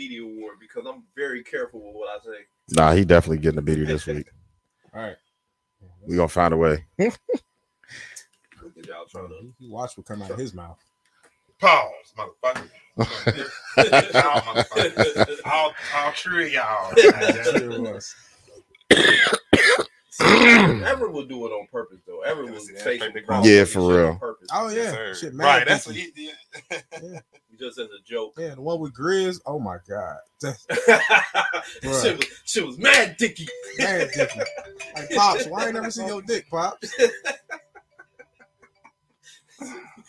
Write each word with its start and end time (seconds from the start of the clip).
Beatty 0.00 0.16
Award 0.16 0.54
because 0.58 0.86
I'm 0.86 1.02
very 1.14 1.42
careful 1.42 1.80
with 1.80 1.94
what 1.94 2.08
I 2.08 2.24
say. 2.24 2.38
Nah, 2.70 2.92
he 2.92 3.04
definitely 3.04 3.36
getting 3.36 3.58
a 3.58 3.62
beater 3.62 3.84
this 3.84 4.06
week. 4.06 4.26
All 4.94 5.02
right. 5.02 5.16
We 6.06 6.16
gonna 6.16 6.26
find 6.26 6.54
a 6.54 6.56
way. 6.56 6.86
Look 6.98 7.18
at 8.78 8.86
y'all 8.86 9.04
trying 9.10 9.28
to. 9.28 9.52
Watch 9.68 9.98
what 9.98 10.06
come 10.06 10.22
out 10.22 10.30
of 10.30 10.38
his 10.38 10.54
mouth. 10.54 10.78
Pause, 11.60 12.14
motherfucker. 12.16 12.70
Y'all 14.14 14.40
motherfuckers. 14.40 15.36
all, 15.44 15.74
all 15.94 16.12
three 16.12 16.46
of 16.46 16.52
y'all. 16.54 16.94
Sure 20.20 20.74
was. 20.74 20.82
Everett 20.82 21.12
will 21.12 21.24
do 21.24 21.46
it 21.46 21.50
on 21.50 21.66
purpose 21.72 21.98
though. 22.06 22.20
Everett 22.20 22.52
was 22.52 22.70
Yeah, 22.70 22.82
facing 22.82 23.12
Yeah, 23.44 23.64
for 23.64 23.80
real. 23.80 24.08
On 24.08 24.18
purpose. 24.18 24.48
Oh 24.52 24.68
yeah, 24.68 24.92
Yes, 24.92 25.20
shit, 25.20 25.34
mad 25.34 25.44
right, 25.44 25.66
that's 25.68 25.86
what 25.86 25.94
dicky. 25.96 26.12
he 26.14 26.32
did. 27.10 27.22
Just 27.58 27.78
as 27.78 27.88
a 27.88 28.02
joke. 28.04 28.34
Yeah, 28.38 28.54
the 28.54 28.62
one 28.62 28.80
with 28.80 28.94
Grizz. 28.94 29.40
Oh 29.44 29.58
my 29.58 29.76
god, 29.88 30.16
That's 30.40 30.66
shit, 32.02 32.16
was, 32.18 32.26
shit 32.44 32.66
was 32.66 32.78
mad 32.78 33.16
dicky. 33.18 33.46
mad 33.78 34.10
dicky. 34.14 34.40
Like 34.96 35.10
pops, 35.10 35.46
why 35.46 35.62
I 35.62 35.64
ain't 35.66 35.74
never 35.74 35.90
seen 35.90 36.08
your 36.08 36.22
dick, 36.22 36.48
pops? 36.50 36.92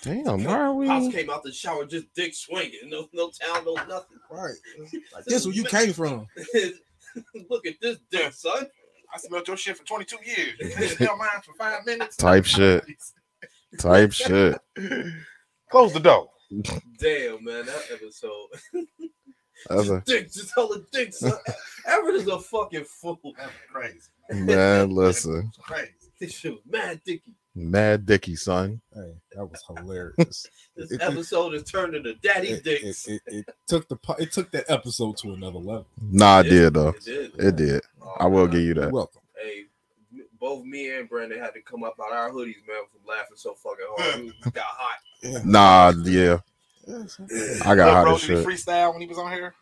Damn, 0.02 0.44
why 0.44 0.54
are 0.54 0.74
Pops 0.86 1.06
we? 1.06 1.12
came 1.12 1.30
out 1.30 1.44
the 1.44 1.52
shower 1.52 1.86
just 1.86 2.12
dick 2.16 2.34
swinging. 2.34 2.80
No, 2.90 3.08
no 3.14 3.30
town, 3.30 3.64
no 3.66 3.74
nothing. 3.76 4.18
Right. 4.32 4.56
Like, 5.14 5.26
this 5.26 5.46
where 5.46 5.54
you 5.54 5.64
came 5.64 5.94
from. 5.94 6.26
Look 7.50 7.68
at 7.68 7.76
this 7.82 7.98
dick, 8.10 8.34
son. 8.34 8.68
I 9.14 9.18
smelled 9.18 9.48
your 9.48 9.58
shit 9.58 9.78
for 9.78 9.86
22 9.86 10.18
years. 10.26 10.54
You 10.60 10.70
can't 10.70 10.92
smell 10.92 11.18
mine 11.18 11.30
for 11.44 11.54
five 11.54 11.86
minutes. 11.86 12.16
Type 12.16 12.46
shit. 12.46 12.86
Type 13.78 14.12
shit. 14.12 14.60
Close 15.70 15.94
the 15.94 16.00
door. 16.00 16.30
Damn, 17.00 17.44
man, 17.44 17.66
that 17.66 17.84
episode. 17.92 18.48
That's 19.70 19.90
a, 19.90 20.04
dick, 20.06 20.32
just 20.32 20.52
hella 20.56 20.80
dick, 20.92 21.14
son. 21.14 21.34
Everett 21.88 22.16
is 22.16 22.28
a 22.28 22.40
fucking 22.40 22.84
fool. 22.86 23.20
That's 23.38 23.52
crazy. 23.72 24.00
man, 24.32 24.90
listen. 24.90 25.52
That's 25.56 25.58
crazy. 25.58 25.92
This 26.20 26.34
shit 26.34 26.52
was 26.54 26.62
mad 26.70 27.02
dicky. 27.06 27.36
Mad 27.54 28.06
Dicky, 28.06 28.36
son. 28.36 28.82
Hey, 28.94 29.14
that 29.34 29.46
was 29.46 29.62
hilarious. 29.78 30.46
This 30.76 30.92
It- 30.92 30.96
it- 30.96 31.02
episode 31.02 31.54
has 31.54 31.64
turned 31.64 31.96
into 31.96 32.14
daddy 32.16 32.50
it, 32.50 32.60
it, 32.60 32.82
dicks. 32.82 33.08
it, 33.08 33.22
it 33.28 33.46
took 33.68 33.88
the 33.90 33.98
it 34.20 34.32
took 34.32 34.52
that 34.52 34.66
episode 34.70 35.18
to 35.18 35.34
another 35.34 35.60
level. 35.60 35.88
Nah, 36.02 36.38
I 36.38 36.44
did 36.44 36.74
though. 36.74 36.90
It 36.90 37.04
did. 37.04 37.32
It 37.40 37.56
did. 37.58 37.82
Oh, 38.02 38.14
I 38.20 38.28
will 38.28 38.44
man. 38.46 38.52
give 38.52 38.60
you 38.62 38.66
You're 38.68 38.76
that. 38.76 38.92
welcome. 38.92 39.22
Hey, 39.42 39.64
both 40.40 40.64
me 40.66 40.90
and 40.98 41.10
Brandon 41.10 41.40
had 41.40 41.54
to 41.54 41.62
come 41.62 41.84
up 41.84 41.96
out 42.02 42.14
our 42.14 42.30
hoodies, 42.30 42.66
man, 42.68 42.84
from 42.92 43.06
laughing 43.08 43.36
so 43.36 43.54
fucking 43.54 43.86
hard. 43.98 44.22
We 44.46 44.52
got 44.52 44.64
hot. 44.66 45.00
Yeah. 45.22 45.40
Nah, 45.44 45.94
yeah. 46.04 46.38
I 47.66 47.76
got 47.76 47.86
Lil 47.86 47.94
hot 47.94 48.04
Bro, 48.06 48.16
as 48.16 48.22
did 48.22 48.30
he 48.30 48.36
shit. 48.38 48.46
freestyle 48.48 48.92
when 48.94 49.02
he 49.02 49.08
was 49.08 49.18
on 49.18 49.32
here? 49.32 49.54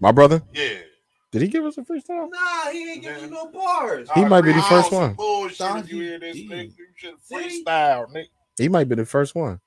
My 0.00 0.12
brother, 0.12 0.42
Yeah. 0.52 0.80
Did 1.34 1.42
he 1.42 1.48
give 1.48 1.64
us 1.64 1.76
a 1.78 1.82
freestyle? 1.82 2.30
Nah, 2.30 2.70
he 2.70 2.92
ain't 2.92 3.02
give 3.02 3.20
you 3.22 3.26
no 3.28 3.46
bars. 3.48 4.08
He 4.14 4.24
might 4.24 4.42
be 4.42 4.52
the 4.52 4.62
first 4.62 4.92
one. 4.92 5.14
Bullshit 5.14 5.56
Thought 5.58 5.80
if 5.80 5.90
you 5.90 5.98
he 5.98 6.06
hear 6.06 6.20
this, 6.20 6.36
nigga. 6.36 6.72
You 6.78 6.86
should 6.94 7.14
freestyle, 7.28 8.08
nigga. 8.12 8.26
He 8.56 8.68
might 8.68 8.88
be 8.88 8.94
the 8.94 9.04
first 9.04 9.34
one. 9.34 9.60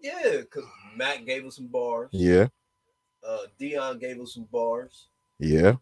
Yeah, 0.00 0.38
because 0.40 0.64
Matt 0.96 1.24
gave 1.24 1.46
us 1.46 1.54
some 1.54 1.68
bars. 1.68 2.08
Yeah, 2.10 2.48
Uh, 3.24 3.38
Dion 3.56 4.00
gave 4.00 4.20
us 4.20 4.34
some 4.34 4.48
bars. 4.50 5.06
yeah. 5.38 5.74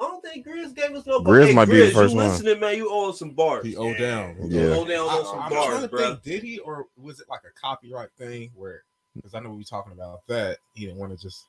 I 0.00 0.04
don't 0.04 0.22
think 0.22 0.46
Grizz 0.46 0.76
gave 0.76 0.92
us 0.94 1.04
no 1.06 1.18
Grizz 1.18 1.24
bars. 1.24 1.46
Hey, 1.48 1.54
might 1.54 1.64
be 1.68 1.78
the 1.78 1.86
Grizz, 1.86 1.92
first 1.92 2.12
you 2.14 2.18
one. 2.20 2.28
listening, 2.28 2.60
man? 2.60 2.76
You 2.76 2.88
owe 2.88 3.10
us 3.10 3.18
some 3.18 3.30
bars. 3.32 3.66
He 3.66 3.76
owe 3.76 3.92
down. 3.94 4.36
Yeah. 4.48 4.72
Hold 4.72 4.86
down 4.90 5.08
on 5.08 5.10
I, 5.10 5.24
some 5.24 5.40
am 5.42 5.50
bars, 5.50 5.66
trying 5.66 5.82
to 5.82 5.88
bro. 5.88 5.98
think, 6.10 6.22
did 6.22 6.42
he 6.44 6.60
or 6.60 6.86
was 6.96 7.18
it 7.18 7.26
like 7.28 7.40
a 7.40 7.60
copyright 7.60 8.10
thing 8.16 8.52
where? 8.54 8.84
Because 9.16 9.34
I 9.34 9.40
know 9.40 9.50
we 9.50 9.56
were 9.56 9.62
talking 9.64 9.90
about 9.92 10.24
that. 10.28 10.58
He 10.74 10.84
didn't 10.86 10.98
want 11.00 11.10
to 11.10 11.20
just. 11.20 11.46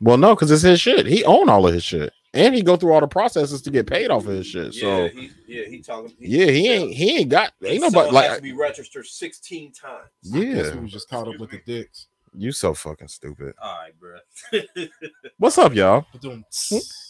Well, 0.00 0.16
no, 0.16 0.36
because 0.36 0.52
it's 0.52 0.62
his 0.62 0.80
shit. 0.80 1.06
He 1.06 1.24
own 1.24 1.48
all 1.48 1.66
of 1.66 1.74
his 1.74 1.82
shit, 1.82 2.12
and 2.34 2.54
he 2.54 2.62
go 2.62 2.76
through 2.76 2.92
all 2.92 3.00
the 3.00 3.06
processes 3.08 3.62
to 3.62 3.70
get 3.70 3.86
paid 3.86 4.10
off 4.10 4.26
of 4.26 4.32
his 4.32 4.46
shit. 4.46 4.74
Yeah, 4.74 4.80
So 4.80 5.08
he, 5.08 5.30
yeah, 5.46 5.64
he 5.66 5.80
talking. 5.80 6.14
yeah, 6.18 6.46
he 6.46 6.68
ain't 6.68 6.94
he 6.94 7.18
ain't 7.18 7.30
got 7.30 7.52
ain't 7.62 7.74
His 7.74 7.80
nobody 7.82 8.10
song 8.10 8.22
has 8.22 8.28
like 8.30 8.36
to 8.36 8.42
be 8.42 8.52
registered 8.52 9.06
sixteen 9.06 9.72
times. 9.72 10.08
Yeah. 10.22 10.74
we 10.74 10.80
was 10.80 10.92
just 10.92 11.08
caught 11.08 11.28
up 11.28 11.38
with 11.38 11.50
the 11.50 11.60
dicks. 11.66 12.08
You 12.36 12.52
so 12.52 12.74
fucking 12.74 13.08
stupid. 13.08 13.54
All 13.60 13.78
right, 13.78 13.92
bro. 13.98 14.86
What's 15.38 15.58
up, 15.58 15.74
y'all? 15.74 16.06
But 16.12 16.22
them- 16.22 16.44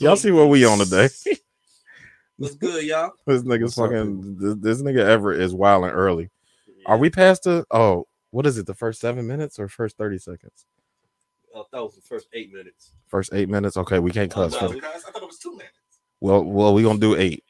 Y'all 0.00 0.16
see 0.16 0.30
what 0.30 0.48
we 0.48 0.64
on 0.64 0.78
today? 0.78 1.08
What's 2.36 2.54
good, 2.54 2.84
y'all? 2.84 3.10
this 3.26 3.42
nigga's 3.42 3.76
What's 3.76 3.78
up, 3.78 3.90
fucking 3.90 4.36
this, 4.38 4.54
this 4.78 4.82
nigga 4.82 5.00
Everett 5.04 5.40
is 5.40 5.52
wilding 5.52 5.90
early. 5.90 6.30
Are 6.86 6.96
we 6.96 7.10
past 7.10 7.42
the 7.42 7.66
oh 7.70 8.06
what 8.30 8.46
is 8.46 8.58
it? 8.58 8.66
The 8.66 8.74
first 8.74 9.00
seven 9.00 9.26
minutes 9.26 9.58
or 9.58 9.68
first 9.68 9.96
thirty 9.96 10.18
seconds? 10.18 10.64
I 11.54 11.62
thought 11.70 11.80
it 11.80 11.82
was 11.82 11.94
the 11.96 12.02
first 12.02 12.28
eight 12.32 12.52
minutes. 12.52 12.92
First 13.06 13.30
eight 13.32 13.48
minutes. 13.48 13.76
Okay, 13.76 13.98
we 13.98 14.10
can't 14.10 14.32
oh, 14.36 14.48
cuss. 14.48 14.56
Oh, 14.60 14.68
no. 14.68 14.80
Guys, 14.80 15.02
I 15.06 15.10
thought 15.10 15.22
it 15.22 15.26
was 15.26 15.38
two 15.38 15.52
minutes. 15.52 15.72
well, 16.20 16.44
well, 16.44 16.74
we 16.74 16.82
gonna 16.82 16.98
do 16.98 17.16
eight. 17.16 17.44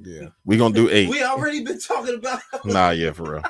Yeah. 0.00 0.28
We 0.44 0.56
gonna 0.56 0.74
do 0.74 0.88
eight. 0.90 1.08
We 1.10 1.22
already 1.24 1.62
been 1.64 1.78
talking 1.80 2.14
about. 2.16 2.40
Nah, 2.64 2.90
yeah, 2.90 3.12
for 3.12 3.32
real. 3.34 3.42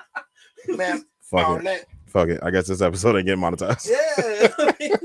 Man, 0.77 1.05
Fuck 1.21 1.61
it. 1.61 1.65
that. 1.65 1.85
Fuck 2.07 2.29
it. 2.29 2.41
I 2.43 2.51
guess 2.51 2.67
this 2.67 2.81
episode 2.81 3.17
ain't 3.17 3.27
getting 3.27 3.43
monetized. 3.43 3.89
Yeah, 3.91 4.97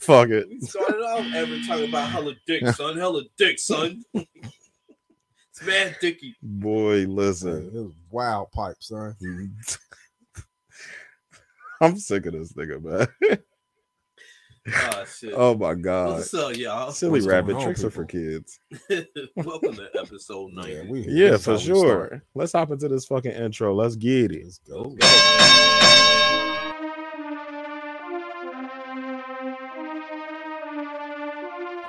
Fuck 0.00 0.30
it. 0.30 0.48
we 0.48 0.60
started 0.60 1.00
off 1.02 1.24
every 1.34 1.64
talking 1.66 1.88
about 1.88 2.10
hella 2.10 2.34
dick, 2.46 2.66
son. 2.68 2.96
Hella 2.98 3.22
dick, 3.38 3.58
son. 3.58 4.02
it's 4.14 5.64
mad 5.64 5.96
dicky. 6.00 6.34
Boy, 6.42 7.02
It 7.02 7.08
listen. 7.08 7.72
was 7.72 7.92
wild 8.10 8.50
pipe, 8.52 8.76
son. 8.80 9.16
I'm 11.80 11.96
sick 11.98 12.26
of 12.26 12.32
this 12.34 12.52
nigga, 12.52 12.82
man. 12.82 13.38
Oh 14.68 15.04
shit. 15.18 15.32
Oh 15.34 15.54
my 15.54 15.74
god. 15.74 16.18
What's 16.18 16.34
up, 16.34 16.54
y'all? 16.56 16.90
Silly 16.90 17.12
What's 17.12 17.26
rabbit 17.26 17.56
on, 17.56 17.62
tricks 17.64 17.82
are 17.82 17.90
for 17.90 18.04
kids. 18.04 18.60
Welcome 19.36 19.76
to 19.76 19.88
episode 19.98 20.52
nine. 20.52 20.68
Yeah, 20.68 20.82
we, 20.86 21.00
Yeah, 21.08 21.36
for 21.38 21.58
sure. 21.58 22.06
start. 22.08 22.22
Let's 22.34 22.52
hop 22.52 22.70
into 22.70 22.88
this 22.88 23.06
fucking 23.06 23.32
intro. 23.32 23.74
Let's 23.74 23.96
get 23.96 24.32
it. 24.32 24.44
Let's 24.44 24.58
go. 24.58 24.94
Let's 25.00 25.06
go. 25.06 25.56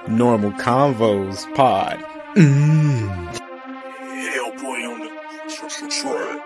Normal 0.08 0.52
Convos 0.54 1.54
Pod. 1.56 2.00
Mm. 2.36 3.36
Hellboy 4.00 4.88
on 4.90 5.00
the 5.00 5.10
track. 5.90 6.46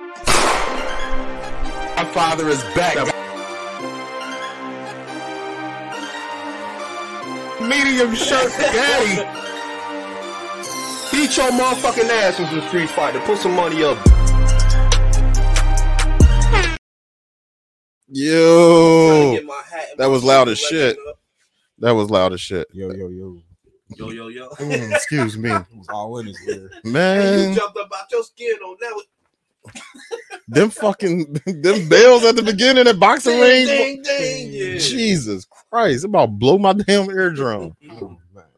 My 1.98 2.06
father 2.14 2.50
is 2.50 2.62
back. 2.76 3.15
Medium 7.70 8.14
shirt 8.16 8.52
daddy. 8.58 9.16
Beat 11.12 11.36
your 11.38 11.50
motherfucking 11.52 12.10
ass 12.10 12.38
with 12.40 12.50
some 12.50 12.62
Street 12.68 12.90
Fighter. 12.90 13.20
Put 13.22 13.38
some 13.40 13.56
money 13.56 13.84
up. 13.84 13.98
Yo, 18.08 19.34
get 19.34 19.46
my 19.46 19.62
hat 19.70 19.88
and 19.92 20.00
that 20.00 20.10
was 20.10 20.24
loud 20.24 20.48
as 20.48 20.60
shit. 20.60 20.98
that 21.80 21.92
was 21.92 22.10
loud 22.10 22.34
as 22.34 22.42
shit. 22.42 22.68
Yo, 22.72 22.92
yo, 22.92 23.10
yo. 23.10 23.42
Yo, 23.98 24.10
yo, 24.10 24.28
yo. 24.28 24.50
Mm, 24.50 24.94
excuse 24.94 25.38
me, 25.38 25.52
all 25.90 26.18
in 26.20 26.28
his 26.28 26.40
ear. 26.48 26.70
And 26.84 26.86
you 26.86 26.92
man. 26.92 27.56
jumped 27.56 27.78
up 27.78 27.90
out 27.98 28.12
your 28.12 28.24
skin 28.24 28.56
on 28.64 28.78
that. 28.80 29.04
One. 29.66 29.84
Them 30.48 30.70
fucking 30.70 31.34
them 31.46 31.90
bells 31.90 32.24
at 32.24 32.36
the 32.36 32.44
beginning 32.44 32.88
of 32.88 33.00
boxing 33.00 33.34
Ding, 33.34 33.42
rings. 33.42 33.68
ding, 33.68 34.02
ding. 34.04 34.54
Yeah. 34.54 34.78
Jesus 34.78 35.46
Christ, 35.46 36.04
it 36.04 36.08
about 36.08 36.38
blow 36.38 36.58
my 36.58 36.74
damn 36.74 37.10
eardrum. 37.10 37.76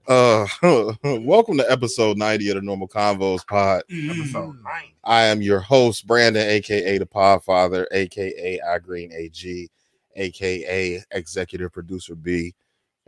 Oh. 0.09 0.47
Uh, 0.63 0.94
welcome 1.19 1.57
to 1.57 1.69
episode 1.69 2.18
90 2.18 2.50
of 2.51 2.56
the 2.56 2.62
Normal 2.62 2.88
Convos 2.88 3.45
Pod. 3.45 3.84
Episode. 3.91 4.56
I 5.03 5.23
am 5.23 5.41
your 5.41 5.59
host, 5.59 6.07
Brandon, 6.07 6.47
aka 6.47 6.97
the 6.97 7.06
Podfather, 7.06 7.85
aka 7.91 8.62
I 8.62 8.79
Green 8.79 9.12
AG, 9.12 9.69
aka 10.16 11.03
Executive 11.12 11.74
Producer 11.74 12.16
B, 12.16 12.56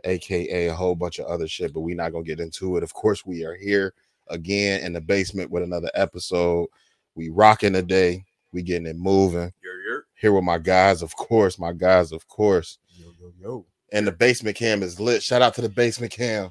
aka 0.04 0.66
a 0.66 0.74
whole 0.74 0.94
bunch 0.94 1.18
of 1.18 1.24
other 1.24 1.48
shit, 1.48 1.72
but 1.72 1.80
we're 1.80 1.96
not 1.96 2.12
gonna 2.12 2.22
get 2.22 2.38
into 2.38 2.76
it. 2.76 2.82
Of 2.82 2.92
course, 2.92 3.24
we 3.24 3.44
are 3.46 3.54
here 3.54 3.94
again 4.28 4.82
in 4.82 4.92
the 4.92 5.00
basement 5.00 5.50
with 5.50 5.62
another 5.62 5.90
episode. 5.94 6.68
We 7.14 7.28
rocking 7.28 7.72
today, 7.72 8.24
we 8.52 8.62
getting 8.62 8.86
it 8.86 8.96
moving. 8.96 9.52
You're, 9.62 9.80
you're. 9.82 10.04
Here 10.14 10.32
with 10.32 10.44
my 10.44 10.58
guys, 10.58 11.02
of 11.02 11.14
course, 11.16 11.58
my 11.58 11.72
guys, 11.72 12.12
of 12.12 12.26
course. 12.28 12.78
Yo, 12.96 13.12
yo, 13.18 13.32
yo. 13.40 13.66
And 13.92 14.06
the 14.06 14.12
basement 14.12 14.56
cam 14.56 14.82
is 14.82 15.00
lit. 15.00 15.22
Shout 15.22 15.42
out 15.42 15.54
to 15.54 15.60
the 15.62 15.68
basement 15.68 16.12
cam. 16.12 16.50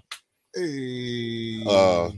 Hey. 0.53 1.63
Uh, 1.67 2.09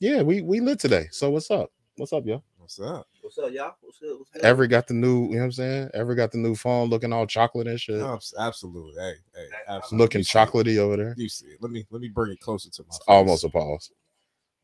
Yeah, 0.00 0.22
we 0.22 0.42
we 0.42 0.60
lit 0.60 0.78
today. 0.78 1.06
So 1.10 1.30
what's 1.30 1.50
up? 1.50 1.70
What's 1.96 2.12
up, 2.12 2.26
yo? 2.26 2.42
What's 2.58 2.78
up? 2.80 3.06
What's 3.22 3.38
up, 3.38 3.50
y'all? 3.52 3.74
What's 3.80 3.98
good? 4.00 4.18
What's 4.18 4.30
good? 4.30 4.42
Every 4.42 4.66
got 4.68 4.86
the 4.88 4.94
new, 4.94 5.26
you 5.28 5.30
know 5.34 5.38
what 5.38 5.44
I'm 5.44 5.52
saying? 5.52 5.90
Ever 5.94 6.14
got 6.14 6.32
the 6.32 6.38
new 6.38 6.54
phone 6.54 6.90
looking 6.90 7.12
all 7.12 7.26
chocolate 7.26 7.68
and 7.68 7.80
shit. 7.80 8.02
Abs- 8.02 8.34
Absolutely. 8.38 8.92
Hey, 9.00 9.12
hey, 9.34 9.46
absolutely. 9.68 10.04
looking 10.04 10.18
You 10.18 10.24
chocolatey 10.24 10.78
over 10.78 10.96
there. 10.96 11.14
You 11.16 11.28
see 11.28 11.46
it. 11.46 11.58
Let 11.62 11.70
me 11.70 11.86
let 11.90 12.02
me 12.02 12.08
bring 12.08 12.32
it 12.32 12.40
closer 12.40 12.68
to 12.70 12.82
my 12.82 12.88
It's 12.88 12.98
face. 12.98 13.04
almost 13.08 13.44
a 13.44 13.48
pause. 13.48 13.90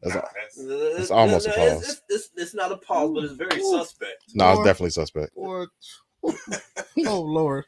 That's 0.03 0.15
Nah, 0.15 0.21
all. 0.21 0.29
that's- 0.35 1.01
It's 1.01 1.11
almost 1.11 1.47
a 1.47 1.51
it's, 1.51 1.59
pause. 1.59 1.89
It's, 1.89 2.03
it's, 2.09 2.31
it's 2.37 2.55
not 2.55 2.73
a 2.73 2.77
pause, 2.79 3.11
but 3.15 3.25
it's 3.25 3.35
very 3.35 3.61
Ooh. 3.61 3.71
suspect. 3.79 4.25
No, 4.35 4.51
it's 4.53 4.65
definitely 4.65 4.91
suspect. 4.91 5.31
Or, 5.35 5.69
oh 7.07 7.21
Lord. 7.21 7.65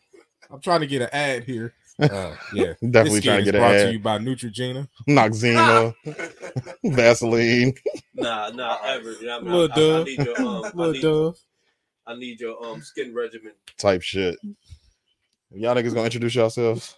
I'm 0.51 0.61
trying 0.61 0.81
to 0.81 0.87
get 0.87 1.03
an 1.03 1.09
ad 1.13 1.45
here. 1.45 1.75
Uh, 2.01 2.35
yeah, 2.53 2.73
Definitely 2.91 3.21
This 3.21 3.25
trying 3.25 3.45
to 3.45 3.45
get 3.45 3.47
is 3.47 3.53
get 3.53 3.59
brought 3.61 3.73
to 3.75 3.93
you 3.93 4.01
by 4.01 4.19
Neutrogena. 4.19 4.89
Noxzema, 5.09 5.95
Vaseline. 6.85 7.73
Nah, 8.15 8.49
nah, 8.51 8.79
ever. 8.85 9.13
You 9.13 9.27
know, 9.27 9.41
what 9.43 9.79
I, 9.79 9.81
mean? 9.81 9.85
Lil 9.85 9.95
I, 9.95 9.99
I, 9.99 10.01
I 10.01 10.05
need 10.05 10.19
your 10.19 10.41
um, 10.43 10.73
I 10.77 10.91
need, 10.91 11.03
Dove. 11.03 11.39
I 12.05 12.17
need 12.17 12.41
your 12.41 12.67
um 12.67 12.83
skin 12.83 13.15
regimen. 13.15 13.53
type 13.79 14.03
shit. 14.03 14.37
Y'all 15.53 15.77
niggas 15.77 15.91
gonna 15.95 16.03
introduce 16.07 16.35
yourselves? 16.35 16.97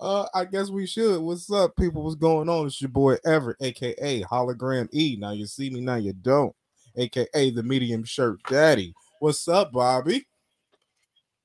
Uh, 0.00 0.26
I 0.34 0.44
guess 0.44 0.70
we 0.70 0.86
should. 0.86 1.20
What's 1.20 1.50
up, 1.50 1.76
people? 1.76 2.02
What's 2.02 2.16
going 2.16 2.48
on? 2.48 2.66
It's 2.66 2.80
your 2.80 2.88
boy 2.90 3.16
Everett, 3.24 3.56
aka 3.60 4.22
Hologram 4.22 4.88
E. 4.92 5.16
Now 5.18 5.30
you 5.30 5.46
see 5.46 5.70
me, 5.70 5.80
now 5.80 5.96
you 5.96 6.12
don't. 6.12 6.54
AKA 6.96 7.50
the 7.50 7.62
medium 7.62 8.04
shirt 8.04 8.40
daddy. 8.48 8.94
What's 9.20 9.46
up, 9.48 9.72
Bobby? 9.72 10.26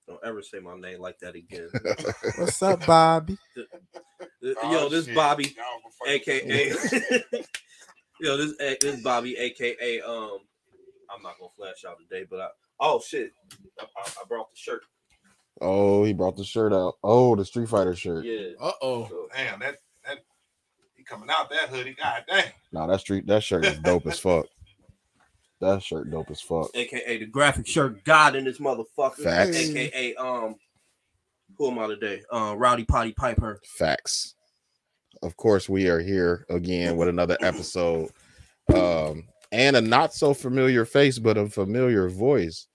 Don't 0.08 0.20
ever 0.26 0.42
say 0.42 0.60
my 0.60 0.76
name 0.78 1.00
like 1.00 1.20
that 1.20 1.36
again. 1.36 1.70
What's 2.38 2.62
up, 2.64 2.86
Bobby? 2.86 3.38
Yo, 4.42 4.54
Oh, 4.64 4.90
this 4.90 5.06
shit. 5.06 5.16
Bobby, 5.16 5.56
Y'all 5.56 5.66
gonna 6.06 6.18
fucking- 6.18 6.52
aka 6.52 7.44
Yo, 8.22 8.36
this 8.38 8.54
eh, 8.60 8.76
this 8.82 9.02
Bobby, 9.02 9.38
aka 9.38 10.02
um, 10.02 10.40
I'm 11.16 11.22
not 11.22 11.36
gonna 11.40 11.52
flash 11.56 11.86
out 11.88 11.98
today, 12.00 12.26
but 12.30 12.42
I 12.42 12.48
oh 12.80 13.00
shit, 13.00 13.32
I, 13.80 13.84
I, 13.84 14.02
I 14.10 14.24
brought 14.28 14.50
the 14.52 14.58
shirt. 14.58 14.82
Oh, 15.62 16.04
he 16.04 16.14
brought 16.14 16.38
the 16.38 16.44
shirt 16.44 16.74
out. 16.74 16.96
Oh, 17.04 17.36
the 17.36 17.46
Street 17.46 17.70
Fighter 17.70 17.96
shirt. 17.96 18.26
Yeah. 18.26 18.50
Uh 18.60 18.72
oh. 18.82 19.08
So, 19.10 19.28
Damn, 19.36 19.60
that 19.60 19.78
that 20.06 20.20
he 20.96 21.04
coming 21.04 21.30
out 21.30 21.50
that 21.50 21.70
hoodie. 21.70 21.96
God 21.96 22.24
damn. 22.28 22.46
Nah, 22.72 22.88
that 22.88 23.02
street 23.02 23.28
that 23.28 23.44
shirt 23.44 23.66
is 23.66 23.80
dope 23.80 24.08
as 24.08 24.20
fuck. 24.20 24.46
That 25.62 25.84
shirt 25.84 26.10
dope 26.10 26.32
as 26.32 26.42
fuck. 26.42 26.70
AKA 26.74 27.18
the 27.18 27.26
graphic 27.26 27.68
shirt 27.68 28.04
god 28.06 28.36
in 28.36 28.46
this 28.46 28.60
motherfucker. 28.60 29.24
Facts. 29.24 29.58
AKA 29.58 30.16
um, 30.16 30.56
who 31.58 31.72
am 31.72 31.80
I 31.80 31.88
today? 31.88 32.22
Uh 32.32 32.56
Rowdy 32.58 32.86
Potty 32.86 33.12
Piper. 33.12 33.60
Facts. 33.66 34.36
Of 35.22 35.36
course, 35.36 35.68
we 35.68 35.90
are 35.90 36.00
here 36.00 36.46
again 36.50 36.96
with 36.96 37.10
another 37.10 37.38
episode. 37.42 38.10
Um, 38.74 39.28
and 39.52 39.76
a 39.76 39.82
not 39.82 40.14
so 40.14 40.34
familiar 40.34 40.86
face, 40.86 41.20
but 41.20 41.38
a 41.38 41.50
familiar 41.50 42.08
voice. 42.08 42.68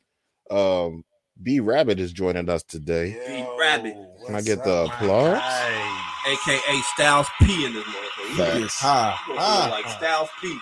Um, 0.51 1.05
B 1.43 1.61
Rabbit 1.61 1.99
is 1.99 2.13
joining 2.13 2.49
us 2.49 2.63
today. 2.63 3.17
Yo, 3.41 3.57
Rabbit. 3.59 3.97
Can 4.27 4.35
I 4.35 4.41
get 4.41 4.63
the 4.65 4.85
applause? 4.85 5.41
AKA 6.27 6.81
Styles 6.95 7.27
P 7.43 7.67
in 7.67 7.75
this 7.75 7.85
motherfucker. 7.85 8.29
You 8.29 8.35
Facts. 8.37 8.55
look- 8.55 8.61
Yes, 8.63 8.75
hi. 8.81 9.19
you 9.29 9.35
look 9.35 9.85
like 9.85 9.89
Styles 9.99 10.29
P. 10.41 10.59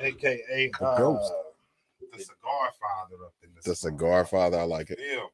AKA 0.00 0.70
The 0.78 0.86
uh, 0.86 0.98
ghost. 0.98 1.32
the 2.12 2.18
cigar 2.18 2.70
father 2.80 3.24
up 3.24 3.32
in 3.42 3.50
The 3.64 3.74
cigar 3.74 4.24
father, 4.24 4.58
I 4.58 4.62
like 4.64 4.90
it. 4.90 4.98
Yeah. 5.00 5.24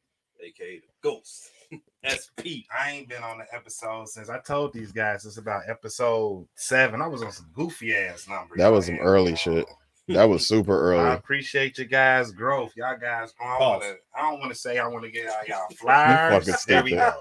AKA 0.46 0.80
the 0.80 0.86
Ghost. 1.02 1.50
SP. 2.06 2.64
I 2.76 2.92
ain't 2.92 3.08
been 3.08 3.22
on 3.22 3.38
the 3.38 3.46
episode 3.52 4.08
since 4.08 4.28
I 4.30 4.38
told 4.38 4.72
these 4.72 4.92
guys 4.92 5.24
it's 5.26 5.38
about 5.38 5.62
episode 5.68 6.46
seven. 6.54 7.02
I 7.02 7.08
was 7.08 7.22
on 7.22 7.32
some 7.32 7.50
goofy 7.52 7.94
ass 7.96 8.28
numbers. 8.28 8.58
That 8.58 8.68
was 8.68 8.86
some 8.86 8.98
early 9.00 9.34
shit. 9.36 9.66
That 10.08 10.24
was 10.28 10.46
super 10.46 10.78
early. 10.92 11.00
I 11.00 11.14
appreciate 11.14 11.78
you 11.78 11.84
guys' 11.84 12.30
growth. 12.32 12.72
Y'all 12.76 12.96
guys, 12.96 13.32
I 13.40 13.58
don't 13.58 13.68
wanna- 13.68 13.94
I 14.16 14.22
don't 14.22 14.38
want 14.40 14.52
to 14.52 14.58
say 14.58 14.78
I 14.78 14.86
want 14.86 15.04
to 15.04 15.10
get 15.10 15.28
all 15.28 15.44
y'all 15.46 15.68
flyers. 15.78 16.44
fucking 16.46 16.54
There 16.66 16.84
we 16.84 16.90
go. 16.92 17.12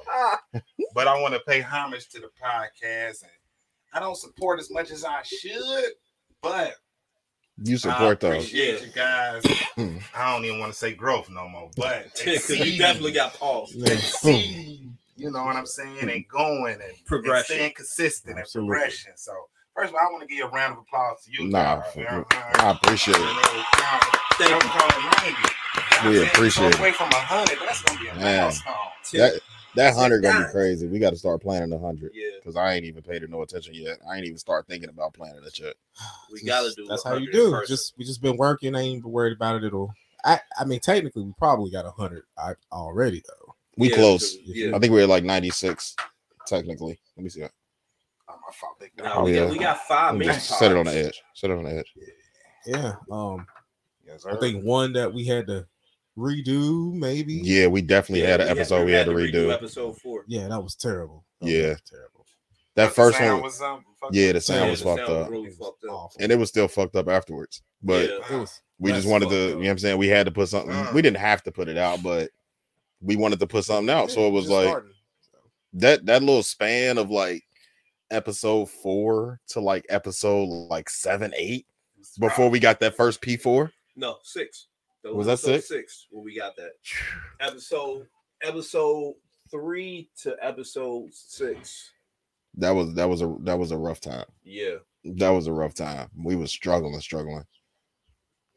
but 0.94 1.08
I 1.08 1.20
want 1.20 1.34
to 1.34 1.40
pay 1.42 1.62
homage 1.62 2.08
to 2.10 2.20
the 2.20 2.30
podcast, 2.42 3.22
and 3.24 3.32
I 3.94 4.00
don't 4.00 4.16
support 4.18 4.60
as 4.60 4.70
much 4.72 4.92
as 4.92 5.04
I 5.04 5.22
should, 5.24 5.86
but 6.42 6.76
You 7.64 7.76
I 7.76 7.78
support 7.78 8.20
those. 8.20 8.36
appreciate 8.46 8.82
you 8.82 8.92
guys. 8.94 9.44
I 10.16 10.32
don't 10.34 10.46
even 10.46 10.60
want 10.60 10.72
to 10.72 10.78
say 10.78 10.94
growth 10.94 11.30
no 11.30 11.48
more, 11.50 11.70
but 11.76 12.14
Because 12.14 12.50
you 12.50 12.78
definitely 12.78 13.14
got 13.14 13.34
paused. 13.34 13.76
exceed, 13.88 14.92
you 15.18 15.32
know 15.32 15.44
what 15.44 15.56
I'm 15.56 15.66
saying, 15.66 16.10
and 16.10 16.28
going 16.28 16.74
and, 16.74 16.82
and 16.82 17.06
Progression. 17.06 17.56
staying 17.56 17.74
consistent 17.76 18.38
Absolutely. 18.38 18.68
and 18.76 18.80
progression. 18.82 19.12
So 19.16 19.34
first 19.76 19.90
of 19.90 19.96
all, 19.96 20.08
I 20.08 20.12
want 20.12 20.22
to 20.24 20.28
give 20.28 20.38
you 20.38 20.46
a 20.46 20.50
round 20.50 20.74
of 20.74 20.80
applause 20.80 21.24
to 21.26 21.32
you. 21.32 21.50
Nah, 21.50 21.76
guys. 21.82 21.94
for- 21.94 22.00
You 22.00 22.06
know, 22.06 22.26
I 22.32 22.72
appreciate 22.72 23.18
it. 23.18 24.26
Thank 24.38 25.38
you. 26.04 26.10
We 26.10 26.24
appreciate 26.24 26.74
it. 26.74 26.80
Away 26.80 26.92
from 26.92 27.10
a 27.10 27.16
hundred, 27.16 27.58
that's 27.60 27.82
gonna 27.84 28.00
be 28.00 28.08
a 28.08 28.16
Man. 28.16 28.42
milestone. 28.42 28.74
That 29.14 29.40
that 29.76 29.94
hundred 29.96 30.22
gonna 30.24 30.46
be 30.46 30.52
crazy. 30.52 30.88
We 30.88 31.00
got 31.00 31.12
to 31.12 31.16
start 31.18 31.42
planning 31.42 31.70
the 31.70 31.80
hundred 31.80 32.12
Yeah, 32.14 32.30
because 32.40 32.56
I 32.56 32.74
ain't 32.74 32.86
even 32.86 33.02
paid 33.02 33.24
it 33.24 33.30
no 33.30 33.42
attention 33.42 33.74
yet. 33.74 33.98
I 34.10 34.16
ain't 34.18 34.26
even 34.26 34.38
start 34.38 34.68
thinking 34.68 34.90
about 34.90 35.14
planning 35.14 35.42
that 35.44 35.56
shit. 35.56 35.76
we 36.32 36.42
gotta 36.44 36.74
do. 36.76 36.88
That's 36.88 37.04
how 37.04 37.16
you 37.16 37.32
do. 37.32 37.62
Just 37.68 37.94
we 37.98 38.06
just 38.06 38.22
been 38.22 38.38
working. 38.38 38.76
I 38.76 38.82
ain't 38.82 38.98
even 39.00 39.12
worried 39.12 39.34
about 39.36 39.58
it 39.62 39.66
at 39.68 39.74
all. 39.74 39.94
I 40.24 40.40
I 40.60 40.66
mean, 40.66 40.80
technically, 40.80 41.24
we 41.24 41.34
probably 41.38 41.72
got 41.72 41.86
a 41.86 41.92
hundred 41.92 42.24
I- 42.38 42.56
already 42.72 43.22
though. 43.28 43.56
We 43.78 43.90
Yeah, 43.90 43.96
close. 43.96 44.38
Yeah. 44.46 44.76
I 44.76 44.80
think 44.80 44.92
we're 44.92 45.04
at 45.04 45.10
like 45.10 45.24
ninety 45.24 45.50
six, 45.50 45.96
technically. 46.48 47.00
Let 47.18 47.24
me 47.24 47.30
see. 47.30 47.42
Let 47.42 47.52
Oh, 47.52 47.65
my 48.46 48.54
fault, 48.54 48.80
big 48.80 48.92
Now, 48.98 49.16
dog. 49.16 49.26
we, 49.26 49.34
yeah. 49.36 49.40
got, 49.42 49.50
we 49.52 49.58
got 49.60 49.82
five 49.88 50.14
me 50.14 50.20
minutes. 50.28 50.48
just 50.48 50.60
set 50.60 50.72
it 50.72 50.78
on 50.78 50.86
the 50.86 51.06
edge. 51.06 51.22
Set 51.34 51.50
it 51.50 51.58
on 51.58 51.64
the 51.64 51.78
edge. 51.78 51.94
Yeah. 52.66 52.94
Um, 53.12 53.48
Yes, 54.08 54.24
I 54.28 54.36
think 54.38 54.64
one 54.64 54.94
that 54.94 55.12
we 55.12 55.26
had 55.26 55.48
to 55.48 55.66
redo, 56.16 56.94
maybe. 56.94 57.34
Yeah, 57.44 57.66
we 57.68 57.82
definitely 57.82 58.26
had 58.26 58.40
an 58.40 58.50
episode 58.50 58.86
we 58.86 58.92
had 58.92 59.08
to 59.08 59.14
redo. 59.14 59.52
Episode 59.52 59.98
four. 60.00 60.24
Yeah, 60.28 60.48
that 60.48 60.62
was 60.64 60.76
terrible. 60.76 61.26
That 61.42 61.46
was 61.46 61.54
Yeah. 61.54 61.76
terrible. 61.90 62.26
That 62.76 62.86
But 62.88 62.96
first 62.96 63.20
one, 63.20 63.42
was, 63.42 63.62
um, 63.62 63.84
yeah, 64.12 64.32
the 64.34 64.42
sound 64.42 64.66
Yeah, 64.66 64.70
was 64.70 64.80
the 64.82 64.86
fucked 64.86 65.00
sound 65.00 65.10
was 65.12 65.26
up, 65.26 65.32
really 65.32 65.50
fucked 65.50 65.86
up. 65.90 66.12
and 66.20 66.32
it 66.32 66.38
was 66.38 66.50
still 66.50 66.68
fucked 66.68 66.96
up 66.96 67.08
afterwards. 67.10 67.64
But 67.82 68.10
Yeah. 68.10 68.38
was. 68.38 68.62
we 68.78 68.92
just 68.92 69.08
wanted 69.08 69.30
to, 69.30 69.36
fucked 69.36 69.42
you 69.50 69.54
know 69.56 69.60
what 69.62 69.68
I'm 69.70 69.78
saying? 69.80 69.98
We 69.98 70.08
had 70.08 70.26
to 70.28 70.32
put 70.32 70.50
something. 70.50 70.72
Mm. 70.72 70.94
We 70.94 71.02
didn't 71.02 71.18
have 71.18 71.42
to 71.44 71.52
put 71.52 71.68
it 71.68 71.78
out, 71.80 72.04
but 72.04 72.30
we 73.02 73.16
wanted 73.16 73.40
to 73.40 73.48
put 73.48 73.66
something 73.66 73.90
out. 73.90 74.12
So 74.12 74.28
it 74.28 74.32
was 74.32 74.48
like 74.50 74.68
starting. 74.68 74.92
that 75.74 76.06
that 76.06 76.22
little 76.22 76.44
span 76.44 76.98
of 77.00 77.10
like 77.10 77.44
episode 78.12 78.70
four 78.70 79.40
to 79.50 79.60
like 79.60 79.86
episode 79.90 80.46
like 80.46 80.90
seven, 80.90 81.34
eight 81.36 81.66
before 82.20 82.50
we 82.50 82.60
got 82.60 82.80
that 82.80 82.96
first 82.96 83.22
P4. 83.22 83.72
No, 83.96 84.18
six. 84.24 84.68
Was 85.04 85.28
that 85.28 85.40
six? 85.40 85.68
Six. 85.68 86.08
When 86.10 86.24
we 86.24 86.36
got 86.36 86.56
that 86.56 86.72
episode, 87.40 88.08
episode 88.44 89.14
three 89.52 90.10
to 90.24 90.36
episode 90.42 91.10
six. 91.14 91.92
That 92.58 92.72
was 92.72 92.94
that 92.96 93.10
was 93.10 93.22
a 93.22 93.36
that 93.42 93.60
was 93.60 93.72
a 93.72 93.78
rough 93.78 94.02
time. 94.02 94.26
Yeah. 94.44 94.76
That 95.04 95.30
was 95.30 95.48
a 95.48 95.54
rough 95.54 95.76
time. 95.76 96.10
We 96.18 96.36
was 96.36 96.52
struggling, 96.52 97.00
struggling. 97.00 97.46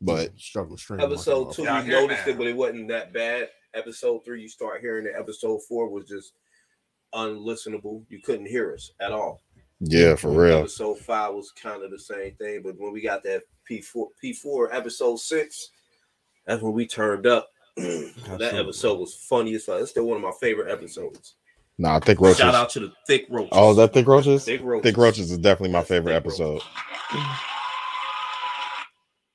But 0.01 0.39
struggle 0.39 0.77
stream. 0.77 1.01
Episode 1.01 1.53
two, 1.53 1.65
Y'all 1.65 1.79
you 1.79 1.91
hear 1.91 2.01
noticed 2.01 2.27
now? 2.27 2.33
it, 2.33 2.39
but 2.39 2.47
it 2.47 2.57
wasn't 2.57 2.89
that 2.89 3.13
bad. 3.13 3.49
Episode 3.75 4.25
three, 4.25 4.43
you 4.43 4.49
start 4.49 4.81
hearing 4.81 5.07
it. 5.07 5.13
Episode 5.19 5.61
four 5.69 5.89
was 5.91 6.07
just 6.09 6.33
unlistenable. 7.15 8.05
You 8.09 8.21
couldn't 8.21 8.47
hear 8.47 8.75
us 8.75 8.93
at 9.01 9.13
all. 9.13 9.41
yeah, 9.81 10.15
for 10.15 10.31
real. 10.31 10.59
Episode 10.59 10.99
five 10.99 11.35
was 11.35 11.53
kind 11.53 11.83
of 11.83 11.91
the 11.91 11.99
same 11.99 12.35
thing, 12.37 12.63
but 12.65 12.75
when 12.79 12.93
we 12.93 13.01
got 13.01 13.23
that 13.25 13.43
P 13.65 13.81
four, 13.81 14.09
P 14.21 14.33
four, 14.33 14.73
episode 14.75 15.19
six, 15.19 15.71
that's 16.47 16.63
when 16.63 16.73
we 16.73 16.87
turned 16.87 17.27
up. 17.27 17.49
that 17.77 18.55
episode 18.55 18.99
was 18.99 19.15
funny 19.15 19.55
as 19.55 19.65
fuck. 19.65 19.81
It's 19.81 19.91
still 19.91 20.05
one 20.07 20.17
of 20.17 20.23
my 20.23 20.33
favorite 20.41 20.71
episodes. 20.71 21.37
Nah, 21.81 22.01
thick 22.01 22.21
roaches. 22.21 22.39
Shout 22.39 22.57
out 22.57 22.71
to 22.71 22.81
the 22.81 22.93
thick 23.07 23.27
roaches. 23.31 23.51
Oh, 23.53 23.71
is 23.71 23.77
that 23.77 23.93
thick 23.93 24.09
roaches? 24.09 24.45
thick 24.45 24.63
roaches? 24.63 24.83
Thick 24.83 24.97
roaches 24.97 25.31
is 25.31 25.39
definitely 25.39 25.71
my 25.73 25.79
That's 25.79 25.89
favorite 25.91 26.15
episode. 26.15 26.61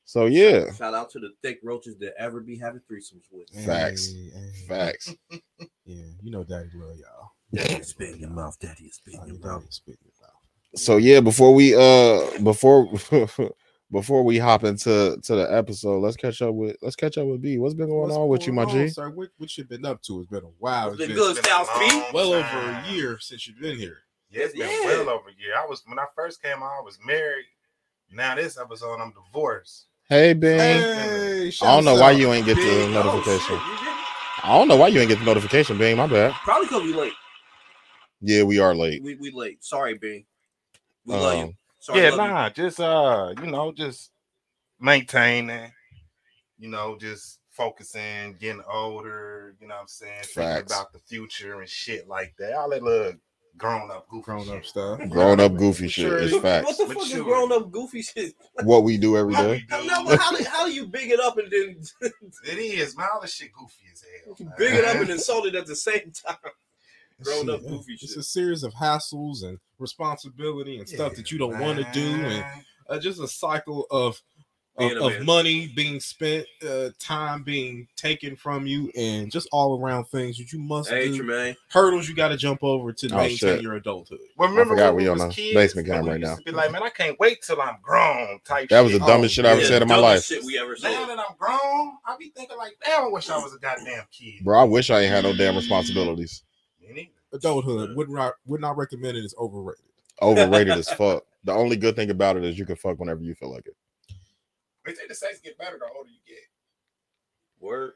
So 0.06 0.26
yeah, 0.28 0.72
Shout 0.74 0.94
out 0.94 1.10
to 1.12 1.20
the 1.20 1.30
thick 1.42 1.60
roaches 1.64 1.98
that 1.98 2.14
ever 2.20 2.40
be 2.40 2.58
having 2.58 2.82
threesomes 2.82 3.24
with. 3.32 3.50
Facts. 3.66 4.12
Hey, 4.12 4.30
hey. 4.34 4.68
facts. 4.68 5.16
Yeah, 5.86 6.06
you 6.22 6.32
know, 6.32 6.46
Daddy 6.46 6.70
love 6.76 6.96
y'all. 6.98 7.32
Daddy 7.54 7.74
is 7.76 7.88
spit 7.90 8.12
in 8.16 8.20
your 8.20 8.30
mouth. 8.30 8.58
Daddy 8.60 8.84
is 8.86 8.96
spit 8.96 9.14
in 9.16 9.20
your 9.22 9.36
your 9.38 9.46
mouth. 9.46 9.62
daddy 9.62 9.72
spit 9.72 9.98
in 10.02 10.06
your 10.08 10.28
mouth. 10.28 10.80
So 10.80 10.98
yeah, 10.98 11.20
before 11.20 11.54
we 11.54 11.76
uh 11.76 12.40
before 12.44 12.90
before 13.92 14.24
we 14.24 14.40
hop 14.40 14.64
into 14.64 15.18
to 15.24 15.36
the 15.36 15.48
episode, 15.56 16.00
let's 16.00 16.16
catch 16.18 16.42
up 16.42 16.56
with 16.56 16.78
let's 16.82 16.96
catch 16.96 17.18
up 17.18 17.28
with 17.28 17.42
B. 17.42 17.58
What's 17.60 17.76
been 17.76 17.90
going 17.90 18.02
What's 18.02 18.16
on 18.16 18.28
with 18.28 18.48
you, 18.48 18.54
my 18.54 18.66
going 18.66 18.78
on, 18.78 18.88
G? 18.88 18.90
Sir, 18.94 19.10
what, 19.12 19.30
what 19.38 19.56
you 19.58 19.64
been 19.66 19.86
up 19.86 20.02
to? 20.04 20.20
It's 20.22 20.30
been 20.30 20.44
a 20.44 20.48
while. 20.60 20.88
It's 20.92 21.00
It's 21.00 21.08
been 21.08 21.16
been 21.16 21.18
good, 21.18 21.38
It's 21.38 21.48
been 21.48 21.62
a 21.62 21.66
Styles 21.66 22.14
well 22.14 22.34
over 22.34 22.44
a 22.88 22.92
year 22.92 23.20
since 23.20 23.48
you've 23.48 23.60
been 23.60 23.78
here. 23.78 23.98
Yeah, 24.32 24.46
it's 24.46 24.54
been 24.58 24.68
Yeah. 24.70 24.86
well 24.88 25.10
over 25.10 25.30
a 25.30 25.40
year. 25.40 25.54
I 25.56 25.66
was 25.68 25.84
when 25.86 26.00
I 26.00 26.06
first 26.16 26.42
came 26.42 26.64
on, 26.64 26.72
I 26.80 26.82
was 26.84 26.98
married. 27.06 27.46
Now 28.12 28.34
this 28.36 28.58
episode, 28.60 29.00
I'm 29.00 29.14
divorced. 29.14 29.86
Hey 30.10 30.34
Ben. 30.34 30.60
Hey, 30.60 31.52
I 31.62 31.76
don't 31.76 31.86
know 31.86 31.96
why 31.96 32.12
you 32.12 32.34
ain't 32.34 32.46
get 32.48 32.56
the 32.56 32.62
Big- 32.64 32.96
oh, 32.96 33.04
notification. 33.04 33.58
shit. 33.60 33.90
I 34.46 34.58
don't 34.58 34.68
know 34.68 34.76
why 34.76 34.88
you 34.88 35.00
ain't 35.00 35.10
get 35.10 35.20
the 35.20 35.26
notification, 35.26 35.78
Bing. 35.78 35.98
My 35.98 36.08
bad. 36.08 36.32
Probably 36.44 36.66
because 36.68 36.84
we 36.84 36.94
late. 36.94 37.14
Yeah, 38.26 38.44
we 38.44 38.58
are 38.60 38.74
late. 38.74 39.04
We 39.04 39.16
we 39.16 39.32
late. 39.32 39.64
Sorry, 39.64 39.98
B. 39.98 40.26
We 41.06 41.14
love 41.16 41.38
you. 41.38 41.44
Um, 41.46 41.58
Sorry, 41.80 42.02
yeah, 42.02 42.10
love 42.12 42.28
you. 42.28 42.34
nah, 42.34 42.50
just 42.50 42.80
uh, 42.80 43.34
you 43.44 43.52
know, 43.52 43.74
just 43.74 44.12
maintaining, 44.80 45.72
you 46.58 46.70
know, 46.70 46.98
just 47.00 47.40
focusing, 47.50 48.36
getting 48.40 48.64
older, 48.72 49.56
you 49.60 49.68
know 49.68 49.76
what 49.76 49.82
I'm 49.82 49.88
saying? 49.88 50.14
Thinking 50.24 50.44
Facts. 50.44 50.74
about 50.74 50.94
the 50.94 51.00
future 51.00 51.60
and 51.60 51.70
shit 51.70 52.08
like 52.08 52.34
that. 52.40 52.54
All 52.54 52.70
that 52.70 52.82
little 52.82 53.14
grown 53.58 53.92
up 53.92 54.08
goofy 54.10 54.24
Grown 54.24 54.50
up 54.50 54.56
shit. 54.64 54.66
stuff. 54.66 55.00
grown 55.10 55.40
up 55.42 55.56
goofy 55.56 55.88
shit 55.90 56.06
Sure. 56.08 56.18
is 56.20 56.34
What 56.34 56.42
the 56.78 56.86
fuck 56.88 57.04
is 57.04 57.10
Mature. 57.10 57.24
grown 57.26 57.52
up 57.52 57.70
goofy 57.70 58.02
shit? 58.02 58.34
What 58.64 58.84
we 58.84 58.98
do 58.98 59.18
every 59.18 59.36
day. 59.36 59.64
What 59.70 59.82
do. 59.82 59.88
No, 59.88 60.04
but 60.06 60.20
how, 60.20 60.36
do- 60.36 60.44
how 60.46 60.66
do 60.66 60.74
you 60.74 60.88
big 60.88 61.12
it 61.12 61.20
up 61.20 61.38
and 61.38 61.52
then 61.52 62.12
It 62.46 62.58
is, 62.58 62.98
man. 62.98 63.08
All 63.14 63.22
this 63.22 63.34
shit 63.34 63.52
goofy 63.52 63.84
as 63.92 64.04
hell. 64.26 64.36
man. 64.40 64.54
big 64.58 64.74
it 64.76 64.86
up 64.86 64.96
and 64.96 65.10
insult 65.10 65.46
it 65.48 65.56
at 65.56 65.66
the 65.68 65.76
same 65.76 66.12
time? 66.26 66.38
Grown 67.24 67.50
up 67.50 67.62
goofy 67.68 67.94
It's 67.94 68.10
shit. 68.12 68.18
a 68.18 68.24
series 68.24 68.64
of 68.64 68.74
hassles 68.74 69.44
and 69.44 69.58
responsibility 69.80 70.78
and 70.80 70.88
stuff 70.88 71.16
that 71.16 71.32
you 71.32 71.38
don't 71.38 71.60
want 71.60 71.78
to 71.80 71.86
do, 71.94 72.26
and 72.26 72.46
uh, 72.90 73.00
just 73.00 73.20
a 73.22 73.28
cycle 73.28 73.86
of 73.92 74.22
of, 74.76 74.90
Being 74.90 74.98
a 74.98 75.06
of 75.20 75.26
money 75.26 75.72
being 75.76 76.00
spent, 76.00 76.48
uh, 76.68 76.90
time 76.98 77.44
being 77.44 77.88
taken 77.96 78.36
from 78.36 78.66
you, 78.66 78.92
and 78.98 79.32
just 79.32 79.48
all 79.52 79.80
around 79.80 80.06
things 80.06 80.36
that 80.40 80.52
you 80.52 80.58
must 80.58 80.90
Hey, 80.90 81.10
do. 81.10 81.18
Tremaine. 81.18 81.56
Hurdles 81.70 82.10
you 82.10 82.16
got 82.16 82.30
to 82.30 82.38
jump 82.38 82.64
over 82.64 82.92
to 82.92 83.08
Oh, 83.14 83.18
maintain 83.18 83.38
shit. 83.38 83.62
your 83.62 83.74
adulthood. 83.76 84.18
Well, 84.36 84.50
remember 84.50 84.74
forgot 84.74 84.96
when 84.96 84.96
we 84.96 85.04
we 85.04 85.10
on 85.10 85.20
was 85.20 85.28
the 85.36 85.42
kids, 85.44 85.54
basement 85.54 85.88
when 85.88 85.98
cam 86.00 86.10
right 86.10 86.20
now. 86.20 86.38
Be 86.44 86.50
like, 86.50 86.72
man, 86.72 86.82
I 86.82 86.90
can't 86.90 87.20
wait 87.20 87.44
till 87.44 87.62
I'm 87.62 87.78
grown. 87.84 88.40
Type. 88.46 88.70
That 88.70 88.82
was 88.82 88.94
the 88.94 88.98
shit. 88.98 89.08
dumbest 89.08 89.36
shit 89.36 89.46
I 89.46 89.50
ever 89.50 89.62
Yeah, 89.62 89.68
said 89.68 89.82
in 89.84 89.88
my 89.88 89.98
life. 89.98 90.24
Shit 90.26 90.44
we 90.44 90.58
ever 90.58 90.76
Now 90.82 90.90
said. 91.06 91.10
that 91.10 91.20
I'm 91.20 91.36
grown, 91.38 91.94
I 92.08 92.16
be 92.18 92.32
thinking 92.36 92.58
like, 92.58 92.76
damn, 92.84 93.04
I 93.04 93.08
wish 93.10 93.30
I 93.30 93.38
was 93.38 93.54
a 93.54 93.60
goddamn 93.60 94.06
kid. 94.12 94.44
Bro, 94.44 94.60
I 94.60 94.64
wish 94.64 94.90
I 94.90 95.02
ain't 95.02 95.12
had 95.14 95.24
no 95.24 95.34
damn 95.36 95.56
responsibilities. 95.56 96.42
Me 96.88 96.94
neither. 96.94 97.10
Adulthood 97.34 97.96
would 97.96 98.10
not 98.10 98.34
would 98.46 98.62
not 98.62 98.78
recommend 98.78 99.18
it. 99.18 99.24
It's 99.26 99.36
overrated. 99.38 99.84
Overrated 100.22 100.74
as 100.78 100.90
fuck. 100.94 101.24
The 101.44 101.52
only 101.54 101.76
good 101.78 101.96
thing 101.96 102.10
about 102.10 102.38
it 102.38 102.44
is 102.44 102.58
you 102.60 102.66
can 102.66 102.76
fuck 102.76 103.00
whenever 103.00 103.22
you 103.22 103.34
feel 103.36 103.52
like 103.52 103.66
it. 103.68 103.76
They 104.86 104.94
say 104.94 105.08
the 105.08 105.16
sex 105.16 105.40
get 105.40 105.58
better 105.58 105.78
the 105.80 105.86
older 105.98 106.10
you 106.10 106.18
get. 106.28 106.44
Word. 107.60 107.94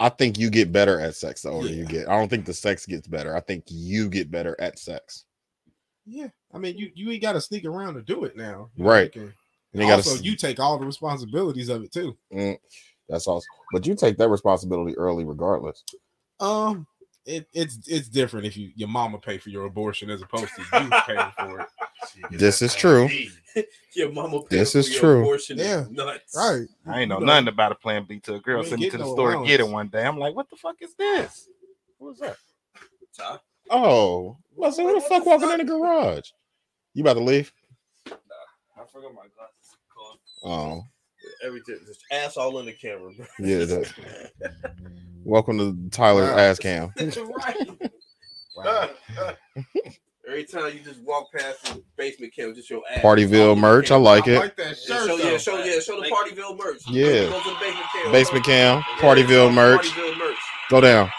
I 0.00 0.08
think 0.08 0.38
you 0.38 0.48
get 0.50 0.72
better 0.72 0.98
at 1.00 1.14
sex 1.14 1.42
the 1.42 1.50
older 1.50 1.68
Yeah. 1.68 1.74
you 1.76 1.84
get. 1.84 2.08
I 2.08 2.18
don't 2.18 2.28
think 2.28 2.46
the 2.46 2.54
sex 2.54 2.86
gets 2.86 3.06
better. 3.06 3.36
I 3.36 3.40
think 3.40 3.64
you 3.68 4.08
get 4.08 4.30
better 4.30 4.56
at 4.60 4.78
sex. 4.78 5.26
Yeah, 6.06 6.28
I 6.52 6.58
mean, 6.58 6.76
you 6.78 6.90
you 6.94 7.10
ain't 7.10 7.22
got 7.22 7.34
to 7.34 7.40
sneak 7.40 7.64
around 7.66 7.94
to 7.94 8.02
do 8.02 8.24
it 8.24 8.34
now, 8.36 8.70
You 8.74 8.84
Right. 8.84 9.14
you 9.14 9.20
can- 9.22 9.34
And 9.72 9.82
you 9.82 9.88
gotta 9.88 9.96
also, 10.08 10.20
you 10.22 10.34
take 10.34 10.58
all 10.58 10.78
the 10.78 10.86
responsibilities 10.86 11.68
of 11.68 11.84
it 11.84 11.92
too. 11.92 12.16
Mm, 12.32 12.58
that's 13.08 13.28
awesome. 13.28 13.46
But 13.72 13.86
you 13.86 13.94
take 13.94 14.16
that 14.16 14.28
responsibility 14.28 14.96
early 14.96 15.24
regardless. 15.24 15.84
Um, 16.40 16.86
it, 17.30 17.48
it's 17.52 17.78
it's 17.86 18.08
different 18.08 18.46
if 18.46 18.56
you 18.56 18.70
your 18.74 18.88
mama 18.88 19.18
pay 19.18 19.38
for 19.38 19.50
your 19.50 19.66
abortion 19.66 20.10
as 20.10 20.22
opposed 20.22 20.50
to 20.56 20.62
you 20.62 20.90
paying 21.06 21.32
for 21.38 21.60
it. 21.60 21.66
Shit, 22.12 22.30
get 22.30 22.40
This 22.40 22.62
is 22.62 22.74
true. 22.74 23.08
Your 23.94 24.10
mama. 24.12 24.40
This 24.48 24.72
paying 24.72 24.80
is 24.84 24.90
your 24.92 25.00
true. 25.00 25.20
Abortion 25.22 25.58
is 25.58 25.66
Yeah. 25.66 25.84
Nuts. 25.90 26.36
Right. 26.36 26.68
I 26.86 27.00
ain't 27.00 27.08
know 27.08 27.18
You 27.18 27.26
nothing 27.26 27.48
about 27.48 27.72
a 27.72 27.74
plan 27.74 28.04
B 28.08 28.20
to 28.20 28.34
a 28.34 28.40
girl. 28.40 28.62
You 28.62 28.68
Send 28.70 28.80
me 28.80 28.90
to 28.90 28.98
the 28.98 29.04
no 29.04 29.12
store 29.12 29.32
and 29.34 29.44
get 29.46 29.58
it 29.60 29.68
one 29.68 29.88
day. 29.88 30.06
I'm 30.06 30.16
like, 30.18 30.34
what 30.36 30.48
the 30.48 30.56
fuck 30.56 30.76
is 30.80 30.94
this? 30.94 31.48
What 31.98 32.10
was 32.10 32.18
that? 32.20 32.36
Ty? 33.18 33.38
Oh, 33.68 34.36
well, 34.54 34.70
so 34.72 34.86
who 34.86 34.94
the 34.94 35.00
fuck 35.00 35.26
walking 35.26 35.48
fuck? 35.48 35.58
in 35.60 35.66
the 35.66 35.72
garage? 35.72 36.30
You 36.94 37.02
about 37.02 37.14
to 37.14 37.20
leave? 37.20 37.52
I 38.06 38.84
forgot 38.92 39.12
my 39.14 39.22
glasses. 39.36 39.76
Oh, 40.44 40.84
Everything. 41.44 41.78
Just 41.86 42.04
ass 42.12 42.36
all 42.36 42.58
in 42.58 42.66
the 42.66 42.72
camera, 42.72 43.10
bro. 43.16 43.26
yeah. 43.40 43.64
That, 44.40 44.62
welcome 45.24 45.58
to 45.58 45.90
Tyler's 45.90 46.30
Wow. 46.30 46.38
ass 46.38 46.58
cam. 46.58 46.92
right. 46.98 47.90
Wow. 48.56 48.90
Every 50.28 50.44
time 50.44 50.72
you 50.74 50.80
just 50.80 51.00
walk 51.00 51.26
past 51.32 51.64
the 51.64 51.82
basement 51.96 52.32
cam, 52.34 52.54
just 52.54 52.70
your 52.70 52.82
ass. 52.90 53.00
Partyville 53.02 53.46
all 53.48 53.52
in 53.54 53.58
merch. 53.60 53.86
I 53.90 53.94
camera. 53.94 54.04
like 54.04 54.28
I 54.28 54.30
it. 54.32 54.38
like 54.38 54.56
that 54.56 54.66
Yeah, 54.66 54.72
shirt. 54.96 55.08
show, 55.08 55.16
yeah, 55.16 55.24
though. 55.24 55.38
show, 55.38 55.64
yeah, 55.64 55.80
show 55.80 55.96
the 55.96 56.02
Thank 56.08 56.14
Partyville 56.38 56.58
merch. 56.58 56.82
Yeah. 56.88 57.04
Go 57.30 57.40
to 57.42 57.50
the 57.50 57.56
basement 57.60 57.86
cam. 57.92 58.12
Basement 58.12 58.44
cam, 58.44 58.82
Partyville 58.98 59.28
show 59.28 59.46
the 59.46 59.52
merch. 59.52 59.88
Partyville 59.90 60.18
merch. 60.18 60.36
Go 60.70 60.80
down. 60.80 61.10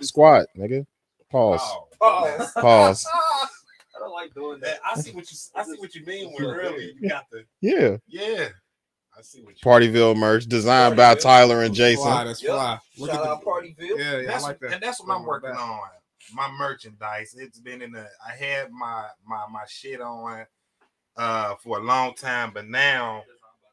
Squat, 0.00 0.46
nigga. 0.56 0.86
Pause. 1.30 1.60
Oh, 2.00 2.48
Pause. 2.56 3.06
I 3.12 3.16
don't 3.18 3.50
like 4.22 4.34
doing 4.34 4.60
that- 4.60 4.80
I 4.84 4.98
see 5.00 5.10
what 5.12 5.30
you 5.30 5.38
I 5.54 5.64
see 5.64 5.76
what 5.78 5.94
you 5.94 6.04
mean 6.04 6.32
with 6.32 6.42
early. 6.44 6.94
You 7.00 7.08
got 7.08 7.26
the 7.30 7.44
Yeah. 7.60 7.96
yeah. 8.06 8.48
I 9.16 9.22
see 9.22 9.40
what 9.42 9.54
you 9.54 9.60
Partyville 9.68 10.16
merch 10.16 10.46
designed 10.46 10.96
by 10.96 11.14
Tyler 11.16 11.62
and 11.62 11.74
Fly, 11.74 11.88
Jason. 11.90 12.26
that's 12.26 12.42
Yep. 12.42 12.52
fly. 12.52 12.78
Look 12.98 13.10
Shout 13.10 13.20
at 13.24 13.26
out 13.26 13.40
the, 13.40 13.46
Partyville. 13.46 13.98
Yeah, 13.98 14.18
yeah, 14.20 14.26
that's, 14.26 14.44
I 14.44 14.46
like 14.48 14.60
that. 14.60 14.72
and 14.74 14.82
that's 14.82 15.00
what 15.02 15.14
I'm 15.14 15.24
working 15.24 15.50
back. 15.50 15.60
on. 15.60 15.80
My 16.34 16.48
merchandise. 16.52 17.34
It's 17.38 17.58
been 17.58 17.80
in 17.82 17.90
the. 17.92 18.06
I 18.26 18.32
had 18.36 18.70
my 18.70 19.06
my 19.26 19.44
my 19.50 19.64
shit 19.66 20.00
on 20.00 20.44
uh 21.16 21.54
for 21.56 21.78
a 21.78 21.82
long 21.82 22.14
time, 22.14 22.50
but 22.54 22.68
now 22.68 23.24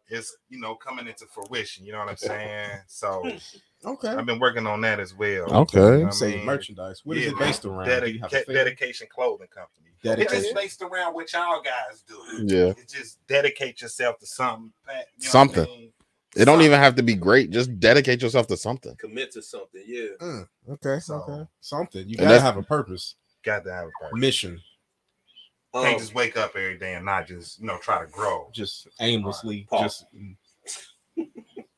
it's 0.08 0.36
you 0.50 0.60
know 0.60 0.74
coming 0.76 1.08
into 1.08 1.26
fruition. 1.28 1.86
You 1.86 1.92
know 1.92 2.00
what 2.00 2.10
I'm 2.10 2.18
saying? 2.18 2.70
So 2.88 3.30
Okay. 3.86 4.10
I've 4.10 4.26
been 4.26 4.40
working 4.40 4.66
on 4.68 4.82
that 4.82 5.00
as 5.00 5.14
well. 5.14 5.52
Okay. 5.62 6.00
You 6.00 6.06
know 6.06 6.10
Say 6.12 6.38
mean? 6.38 6.46
merchandise. 6.46 7.02
What 7.06 7.18
is 7.18 7.26
Yeah, 7.26 7.32
it 7.32 7.40
based 7.40 7.66
around? 7.66 7.86
Do 7.86 7.92
Dedica- 7.92 8.22
have 8.22 8.34
a 8.34 8.40
thing? 8.44 8.56
dedication 8.56 9.08
clothing 9.10 9.48
company. 9.48 9.90
It's 9.94 10.04
Dedication. 10.04 10.44
just 10.44 10.56
based 10.56 10.82
around 10.82 11.14
what 11.14 11.32
y'all 11.34 11.62
guys 11.62 12.04
do. 12.08 12.18
Yeah. 12.46 12.74
It's 12.78 12.94
just 12.94 13.26
dedicate 13.28 13.82
yourself 13.82 14.18
to 14.20 14.26
something. 14.26 14.72
You 14.88 14.94
know 14.94 14.98
what 14.98 15.08
I 15.26 15.28
Something. 15.30 15.64
mean? 15.66 15.92
It 16.36 16.46
don't 16.46 16.62
even 16.64 16.80
have 16.80 16.96
to 16.96 17.04
be 17.04 17.16
great. 17.16 17.50
Just 17.52 17.80
dedicate 17.80 18.22
yourself 18.22 18.48
to 18.48 18.58
something. 18.58 18.96
Commit 18.98 19.32
to 19.34 19.42
something. 19.42 19.84
Yeah. 19.86 20.08
Mm, 20.20 20.48
okay. 20.72 21.00
So- 21.00 21.16
okay. 21.28 21.48
Something. 21.62 22.10
You 22.10 22.18
gotta 22.18 22.42
have 22.42 22.58
a 22.58 22.64
purpose, 22.64 23.16
got 23.44 23.64
to 23.66 23.72
have 23.74 23.88
a 23.88 23.92
purpose. 24.04 24.20
mission. 24.20 24.62
Can't 25.74 25.88
Um, 25.96 26.00
just 26.00 26.16
wake 26.16 26.38
up 26.38 26.52
every 26.56 26.78
day 26.78 26.94
and 26.96 27.06
not 27.06 27.28
just 27.28 27.60
you 27.60 27.66
know 27.68 27.78
try 27.80 28.00
to 28.04 28.10
grow. 28.10 28.50
Just 28.54 28.88
aimlessly, 29.00 29.68
Paul. 29.70 29.84
just 29.84 30.06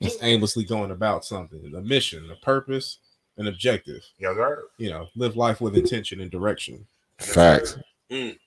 just 0.01 0.23
aimlessly 0.23 0.63
going 0.63 0.91
about 0.91 1.25
something. 1.25 1.73
A 1.75 1.81
mission, 1.81 2.29
a 2.31 2.35
purpose, 2.45 2.99
an 3.37 3.47
objective. 3.47 4.01
Yes, 4.19 4.35
sir. 4.35 4.63
You 4.77 4.89
know, 4.91 5.07
live 5.15 5.35
life 5.35 5.61
with 5.61 5.75
intention 5.75 6.21
and 6.21 6.29
direction. 6.31 6.85
Facts. 7.19 7.77
Mm. 8.11 8.37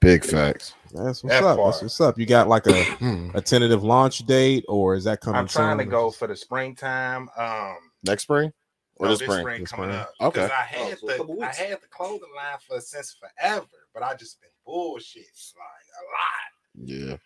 Big 0.00 0.24
facts. 0.24 0.74
That's 0.92 1.24
what's 1.24 1.34
That 1.34 1.42
up. 1.44 1.56
part. 1.56 1.72
That's 1.72 1.82
what's 1.82 2.00
up. 2.00 2.18
You 2.18 2.26
got 2.26 2.48
like 2.48 2.66
a, 2.66 2.82
Hmm. 2.98 3.30
a 3.34 3.40
tentative 3.40 3.82
launch 3.82 4.18
date, 4.26 4.64
or 4.68 4.94
is 4.94 5.04
that 5.04 5.20
coming? 5.20 5.38
I'm 5.38 5.48
trying 5.48 5.78
to 5.78 5.84
go 5.84 6.10
for 6.10 6.28
the 6.28 6.36
springtime. 6.36 7.28
Um, 7.36 7.76
Next 8.04 8.22
spring 8.24 8.52
or 8.98 9.06
no, 9.06 9.12
this 9.12 9.18
this 9.20 9.26
spring? 9.28 9.40
spring 9.42 9.60
This 9.62 9.70
coming 9.72 9.90
spring. 9.90 10.00
up. 10.00 10.12
Okay. 10.20 10.40
Because 10.42 10.50
I 10.50 10.62
had 10.62 10.98
Oh, 11.02 11.08
so 11.16 11.24
the 11.24 11.42
I 11.44 11.52
had 11.52 11.80
the 11.82 11.88
clothing 11.90 12.20
line 12.36 12.58
for 12.68 12.80
since 12.80 13.16
forever, 13.18 13.66
but 13.94 14.02
I 14.02 14.14
just 14.14 14.40
been 14.40 14.50
bullshit 14.64 15.24
like 15.56 15.88
a 15.98 16.04
lot. 16.12 16.88
Yeah. 17.10 17.16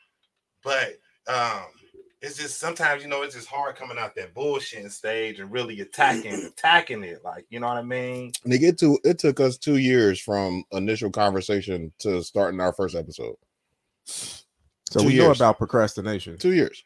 But 0.62 0.99
um, 1.32 1.66
it's 2.22 2.36
just 2.36 2.58
sometimes 2.58 3.02
you 3.02 3.08
know 3.08 3.22
it's 3.22 3.34
just 3.34 3.48
hard 3.48 3.76
coming 3.76 3.96
out 3.98 4.14
that 4.14 4.34
bullshit 4.34 4.90
stage 4.92 5.40
and 5.40 5.50
really 5.50 5.80
attacking 5.80 6.32
attacking 6.46 7.02
it. 7.04 7.22
Like 7.24 7.46
you 7.50 7.60
know 7.60 7.68
what 7.68 7.76
I 7.78 7.82
mean? 7.82 8.32
Nigga, 8.46 8.68
it, 8.70 8.78
to, 8.80 8.98
it 9.04 9.18
took 9.18 9.40
us 9.40 9.56
two 9.56 9.78
years 9.78 10.20
from 10.20 10.64
initial 10.72 11.10
conversation 11.10 11.92
to 12.00 12.22
starting 12.22 12.60
our 12.60 12.72
first 12.72 12.94
episode. 12.94 13.36
So 14.04 15.00
Two 15.00 15.06
we 15.06 15.16
know 15.16 15.30
about 15.30 15.58
procrastination. 15.58 16.36
Two 16.36 16.52
years. 16.52 16.82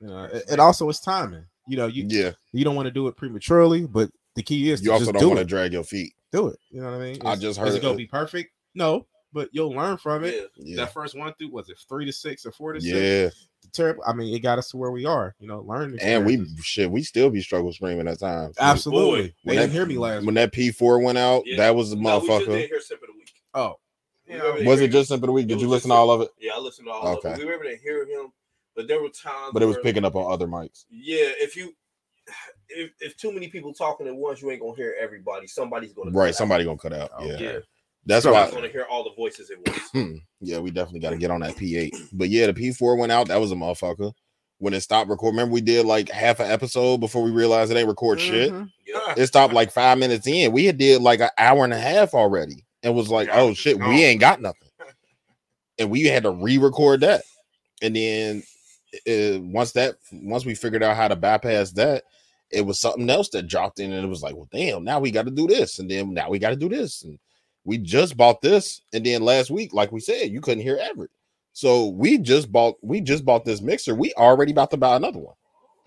You 0.00 0.08
know, 0.08 0.24
it, 0.24 0.44
it 0.52 0.60
also 0.60 0.88
is 0.88 1.00
timing. 1.00 1.44
You 1.66 1.76
know, 1.76 1.86
you 1.86 2.04
Yeah. 2.08 2.32
you 2.52 2.64
don't 2.64 2.74
want 2.76 2.86
to 2.86 2.92
do 2.92 3.06
it 3.08 3.16
prematurely, 3.16 3.86
but 3.86 4.10
the 4.34 4.42
key 4.42 4.70
is 4.70 4.82
You 4.82 4.88
to 4.88 4.92
also 4.94 5.04
just 5.06 5.12
don't 5.14 5.22
do 5.22 5.28
want 5.28 5.38
to 5.38 5.44
drag 5.44 5.72
your 5.72 5.84
feet. 5.84 6.12
Do 6.32 6.48
it. 6.48 6.58
You 6.70 6.80
know 6.82 6.90
what 6.90 7.00
I 7.00 7.04
mean? 7.12 7.18
I 7.24 7.32
Is- 7.34 7.40
just 7.40 7.50
Is 7.52 7.56
heard 7.58 7.74
it 7.74 7.82
gonna 7.82 7.94
be 7.96 8.06
perfect? 8.06 8.52
No, 8.74 9.06
but 9.32 9.48
you'll 9.52 9.70
learn 9.72 9.96
from 9.96 10.24
it. 10.24 10.34
Yeah. 10.56 10.64
Yeah. 10.64 10.76
That 10.84 10.92
first 10.92 11.16
one 11.16 11.32
through 11.34 11.50
was 11.50 11.68
it 11.68 11.78
three 11.88 12.04
to 12.06 12.12
six 12.12 12.44
or 12.46 12.52
four 12.52 12.72
to 12.72 12.80
six? 12.80 12.94
Yeah. 12.94 13.30
Terrible. 13.72 14.02
I 14.06 14.12
mean, 14.12 14.34
it 14.34 14.40
got 14.40 14.58
us 14.58 14.70
to 14.70 14.76
where 14.76 14.90
we 14.90 15.06
are. 15.06 15.34
You 15.38 15.46
know, 15.48 15.60
learn. 15.60 15.96
And 16.00 16.26
we 16.26 16.44
shit, 16.62 16.90
we 16.90 17.02
still 17.02 17.30
be 17.30 17.40
struggle 17.40 17.72
screaming 17.72 18.08
at 18.08 18.18
times. 18.18 18.56
absolutely. 18.58 19.10
Boy, 19.10 19.22
they 19.22 19.32
when 19.44 19.56
didn't 19.56 19.70
that- 19.70 19.74
hear 19.76 19.86
me 19.86 19.98
last. 19.98 20.24
When 20.26 20.34
that 20.34 20.52
P4 20.52 21.02
went 21.02 21.18
out, 21.18 21.44
Yeah. 21.46 21.56
that 21.58 21.74
was 21.76 21.90
the 21.90 21.96
No, 21.96 22.18
we 22.18 22.26
just 22.26 22.42
motherfucker. 22.42 22.52
did 22.52 22.68
hear 22.70 22.80
Sip 22.80 23.00
of 23.02 23.06
the 23.08 23.12
Week. 23.16 23.32
oh, 23.54 23.78
We 24.28 24.36
were 24.40 24.64
was 24.64 24.80
it 24.80 24.88
just 24.88 25.08
Simple 25.08 25.26
the 25.26 25.32
Week? 25.32 25.46
Did 25.46 25.60
you 25.60 25.68
listen 25.68 25.90
to 25.90 25.94
all 25.94 26.10
of 26.10 26.20
it? 26.22 26.30
Yeah, 26.40 26.52
I 26.56 26.58
listened 26.58 26.86
to 26.88 26.92
all 26.92 27.18
of 27.18 27.24
it. 27.24 27.38
We 27.38 27.44
were 27.44 27.54
able 27.54 27.64
to 27.64 27.76
hear 27.76 28.04
him, 28.04 28.32
but 28.74 28.88
there 28.88 29.00
were 29.00 29.08
times. 29.10 29.50
But 29.52 29.62
it 29.62 29.66
was 29.66 29.76
where- 29.76 29.84
picking 29.84 30.04
up 30.04 30.16
on 30.16 30.30
other 30.32 30.46
mics. 30.48 30.84
Yeah, 30.90 31.30
if 31.38 31.54
you, 31.56 31.74
if, 32.68 32.90
if 33.00 33.16
too 33.16 33.32
many 33.32 33.48
people 33.48 33.72
talking 33.72 34.06
at 34.08 34.14
once, 34.14 34.42
you 34.42 34.50
ain't 34.50 34.60
gonna 34.60 34.74
hear 34.76 34.94
everybody. 35.00 35.46
Somebody's 35.46 35.92
gonna 35.92 36.10
Right. 36.10 36.28
cut 36.28 36.36
Somebody 36.36 36.64
gonna 36.64 36.78
cut 36.78 36.92
out. 36.92 37.10
Oh, 37.16 37.24
Yeah. 37.26 37.38
Yeah, 37.38 37.58
That's 38.04 38.24
somebody's 38.24 38.52
why. 38.52 38.60
want 38.60 38.66
to 38.66 38.72
hear 38.72 38.86
all 38.90 39.04
the 39.04 39.14
voices 39.16 39.50
at 39.50 39.58
once. 39.66 39.90
Hmm. 39.90 40.16
Yeah, 40.40 40.58
we 40.58 40.70
definitely 40.70 41.00
got 41.00 41.10
to 41.10 41.16
get 41.16 41.30
on 41.30 41.40
that 41.40 41.56
P8. 41.56 41.90
But 42.12 42.28
yeah, 42.30 42.46
the 42.46 42.54
P4 42.54 42.98
went 42.98 43.12
out. 43.12 43.28
That 43.28 43.40
was 43.40 43.52
a 43.52 43.54
motherfucker. 43.54 44.12
When 44.58 44.74
it 44.74 44.80
stopped 44.82 45.08
recording, 45.10 45.36
remember 45.38 45.54
we 45.54 45.60
did 45.60 45.86
like 45.86 46.08
half 46.08 46.38
an 46.40 46.50
episode 46.50 46.98
before 46.98 47.22
we 47.22 47.30
realized 47.30 47.70
it 47.72 47.76
ain't 47.76 47.88
record 47.88 48.20
shit. 48.20 48.52
Mhm. 48.52 48.68
Yep. 48.86 49.18
It 49.18 49.26
stopped 49.26 49.54
like 49.54 49.70
five 49.72 49.98
minutes 49.98 50.26
in. 50.26 50.52
We 50.52 50.64
had 50.66 50.78
did 50.78 51.02
like 51.02 51.20
an 51.20 51.30
hour 51.38 51.64
and 51.64 51.72
a 51.72 51.78
half 51.80 52.14
already, 52.14 52.64
and 52.82 52.94
was 52.94 53.08
like, 53.10 53.28
Yeah, 53.28 53.40
"Oh 53.40 53.54
shit, 53.54 53.78
gone. 53.78 53.88
we 53.88 54.04
ain't 54.04 54.20
got 54.20 54.40
nothing," 54.40 54.68
and 55.78 55.90
we 55.90 56.02
had 56.04 56.22
to 56.24 56.30
re-record 56.30 57.00
that. 57.00 57.22
And 57.82 57.96
then 57.96 58.42
uh, 59.08 59.40
once 59.40 59.72
that, 59.72 59.96
once 60.12 60.44
we 60.44 60.54
figured 60.54 60.82
out 60.82 60.96
how 60.96 61.08
to 61.08 61.16
bypass 61.16 61.72
that, 61.72 62.04
it 62.50 62.60
was 62.60 62.78
something 62.78 63.08
else 63.10 63.30
that 63.30 63.48
dropped 63.48 63.80
in, 63.80 63.92
and 63.92 64.04
it 64.04 64.08
was 64.08 64.22
like, 64.22 64.36
"Well, 64.36 64.48
damn, 64.52 64.84
now 64.84 65.00
we 65.00 65.10
got 65.10 65.24
to 65.24 65.30
do 65.32 65.46
this," 65.48 65.78
and 65.80 65.90
then 65.90 66.14
now 66.14 66.28
we 66.30 66.38
got 66.38 66.50
to 66.50 66.56
do 66.56 66.68
this, 66.68 67.02
and 67.02 67.18
we 67.64 67.78
just 67.78 68.16
bought 68.16 68.42
this, 68.42 68.82
and 68.92 69.06
then 69.06 69.22
last 69.22 69.50
week, 69.50 69.72
like 69.72 69.92
we 69.92 70.00
said, 70.00 70.30
you 70.30 70.40
couldn't 70.40 70.62
hear 70.62 70.78
Everett. 70.80 71.10
So 71.52 71.88
we 71.88 72.18
just 72.18 72.50
bought 72.50 72.76
we 72.82 73.00
just 73.00 73.24
bought 73.24 73.44
this 73.44 73.60
mixer. 73.60 73.94
We 73.94 74.12
already 74.14 74.52
about 74.52 74.70
to 74.70 74.76
buy 74.76 74.96
another 74.96 75.18
one. 75.18 75.34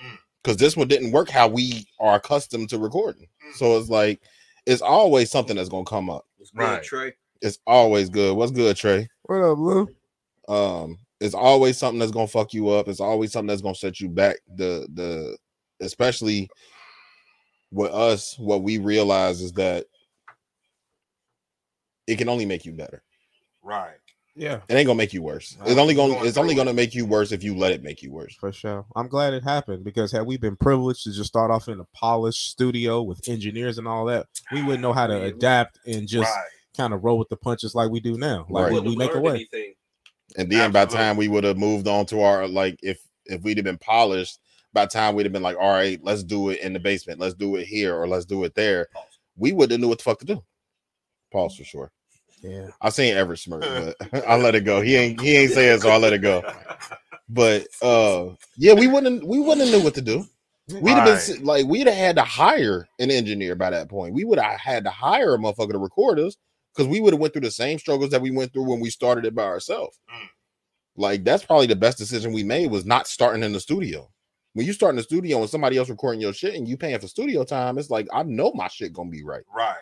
Mm. 0.03 0.17
Because 0.43 0.57
this 0.57 0.77
one 0.77 0.87
didn't 0.87 1.11
work 1.11 1.29
how 1.29 1.47
we 1.47 1.85
are 1.99 2.15
accustomed 2.15 2.69
to 2.69 2.77
recording. 2.77 3.27
Mm. 3.47 3.53
So 3.55 3.77
it's 3.77 3.89
like 3.89 4.21
it's 4.65 4.81
always 4.81 5.31
something 5.31 5.55
that's 5.55 5.69
gonna 5.69 5.85
come 5.85 6.09
up. 6.09 6.25
It's 6.39 6.51
good, 6.51 6.61
Right. 6.61 6.83
Trey. 6.83 7.13
It's 7.41 7.59
always 7.67 8.09
good. 8.09 8.35
What's 8.35 8.51
good, 8.51 8.77
Trey? 8.77 9.07
What 9.23 9.41
up, 9.41 9.57
Lou? 9.57 9.89
Um, 10.47 10.97
it's 11.19 11.35
always 11.35 11.77
something 11.77 11.99
that's 11.99 12.11
gonna 12.11 12.27
fuck 12.27 12.53
you 12.53 12.69
up. 12.69 12.87
It's 12.87 12.99
always 12.99 13.31
something 13.31 13.47
that's 13.47 13.61
gonna 13.61 13.75
set 13.75 13.99
you 13.99 14.09
back. 14.09 14.37
The 14.55 14.87
the 14.93 15.37
especially 15.81 16.49
with 17.71 17.91
us, 17.91 18.37
what 18.39 18.63
we 18.63 18.77
realize 18.77 19.41
is 19.41 19.51
that 19.53 19.87
it 22.07 22.17
can 22.17 22.29
only 22.29 22.45
make 22.45 22.65
you 22.65 22.71
better. 22.73 23.03
Right. 23.63 23.95
Yeah, 24.37 24.59
It 24.67 24.75
ain't 24.75 24.85
gonna 24.85 24.97
make 24.97 25.13
you 25.13 25.21
worse. 25.21 25.55
No, 25.57 25.65
It's 25.65 25.79
only 25.79 25.95
you're 25.95 26.09
gonna 26.09 26.25
it's 26.25 26.35
only 26.37 26.53
it. 26.53 26.57
gonna 26.57 26.73
make 26.73 26.93
you 26.93 27.05
worse 27.05 27.31
if 27.31 27.41
you 27.41 27.55
let 27.55 27.71
it 27.71 27.81
make 27.81 28.03
you 28.03 28.11
worse. 28.11 28.35
for 28.35 28.51
sure. 28.51 28.85
I'm 28.93 29.07
glad 29.07 29.33
it 29.33 29.43
happened 29.43 29.85
because 29.85 30.11
had 30.11 30.23
we 30.25 30.35
been 30.37 30.57
privileged 30.57 31.03
to 31.05 31.13
just 31.13 31.29
start 31.29 31.51
off 31.51 31.69
in 31.69 31.79
a 31.79 31.85
polished 31.93 32.49
studio 32.51 33.01
with 33.01 33.29
engineers 33.29 33.77
and 33.77 33.87
all 33.87 34.03
that, 34.05 34.27
we 34.51 34.61
wouldn't 34.61 34.81
know 34.81 34.91
how 34.91 35.07
to 35.07 35.17
Yeah. 35.17 35.25
adapt 35.27 35.79
and 35.87 36.05
just 36.05 36.29
right. 36.29 36.43
kind 36.75 36.93
of 36.93 37.01
roll 37.05 37.17
with 37.17 37.29
the 37.29 37.37
punches 37.37 37.75
like 37.75 37.89
we 37.89 38.01
do 38.01 38.17
now. 38.17 38.45
Like 38.49 38.73
Right. 38.73 38.83
we, 38.83 38.89
we 38.89 38.95
make 38.97 39.15
a 39.15 39.21
way. 39.21 39.35
anything. 39.35 39.73
And 40.37 40.51
then 40.51 40.73
by 40.73 40.83
the 40.83 40.93
time 40.93 41.15
we 41.15 41.29
would 41.29 41.45
have 41.45 41.57
moved 41.57 41.87
on 41.87 42.05
to 42.07 42.19
our 42.21 42.45
like 42.45 42.77
if 42.83 42.99
if 43.27 43.41
we'd 43.41 43.57
have 43.57 43.63
been 43.63 43.77
polished, 43.77 44.39
by 44.73 44.83
the 44.83 44.91
time 44.91 45.15
we'd 45.15 45.25
have 45.25 45.31
been 45.31 45.43
like, 45.43 45.55
all 45.57 45.71
right, 45.71 45.97
let's 46.03 46.23
do 46.25 46.49
it 46.49 46.59
in 46.59 46.73
the 46.73 46.79
basement, 46.79 47.21
let's 47.21 47.35
do 47.35 47.55
it 47.55 47.65
here, 47.67 47.95
or 47.95 48.05
let's 48.05 48.25
do 48.25 48.43
it 48.43 48.53
there, 48.53 48.89
we 49.37 49.53
would 49.53 49.71
have 49.71 49.79
knew 49.79 49.87
what 49.87 49.99
the 49.99 50.03
fuck 50.03 50.19
to 50.19 50.25
do. 50.25 50.43
Pause 51.35 51.57
for 51.57 51.63
sure. 51.65 51.91
Yeah, 52.41 52.67
I 52.81 52.89
seen 52.89 53.13
Everett 53.15 53.39
smirk, 53.39 53.61
but 54.11 54.25
I 54.27 54.37
let 54.37 54.55
it 54.55 54.61
go. 54.61 54.79
He 54.81 54.95
ain't 54.95 55.19
he 55.19 55.35
ain't 55.35 55.51
saying 55.51 55.81
so 55.81 55.89
I 55.89 55.97
let 55.97 56.13
it 56.13 56.19
go. 56.19 56.41
But 57.27 57.65
uh 57.81 58.35
yeah, 58.55 58.73
we 58.73 58.85
wouldn't 58.87 59.25
we 59.27 59.39
wouldn't 59.39 59.67
have 59.67 59.75
knew 59.75 59.83
what 59.83 59.95
to 59.95 60.01
do. 60.01 60.25
We'd 60.69 60.91
have 60.91 61.05
been 61.05 61.13
Right. 61.15 61.21
si- 61.21 61.39
like 61.39 61.65
we'd 61.65 61.87
have 61.87 61.95
had 61.95 62.15
to 62.17 62.21
hire 62.21 62.87
an 62.99 63.09
engineer 63.09 63.55
by 63.55 63.71
that 63.71 63.89
point. 63.89 64.13
We 64.13 64.23
would 64.25 64.37
have 64.37 64.59
had 64.59 64.83
to 64.83 64.91
hire 64.91 65.33
a 65.33 65.37
motherfucker 65.39 65.71
to 65.71 65.79
record 65.79 66.19
us 66.19 66.37
because 66.73 66.87
we 66.87 67.01
would 67.01 67.13
have 67.13 67.19
went 67.19 67.33
through 67.33 67.41
the 67.41 67.49
same 67.51 67.79
struggles 67.79 68.11
that 68.11 68.21
we 68.21 68.29
went 68.29 68.53
through 68.53 68.69
when 68.69 68.79
we 68.79 68.91
started 68.91 69.25
it 69.25 69.33
by 69.33 69.43
ourselves. 69.43 69.99
Mm. 70.13 70.27
Like 70.97 71.23
that's 71.23 71.43
probably 71.43 71.65
the 71.67 71.75
best 71.75 71.97
decision 71.97 72.31
we 72.31 72.43
made 72.43 72.69
was 72.69 72.85
not 72.85 73.07
starting 73.07 73.41
in 73.43 73.53
the 73.53 73.59
studio. 73.59 74.07
When 74.53 74.67
you 74.67 74.71
start 74.73 74.91
in 74.91 74.97
the 74.97 75.03
studio 75.03 75.39
and 75.41 75.49
somebody 75.49 75.77
else 75.77 75.89
recording 75.89 76.21
your 76.21 76.31
shit 76.33 76.53
and 76.53 76.67
you 76.67 76.77
paying 76.77 76.99
for 76.99 77.07
studio 77.07 77.43
time, 77.43 77.79
it's 77.79 77.89
like 77.89 78.07
I 78.13 78.21
know 78.21 78.51
my 78.53 78.67
shit 78.67 78.93
gonna 78.93 79.09
be 79.09 79.23
right. 79.23 79.43
Right. 79.51 79.75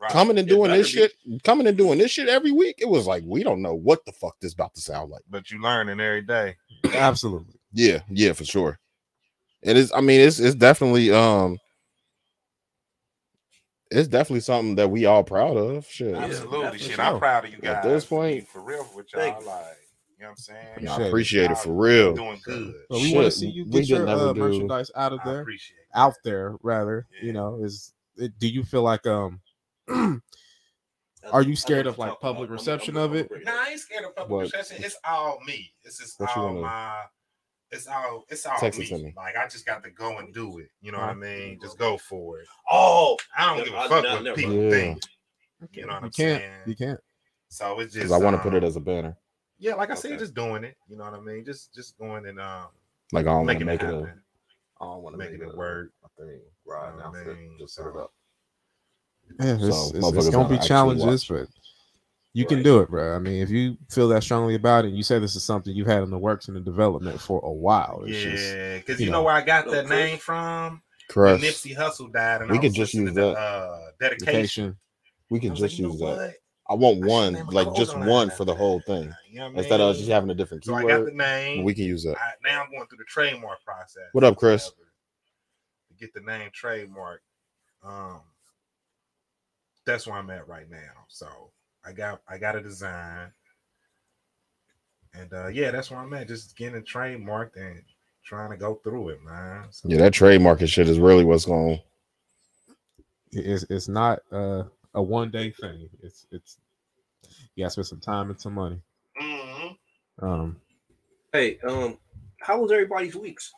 Right. 0.00 0.10
Coming 0.10 0.38
and 0.38 0.46
It 0.46 0.52
doing 0.52 0.70
this 0.70 0.92
be. 0.92 0.98
shit, 1.00 1.12
coming 1.42 1.66
and 1.66 1.76
doing 1.76 1.98
this 1.98 2.10
shit 2.10 2.28
every 2.28 2.52
week, 2.52 2.76
it 2.78 2.88
was 2.88 3.06
like 3.06 3.22
we 3.26 3.42
don't 3.42 3.62
know 3.62 3.74
what 3.74 4.04
the 4.04 4.12
fuck 4.12 4.36
this 4.40 4.52
about 4.52 4.74
to 4.74 4.80
sound 4.82 5.10
like. 5.10 5.22
But 5.30 5.50
you 5.50 5.60
learning 5.60 6.00
every 6.00 6.20
day. 6.22 6.56
absolutely. 6.92 7.54
Yeah, 7.72 8.00
yeah, 8.10 8.32
for 8.34 8.44
sure. 8.44 8.78
It 9.62 9.76
is. 9.76 9.90
I 9.92 10.02
mean, 10.02 10.20
it's 10.20 10.38
it's 10.38 10.54
definitely 10.54 11.10
um, 11.12 11.58
it's 13.90 14.08
definitely 14.08 14.40
something 14.40 14.74
that 14.76 14.90
we 14.90 15.06
all 15.06 15.24
proud 15.24 15.56
of. 15.56 15.86
Shit. 15.86 16.14
Absolutely. 16.14 16.62
that's 16.64 16.82
Shit. 16.82 16.94
for 16.96 17.02
I'm 17.02 17.18
proud 17.18 17.44
of 17.46 17.50
you 17.52 17.58
guys. 17.58 17.76
At 17.76 17.82
this 17.84 18.04
point- 18.04 18.46
for 18.48 18.60
real 18.60 18.86
with 18.94 19.06
Thank 19.10 19.34
y'all. 19.36 19.42
you. 19.42 19.48
Like, 19.48 19.64
you 20.18 20.24
know 20.24 20.26
what 20.26 20.30
I'm 20.30 20.36
saying? 20.36 20.88
I 20.88 21.06
Appreciate 21.08 21.44
it. 21.46 21.50
it 21.52 21.58
for 21.58 21.72
real. 21.72 22.14
Doing 22.14 22.40
good. 22.44 22.74
But 22.88 22.98
we 23.00 23.14
want 23.14 23.26
to 23.26 23.30
see 23.30 23.48
you 23.48 23.64
get 23.66 23.88
your 23.88 24.04
never 24.06 24.28
uh, 24.30 24.34
merchandise 24.34 24.90
out 24.96 25.12
of 25.12 25.20
there, 25.24 25.42
appreciate 25.42 25.76
it. 25.76 25.86
out 25.98 26.14
there 26.24 26.54
rather. 26.62 27.06
You 27.22 27.32
know, 27.32 27.62
is 27.62 27.92
it, 28.16 28.38
do 28.38 28.48
you 28.48 28.62
feel 28.64 28.82
like 28.82 29.06
um 29.06 29.40
Are 31.32 31.42
you 31.42 31.56
scared 31.56 31.86
of, 31.86 31.98
like, 31.98 32.20
public 32.20 32.50
reception 32.50 32.96
of 32.96 33.14
it? 33.14 33.30
Nah, 33.44 33.50
I 33.52 33.70
ain't 33.70 33.80
scared 33.80 34.04
of 34.04 34.14
public 34.14 34.30
What? 34.30 34.42
reception. 34.52 34.84
It's 34.84 34.96
all 35.04 35.38
me. 35.46 35.72
It's 35.84 35.98
just 35.98 36.20
What 36.20 36.36
all 36.36 36.46
wanna- 36.46 36.60
my. 36.60 37.02
It's 37.72 37.88
all. 37.88 38.24
It's 38.28 38.46
all 38.46 38.56
Text 38.58 38.78
me. 38.78 38.86
to 38.86 38.98
me. 38.98 39.12
Like 39.16 39.34
I 39.36 39.48
just 39.48 39.66
got 39.66 39.82
to 39.82 39.90
go 39.90 40.18
and 40.18 40.32
do 40.32 40.58
it. 40.58 40.70
You 40.80 40.92
know 40.92 40.98
what 41.00 41.08
I 41.10 41.14
mean? 41.14 41.58
Just 41.60 41.76
go 41.78 41.98
for 41.98 42.38
it. 42.38 42.46
Oh, 42.70 43.16
I 43.36 43.46
don't 43.46 43.58
Yeah, 43.58 43.64
give 43.64 43.74
I- 43.74 43.86
a 43.86 43.88
fuck 43.88 44.04
nah, 44.04 44.14
what 44.14 44.22
never 44.22 44.36
people 44.36 44.54
mind. 44.56 44.70
think. 44.70 45.02
You 45.72 45.86
know 45.86 45.94
what 45.94 46.00
you 46.02 46.06
I'm 46.06 46.10
can't 46.12 46.40
saying? 46.42 46.52
you 46.66 46.76
can't. 46.76 47.00
So 47.48 47.80
it's 47.80 47.92
just. 47.94 48.12
I 48.12 48.18
want 48.18 48.36
to 48.36 48.42
put 48.42 48.54
it 48.54 48.62
um, 48.62 48.68
as 48.68 48.76
a 48.76 48.80
banner. 48.80 49.16
Yeah, 49.58 49.74
like 49.74 49.90
I 49.90 49.94
said, 49.94 50.16
just 50.20 50.34
doing 50.34 50.62
it. 50.62 50.76
You 50.88 50.96
know 50.96 51.04
what 51.04 51.14
I 51.14 51.20
mean? 51.20 51.44
Just 51.44 51.74
just 51.74 51.98
going 51.98 52.26
and 52.26 52.38
um 52.40 52.68
Like 53.10 53.26
I 53.26 53.30
don't 53.30 53.46
want 53.46 53.58
to 53.58 53.64
make 53.64 53.82
it 53.82 53.86
it 53.86 54.14
I 54.80 54.84
don't 54.84 55.02
want 55.02 55.14
to 55.14 55.18
Making 55.18 55.40
make 55.40 55.48
it 55.48 55.54
a- 55.54 55.56
work. 55.56 55.90
a 56.04 56.08
thing. 56.22 56.28
You 56.28 56.72
Right 56.72 56.96
now, 56.96 57.12
I 57.12 57.24
mean? 57.24 57.56
just 57.58 57.74
set 57.74 57.84
So- 57.84 57.88
it 57.90 57.96
up. 57.96 58.12
Yeah, 59.40 59.54
it's, 59.54 59.62
So, 59.62 59.68
it's, 59.68 59.90
it's 59.90 59.98
motherfuckers 60.06 60.32
gonna 60.32 60.48
be 60.48 60.66
challenges, 60.66 61.04
watch. 61.04 61.28
but 61.28 61.48
you 62.32 62.44
can 62.46 62.62
do 62.62 62.80
it, 62.80 62.90
bro. 62.90 63.14
I 63.16 63.18
mean, 63.18 63.42
if 63.42 63.50
you 63.50 63.76
feel 63.90 64.08
that 64.08 64.22
strongly 64.22 64.54
about 64.56 64.84
it, 64.84 64.88
and 64.88 64.96
you 64.96 65.02
say 65.02 65.18
this 65.18 65.36
is 65.36 65.42
something 65.44 65.74
you've 65.74 65.86
had 65.86 66.02
in 66.02 66.10
the 66.10 66.18
works 66.18 66.48
and 66.48 66.56
the 66.56 66.60
development 66.60 67.20
for 67.20 67.40
a 67.44 67.50
while. 67.52 68.02
It's 68.06 68.24
Yeah, 68.24 68.76
because 68.78 69.00
you 69.00 69.06
you 69.06 69.12
know 69.12 69.18
know. 69.18 69.24
where 69.24 69.34
I 69.34 69.40
got 69.40 69.64
that 69.70 69.86
Chris. 69.86 69.90
name 69.90 70.18
from? 70.18 70.72
When 70.72 70.80
Crush. 71.08 71.40
Nipsey 71.40 71.76
Hussle 71.76 72.12
died, 72.12 72.42
and 72.42 72.50
We 72.50 72.58
I 72.58 72.60
could 72.60 72.68
was 72.70 72.74
just 72.74 72.94
use 72.94 73.08
to, 73.10 73.14
that. 73.14 73.36
Uh, 73.38 73.78
dedication. 74.00 74.26
dedication. 74.26 74.76
We 75.30 75.40
can 75.40 75.50
just 75.54 75.62
like, 75.74 75.78
use 75.78 75.98
that. 75.98 76.04
what? 76.04 76.34
I 76.68 76.74
want 76.74 77.04
one, 77.04 77.34
name 77.34 77.46
a 77.46 77.50
like 77.52 77.72
just 77.76 77.92
clothing 77.92 78.10
one 78.10 78.30
for 78.30 78.44
the 78.44 78.54
whole 78.54 78.80
thing. 78.80 79.12
You 79.30 79.38
know 79.38 79.46
what 79.46 79.54
I 79.54 79.58
Instead 79.60 79.80
of 79.80 79.96
just 79.96 80.08
having 80.08 80.30
a 80.30 80.34
different 80.34 80.64
So 80.64 80.74
I 80.74 80.82
got 80.84 81.04
the 81.04 81.12
name. 81.12 81.62
we 81.64 81.74
can 81.74 81.84
use 81.84 82.02
that. 82.02 82.16
I, 82.18 82.32
now 82.44 82.64
I'm 82.64 82.70
going 82.72 82.86
through 82.88 82.98
the 82.98 83.04
trademark 83.04 83.62
process. 83.64 84.02
What 84.12 84.24
up, 84.24 84.36
Chris? 84.36 84.66
To 84.68 85.94
get 85.98 86.12
the 86.12 86.20
name 86.22 86.50
trademark. 86.52 87.22
Um, 87.84 88.20
that's 89.86 90.06
where 90.06 90.16
I'm 90.16 90.30
at 90.30 90.48
right 90.48 90.68
now. 90.68 91.04
So 91.08 91.28
I 91.84 91.92
got 91.92 92.20
I 92.28 92.36
got 92.38 92.56
a 92.56 92.60
design, 92.60 93.30
and 95.14 95.32
uh 95.32 95.48
yeah, 95.48 95.70
that's 95.70 95.90
where 95.90 96.00
I'm 96.00 96.12
at. 96.12 96.28
Just 96.28 96.56
getting 96.56 96.76
it 96.76 96.86
trademarked 96.86 97.56
and 97.56 97.82
trying 98.24 98.50
to 98.50 98.56
go 98.56 98.74
through 98.82 99.10
it, 99.10 99.22
man. 99.24 99.66
So, 99.70 99.88
Yeah, 99.88 99.98
that 99.98 100.12
trademarking 100.12 100.68
shit 100.68 100.88
is 100.88 100.98
really 100.98 101.24
what's 101.24 101.46
going. 101.46 101.80
It's 103.32 103.64
it's 103.70 103.88
not 103.88 104.20
uh, 104.32 104.64
a 104.94 105.02
one 105.02 105.30
day 105.30 105.50
thing. 105.50 105.88
It's 106.02 106.26
it's 106.30 106.58
you 107.54 107.64
got 107.64 107.68
to 107.68 107.70
spend 107.72 107.86
some 107.86 108.00
time 108.00 108.30
and 108.30 108.40
some 108.40 108.54
money. 108.54 108.80
Mhm. 109.20 109.76
Um, 110.22 110.60
hey, 111.32 111.58
um, 111.68 111.98
how 112.40 112.60
was 112.60 112.72
everybody's 112.72 113.14
weeks? 113.14 113.52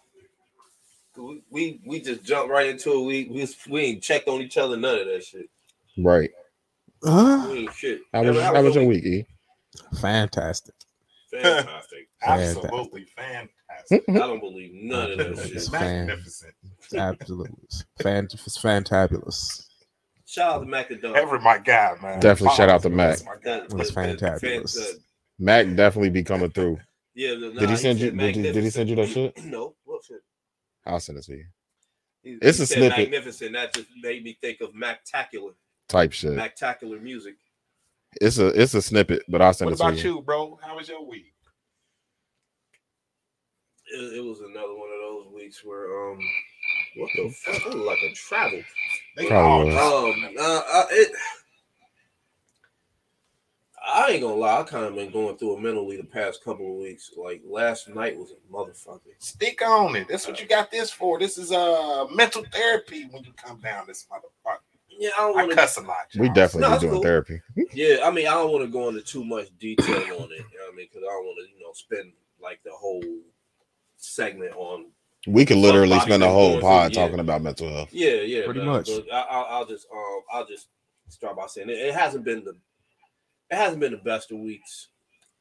We 1.16 1.42
we, 1.50 1.80
we 1.86 2.00
just 2.00 2.24
jumped 2.24 2.50
right 2.50 2.68
into 2.68 2.92
it. 2.92 3.04
We 3.04 3.24
we, 3.30 3.48
we 3.68 3.80
ain't 3.82 4.02
checked 4.02 4.28
on 4.28 4.40
each 4.40 4.56
other. 4.58 4.76
None 4.76 5.00
of 5.00 5.06
that 5.06 5.24
shit. 5.24 5.48
Right. 5.98 6.30
uh, 7.04 7.46
We 7.50 7.58
ain't 7.60 7.74
shit. 7.74 8.00
How 8.12 8.22
was, 8.22 8.40
how 8.40 8.62
was 8.62 8.74
your 8.74 8.84
week? 8.86 9.04
E? 9.04 9.26
fantastic. 10.00 10.74
Fantastic. 11.30 12.08
Absolutely 12.22 13.06
fantastic. 13.16 14.04
I 14.08 14.12
don't 14.12 14.40
believe 14.40 14.70
none 14.74 15.12
of 15.12 15.18
that 15.18 15.26
It's 15.30 15.42
shit. 15.46 15.56
It's 15.56 15.68
fan- 15.68 16.06
magnificent. 16.06 16.54
Absolutely, 16.96 17.58
it's 17.64 17.84
fan, 18.00 18.24
it's 18.24 18.58
fantabulous. 18.58 19.66
Shout 20.26 20.56
out 20.56 20.58
to 20.60 20.66
Macadon. 20.66 21.14
Every 21.14 21.38
my 21.40 21.58
guy, 21.58 21.94
man. 22.02 22.20
Definitely 22.20 22.56
shout 22.56 22.68
out 22.68 22.82
to 22.82 22.88
That's 22.90 23.24
Mac. 23.24 23.36
my 23.42 23.42
guy. 23.42 23.66
The- 23.68 23.76
It's 23.78 23.90
the- 23.94 24.00
the- 24.00 24.16
the- 24.16 24.16
fantabulous. 24.16 24.92
Mac 25.38 25.66
definitely 25.76 26.10
be 26.10 26.22
coming 26.24 26.50
through. 26.50 26.78
Yeah, 27.14 27.34
no, 27.34 27.50
Did 27.52 27.60
he 27.60 27.66
nah, 27.66 27.74
send 27.76 27.98
you- 28.00 28.10
did 28.10 28.36
he- 28.36 28.42
did 28.42 28.56
he 28.64 28.70
send 28.70 28.88
you 28.90 28.96
that 28.96 29.08
shit? 29.08 29.36
No, 29.44 29.74
what 29.84 30.04
shit? 30.04 30.20
I'll 30.86 31.00
send 31.00 31.18
it 31.18 31.24
to 31.24 31.32
you. 31.32 31.44
He- 32.22 32.38
It's 32.42 32.58
he 32.58 32.64
a 32.64 32.66
said 32.66 32.78
snippet. 32.78 32.98
Magnificent. 32.98 33.52
That 33.54 33.72
just 33.74 33.88
made 34.02 34.22
me 34.24 34.36
think 34.40 34.60
of 34.60 34.74
Mac 34.74 35.00
Mactacular. 35.04 35.54
Type 35.88 36.12
shit. 36.12 36.34
Spectacular 36.34 36.98
music. 37.00 37.36
It's 38.20 38.38
a 38.38 38.48
it's 38.48 38.74
a 38.74 38.82
snippet, 38.82 39.22
but 39.28 39.40
I'll 39.42 39.52
send 39.54 39.70
What 39.70 39.74
it 39.74 39.78
to 39.78 39.84
about 39.84 40.04
you. 40.04 40.16
you, 40.16 40.22
bro? 40.22 40.58
How 40.62 40.76
was 40.76 40.88
your 40.88 41.04
week? 41.06 41.32
It, 43.94 44.18
it 44.18 44.24
was 44.24 44.40
another 44.40 44.74
one 44.74 44.88
of 44.90 45.00
those 45.26 45.34
weeks 45.34 45.64
where 45.64 46.10
um, 46.10 46.18
what 46.96 47.10
the 47.16 47.30
fuck? 47.30 47.66
It 47.66 47.74
like 47.76 47.98
a 48.02 48.12
travel. 48.14 48.62
They 49.16 49.26
Probably 49.26 49.74
all 49.76 50.06
was. 50.06 50.14
Um, 50.16 50.36
uh, 50.38 50.62
uh, 50.72 50.84
it. 50.90 51.12
I 53.90 54.08
ain't 54.10 54.22
gonna 54.22 54.34
lie. 54.34 54.60
I 54.60 54.62
kind 54.64 54.84
of 54.84 54.94
been 54.94 55.10
going 55.10 55.38
through 55.38 55.56
it 55.56 55.62
mentally 55.62 55.96
the 55.96 56.04
past 56.04 56.44
couple 56.44 56.70
of 56.70 56.82
weeks. 56.82 57.10
Like 57.16 57.40
last 57.48 57.88
night 57.88 58.18
was 58.18 58.32
a 58.32 58.52
motherfucker. 58.52 59.00
Speak 59.18 59.62
on 59.66 59.96
it. 59.96 60.08
That's 60.08 60.26
what 60.26 60.40
you 60.40 60.46
got 60.46 60.70
this 60.70 60.90
for. 60.90 61.18
This 61.18 61.38
is 61.38 61.50
uh 61.52 62.06
mental 62.14 62.44
therapy 62.52 63.06
when 63.10 63.24
you 63.24 63.32
come 63.32 63.60
down 63.60 63.86
this 63.86 64.06
motherfucker. 64.12 64.58
Yeah, 64.98 65.10
I 65.16 65.20
don't 65.22 65.34
want 65.36 65.50
to. 65.50 65.56
cuss 65.56 65.76
a 65.76 65.82
lot. 65.82 65.96
We 66.18 66.28
definitely 66.30 66.68
No, 66.68 66.74
be 66.74 66.80
doing 66.80 66.92
cool. 66.94 67.02
therapy. 67.02 67.40
Yeah, 67.72 67.98
I 68.04 68.10
mean, 68.10 68.26
I 68.26 68.32
don't 68.34 68.50
want 68.52 68.64
to 68.64 68.70
go 68.70 68.88
into 68.88 69.00
too 69.02 69.24
much 69.24 69.46
detail 69.58 69.94
on 69.94 69.98
it. 70.02 70.12
You 70.12 70.58
know 70.58 70.64
what 70.66 70.72
I 70.72 70.76
mean? 70.76 70.88
Because 70.90 71.02
I 71.04 71.12
don't 71.12 71.24
want 71.24 71.38
to, 71.46 71.54
you 71.56 71.62
know, 71.64 71.72
spend 71.72 72.12
like 72.42 72.60
the 72.64 72.72
whole 72.72 73.02
segment 73.96 74.54
on. 74.56 74.86
We 75.26 75.44
could 75.44 75.58
literally 75.58 75.98
spend 76.00 76.22
a 76.22 76.28
whole 76.30 76.60
pod 76.60 76.92
yeah. 76.94 77.02
talking 77.02 77.20
about 77.20 77.42
mental 77.42 77.68
health. 77.68 77.88
Yeah, 77.92 78.14
yeah, 78.22 78.44
Pretty 78.44 78.60
but- 78.60 78.66
much. 78.66 78.86
but 78.88 79.12
I, 79.12 79.20
I'll, 79.22 79.46
I'll 79.58 79.66
just, 79.66 79.86
um, 79.92 80.20
I'll 80.32 80.46
just 80.46 80.68
start 81.08 81.36
by 81.36 81.46
saying 81.46 81.68
it, 81.70 81.78
it 81.78 81.94
hasn't 81.94 82.24
been 82.24 82.44
the, 82.44 82.54
it 83.50 83.56
hasn't 83.56 83.80
been 83.80 83.92
the 83.92 83.98
best 83.98 84.30
of 84.32 84.38
weeks. 84.38 84.88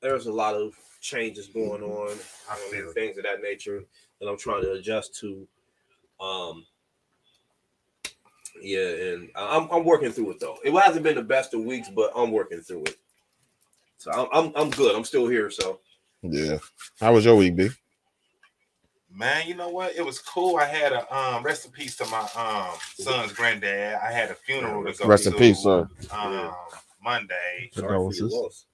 There's 0.01 0.27
a 0.27 0.31
lot 0.33 0.55
of 0.55 0.73
changes 1.01 1.47
going 1.47 1.81
on, 1.83 2.17
I 2.49 2.55
feel 2.71 2.89
it. 2.89 2.93
things 2.93 3.17
of 3.17 3.23
that 3.23 3.41
nature 3.41 3.83
that 4.19 4.27
I'm 4.27 4.37
trying 4.37 4.61
to 4.63 4.73
adjust 4.73 5.15
to. 5.21 5.47
Um, 6.19 6.65
yeah, 8.61 8.89
and 9.13 9.29
I- 9.35 9.57
I'm 9.57 9.69
I'm 9.71 9.83
working 9.85 10.11
through 10.11 10.31
it 10.31 10.39
though. 10.39 10.57
It 10.63 10.73
hasn't 10.73 11.03
been 11.03 11.15
the 11.15 11.21
best 11.23 11.53
of 11.53 11.61
weeks, 11.61 11.89
but 11.89 12.11
I'm 12.15 12.31
working 12.31 12.61
through 12.61 12.83
it. 12.83 12.97
So 13.97 14.11
I'm 14.11 14.27
I'm, 14.31 14.51
I'm 14.55 14.69
good. 14.71 14.95
I'm 14.95 15.03
still 15.03 15.27
here. 15.27 15.49
So 15.49 15.79
Yeah. 16.21 16.57
How 16.99 17.13
was 17.13 17.25
your 17.25 17.35
week, 17.35 17.55
B? 17.55 17.69
Man, 19.09 19.47
you 19.47 19.55
know 19.55 19.69
what? 19.69 19.95
It 19.95 20.05
was 20.05 20.19
cool. 20.19 20.57
I 20.57 20.65
had 20.65 20.91
a 20.91 21.15
um 21.15 21.43
rest 21.43 21.65
in 21.65 21.71
peace 21.71 21.95
to 21.97 22.05
my 22.07 22.27
um 22.35 22.77
son's 22.95 23.33
granddad. 23.33 23.95
I 24.03 24.11
had 24.11 24.29
a 24.29 24.35
funeral 24.35 24.83
to 24.85 24.93
go 24.97 25.07
Rest 25.07 25.25
in 25.27 25.33
peace, 25.33 25.63
sir. 25.63 25.87
Um, 26.11 26.53
Monday. 27.03 27.71
sorry 27.73 27.87
for 27.87 28.13
your 28.13 28.29
Condolences. 28.29 28.65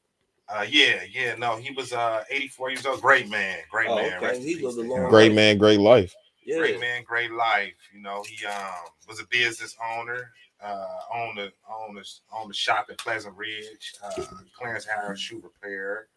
Uh, 0.49 0.65
yeah, 0.69 1.03
yeah. 1.09 1.35
No, 1.35 1.55
he 1.55 1.71
was 1.73 1.93
uh 1.93 2.23
84 2.29 2.69
years 2.71 2.85
old. 2.85 3.01
Great 3.01 3.29
man, 3.29 3.59
great 3.71 3.87
Oh, 3.89 3.95
man. 3.95 4.23
okay. 4.23 4.39
He 4.39 4.55
peace 4.55 4.63
lived 4.63 4.77
a 4.79 4.81
long 4.81 5.03
him. 5.03 5.09
Great 5.09 5.33
man, 5.33 5.57
great 5.57 5.79
life. 5.79 6.13
Yeah. 6.45 6.57
Great 6.57 6.79
man, 6.79 7.03
great 7.03 7.31
life. 7.31 7.73
You 7.93 8.01
know, 8.01 8.23
he 8.27 8.45
um 8.45 8.85
was 9.07 9.19
a 9.19 9.27
business 9.27 9.75
owner, 9.97 10.31
uh 10.63 10.99
owned 11.13 11.37
the 11.37 11.51
owned 11.69 11.97
the 11.97 12.05
owned 12.33 12.49
the 12.49 12.53
shop 12.53 12.89
in 12.89 12.95
Pleasant 12.97 13.35
Ridge, 13.35 13.93
uh 14.03 14.23
Clarence 14.57 14.85
Harris 14.85 15.19
shoe 15.19 15.41
repair. 15.43 16.07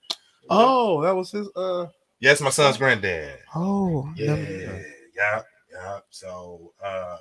Oh, 0.49 1.03
that 1.03 1.15
was 1.15 1.31
his. 1.31 1.49
Uh. 1.57 1.87
Yes, 2.19 2.41
my 2.41 2.51
son's 2.51 2.79
granddad. 2.79 3.41
Oh. 3.55 4.09
Yeah, 4.17 4.37
yeah, 4.37 5.43
yeah. 5.73 5.99
So 6.11 6.73
uh 6.83 7.19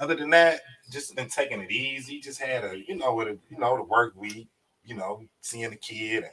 other 0.00 0.14
than 0.14 0.30
that, 0.30 0.60
just 0.90 1.14
been 1.16 1.28
taking 1.28 1.60
it 1.60 1.70
easy. 1.70 2.20
Just 2.20 2.40
had 2.40 2.64
a, 2.64 2.76
you 2.86 2.96
know, 2.96 3.14
with 3.14 3.28
a 3.28 3.38
you 3.50 3.58
know, 3.58 3.76
the 3.76 3.82
work 3.84 4.14
week, 4.16 4.48
you 4.84 4.94
know, 4.94 5.22
seeing 5.40 5.70
the 5.70 5.76
kid 5.76 6.24
and 6.24 6.32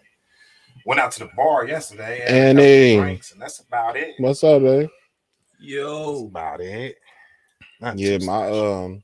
went 0.85 0.99
out 0.99 1.11
to 1.13 1.19
the 1.19 1.29
bar 1.35 1.67
yesterday 1.67 2.19
had 2.19 2.29
And, 2.29 2.57
couple 2.57 3.03
drinks, 3.03 3.31
and 3.31 3.41
that's 3.41 3.59
about 3.59 3.95
it. 3.95 4.15
What's 4.19 4.43
up, 4.43 4.61
man? 4.61 4.89
That's 5.65 5.73
Yo. 5.73 6.25
about 6.27 6.61
it. 6.61 6.97
Not 7.81 7.97
Yeah, 7.97 8.19
my 8.19 8.49
um 8.49 9.03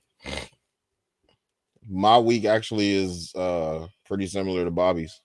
my 1.89 2.19
week 2.19 2.45
actually 2.45 2.91
is 2.91 3.33
uh 3.33 3.87
pretty 4.05 4.27
similar 4.27 4.63
to 4.63 4.71
Bobby's. 4.71 5.19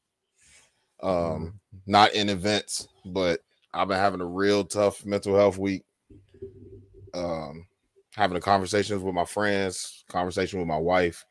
Um 1.02 1.60
not 1.86 2.14
in 2.14 2.30
events, 2.30 2.88
but 3.04 3.40
I've 3.74 3.88
been 3.88 3.98
having 3.98 4.22
a 4.22 4.26
real 4.26 4.64
tough 4.64 5.04
mental 5.04 5.36
health 5.36 5.58
week. 5.58 5.82
Um 7.12 7.66
having 8.14 8.34
the 8.34 8.40
conversations 8.40 9.02
with 9.02 9.14
my 9.14 9.26
friends, 9.26 10.04
conversation 10.08 10.58
with 10.58 10.68
my 10.68 10.78
wife. 10.78 11.22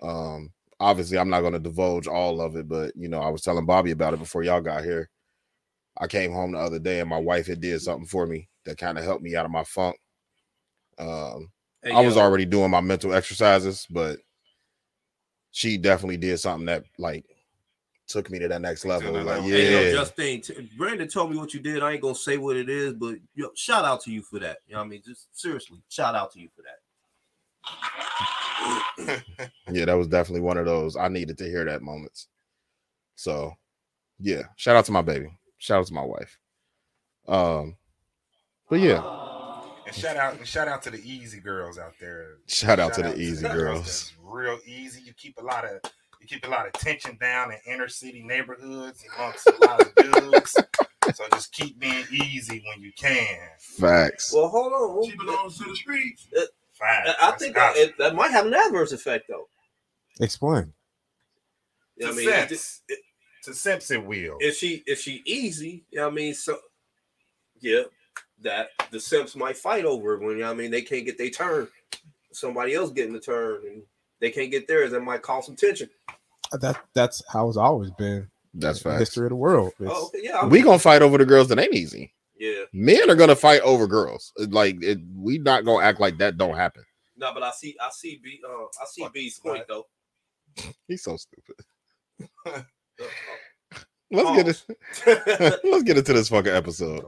Um 0.00 0.52
obviously 0.78 1.18
I'm 1.18 1.30
not 1.30 1.40
going 1.40 1.54
to 1.54 1.58
divulge 1.58 2.06
all 2.06 2.40
of 2.40 2.54
it, 2.54 2.68
but 2.68 2.92
you 2.94 3.08
know, 3.08 3.20
I 3.20 3.30
was 3.30 3.42
telling 3.42 3.66
Bobby 3.66 3.90
about 3.90 4.14
it 4.14 4.20
before 4.20 4.44
y'all 4.44 4.60
got 4.60 4.84
here. 4.84 5.10
I 5.98 6.06
came 6.06 6.32
home 6.32 6.52
the 6.52 6.58
other 6.58 6.78
day 6.78 7.00
and 7.00 7.08
my 7.10 7.18
wife 7.18 7.48
had 7.48 7.60
did 7.60 7.80
something 7.80 8.06
for 8.06 8.26
me 8.26 8.48
that 8.64 8.78
kind 8.78 8.98
of 8.98 9.04
helped 9.04 9.22
me 9.22 9.36
out 9.36 9.44
of 9.44 9.50
my 9.50 9.64
funk. 9.64 9.96
Um 10.98 11.50
Hey, 11.82 11.92
I 11.92 12.00
was 12.00 12.16
yo. 12.16 12.22
already 12.22 12.46
doing 12.46 12.70
my 12.70 12.80
mental 12.80 13.12
exercises, 13.12 13.86
but 13.90 14.18
she 15.50 15.76
definitely 15.76 16.16
did 16.16 16.38
something 16.38 16.66
that 16.66 16.84
like 16.98 17.26
took 18.06 18.30
me 18.30 18.38
to 18.38 18.48
that 18.48 18.62
next 18.62 18.84
level. 18.84 19.12
Like, 19.12 19.42
yeah, 19.42 19.56
Hey, 19.56 19.70
yo, 19.70 19.98
Justine, 19.98 20.40
t- 20.40 20.70
Brandon 20.76 21.08
told 21.08 21.30
me 21.30 21.36
what 21.36 21.52
you 21.52 21.60
did. 21.60 21.82
I 21.82 21.92
ain't 21.92 22.02
gonna 22.02 22.14
say 22.14 22.38
what 22.38 22.56
it 22.56 22.70
is, 22.70 22.94
but 22.94 23.16
yo, 23.34 23.48
shout 23.54 23.84
out 23.84 24.00
to 24.02 24.10
you 24.10 24.22
for 24.22 24.38
that. 24.40 24.58
You 24.66 24.74
know 24.74 24.80
what 24.80 24.86
I 24.86 24.88
mean? 24.88 25.02
Just 25.04 25.38
seriously, 25.38 25.82
shout 25.88 26.14
out 26.14 26.32
to 26.32 26.40
you 26.40 26.48
for 26.56 26.62
that. 26.62 26.80
yeah, 29.70 29.84
that 29.84 29.98
was 29.98 30.08
definitely 30.08 30.40
one 30.40 30.56
of 30.56 30.66
those. 30.66 30.96
I 30.96 31.08
needed 31.08 31.36
to 31.38 31.44
hear 31.44 31.64
that 31.64 31.82
moments. 31.82 32.28
So, 33.16 33.54
yeah, 34.18 34.42
shout 34.56 34.76
out 34.76 34.84
to 34.86 34.92
my 34.92 35.02
baby. 35.02 35.28
Shout 35.58 35.80
out 35.80 35.86
to 35.86 35.94
my 35.94 36.04
wife. 36.04 36.38
Um, 37.28 37.76
but 38.70 38.80
yeah, 38.80 39.02
And 39.86 39.94
shout 39.94 40.16
out 40.16 40.34
and 40.36 40.46
shout 40.46 40.68
out 40.68 40.82
to 40.84 40.90
the 40.90 40.98
easy 40.98 41.40
girls 41.40 41.78
out 41.78 41.94
there. 42.00 42.38
shout 42.46 42.80
out 42.80 42.94
to 42.94 43.02
the 43.02 43.16
easy 43.16 43.42
the 43.46 43.52
girls. 43.54 43.84
that's 43.84 44.12
Real 44.22 44.58
easy. 44.66 45.02
You 45.02 45.12
keep 45.14 45.38
a 45.38 45.44
lot 45.44 45.64
of 45.64 45.80
you 46.20 46.26
keep 46.26 46.46
a 46.46 46.50
lot 46.50 46.66
of 46.66 46.72
tension 46.72 47.16
down 47.20 47.52
in 47.52 47.58
inner 47.72 47.88
city 47.88 48.22
neighborhoods 48.22 49.04
amongst 49.16 49.46
a 49.46 49.66
lot 49.66 49.80
of 49.82 49.94
dudes. 49.94 50.56
So 51.14 51.24
just 51.32 51.52
keep 51.52 51.78
being 51.78 52.04
easy 52.10 52.64
when 52.66 52.82
you 52.82 52.90
can. 52.98 53.36
Facts. 53.60 54.32
Well, 54.34 54.48
hold 54.48 54.72
on. 54.72 55.10
She 55.10 55.16
belongs 55.16 55.58
to 55.58 55.64
the 55.64 55.76
streets. 55.76 56.26
Uh, 56.36 56.42
Fine. 56.72 56.88
I- 57.06 57.28
I 57.28 57.30
think 57.32 57.54
that, 57.54 57.76
it, 57.76 57.96
that 57.98 58.14
might 58.14 58.30
have 58.32 58.46
an 58.46 58.54
adverse 58.54 58.90
effect, 58.92 59.26
though. 59.28 59.48
Explain. 60.18 60.72
You 61.96 62.06
know 62.06 62.12
to 62.14 62.20
I 62.20 62.24
mean, 62.24 62.28
it 62.30 62.48
Simps. 62.48 62.82
it- 62.88 62.98
to 63.44 63.54
Simpson 63.54 64.06
will. 64.06 64.38
if 64.40 64.56
she 64.56 64.82
if 64.86 64.98
she 65.00 65.22
easy, 65.26 65.84
you 65.90 65.98
know 65.98 66.04
what 66.06 66.12
I 66.12 66.16
mean, 66.16 66.34
so 66.34 66.58
yeah, 67.60 67.82
that 68.40 68.68
the 68.90 69.00
simps 69.00 69.36
might 69.36 69.56
fight 69.56 69.84
over 69.84 70.18
when 70.18 70.30
you 70.36 70.42
know 70.42 70.46
what 70.48 70.54
I 70.54 70.56
mean 70.56 70.70
they 70.70 70.82
can't 70.82 71.04
get 71.06 71.18
their 71.18 71.30
turn. 71.30 71.68
Somebody 72.32 72.74
else 72.74 72.90
getting 72.90 73.12
the 73.12 73.20
turn 73.20 73.60
and 73.66 73.82
they 74.20 74.30
can't 74.30 74.50
get 74.50 74.66
theirs. 74.68 74.90
That 74.92 75.00
might 75.00 75.22
cause 75.22 75.46
some 75.46 75.56
tension. 75.56 75.88
That 76.60 76.80
that's 76.94 77.22
how 77.32 77.48
it's 77.48 77.56
always 77.56 77.90
been. 77.92 78.28
That's 78.54 78.80
in 78.82 78.90
the 78.90 78.94
facts. 78.96 79.00
History 79.08 79.26
of 79.26 79.30
the 79.30 79.36
world. 79.36 79.72
Oh, 79.80 80.06
okay, 80.06 80.20
yeah, 80.22 80.36
I'm- 80.38 80.50
We 80.50 80.62
gonna 80.62 80.78
fight 80.78 81.02
over 81.02 81.18
the 81.18 81.24
girls 81.26 81.48
that 81.48 81.58
ain't 81.58 81.74
easy. 81.74 82.12
yeah. 82.38 82.64
Men 82.72 83.08
are 83.10 83.16
gonna 83.16 83.34
fight 83.36 83.60
over 83.62 83.86
girls. 83.86 84.32
Like, 84.36 84.82
it, 84.82 84.98
we 85.16 85.38
not 85.38 85.64
gonna 85.64 85.84
act 85.84 86.00
like 86.00 86.18
that 86.18 86.36
don't 86.36 86.56
happen. 86.56 86.84
No, 87.16 87.32
but 87.32 87.42
I 87.42 87.50
see 87.52 87.76
I 87.80 87.90
see 87.92 88.20
B 88.22 88.40
uh 88.48 88.64
I 88.80 88.84
see 88.90 89.02
Fuck 89.02 89.12
B's 89.14 89.34
this 89.34 89.38
point 89.40 89.64
though. 89.68 89.86
He's 90.88 91.02
so 91.02 91.16
stupid. 91.16 91.56
Uh, 94.16 94.22
Let's 94.36 94.64
get 94.64 95.08
it. 95.08 95.40
uh, 95.42 95.56
Let's 95.64 95.82
get 95.82 95.98
into 95.98 96.12
this 96.12 96.28
fucking 96.28 96.52
episode. 96.52 97.04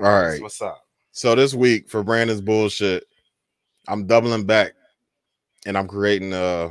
All 0.00 0.04
right. 0.04 0.40
What's 0.40 0.62
up? 0.62 0.84
So 1.10 1.34
this 1.34 1.54
week 1.54 1.88
for 1.88 2.04
Brandon's 2.04 2.40
bullshit, 2.40 3.04
I'm 3.88 4.06
doubling 4.06 4.44
back, 4.44 4.74
and 5.66 5.76
I'm 5.76 5.88
creating 5.88 6.32
uh 6.32 6.70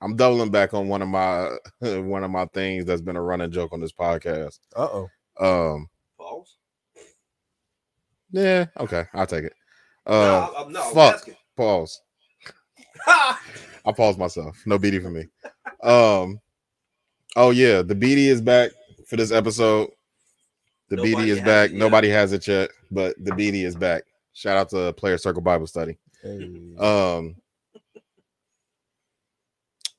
I'm 0.00 0.14
doubling 0.14 0.50
back 0.52 0.74
on 0.74 0.86
one 0.86 1.02
of 1.02 1.08
my 1.08 1.50
one 1.80 2.22
of 2.22 2.30
my 2.30 2.46
things 2.54 2.84
that's 2.84 3.00
been 3.00 3.16
a 3.16 3.22
running 3.22 3.50
joke 3.50 3.72
on 3.72 3.80
this 3.80 3.92
podcast. 3.92 4.60
Uh 4.76 4.88
oh. 4.92 5.08
Um, 5.40 5.88
Pause. 6.18 6.56
yeah, 8.30 8.66
okay, 8.78 9.06
I'll 9.12 9.26
take 9.26 9.44
it. 9.44 9.54
Uh, 10.06 10.12
no, 10.12 10.54
I'm, 10.56 10.72
no, 10.72 10.82
I'm 10.84 10.94
fuck. 10.94 11.28
pause. 11.56 12.00
I 13.08 13.92
paused 13.96 14.20
myself. 14.20 14.56
No 14.66 14.78
BD 14.78 15.02
for 15.02 15.10
me. 15.10 15.24
Um. 15.82 16.40
Oh 17.34 17.50
yeah, 17.50 17.82
the 17.82 17.96
BD 17.96 18.28
is 18.28 18.40
back 18.40 18.70
for 19.08 19.16
this 19.16 19.32
episode. 19.32 19.90
The 20.88 20.96
BD 20.96 21.28
is 21.28 21.40
back. 21.40 21.70
it 21.70 21.72
yet. 21.72 21.78
Nobody 21.78 22.08
has 22.08 22.32
it 22.32 22.46
yet, 22.46 22.70
but 22.90 23.14
the 23.22 23.32
BD 23.32 23.64
is 23.64 23.76
back. 23.76 24.04
Shout 24.32 24.56
out 24.56 24.70
to 24.70 24.92
Player 24.94 25.18
Circle 25.18 25.42
Bible 25.42 25.66
Study. 25.66 25.98
Hey. 26.22 26.50
Um. 26.78 27.36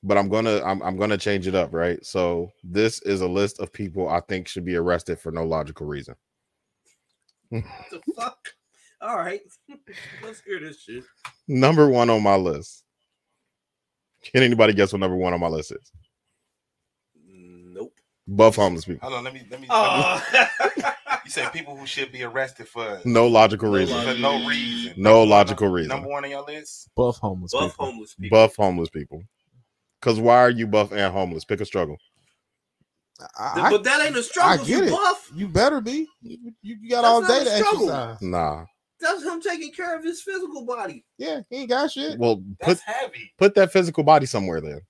But 0.02 0.16
I'm 0.16 0.28
gonna 0.28 0.62
I'm 0.64 0.82
I'm 0.82 0.96
gonna 0.96 1.18
change 1.18 1.46
it 1.46 1.54
up, 1.54 1.74
right? 1.74 2.04
So 2.04 2.50
this 2.64 3.02
is 3.02 3.20
a 3.20 3.28
list 3.28 3.60
of 3.60 3.72
people 3.72 4.08
I 4.08 4.20
think 4.20 4.48
should 4.48 4.64
be 4.64 4.76
arrested 4.76 5.18
for 5.18 5.30
no 5.30 5.44
logical 5.44 5.86
reason. 5.86 6.14
What 7.50 7.64
the 7.90 8.00
fuck? 8.16 8.38
All 9.02 9.16
right. 9.16 9.40
Let's 10.22 10.40
hear 10.40 10.60
this 10.60 10.80
shit. 10.80 11.04
Number 11.48 11.88
one 11.88 12.10
on 12.10 12.22
my 12.22 12.36
list. 12.36 12.84
Can 14.22 14.42
anybody 14.42 14.72
guess 14.72 14.92
what 14.92 15.00
number 15.00 15.16
one 15.16 15.32
on 15.32 15.40
my 15.40 15.48
list 15.48 15.72
is? 15.72 15.92
Nope. 18.30 18.36
Buff 18.38 18.56
homeless 18.56 18.84
people. 18.84 19.00
Hold 19.08 19.18
on, 19.18 19.24
let 19.24 19.34
me 19.34 19.40
let 19.50 19.60
me, 19.60 19.66
let 19.68 19.70
me 19.98 20.46
Oh. 20.70 20.92
you 21.24 21.30
say 21.30 21.46
people 21.52 21.76
who 21.76 21.86
should 21.86 22.12
be 22.12 22.22
arrested 22.22 22.68
for 22.68 23.00
No 23.04 23.26
logical 23.26 23.70
reason. 23.70 24.02
for 24.04 24.18
no 24.20 24.46
reason. 24.48 24.94
No 24.96 25.22
logical 25.24 25.66
on- 25.66 25.72
reason. 25.72 25.88
Number 25.88 26.08
one 26.08 26.24
on 26.24 26.30
your 26.30 26.44
list. 26.44 26.88
Buff 26.96 27.18
homeless 27.18 27.52
Buff 27.52 27.72
people. 27.72 27.86
homeless 27.86 28.14
people. 28.14 28.38
Buff 28.38 28.56
homeless 28.56 28.88
people. 28.90 29.22
Because 30.00 30.18
why 30.20 30.36
are 30.38 30.50
you 30.50 30.66
buff 30.66 30.92
and 30.92 31.12
homeless? 31.12 31.44
Pick 31.44 31.60
a 31.60 31.64
struggle. 31.64 31.96
I, 33.38 33.52
I- 33.66 33.70
but 33.70 33.84
that 33.84 34.06
ain't 34.06 34.16
a 34.16 34.22
struggle. 34.22 34.52
I 34.52 34.56
get 34.66 34.68
you 34.68 34.84
it. 34.84 34.90
buff. 34.90 35.30
you 35.34 35.48
better 35.48 35.80
be. 35.80 36.06
You, 36.22 36.52
you 36.62 36.76
you 36.82 36.90
got 36.90 37.02
That's 37.02 37.12
all 37.12 37.20
not 37.22 37.28
day 37.28 37.40
a 37.40 37.44
to 37.44 37.50
struggle. 37.56 37.90
exercise. 37.92 38.22
Nah. 38.22 38.64
That's 39.00 39.22
him 39.24 39.40
taking 39.40 39.72
care 39.72 39.96
of 39.96 40.04
his 40.04 40.20
physical 40.22 40.64
body. 40.66 41.04
Yeah, 41.18 41.40
he 41.50 41.56
ain't 41.56 41.70
got 41.70 41.90
shit. 41.90 42.18
Well, 42.18 42.42
put 42.62 42.78
heavy. 42.80 43.32
put 43.38 43.54
that 43.54 43.72
physical 43.72 44.04
body 44.04 44.26
somewhere 44.26 44.60
then. 44.60 44.80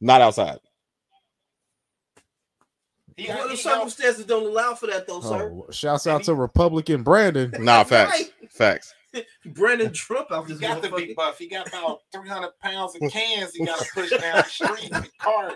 Not 0.00 0.20
outside. 0.20 0.58
He, 3.16 3.28
Well, 3.28 3.48
the 3.48 3.54
he 3.54 3.62
helped- 3.62 3.92
circumstances 3.92 4.26
don't 4.26 4.46
allow 4.46 4.74
for 4.74 4.86
that, 4.88 5.06
though, 5.06 5.20
sir. 5.20 5.50
Oh, 5.52 5.66
shouts 5.70 6.06
out 6.06 6.24
to 6.24 6.34
Republican 6.34 7.02
Brandon. 7.02 7.52
Nah, 7.58 7.84
facts. 7.84 8.12
Right. 8.42 8.50
Facts. 8.50 8.94
Brandon 9.46 9.92
Trump 9.92 10.30
out 10.30 10.46
He 10.46 10.52
this 10.52 10.60
got 10.60 10.82
to 10.82 10.90
be 10.90 11.08
motherfucker. 11.12 11.14
buff. 11.16 11.38
He 11.38 11.48
got 11.48 11.68
about 11.68 12.00
300 12.12 12.50
pounds 12.60 12.94
of 13.00 13.10
cans 13.10 13.54
he 13.54 13.64
got 13.64 13.78
to 13.80 13.86
push 13.94 14.10
down 14.10 14.20
the 14.36 14.42
street 14.44 14.84
in 14.84 14.90
the 14.90 15.08
cart. 15.18 15.54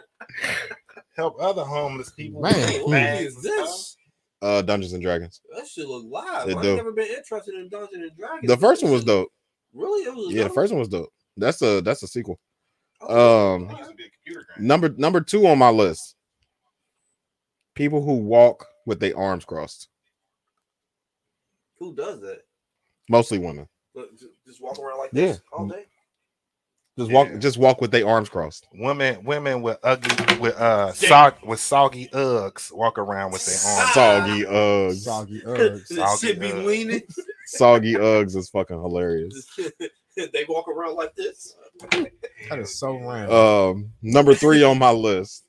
Help 1.17 1.37
other 1.41 1.63
homeless 1.65 2.11
people. 2.11 2.41
Man, 2.41 2.55
with 2.55 2.93
Hey, 2.95 3.15
their 3.19 3.27
is 3.27 3.43
this? 3.43 3.97
Uh 4.43 4.63
Dungeons 4.63 4.95
and 4.95 5.03
Dragons. 5.03 5.43
That 5.55 5.67
shit 5.69 5.87
look 5.87 6.05
live. 6.09 6.47
They 6.47 6.55
I've 6.55 6.65
never 6.77 6.93
been 6.93 7.09
interested 7.09 7.55
in 7.55 7.69
Dungeons 7.69 8.03
and 8.11 8.17
Dragons. 8.17 8.49
The 8.49 8.57
first 8.57 8.83
one 8.83 8.93
was 8.93 9.05
dope. 9.05 9.29
Really? 9.75 10.05
It 10.05 10.15
was 10.15 10.33
Yeah, 10.33 10.45
the 10.45 10.51
first 10.51 10.73
one 10.73 10.79
was 10.79 10.89
dope. 10.89 11.13
That's 11.37 11.61
a 11.61 11.83
that's 11.83 12.03
a 12.03 12.07
sequel. 12.09 12.41
Oh, 13.03 13.55
Um 13.57 13.69
He 13.69 13.77
used 13.77 13.91
to 13.91 13.97
be 13.97 14.05
a 14.59 14.63
number 14.63 14.89
number 14.97 15.21
two 15.21 15.47
on 15.47 15.59
my 15.59 15.69
list. 15.71 16.17
People 17.75 18.03
who 18.03 18.15
walk 18.17 18.67
with 18.87 19.01
their 19.01 19.17
arms 19.17 19.45
crossed. 19.45 19.89
Who 21.79 21.95
does 21.95 22.21
that? 22.21 22.43
Mostly 23.09 23.39
women. 23.39 23.69
Look, 23.95 24.11
Just 24.47 24.61
walk 24.61 24.79
around 24.79 24.99
like 24.99 25.11
Yeah. 25.13 25.27
this 25.33 25.43
all 25.53 25.67
day? 25.69 25.87
Just 26.99 27.11
walk 27.13 27.29
Yeah. 27.29 27.39
just 27.39 27.57
walk 27.57 27.81
with 27.81 27.91
their 27.93 28.07
arms 28.07 28.29
crossed. 28.29 28.67
Women, 28.75 29.25
women 29.25 29.63
with 29.63 29.79
ugly, 29.83 30.39
with 30.39 30.55
uh, 30.61 30.93
sog, 30.93 31.43
with 31.47 31.61
soggy 31.61 32.09
Uggs 32.09 32.71
walk 32.73 32.99
around 32.99 33.33
with 33.33 33.45
their 33.47 33.55
arms. 33.73 33.91
Soggy 33.93 34.45
Uggs. 34.45 34.97
Soggy 35.03 35.41
Uggs. 35.47 35.89
This 35.89 35.97
Soggy 35.99 36.27
shit 36.27 36.41
be 36.41 36.49
Uggs. 36.49 36.65
leaning. 36.65 37.03
Soggy 37.47 37.95
Uggs 37.95 38.37
is 38.37 38.51
fucking 38.51 38.77
hilarious. 38.81 39.49
they 40.17 40.45
walk 40.49 40.69
around 40.69 40.97
like 40.97 41.15
this. 41.15 41.57
That 42.51 42.59
is 42.59 42.79
so 42.79 42.97
random. 42.99 43.35
Um, 43.35 43.93
number 44.03 44.35
three 44.35 44.63
on 44.63 44.79
my 44.79 44.91
list. 44.91 45.47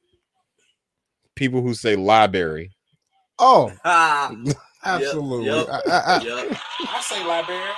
People 1.42 1.64
who 1.64 1.74
say 1.74 1.96
library. 1.96 2.70
oh, 3.40 3.72
Ah, 3.84 4.32
absolutely. 4.86 5.48
yep. 5.48 5.68
I- 5.72 5.82
I- 5.92 6.18
I- 6.18 6.22
yeah. 6.24 6.58
I 6.88 7.02
say 7.02 7.26
library. 7.26 7.72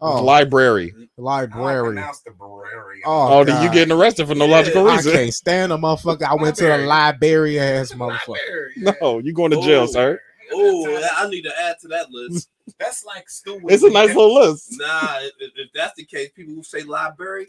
oh, 0.00 0.20
Library. 0.24 0.92
I 0.98 1.20
library. 1.20 1.94
pronounce 1.94 2.22
the 2.22 2.32
brewery. 2.32 3.02
Oh, 3.06 3.28
Oh, 3.34 3.40
you 3.42 3.46
God. 3.46 3.72
getting 3.72 3.92
arrested 3.96 4.26
for 4.26 4.34
no 4.34 4.46
Yeah, 4.46 4.56
logical 4.56 4.82
reason? 4.82 4.94
I 4.94 4.96
reason. 4.96 5.12
can't 5.12 5.34
stand 5.34 5.72
a 5.72 5.76
motherfucker. 5.76 6.22
I 6.24 6.34
went 6.34 6.56
to 6.56 6.64
the 6.64 6.70
Library. 6.70 6.86
library 6.88 7.58
ass 7.60 7.92
motherfucker. 7.92 8.28
Library, 8.30 8.72
yeah. 8.78 8.92
No, 9.00 9.18
you 9.20 9.32
going 9.32 9.52
to 9.52 9.60
jail, 9.62 9.86
sir. 9.86 10.20
Oh, 10.52 11.08
I 11.16 11.28
need 11.28 11.42
to 11.42 11.52
add 11.56 11.76
to 11.82 11.88
that 11.88 12.10
list. 12.10 12.48
That's 12.80 13.04
like 13.04 13.30
stupid. 13.30 13.70
It's 13.70 13.84
a 13.84 13.90
nice 13.90 14.08
little 14.08 14.34
list. 14.34 14.74
Nah, 14.76 15.18
if, 15.20 15.32
if 15.38 15.70
that's 15.72 15.94
the 15.96 16.04
case, 16.04 16.30
people 16.34 16.54
who 16.54 16.64
say 16.64 16.82
library, 16.82 17.46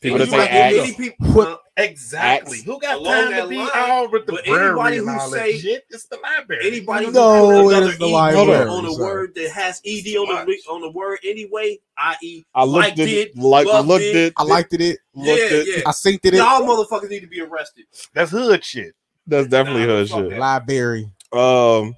People 0.00 0.18
you 0.20 0.26
that 0.26 0.30
say 0.30 0.36
might 0.38 0.50
get 0.50 0.76
many 0.76 0.92
people. 0.94 1.26
What- 1.32 1.48
uh, 1.48 1.56
Exactly. 1.80 2.56
Acts. 2.58 2.64
Who 2.64 2.80
got 2.80 2.96
Along 2.98 3.30
time 3.30 3.42
to 3.42 3.48
be 3.48 3.56
line, 3.58 3.68
all 3.72 4.08
with 4.10 4.26
the 4.26 4.32
but 4.32 4.44
brewery 4.46 4.66
anybody 4.96 4.96
who 4.96 5.30
say- 5.30 5.58
shit? 5.60 5.84
It's 5.90 6.06
the 6.06 6.16
library. 6.16 6.66
anybody 6.66 7.06
who 7.06 7.12
No, 7.12 7.62
put 7.62 7.72
it 7.72 7.76
another 7.78 7.96
the 7.96 8.06
library, 8.08 8.68
on 8.68 8.84
the 8.84 8.92
sir. 8.94 9.00
word 9.04 9.34
that 9.36 9.50
has 9.52 9.80
ed 9.86 10.16
on 10.16 10.46
the 10.46 10.58
on 10.68 10.80
the 10.80 10.90
word 10.90 11.20
anyway, 11.24 11.78
i.e., 11.96 12.44
I 12.52 12.64
looked 12.64 12.74
liked 12.74 12.98
it, 12.98 13.08
it, 13.08 13.36
like 13.38 13.66
looked 13.86 14.02
it. 14.02 14.16
it, 14.16 14.32
I 14.36 14.42
liked 14.42 14.72
it. 14.74 14.80
it. 14.80 14.98
yeah, 15.14 15.24
looked 15.32 15.52
it. 15.52 15.68
yeah. 15.68 15.82
I 15.86 15.90
synced 15.92 16.18
it. 16.24 16.34
it. 16.34 16.38
Y'all 16.38 16.62
motherfuckers 16.62 17.10
need 17.10 17.20
to 17.20 17.28
be 17.28 17.40
arrested. 17.42 17.84
That's 18.12 18.32
hood 18.32 18.64
shit. 18.64 18.94
That's 19.28 19.46
definitely 19.46 19.86
Nah, 19.86 19.98
her 19.98 20.06
fuck 20.06 20.18
shit. 20.22 20.30
that. 20.30 20.38
Library, 20.40 21.10
Um, 21.32 21.94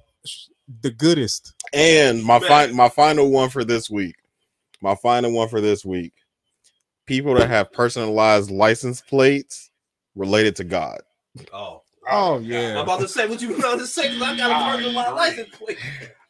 the 0.81 0.91
goodest. 0.91 1.53
and 1.73 2.23
my 2.23 2.37
Man. 2.37 2.47
fi- 2.47 2.71
my 2.73 2.89
final 2.89 3.31
one 3.31 3.49
for 3.49 3.63
this 3.63 3.89
week. 3.89 4.15
My 4.79 4.93
final 4.93 5.31
one 5.31 5.47
for 5.49 5.59
this 5.59 5.83
week. 5.83 6.13
People 7.05 7.33
that 7.35 7.49
have 7.49 7.71
personalized 7.73 8.51
license 8.51 9.01
plates 9.01 9.69
related 10.15 10.55
to 10.57 10.63
God. 10.63 10.99
Oh, 11.53 11.81
Oh, 12.09 12.35
I'm 12.37 12.43
yeah. 12.43 12.81
about 12.81 12.99
to 13.01 13.07
say 13.07 13.27
what 13.27 13.41
you 13.41 13.55
about 13.55 13.77
to 13.79 13.85
say 13.87 14.07
because 14.13 14.21
I 14.23 14.35
got 14.37 14.51
a 14.51 14.53
ah. 14.53 14.75
personalized 14.75 15.15
license 15.15 15.49
plate. 15.55 15.77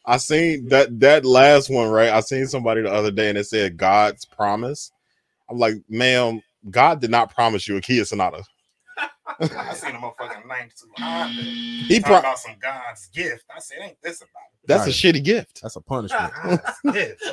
I 0.06 0.18
seen 0.18 0.68
that 0.70 1.00
that 1.00 1.26
last 1.26 1.70
one, 1.70 1.90
right? 1.90 2.10
I 2.10 2.20
seen 2.22 2.46
somebody 2.48 2.82
the 2.82 2.92
other 2.92 3.12
day 3.12 3.30
and 3.30 3.38
it 3.38 3.46
said 3.46 3.78
God's 3.78 4.26
promise. 4.26 4.92
I'm 5.50 5.58
like, 5.58 5.76
ma'am, 5.90 6.42
God 6.70 7.00
did 7.02 7.10
not 7.12 7.34
promise 7.34 7.68
you 7.68 7.78
a 7.78 7.82
Kia 7.82 8.04
Sonata. 8.06 8.44
I 9.40 9.74
seen 9.74 9.96
a 9.96 10.00
motherfucking 10.00 10.46
92 10.48 10.88
Honda. 10.98 11.00
Ah, 11.00 11.28
he 11.88 12.00
Talking 12.00 12.04
pro- 12.04 12.20
about 12.20 12.40
some 12.40 12.56
God's 12.62 13.08
gift. 13.08 13.46
I 13.56 13.60
said, 13.60 13.78
ain't 13.82 13.98
this 14.04 14.18
about 14.22 14.28
it? 14.64 14.68
that's 14.68 14.88
a 14.88 14.90
shitty 14.90 15.24
gift. 15.24 15.62
That's 15.62 15.76
a 15.78 15.82
punishment. 15.82 16.32
Ah, 16.36 16.58
God's 16.58 16.80
gift? 16.94 17.24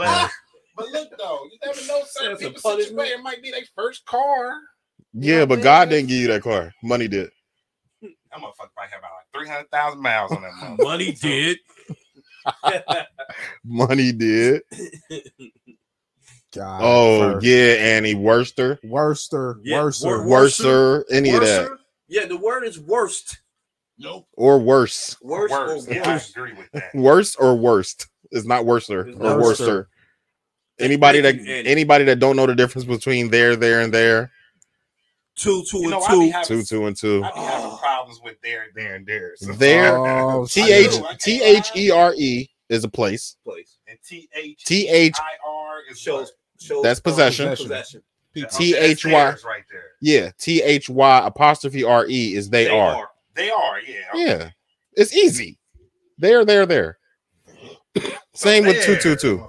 But, 0.78 0.86
but 0.86 0.92
look 0.92 1.18
though, 1.18 1.40
you 1.50 1.58
never 1.64 1.80
know. 1.86 2.02
Certain 2.06 2.30
That's 2.30 2.42
a 2.42 2.46
people's 2.46 2.62
punishment. 2.62 3.00
situation 3.00 3.22
might 3.24 3.42
be 3.42 3.50
their 3.50 3.62
first 3.74 4.04
car. 4.06 4.52
Yeah, 5.12 5.44
but 5.46 5.60
God 5.62 5.88
didn't 5.90 6.08
give 6.08 6.20
you 6.20 6.28
that 6.28 6.42
car. 6.42 6.72
Money 6.82 7.08
did. 7.08 7.30
That 8.30 8.40
motherfucker 8.40 8.68
probably 8.76 8.90
have 8.90 8.98
about 8.98 9.10
like 9.34 9.42
300,000 9.70 10.02
miles 10.02 10.32
on 10.32 10.42
that 10.42 10.52
motherfucker. 10.62 10.84
Money 10.84 11.12
did. 11.12 11.58
Money 13.64 14.12
did. 14.12 14.62
God. 16.54 16.80
Oh 16.82 17.32
first. 17.34 17.46
yeah, 17.46 17.56
Annie 17.78 18.14
Worster, 18.14 18.78
Worster, 18.84 19.58
Yeah, 19.64 19.82
worser. 19.82 20.06
wor- 20.08 20.26
Worser, 20.28 21.04
any 21.10 21.30
of 21.30 21.40
that, 21.40 21.70
Yeah, 22.08 22.26
the 22.26 22.36
word 22.36 22.64
is 22.64 22.78
worst. 22.78 23.40
Nope. 23.98 24.26
or 24.34 24.58
worse, 24.60 25.16
Worst 25.22 25.52
Worse. 25.52 25.88
or 25.88 25.92
Yeah, 25.94 26.08
I 26.08 26.16
agree 26.38 26.52
with 26.52 26.70
that. 26.72 26.94
worse 26.94 27.34
or 27.34 27.56
worst. 27.56 28.06
It's 28.30 28.46
not 28.46 28.64
worser 28.64 29.08
It's 29.08 29.18
or 29.18 29.22
not 29.22 29.38
worser. 29.40 29.88
Worser. 30.78 30.84
Anybody 30.86 31.20
that 31.20 31.34
Thank 31.36 31.46
you, 31.48 31.54
Annie. 31.54 31.68
anybody 31.68 32.04
that 32.04 32.18
don't 32.18 32.36
know 32.36 32.46
the 32.46 32.54
difference 32.54 32.86
between 32.86 33.30
there, 33.30 33.56
there, 33.56 33.80
and 33.80 33.92
there, 33.92 34.30
Two, 35.36 35.62
two, 35.70 35.78
You 35.78 35.90
know, 35.90 35.98
and 35.98 36.04
I 36.04 36.08
two. 36.26 36.30
having, 36.32 36.46
two, 36.48 36.62
two, 36.64 36.86
and 36.86 36.96
two. 36.96 37.22
I 37.24 37.30
be 37.32 37.38
having 37.40 37.66
Oh. 37.70 37.78
problems 37.80 38.20
with 38.24 38.40
there, 38.42 38.64
there, 38.74 38.96
and 38.96 39.06
there. 39.06 39.32
So- 39.36 39.52
There. 39.52 39.96
Oh, 39.96 40.46
T 40.46 40.62
shit. 40.64 40.70
H 40.94 41.00
I 41.02 41.12
do. 41.12 41.16
T 41.20 41.42
H 41.44 41.70
E 41.76 41.90
R 41.92 42.12
E 42.16 42.50
is 42.68 42.82
a 42.84 42.88
place. 42.88 43.36
place. 43.44 43.78
And 43.86 43.96
T 44.04 44.28
H 44.34 44.64
T 44.64 44.88
H 44.88 45.14
I 45.16 45.48
R 45.48 45.76
is 45.90 45.98
Shows, 46.00 46.32
shows 46.60 46.82
That's 46.82 46.98
possession. 46.98 47.48
Possession. 47.50 48.02
what? 48.34 48.50
T 48.50 48.74
Okay, 48.74 48.80
that's 48.80 48.84
H 48.84 49.04
Y. 49.04 49.10
theirs 49.12 49.44
right 49.44 49.62
there. 49.70 49.84
Yeah, 50.00 50.30
T 50.40 50.60
H 50.62 50.88
Y 50.88 51.26
apostrophe 51.26 51.84
R 51.84 52.06
E 52.08 52.34
is 52.34 52.50
they, 52.50 52.68
are. 52.68 53.08
They 53.34 53.50
are, 53.50 53.80
yeah. 53.80 53.94
Yeah, 54.14 54.50
it's 54.94 55.14
easy. 55.14 55.56
There, 56.18 56.44
there, 56.44 56.66
there. 56.66 56.98
Same 58.34 58.66
with 58.66 58.84
two, 58.84 58.96
two, 58.96 59.14
two. 59.16 59.48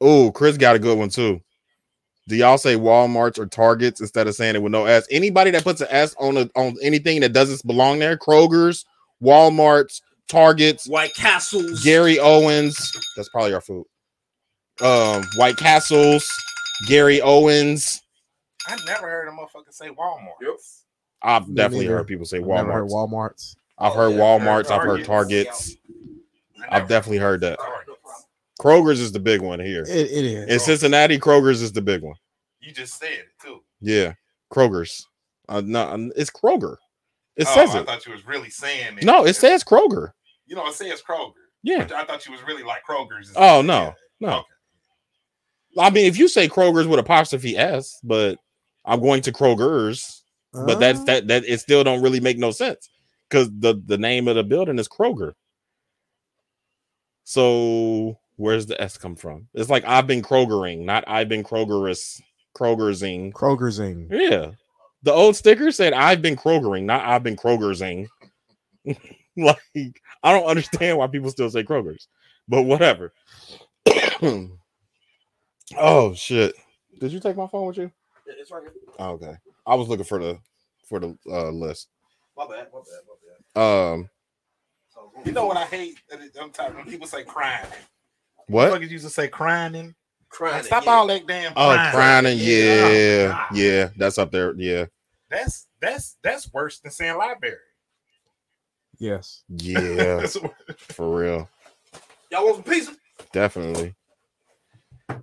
Motherfucker. 0.00 0.26
Oh, 0.26 0.32
Chris 0.32 0.56
got 0.56 0.76
a 0.76 0.78
good 0.78 0.98
one 0.98 1.08
too. 1.10 1.40
Do 2.28 2.36
y'all 2.36 2.58
say 2.58 2.76
Walmarts 2.76 3.38
or 3.38 3.46
Targets 3.46 4.00
instead 4.00 4.28
of 4.28 4.34
saying 4.34 4.54
it 4.54 4.62
with 4.62 4.72
no 4.72 4.84
S? 4.86 5.06
Anybody 5.10 5.50
that 5.52 5.64
puts 5.64 5.80
an 5.80 5.88
S 5.90 6.14
on 6.20 6.36
a, 6.36 6.48
on 6.54 6.76
anything 6.82 7.20
that 7.20 7.32
doesn't 7.32 7.66
belong 7.66 7.98
there, 7.98 8.16
Kroger's, 8.16 8.84
Walmarts, 9.22 10.00
Targets, 10.28 10.86
White 10.88 11.14
Castles. 11.14 11.82
Gary 11.82 12.18
Owens. 12.20 12.92
That's 13.16 13.28
probably 13.30 13.52
our 13.54 13.60
food. 13.60 13.84
Um, 14.80 15.24
White 15.36 15.56
Castles, 15.56 16.30
Gary 16.86 17.20
Owens. 17.20 18.00
I 18.66 18.76
never 18.86 19.08
heard 19.08 19.28
a 19.28 19.32
motherfucker 19.32 19.72
say 19.72 19.88
Walmart. 19.88 20.34
Yep. 20.40 20.54
I've 21.22 21.48
Me 21.48 21.54
definitely 21.54 21.86
neither. 21.86 21.96
heard 21.98 22.06
people 22.06 22.26
say 22.26 22.38
I've 22.38 22.44
heard 22.44 22.88
Walmarts. 22.88 22.92
Walmart's. 22.92 23.56
I've 23.78 23.92
Oh, 23.92 23.96
heard 23.96 24.10
yeah, 24.12 24.18
Walmarts. 24.20 24.70
I've 24.70 24.82
heard 24.82 25.04
Targets. 25.04 25.06
Targets. 25.06 25.76
I 26.70 26.76
I've 26.76 26.88
definitely 26.88 27.18
heard 27.18 27.40
that. 27.40 27.58
Targets. 27.58 27.98
Kroger's 28.60 29.00
is 29.00 29.10
the 29.10 29.20
big 29.20 29.40
one 29.40 29.58
here. 29.58 29.82
It, 29.82 30.10
it 30.10 30.24
is. 30.24 30.50
In 30.50 30.60
Cincinnati, 30.60 31.18
Kroger's 31.18 31.62
is 31.62 31.72
the 31.72 31.80
big 31.80 32.02
one. 32.02 32.16
You 32.60 32.72
just 32.72 32.98
said 32.98 33.12
it 33.12 33.28
too. 33.42 33.62
Yeah, 33.80 34.12
Kroger's. 34.52 35.06
Uh, 35.48 35.62
no, 35.64 35.88
um, 35.88 36.12
it's 36.14 36.30
Kroger. 36.30 36.76
It 37.36 37.46
oh, 37.48 37.54
says 37.54 37.74
I 37.74 37.80
it. 37.80 37.86
thought 37.86 38.04
you 38.04 38.12
was 38.12 38.26
really 38.26 38.50
saying 38.50 38.98
it. 38.98 39.04
No, 39.04 39.24
it 39.24 39.34
says 39.34 39.64
Kroger. 39.64 40.12
You 40.46 40.56
know, 40.56 40.66
it 40.66 40.74
says 40.74 41.00
Kroger. 41.00 41.32
Yeah. 41.62 41.88
I 41.94 42.04
thought 42.04 42.26
you 42.26 42.32
was 42.32 42.42
really 42.42 42.62
like 42.62 42.82
Kroger's. 42.88 43.32
Oh, 43.34 43.62
no. 43.62 43.94
No. 44.20 44.38
Okay. 44.38 44.46
I 45.78 45.88
mean, 45.88 46.04
if 46.04 46.18
you 46.18 46.28
say 46.28 46.48
Kroger's 46.48 46.86
with 46.86 46.98
apostrophe 46.98 47.56
S, 47.56 47.98
but 48.02 48.38
I'm 48.84 49.00
going 49.00 49.22
to 49.22 49.32
Kroger's, 49.32 50.22
but 50.52 50.80
that's 50.80 51.02
that 51.04 51.28
that 51.28 51.44
it 51.44 51.60
still 51.60 51.84
don't 51.84 52.02
really 52.02 52.20
make 52.20 52.36
no 52.36 52.50
sense 52.50 52.90
because 53.28 53.48
the 53.60 53.80
the 53.86 53.96
name 53.96 54.26
of 54.26 54.34
the 54.34 54.42
building 54.42 54.78
is 54.78 54.88
Kroger. 54.88 55.32
So 57.22 58.18
where's 58.40 58.64
the 58.66 58.80
S 58.80 58.96
come 58.96 59.14
from? 59.14 59.46
It's 59.52 59.68
like 59.70 59.84
I've 59.86 60.06
been 60.06 60.22
Krogering, 60.22 60.80
not 60.84 61.04
I've 61.06 61.28
been 61.28 61.44
Krogerous, 61.44 62.20
Krogersing. 62.56 63.32
Krogersing. 63.32 64.08
Yeah. 64.10 64.52
The 65.02 65.12
old 65.12 65.36
sticker 65.36 65.70
said 65.70 65.92
I've 65.92 66.22
been 66.22 66.36
Krogering, 66.36 66.84
not 66.84 67.04
I've 67.04 67.22
been 67.22 67.36
Krogersing. 67.36 68.08
like 69.36 69.58
I 69.76 70.32
don't 70.32 70.46
understand 70.46 70.96
why 70.98 71.06
people 71.06 71.30
still 71.30 71.50
say 71.50 71.62
Kroger's, 71.62 72.08
but 72.48 72.62
whatever. 72.62 73.12
oh 75.78 76.14
shit. 76.14 76.54
Did 76.98 77.12
you 77.12 77.20
take 77.20 77.36
my 77.36 77.46
phone 77.46 77.66
with 77.66 77.76
you? 77.76 77.92
It's 78.26 78.50
right 78.50 78.62
here. 78.62 78.72
Oh, 78.98 79.10
okay. 79.12 79.34
I 79.66 79.74
was 79.74 79.88
looking 79.88 80.04
for 80.04 80.18
the 80.18 80.38
for 80.88 80.98
the 80.98 81.16
uh 81.30 81.50
list. 81.50 81.88
My 82.36 82.46
bad. 82.46 82.68
My 82.72 82.80
bad. 82.80 83.00
My 83.06 83.14
bad. 83.54 83.92
Um 83.92 84.10
You 85.26 85.32
know 85.32 85.44
what 85.46 85.58
I 85.58 85.64
hate? 85.66 85.98
That 86.08 86.20
it- 86.22 86.34
Sometimes 86.34 86.74
when 86.74 86.86
people 86.86 87.06
say 87.06 87.22
crying. 87.22 87.66
What? 88.50 88.72
Motherfuckers 88.72 88.90
used 88.90 89.04
to 89.04 89.10
say 89.10 89.28
crying. 89.28 89.94
Crying. 90.28 90.54
Like, 90.56 90.64
stop 90.64 90.84
yeah. 90.84 90.90
all 90.92 91.06
that 91.08 91.26
damn 91.26 91.52
Oh, 91.56 91.72
crying. 91.74 91.92
crying. 91.92 92.38
Yeah. 92.38 92.88
Yeah, 92.90 93.46
Oh, 93.50 93.54
yeah, 93.54 93.88
that's 93.96 94.18
up 94.18 94.30
there. 94.30 94.54
Yeah, 94.56 94.86
That's 95.30 95.66
that's 95.80 96.16
that's 96.22 96.52
worse 96.52 96.78
than 96.80 96.92
saying 96.92 97.16
library. 97.16 97.56
Yes. 98.98 99.42
yeah, 99.48 99.80
That's- 100.20 100.36
for 100.78 101.16
real, 101.18 101.48
Y'all 102.30 102.44
want 102.44 102.56
some 102.56 102.64
pizza? 102.74 102.92
definitely. 103.32 103.94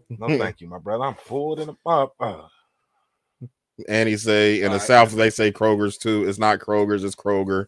no, 0.10 0.28
thank 0.38 0.60
you, 0.62 0.68
my 0.68 0.80
brother. 0.80 1.04
I'm 1.06 1.14
full 1.16 1.60
in 1.60 1.68
the 1.68 1.74
pop. 1.86 2.14
Uh, 2.20 2.48
And 3.88 4.10
he 4.10 4.18
say 4.18 4.56
in 4.58 4.64
the 4.64 4.80
Alright. 4.80 4.82
South 4.82 5.12
they 5.12 5.30
say 5.30 5.52
Kroger's 5.52 5.98
too. 5.98 6.28
It's 6.28 6.40
not 6.40 6.60
Kroger's, 6.60 7.04
it's 7.04 7.16
Kroger. 7.16 7.68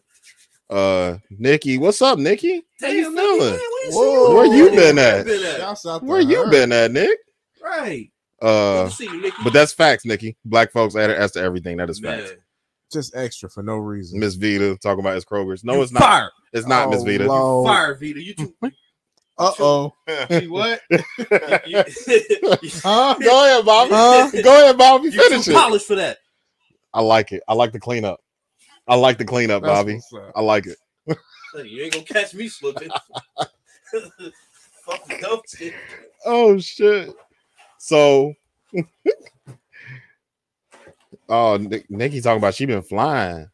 Uh, 0.70 1.18
Nikki, 1.30 1.78
what's 1.78 2.00
up, 2.00 2.16
Nikki? 2.18 2.62
How 2.80 2.88
you 2.88 3.02
Damn, 3.04 3.16
doing? 3.16 3.38
man, 3.50 3.58
Whoa. 3.90 4.34
Where 4.36 4.46
you 4.46 4.70
been 4.70 4.98
at? 5.00 5.26
Been 5.26 5.44
at? 5.44 5.56
Shouts 5.56 5.84
out 5.86 5.98
to 6.00 6.04
Where 6.06 6.20
you 6.20 6.46
been 6.50 6.70
at, 6.70 6.92
Nick? 6.92 7.18
Right. 7.62 8.08
Uh, 8.40 8.84
Good 8.84 8.90
to 8.90 8.96
see 8.96 9.04
you, 9.06 9.20
Nikki. 9.20 9.36
but 9.42 9.52
that's 9.52 9.72
facts, 9.72 10.04
Nikki. 10.04 10.36
Black 10.44 10.70
folks 10.72 10.94
add 10.96 11.10
as 11.10 11.32
to 11.32 11.40
everything. 11.40 11.76
That 11.78 11.90
is 11.90 12.00
Man. 12.00 12.20
facts. 12.20 12.32
Just 12.92 13.14
extra 13.16 13.48
for 13.50 13.62
no 13.64 13.76
reason. 13.76 14.18
Miss 14.20 14.34
Vita 14.36 14.76
talking 14.82 15.00
about 15.00 15.16
it's 15.16 15.24
Kroger's. 15.24 15.64
No, 15.64 15.74
You 15.74 15.82
it's 15.82 15.92
not. 15.92 16.02
Fired. 16.02 16.30
It's 16.52 16.66
not 16.66 16.90
Miss 16.90 17.02
Oh, 17.02 17.04
Vita. 17.04 17.26
Lord. 17.26 17.68
Fire, 17.68 17.94
Vita. 17.96 18.22
You 18.22 18.34
too. 18.34 18.54
Uh 19.38 19.52
oh. 19.58 19.94
you 20.28 20.52
what? 20.52 20.82
Huh? 20.90 21.06
Go 23.18 23.46
ahead, 23.46 23.64
Bobby. 23.64 23.90
Huh? 23.90 24.30
Go 24.42 24.62
ahead, 24.64 24.76
Bobby. 24.76 25.04
you 25.08 25.12
Finish 25.12 25.46
too 25.46 25.52
it. 25.52 25.54
polished 25.54 25.86
for 25.86 25.94
that. 25.94 26.18
I 26.92 27.00
like 27.00 27.32
it. 27.32 27.42
I 27.48 27.54
like 27.54 27.72
the 27.72 27.80
cleanup. 27.80 28.20
I 28.88 28.96
like 28.96 29.18
the 29.18 29.24
cleanup, 29.24 29.62
That's 29.62 29.70
Bobby. 29.70 30.00
I 30.34 30.40
like 30.40 30.66
it. 30.66 30.76
You 31.64 31.82
ain't 31.84 31.92
gonna 31.92 32.04
catch 32.04 32.34
me 32.34 32.48
slipping. 32.48 32.90
Fucking 34.86 35.20
dope 35.20 35.44
shit. 35.48 35.74
Oh 36.24 36.58
shit. 36.58 37.10
So 37.78 38.34
Oh, 41.28 41.56
Nick, 41.56 41.88
Nikki 41.90 42.20
talking 42.20 42.38
about 42.38 42.54
she 42.54 42.66
been 42.66 42.82
flying. 42.82 43.48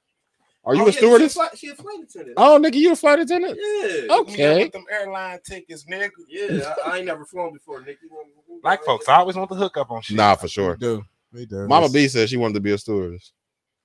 Are 0.64 0.74
you 0.74 0.80
Oh, 0.82 0.84
a 0.84 0.86
yeah, 0.86 0.92
she 0.92 0.96
stewardess? 0.98 1.34
flight- 1.34 1.56
She 1.58 1.68
a 1.68 1.74
flight 1.74 1.98
attendant. 2.02 2.34
Oh, 2.38 2.56
Nikki, 2.58 2.78
you 2.78 2.92
a 2.92 2.96
flight 2.96 3.18
attendant? 3.20 3.56
Yeah. 3.56 4.16
Okay. 4.16 4.64
With 4.64 4.72
them 4.72 4.84
airline 4.90 5.38
tickets, 5.44 5.84
nigga. 5.90 6.10
Yeah, 6.28 6.74
I, 6.84 6.90
I 6.90 6.96
ain't 6.98 7.06
never 7.06 7.24
flown 7.24 7.52
before, 7.52 7.82
Nick. 7.82 7.98
You 8.02 8.10
Black 8.62 8.82
folks 8.84 9.08
I 9.08 9.16
always 9.16 9.36
want 9.36 9.48
the 9.50 9.54
hook 9.56 9.76
up 9.76 9.90
on 9.90 10.02
shit. 10.02 10.16
Nah, 10.16 10.34
for 10.34 10.44
We 10.46 10.48
sure. 10.48 10.76
do. 10.76 11.04
We 11.32 11.46
do. 11.46 11.68
Mama 11.68 11.88
B 11.88 12.08
said 12.08 12.28
she 12.28 12.36
wanted 12.36 12.54
to 12.54 12.60
be 12.60 12.72
a 12.72 12.78
stewardess. 12.78 13.32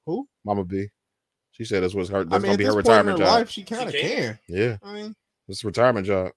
Who? 0.05 0.27
Mama 0.43 0.63
B. 0.63 0.87
She 1.61 1.65
said 1.65 1.83
this 1.83 1.93
what's 1.93 2.09
her. 2.09 2.21
I 2.21 2.23
That's 2.23 2.31
mean, 2.41 2.41
gonna 2.53 2.57
be 2.57 2.63
this 2.63 2.73
her 2.73 2.77
retirement 2.77 3.19
her 3.19 3.23
job. 3.25 3.33
life, 3.35 3.49
she 3.51 3.61
kind 3.63 3.87
of 3.87 3.93
She 3.93 4.01
can. 4.01 4.09
can. 4.09 4.39
Yeah, 4.47 4.77
I 4.81 4.93
mean, 4.95 5.15
it's 5.47 5.63
a 5.63 5.67
retirement 5.67 6.07
job. 6.07 6.31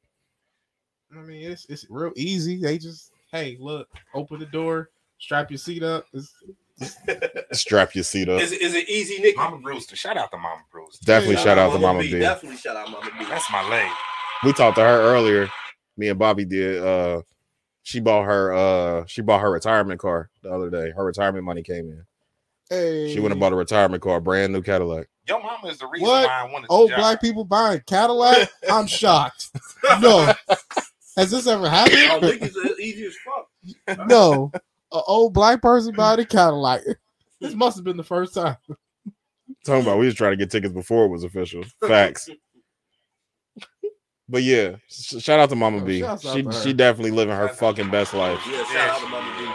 I 1.16 1.22
mean, 1.22 1.50
it's 1.50 1.64
it's 1.70 1.86
real 1.88 2.12
easy. 2.14 2.60
They 2.60 2.76
just, 2.76 3.10
hey, 3.32 3.56
look, 3.58 3.88
open 4.14 4.38
the 4.38 4.44
door, 4.44 4.90
strap 5.18 5.50
your 5.50 5.56
seat 5.56 5.82
up. 5.82 6.04
It's, 6.12 6.30
Strap 7.52 7.94
your 7.94 8.04
seat 8.04 8.28
up. 8.28 8.42
Is, 8.42 8.50
it- 8.52 8.60
is 8.60 8.74
it 8.74 8.86
easy, 8.88 9.22
Nick? 9.22 9.36
Mama 9.36 9.58
Brewster. 9.58 9.96
Shout 9.96 10.16
out 10.16 10.30
to 10.32 10.36
Mama 10.36 10.60
Brewster. 10.72 11.04
Definitely 11.06 11.36
shout 11.36 11.56
out 11.56 11.72
to 11.72 11.78
Mama 11.78 12.00
B. 12.00 12.12
B. 12.12 12.18
Definitely 12.18 12.58
shout 12.58 12.76
out 12.76 12.90
Mama 12.90 13.08
B. 13.18 13.24
That's 13.26 13.50
my 13.50 13.66
lady. 13.70 13.90
We 14.44 14.52
talked 14.52 14.76
to 14.76 14.82
her 14.82 15.00
earlier. 15.00 15.48
Me 15.96 16.08
and 16.08 16.18
Bobby 16.18 16.44
did. 16.44 16.82
Uh, 16.84 17.22
she 17.84 18.00
bought 18.00 18.24
her. 18.24 18.52
Uh, 18.52 19.04
she 19.06 19.22
bought 19.22 19.40
her 19.40 19.50
retirement 19.52 20.00
car 20.00 20.30
the 20.42 20.50
other 20.50 20.68
day. 20.68 20.90
Her 20.90 21.04
retirement 21.04 21.44
money 21.44 21.62
came 21.62 21.86
in. 21.90 22.04
hey, 22.68 23.14
She 23.14 23.20
went 23.20 23.30
and 23.32 23.40
bought 23.40 23.52
a 23.52 23.56
retirement 23.56 24.02
car, 24.02 24.20
brand 24.20 24.52
new 24.52 24.60
Cadillac. 24.60 25.06
Your 25.26 25.42
mama 25.42 25.68
is 25.68 25.78
the 25.78 25.86
reason 25.86 26.06
What? 26.06 26.26
why 26.26 26.40
I 26.40 26.44
wanted 26.52 26.66
to. 26.66 26.72
old 26.72 26.90
the 26.90 26.96
black 26.96 27.20
people 27.20 27.44
buying 27.44 27.80
Cadillac. 27.86 28.50
I'm 28.70 28.86
shocked. 28.86 29.50
No, 30.00 30.32
has 31.16 31.30
this 31.30 31.46
ever 31.46 31.66
Oh, 31.66 31.68
happened? 31.68 32.22
Nick 32.22 32.42
is 32.42 32.56
easy 32.80 33.06
as 33.06 33.14
fuck. 33.24 34.08
no, 34.08 34.50
an 34.54 35.02
old 35.06 35.32
black 35.34 35.62
person 35.62 35.94
buying 35.94 36.20
a 36.20 36.24
Cadillac. 36.24 36.82
This 37.40 37.54
must 37.54 37.76
have 37.76 37.84
been 37.84 37.96
the 37.96 38.02
first 38.04 38.34
time. 38.34 38.56
Talking 39.66 39.82
about 39.82 39.98
we 39.98 40.06
was 40.06 40.14
trying 40.14 40.32
to 40.32 40.36
get 40.36 40.50
tickets 40.50 40.74
before 40.74 41.04
it 41.06 41.08
was 41.08 41.24
official. 41.24 41.62
Facts. 41.86 42.28
but 44.28 44.42
yeah, 44.42 44.76
shout 44.88 45.40
out 45.40 45.50
to 45.50 45.56
Mama 45.56 45.78
Oh, 45.78 45.84
B. 45.84 46.02
She 46.20 46.46
she 46.62 46.72
definitely 46.72 47.10
living 47.10 47.34
her 47.36 47.48
fucking 47.48 47.90
best 47.90 48.14
life. 48.14 48.40
Yeah, 48.50 48.64
shout 48.64 48.90
out 48.90 49.00
to 49.00 49.08
Mama 49.08 49.34
B. 49.38 49.46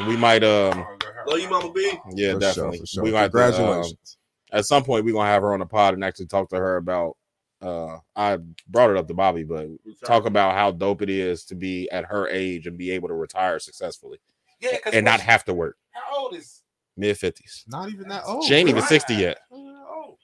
And 0.00 0.08
we 0.08 0.16
might 0.16 0.44
um 0.44 0.86
Love 1.26 1.40
you, 1.40 1.48
Mama 1.50 1.72
B. 1.72 1.92
yeah 2.14 2.34
For 2.34 2.38
definitely 2.40 2.78
for 2.80 2.86
sure. 2.86 3.02
we 3.04 3.10
gonna 3.10 3.22
have 3.22 3.34
um, 3.34 3.40
Congratulations. 3.42 4.17
At 4.52 4.64
some 4.64 4.82
point 4.84 5.04
we're 5.04 5.14
gonna 5.14 5.28
have 5.30 5.42
her 5.42 5.52
on 5.52 5.60
the 5.60 5.66
pod 5.66 5.94
and 5.94 6.04
actually 6.04 6.26
talk 6.26 6.48
to 6.50 6.56
her 6.56 6.76
about 6.76 7.16
uh 7.60 7.98
I 8.14 8.38
brought 8.68 8.90
it 8.90 8.96
up 8.96 9.08
to 9.08 9.14
Bobby, 9.14 9.44
but 9.44 9.66
talk 10.04 10.26
about 10.26 10.54
how 10.54 10.70
dope 10.70 11.02
it 11.02 11.10
is 11.10 11.44
to 11.46 11.54
be 11.54 11.88
at 11.90 12.04
her 12.04 12.28
age 12.28 12.66
and 12.66 12.78
be 12.78 12.90
able 12.92 13.08
to 13.08 13.14
retire 13.14 13.58
successfully 13.58 14.18
Yeah, 14.60 14.78
and 14.92 15.04
not 15.04 15.20
have 15.20 15.44
to 15.46 15.54
work. 15.54 15.76
how 15.90 16.18
old 16.24 16.34
is 16.34 16.62
Mid 16.96 17.16
fifties. 17.18 17.64
Not 17.68 17.90
even 17.90 18.08
that 18.08 18.24
old. 18.26 18.42
She 18.44 18.54
ain't 18.54 18.68
even 18.68 18.82
60 18.82 19.14
yet. 19.14 19.38
Oh, 19.52 20.16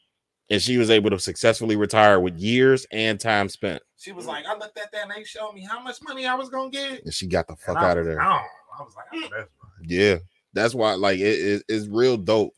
And 0.50 0.60
she 0.60 0.76
was 0.76 0.90
able 0.90 1.10
to 1.10 1.20
successfully 1.20 1.76
retire 1.76 2.18
with 2.18 2.36
years 2.36 2.84
and 2.90 3.18
time 3.20 3.48
spent. 3.48 3.80
she 3.96 4.10
was 4.10 4.26
like, 4.26 4.44
I 4.44 4.54
looked 4.56 4.76
at 4.78 4.90
that 4.90 5.02
and 5.02 5.10
they 5.16 5.22
showed 5.22 5.52
me 5.52 5.62
how 5.64 5.80
much 5.80 5.98
money 6.02 6.26
I 6.26 6.34
was 6.34 6.48
gonna 6.48 6.70
get. 6.70 7.04
And 7.04 7.14
she 7.14 7.26
got 7.28 7.46
the 7.46 7.54
fuck 7.54 7.76
And 7.76 7.78
I 7.78 7.90
out 7.90 7.98
of 7.98 8.06
there. 8.06 8.16
gone. 8.18 8.42
I 8.78 8.82
was 8.82 8.94
like, 8.96 9.06
I 9.12 9.20
that's 9.20 9.32
right. 9.32 9.46
Yeah. 9.82 10.16
That's 10.52 10.74
why 10.74 10.94
like 10.94 11.18
it 11.20 11.22
is 11.38 11.64
it's 11.68 11.86
real 11.86 12.16
dope. 12.16 12.54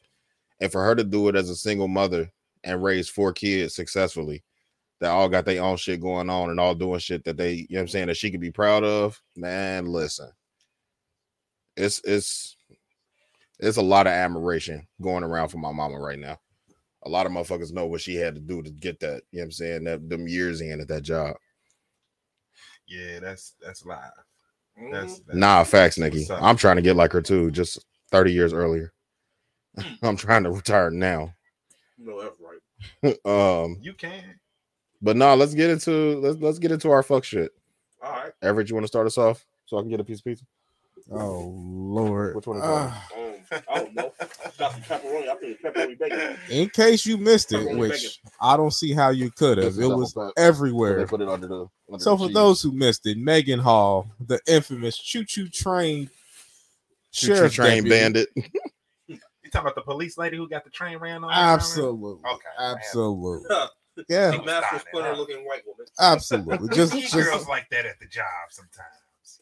And 0.60 0.72
for 0.72 0.82
her 0.82 0.94
to 0.94 1.04
do 1.04 1.28
it 1.28 1.36
as 1.36 1.50
a 1.50 1.56
single 1.56 1.88
mother 1.88 2.30
and 2.64 2.82
raise 2.82 3.08
four 3.08 3.32
kids 3.32 3.74
successfully 3.74 4.42
that 5.00 5.10
all 5.10 5.28
got 5.28 5.44
their 5.44 5.62
own 5.62 5.76
shit 5.76 6.00
going 6.00 6.30
on 6.30 6.50
and 6.50 6.58
all 6.58 6.74
doing 6.74 6.98
shit 6.98 7.24
that 7.24 7.36
they, 7.36 7.52
you 7.52 7.66
know 7.70 7.78
what 7.78 7.82
I'm 7.82 7.88
saying, 7.88 8.06
that 8.06 8.16
she 8.16 8.30
could 8.30 8.40
be 8.40 8.50
proud 8.50 8.84
of, 8.84 9.20
man, 9.36 9.86
listen. 9.86 10.30
It's 11.76 12.00
it's 12.04 12.56
it's 13.58 13.76
a 13.76 13.82
lot 13.82 14.06
of 14.06 14.12
admiration 14.12 14.86
going 15.00 15.22
around 15.24 15.48
for 15.48 15.58
my 15.58 15.72
mama 15.72 15.98
right 15.98 16.18
now. 16.18 16.38
A 17.02 17.08
lot 17.08 17.26
of 17.26 17.32
motherfuckers 17.32 17.72
know 17.72 17.86
what 17.86 18.00
she 18.00 18.14
had 18.16 18.34
to 18.34 18.40
do 18.40 18.62
to 18.62 18.70
get 18.70 18.98
that, 19.00 19.22
you 19.30 19.38
know 19.38 19.42
what 19.42 19.44
I'm 19.44 19.52
saying, 19.52 19.84
that 19.84 20.08
them 20.08 20.26
years 20.26 20.62
in 20.62 20.80
at 20.80 20.88
that 20.88 21.02
job. 21.02 21.36
Yeah, 22.86 23.20
that's 23.20 23.54
that's 23.62 23.84
live. 23.84 24.10
That's, 24.76 25.14
mm-hmm. 25.14 25.22
that's 25.26 25.36
Nah, 25.36 25.64
facts, 25.64 25.98
Nikki. 25.98 26.26
I'm 26.30 26.56
trying 26.56 26.76
to 26.76 26.82
get 26.82 26.96
like 26.96 27.12
her 27.12 27.22
too, 27.22 27.50
just 27.50 27.84
30 28.10 28.32
years 28.32 28.52
earlier. 28.52 28.92
I'm 30.02 30.16
trying 30.16 30.44
to 30.44 30.50
retire 30.50 30.90
now. 30.90 31.34
No, 31.98 32.22
that's 32.22 32.36
right. 32.40 33.16
um, 33.64 33.78
you 33.80 33.94
can. 33.94 34.22
but 35.00 35.16
no, 35.16 35.34
let's 35.34 35.54
get 35.54 35.70
into 35.70 36.18
let's 36.20 36.38
let's 36.38 36.58
get 36.58 36.72
into 36.72 36.90
our 36.90 37.02
fuck 37.02 37.24
shit. 37.24 37.50
All 38.02 38.12
right. 38.12 38.32
Everett, 38.42 38.68
you 38.68 38.74
want 38.74 38.84
to 38.84 38.88
start 38.88 39.06
us 39.06 39.16
off 39.18 39.44
so 39.64 39.78
I 39.78 39.80
can 39.80 39.90
get 39.90 40.00
a 40.00 40.04
piece 40.04 40.18
of 40.18 40.24
pizza? 40.24 40.44
Oh 41.10 41.54
Lord. 41.56 42.34
Which 42.36 42.46
one 42.46 42.58
is 42.58 42.62
Uh, 42.64 42.92
Um, 43.16 43.34
I 43.70 43.78
don't 43.78 43.94
know. 43.94 44.12
Got 44.58 44.72
some 44.72 44.80
pepperoni. 44.82 45.28
I 45.28 45.34
think 45.36 45.58
it's 45.58 45.62
pepperoni 45.62 45.98
bacon. 45.98 46.36
in 46.50 46.68
case 46.68 47.06
you 47.06 47.16
missed 47.16 47.52
it, 47.52 47.60
Pepperoni 47.60 47.78
which 47.78 48.20
I 48.40 48.56
don't 48.56 48.72
see 48.72 48.92
how 48.92 49.10
you 49.10 49.30
could 49.30 49.58
have, 49.58 49.78
it 49.78 49.86
was 49.86 50.12
fat. 50.12 50.32
They 50.36 50.42
everywhere. 50.42 51.06
put 51.06 51.20
it 51.20 51.28
under 51.28 51.46
the. 51.46 51.66
Under 51.90 52.02
So 52.02 52.10
the 52.10 52.16
for 52.18 52.26
cheese. 52.26 52.34
those 52.34 52.60
who 52.62 52.72
missed 52.72 53.06
it, 53.06 53.16
Megan 53.18 53.60
Hall, 53.60 54.10
the 54.20 54.40
infamous 54.48 54.98
choo 54.98 55.24
choo 55.24 55.48
train 55.48 56.10
Choo-choo 57.12 57.48
train 57.48 57.84
deputy, 57.84 57.88
bandit, 57.88 58.28
You 58.34 58.42
talking 59.56 59.66
about 59.66 59.74
the 59.74 59.82
police 59.82 60.16
lady 60.18 60.36
who 60.36 60.48
got 60.48 60.64
the 60.64 60.70
train 60.70 60.98
ran 60.98 61.24
on? 61.24 61.32
Absolutely. 61.32 62.20
Okay, 62.30 62.48
Absolutely. 62.58 63.48
Yeah, 64.10 64.32
She 64.32 64.42
master 64.42 64.78
splinter 64.86 65.16
looking 65.16 65.46
white 65.46 65.62
woman. 65.66 65.86
absolutely. 65.98 66.68
Just 66.76 66.92
just 66.98 67.14
girls 67.14 67.48
like 67.48 67.66
that 67.70 67.86
at 67.86 67.98
the 67.98 68.04
job 68.06 68.24
sometimes. 68.50 69.40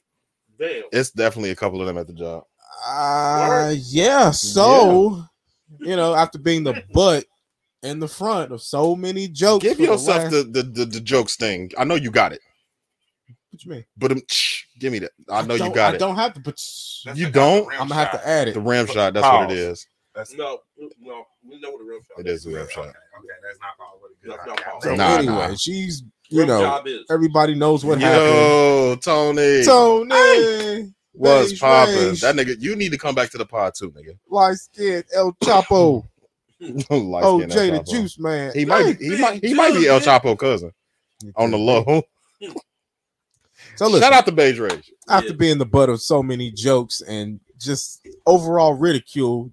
Damn. 0.57 0.85
it's 0.93 1.11
definitely 1.11 1.51
a 1.51 1.57
couple 1.57 1.81
of 1.81 1.89
them 1.89 1.99
at 1.99 2.07
the 2.07 2.13
job. 2.13 2.45
uh 2.89 3.75
yeah. 3.77 4.31
So 4.31 5.25
you 5.81 5.97
know, 5.97 6.15
after 6.15 6.39
being 6.39 6.63
the 6.63 6.81
butt 6.93 7.25
in 7.83 7.99
the 7.99 8.07
front 8.07 8.53
of 8.53 8.63
so 8.63 8.95
many 8.95 9.27
jokes. 9.27 9.65
Give 9.65 9.77
for 9.77 9.83
the 9.83 9.89
yourself 9.89 10.19
last- 10.23 10.31
the, 10.31 10.43
the 10.45 10.63
the 10.63 10.85
the 10.85 11.01
jokes 11.01 11.35
thing. 11.35 11.73
I 11.77 11.83
know 11.83 11.97
you 11.97 12.13
got 12.13 12.33
it, 12.33 12.41
what 13.51 13.65
you 13.65 13.71
mean? 13.73 13.85
but 13.97 14.13
um, 14.13 14.23
give 14.79 14.93
me 14.93 15.01
that. 15.01 15.11
I 15.29 15.43
know 15.43 15.55
you 15.55 15.75
got 15.75 15.95
I 15.95 15.97
it. 15.97 15.99
don't 15.99 16.15
have 16.15 16.33
to 16.35 16.41
put 16.41 16.61
That's 17.05 17.19
You 17.19 17.29
don't? 17.29 17.65
I'm 17.73 17.89
gonna 17.89 17.95
have 17.97 18.13
to 18.13 18.25
add 18.29 18.47
it. 18.47 18.55
The 18.55 18.61
ram 18.61 18.87
shot. 18.87 19.15
That's 19.15 19.25
what 19.27 19.43
it 19.43 19.49
Pause. 19.49 19.57
is. 19.59 19.87
That's 20.15 20.33
No, 20.35 20.59
no, 21.01 21.25
we 21.49 21.61
know 21.61 21.71
what 21.73 21.81
a 21.81 21.85
real 21.85 21.99
shot 22.01 22.21
It 22.21 22.27
is 22.29 22.47
a 22.47 22.51
rim 22.51 22.59
okay, 22.63 22.73
shot. 22.73 22.87
okay, 22.87 22.95
that's 23.43 23.59
not 23.61 23.75
all 23.81 23.99
what 24.01 24.11
it 24.13 24.17
good. 24.23 24.31
That's 24.33 24.47
not 24.47 24.75
I. 24.77 24.81
So. 24.81 24.95
Nah, 24.95 25.17
anyway, 25.19 25.49
nah. 25.49 25.55
she's 25.55 26.03
you 26.29 26.39
Real 26.41 26.47
know 26.49 26.61
job 26.61 26.87
is. 26.87 27.01
everybody 27.11 27.55
knows 27.55 27.85
what 27.85 28.01
happened. 28.01 28.35
Yo, 28.35 28.97
Tony. 29.03 29.65
Tony, 29.65 30.95
was 31.15 31.51
Rage, 31.51 31.61
popping. 31.61 32.15
That 32.21 32.35
nigga, 32.37 32.57
you 32.61 32.77
need 32.77 32.93
to 32.93 32.99
come 32.99 33.15
back 33.15 33.31
to 33.31 33.39
the 33.39 33.45
pod 33.47 33.73
too, 33.77 33.91
nigga. 33.91 34.17
light 34.31 34.57
skin, 34.57 35.03
El 35.15 35.33
Chapo, 35.43 36.05
Light-skinned 36.61 36.83
oh, 36.91 37.39
OJ 37.41 37.49
the 37.49 37.55
Chapo. 37.81 37.89
Juice 37.91 38.19
Man. 38.19 38.53
He 38.55 38.65
might 38.65 38.99
be, 38.99 39.05
he 39.09 39.21
might 39.21 39.45
he 39.45 39.55
might 39.55 39.75
be 39.75 39.87
El 39.89 40.01
Chapo 40.01 40.39
cousin 40.39 40.73
on 41.37 41.51
the 41.51 41.59
low. 41.59 42.03
So 43.77 43.87
listen, 43.87 44.03
Shout 44.03 44.13
out 44.13 44.27
to 44.27 44.33
Beige 44.33 44.59
Rage. 44.61 44.93
after 45.09 45.31
Yeah. 45.31 45.35
being 45.37 45.59
the 45.59 45.65
butt 45.67 45.89
of 45.89 46.01
so 46.01 46.23
many 46.23 46.51
jokes 46.53 47.01
and 47.01 47.41
just 47.59 48.07
overall 48.27 48.75
ridicule 48.75 49.51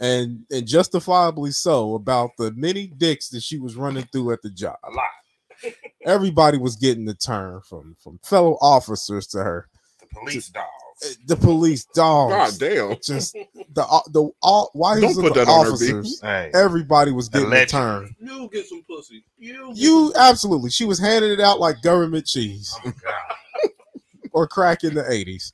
and 0.00 0.44
and 0.50 0.66
justifiably 0.66 1.50
so 1.50 1.94
about 1.94 2.30
the 2.38 2.52
many 2.52 2.88
dicks 2.88 3.28
that 3.30 3.42
she 3.42 3.58
was 3.58 3.76
running 3.76 4.04
through 4.12 4.32
at 4.32 4.42
the 4.42 4.50
job. 4.50 4.76
A 4.84 4.90
lot. 4.90 5.72
Everybody 6.04 6.58
was 6.58 6.76
getting 6.76 7.04
the 7.06 7.14
turn 7.14 7.60
from 7.62 7.96
from 8.02 8.18
fellow 8.22 8.58
officers 8.60 9.26
to 9.28 9.38
her. 9.38 9.68
The 10.00 10.06
police 10.06 10.48
dogs. 10.48 11.18
The 11.26 11.36
police 11.36 11.84
dogs. 11.94 12.58
God 12.58 12.58
damn. 12.58 12.96
Just 13.02 13.32
the 13.34 13.86
uh, 13.86 14.00
the 14.12 14.30
all 14.42 14.70
why 14.74 15.00
Don't 15.00 15.10
is 15.10 15.16
put 15.18 15.34
the 15.34 15.44
that 15.44 15.48
on 15.48 15.66
her, 15.66 15.70
B. 15.72 15.74
officers? 15.92 16.20
Everybody 16.54 17.12
was 17.12 17.28
getting 17.28 17.50
the 17.50 17.66
turn. 17.66 18.14
You 18.18 18.48
get 18.52 18.66
some 18.66 18.82
pussy. 18.88 19.24
You. 19.38 19.72
You 19.74 20.12
some- 20.12 20.22
absolutely. 20.22 20.70
She 20.70 20.84
was 20.84 20.98
handing 20.98 21.30
it 21.32 21.40
out 21.40 21.58
like 21.60 21.82
government 21.82 22.26
cheese 22.26 22.74
oh 22.84 22.92
god. 23.02 23.70
or 24.32 24.46
crack 24.46 24.84
in 24.84 24.94
the 24.94 25.02
80s. 25.02 25.52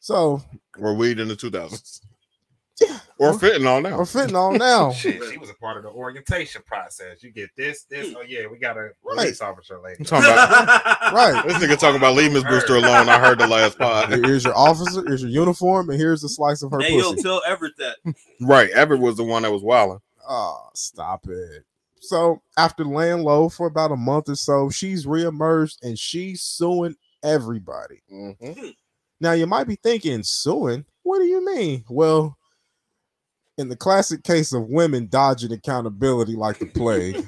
So, 0.00 0.42
Or 0.78 0.94
weed 0.94 1.18
in 1.20 1.28
the 1.28 1.36
2000s. 1.36 2.00
Yeah. 2.80 2.98
Or 3.18 3.32
fentanyl 3.32 3.82
now. 3.82 3.96
or 3.96 4.04
fentanyl 4.04 4.56
now. 4.58 4.92
Shit, 4.92 5.22
she 5.30 5.38
was 5.38 5.50
a 5.50 5.54
part 5.54 5.76
of 5.76 5.82
the 5.82 5.90
orientation 5.90 6.62
process. 6.64 7.22
You 7.22 7.30
get 7.32 7.50
this, 7.56 7.82
this. 7.84 8.14
Oh 8.16 8.22
yeah, 8.22 8.46
we 8.50 8.58
got 8.58 8.76
a 8.76 8.90
Right. 9.02 9.16
police 9.16 9.40
officer 9.40 9.80
later. 9.80 9.96
I'm 10.00 10.04
talking 10.04 10.30
about 10.32 11.12
Right. 11.12 11.44
this 11.46 11.56
nigga 11.58 11.78
talking 11.78 11.96
about 11.96 12.14
leave 12.14 12.32
Miss 12.32 12.44
Brewster 12.44 12.76
alone. 12.76 13.08
I 13.08 13.18
heard 13.18 13.38
the 13.38 13.46
last 13.48 13.76
pod. 13.78 14.10
Here's 14.10 14.44
your 14.44 14.56
officer, 14.56 15.02
here's 15.06 15.22
your 15.22 15.30
uniform, 15.32 15.90
and 15.90 15.98
here's 16.00 16.22
a 16.22 16.28
slice 16.28 16.62
of 16.62 16.70
her 16.70 16.80
Hey, 16.80 16.96
yo, 16.96 17.10
pussy. 17.10 17.22
tell 17.22 17.42
Everett 17.46 17.76
that. 17.78 17.96
Right. 18.40 18.70
Everett 18.70 19.00
was 19.00 19.16
the 19.16 19.24
one 19.24 19.42
that 19.42 19.50
was 19.52 19.62
wilding. 19.62 19.98
Oh, 20.28 20.68
stop 20.74 21.26
it. 21.28 21.64
So 22.00 22.40
after 22.56 22.84
laying 22.84 23.24
low 23.24 23.48
for 23.48 23.66
about 23.66 23.90
a 23.90 23.96
month 23.96 24.28
or 24.28 24.36
so, 24.36 24.70
she's 24.70 25.06
reemerged 25.06 25.78
and 25.82 25.98
she's 25.98 26.42
suing 26.42 26.94
everybody. 27.24 28.02
Mhm. 28.12 28.74
Now 29.20 29.32
you 29.32 29.46
might 29.48 29.64
be 29.66 29.74
thinking, 29.74 30.22
suing? 30.22 30.84
What 31.02 31.18
do 31.18 31.24
you 31.24 31.44
mean? 31.44 31.84
Well, 31.88 32.37
in 33.58 33.68
the 33.68 33.76
classic 33.76 34.22
case 34.22 34.52
of 34.52 34.68
women 34.68 35.08
dodging 35.08 35.52
accountability 35.52 36.34
like 36.36 36.58
the 36.58 36.66
plague, 36.66 37.26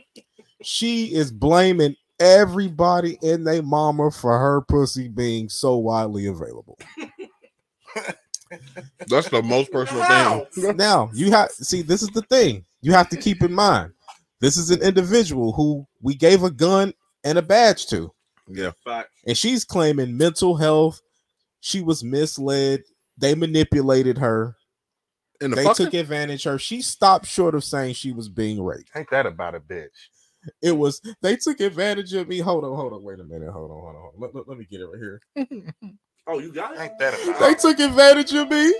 she 0.62 1.06
is 1.14 1.30
blaming 1.30 1.96
everybody 2.18 3.18
and 3.22 3.46
their 3.46 3.62
mama 3.62 4.10
for 4.10 4.38
her 4.38 4.60
pussy 4.60 5.08
being 5.08 5.48
so 5.48 5.76
widely 5.78 6.26
available. 6.26 6.78
That's 9.08 9.28
the 9.28 9.42
most 9.42 9.70
personal 9.70 10.02
How? 10.02 10.44
thing. 10.52 10.76
now 10.76 11.08
you 11.14 11.30
have 11.30 11.50
see 11.52 11.82
this 11.82 12.02
is 12.02 12.08
the 12.08 12.22
thing 12.22 12.64
you 12.82 12.92
have 12.92 13.08
to 13.10 13.16
keep 13.16 13.42
in 13.42 13.52
mind 13.52 13.92
this 14.40 14.56
is 14.56 14.70
an 14.70 14.82
individual 14.82 15.52
who 15.52 15.86
we 16.02 16.14
gave 16.16 16.42
a 16.42 16.50
gun 16.50 16.92
and 17.22 17.38
a 17.38 17.42
badge 17.42 17.86
to 17.86 18.12
Yeah. 18.48 18.72
Fact. 18.84 19.10
and 19.26 19.36
she's 19.38 19.64
claiming 19.64 20.16
mental 20.16 20.56
health 20.56 21.00
she 21.60 21.80
was 21.80 22.02
misled 22.02 22.82
they 23.16 23.36
manipulated 23.36 24.18
her 24.18 24.56
In 25.40 25.50
the 25.50 25.56
they 25.56 25.64
fucking 25.64 25.86
took 25.86 25.94
advantage 25.94 26.44
of 26.46 26.52
her 26.52 26.58
she 26.58 26.82
stopped 26.82 27.26
short 27.26 27.54
of 27.54 27.64
saying 27.64 27.94
she 27.94 28.12
was 28.12 28.28
being 28.28 28.62
raped 28.62 28.90
Ain't 28.94 29.10
that 29.10 29.26
about 29.26 29.54
a 29.54 29.60
bitch? 29.60 29.88
it 30.62 30.72
was 30.72 31.00
they 31.22 31.36
took 31.36 31.60
advantage 31.60 32.14
of 32.14 32.26
me 32.28 32.38
hold 32.38 32.64
on 32.64 32.74
hold 32.76 32.92
on 32.92 33.02
wait 33.02 33.20
a 33.20 33.24
minute 33.24 33.50
hold 33.50 33.70
on 33.70 33.76
hold 33.80 33.94
on, 33.96 34.00
hold 34.02 34.14
on. 34.14 34.20
Let, 34.20 34.34
let- 34.34 34.48
let 34.48 34.58
me 34.58 34.66
get 34.70 34.80
it 34.80 34.86
right 34.86 34.98
here 34.98 35.20
Oh, 36.26 36.38
you 36.38 36.52
got 36.52 36.74
it. 36.74 36.80
Ain't 36.80 36.98
that 36.98 37.14
about 37.24 37.40
they 37.40 37.54
took 37.54 37.80
advantage 37.80 38.32
of 38.34 38.48
me 38.50 38.72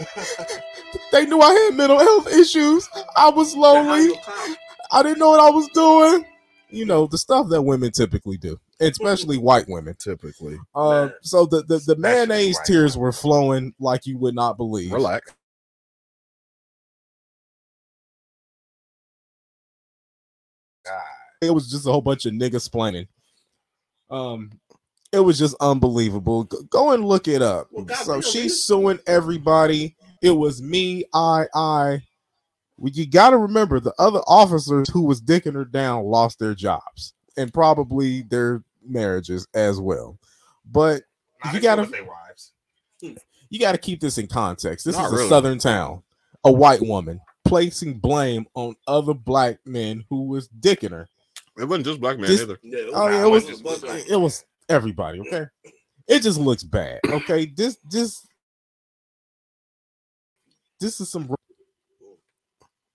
they 1.13 1.27
knew 1.27 1.41
i 1.41 1.53
had 1.53 1.75
mental 1.75 1.99
health 1.99 2.29
issues 2.33 2.89
i 3.17 3.29
was 3.29 3.55
lonely 3.57 4.05
you 4.05 4.15
a 4.15 4.19
cop? 4.19 4.57
I 4.93 5.03
didn't 5.03 5.19
know 5.21 5.31
what 5.31 5.39
I 5.41 5.51
was 5.51 5.69
doing. 5.69 6.25
You 6.69 6.85
know, 6.85 7.07
the 7.07 7.19
stuff 7.19 7.49
that 7.51 7.63
women 7.63 7.93
typically 7.93 8.37
do, 8.37 8.59
especially 8.81 9.39
white 9.51 9.67
women. 9.69 9.95
typically. 9.99 10.59
Uh, 10.75 11.11
so 11.23 11.47
the, 11.47 11.63
the, 11.63 11.79
the 11.79 11.97
mayonnaise 11.97 12.57
white 12.57 12.65
tears 12.67 12.97
were 12.97 13.13
flowing 13.13 13.73
like 13.79 14.07
you 14.07 14.19
would 14.19 14.35
not 14.35 14.57
believe. 14.57 14.93
Relax. 14.93 15.33
It 21.41 21.55
was 21.55 21.70
just 21.70 21.86
a 21.86 21.93
whole 21.93 22.03
bunch 22.03 22.26
of 22.26 22.32
niggas 22.34 22.68
splaining. 22.68 23.09
Um, 24.11 24.51
it 25.12 25.20
was 25.20 25.38
just 25.38 25.57
unbelievable. 25.61 26.45
Go, 26.45 26.93
and 26.93 27.05
look 27.05 27.28
it 27.28 27.43
up. 27.43 27.68
Well, 27.70 27.84
goddamn, 27.84 28.05
so 28.05 28.20
she's 28.20 28.62
suing 28.62 28.99
everybody. 29.07 29.97
It 30.22 30.32
was 30.32 30.61
me, 30.62 31.05
I, 31.14 31.47
I. 31.55 32.03
Well, 32.76 32.93
you 32.93 33.07
got 33.07 33.30
to 33.30 33.38
remember 33.38 33.80
the 33.80 33.95
other 33.99 34.20
officers 34.26 34.88
who 34.91 35.03
was 35.03 35.20
dicking 35.20 35.55
her 35.55 35.64
down 35.64 36.05
lost 36.05 36.38
their 36.38 36.55
jobs 36.55 37.14
and 37.36 37.53
probably 37.53 38.22
their 38.22 38.62
marriages 38.86 39.47
as 39.55 39.80
well. 39.80 40.18
But 40.70 41.03
Nah, 41.45 41.53
You 41.53 41.61
gotta- 41.61 41.86
still 41.86 41.93
their 41.93 42.05
wives. 42.05 42.53
you 43.49 43.59
got 43.59 43.72
to 43.72 43.78
keep 43.78 44.01
this 44.01 44.18
in 44.18 44.26
context. 44.26 44.84
This 44.84 44.97
Not 44.97 45.07
is 45.07 45.12
a 45.12 45.16
really. 45.16 45.28
southern 45.28 45.59
town. 45.59 46.03
A 46.45 46.53
white 46.53 46.80
woman 46.82 47.20
placing 47.47 47.99
blame 47.99 48.47
on 48.55 48.76
other 48.86 49.12
black 49.14 49.59
men 49.66 50.05
who 50.11 50.22
was 50.24 50.49
dicking 50.49 50.91
her. 50.91 51.09
It 51.59 51.65
wasn't 51.65 51.87
just 51.87 52.01
black 52.01 52.19
men 52.19 52.29
This- 52.31 52.43
either. 52.43 52.59
Yeah, 52.63 52.79
Oh 52.95 53.09
yeah, 53.09 53.21
Nah, 53.21 53.27
it 53.27 53.31
was 53.31 53.49
it 53.49 53.63
was 53.63 53.85
it 53.85 54.17
was 54.21 54.45
everybody. 54.69 55.21
Okay, 55.21 55.47
it 56.09 56.21
just 56.21 56.39
looks 56.39 56.63
bad. 56.63 57.01
Okay, 57.07 57.47
this 57.47 57.77
this 57.91 58.27
this 60.81 61.01
is 61.01 61.11
some. 61.11 61.35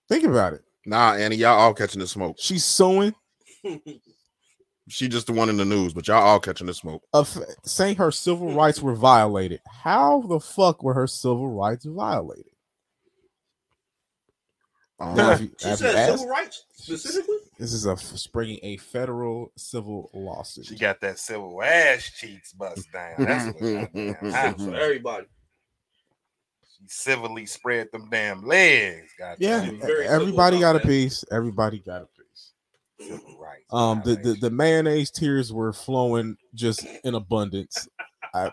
Think 0.08 0.24
about 0.24 0.54
it. 0.54 0.62
Nah, 0.84 1.14
Annie, 1.14 1.36
y'all 1.36 1.58
all 1.58 1.74
catching 1.74 2.00
the 2.00 2.06
smoke. 2.06 2.36
She's 2.38 2.64
suing, 2.64 3.12
She 4.88 5.08
just 5.08 5.26
the 5.26 5.32
one 5.32 5.48
in 5.48 5.56
the 5.56 5.64
news, 5.64 5.92
but 5.92 6.06
y'all 6.06 6.22
all 6.22 6.38
catching 6.40 6.68
the 6.68 6.74
smoke. 6.74 7.02
of 7.12 7.36
saying 7.64 7.96
her 7.96 8.12
civil 8.12 8.52
rights 8.52 8.80
were 8.80 8.94
violated. 8.94 9.60
How 9.66 10.22
the 10.22 10.38
fuck 10.38 10.82
were 10.84 10.94
her 10.94 11.08
civil 11.08 11.48
rights 11.48 11.84
violated? 11.84 12.52
Have 14.98 15.40
you- 15.42 15.50
She 15.58 15.68
have 15.68 15.80
you 15.80 15.86
said 15.86 15.94
asked? 15.94 16.12
civil 16.12 16.28
rights 16.28 16.64
specifically. 16.74 17.36
This 17.58 17.72
is 17.72 17.86
a 17.86 17.96
springing 17.96 18.58
a 18.62 18.76
federal 18.78 19.52
civil 19.56 20.10
lawsuit. 20.14 20.66
She 20.66 20.76
got 20.76 21.00
that 21.00 21.18
civil 21.18 21.62
ass 21.62 22.10
cheeks 22.18 22.52
bust 22.52 22.90
down. 22.92 23.14
That's 23.18 23.46
what 23.46 23.92
goddamn 23.92 24.58
So 24.58 24.72
everybody. 24.74 25.26
She 26.78 26.84
civilly 26.88 27.46
spread 27.46 27.88
them 27.92 28.08
damn 28.10 28.46
legs. 28.46 29.12
Goddamn. 29.18 29.36
Yeah, 29.40 29.64
She 29.64 29.70
was 29.72 29.80
very 29.80 30.04
civil 30.04 30.20
everybody 30.22 30.60
got 30.60 30.76
a 30.76 30.78
that. 30.78 30.86
piece. 30.86 31.24
Everybody 31.30 31.78
got 31.80 32.02
a 32.02 32.06
piece. 32.06 32.52
Civil 33.08 33.38
rights. 33.38 33.64
Um, 33.72 34.02
the, 34.04 34.16
the 34.16 34.34
the 34.34 34.50
mayonnaise 34.50 35.10
tears 35.10 35.52
were 35.52 35.72
flowing 35.72 36.36
just 36.54 36.86
in 37.04 37.14
abundance. 37.14 37.88
I 38.34 38.50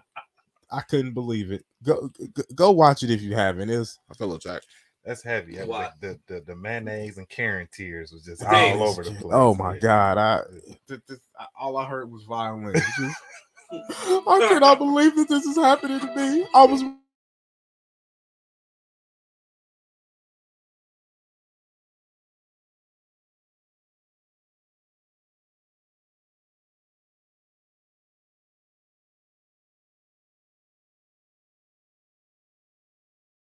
I 0.72 0.82
couldn't 0.82 1.14
believe 1.14 1.52
it. 1.52 1.64
Go 1.84 2.10
go, 2.34 2.44
go 2.56 2.72
watch 2.72 3.04
it 3.04 3.10
if 3.12 3.22
you 3.22 3.36
haven't. 3.36 3.70
Is 3.70 4.00
I 4.10 4.14
feel 4.16 4.34
attacked. 4.34 4.66
That's 5.06 5.24
heavy. 5.24 5.58
That- 5.58 5.68
Why? 5.68 5.92
The, 6.02 6.20
the 6.28 6.42
the 6.42 6.56
mayonnaise 6.56 7.18
and 7.18 7.30
Karen 7.30 7.68
tears 7.74 8.12
was 8.14 8.24
just 8.26 8.42
Damn. 8.42 8.82
all 8.82 8.90
over 8.90 9.04
the 9.04 9.12
place. 9.22 9.34
oh 9.34 9.56
my 9.56 9.78
god! 9.80 10.18
I 10.18 10.42
th- 10.88 11.02
this, 11.08 11.20
I- 11.40 11.48
all 11.60 11.78
I 11.78 11.86
heard 11.86 12.12
was 12.12 12.24
violence. 12.24 12.80
Just- 12.98 13.18
I 13.72 14.46
cannot 14.50 14.80
believe 14.80 15.16
that 15.18 15.30
this 15.30 15.46
is 15.46 15.58
happening 15.58 16.00
to 16.00 16.16
me. 16.16 16.48
I 16.56 16.66
was 16.66 16.84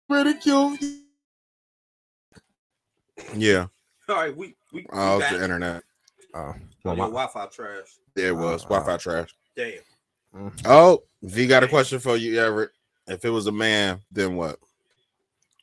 ridiculed. 0.09 0.80
Yeah. 3.36 3.67
All 4.09 4.15
right, 4.15 4.36
we 4.36 4.55
we, 4.74 4.82
we 4.82 4.86
Oh, 4.93 5.19
it's 5.19 5.30
the 5.30 5.43
internet. 5.43 5.84
Oh, 6.34 6.39
Oh, 6.39 6.55
well, 6.86 6.95
my, 6.95 7.05
Wi-Fi 7.05 7.45
trash. 7.47 7.88
Yeah, 8.15 8.28
it 8.28 8.36
was 8.36 8.63
Uh, 8.65 8.69
Wi-Fi 8.69 8.97
trash. 8.97 9.30
Damn. 9.55 10.51
Oh, 10.65 11.03
V 11.24 11.45
got 11.47 11.63
a 11.63 11.67
question 11.67 11.99
for 11.99 12.15
you, 12.17 12.39
Everett. 12.39 12.72
If 13.07 13.26
it 13.26 13.30
was 13.30 13.47
a 13.47 13.51
man, 13.51 13.99
then 14.11 14.36
what? 14.36 14.57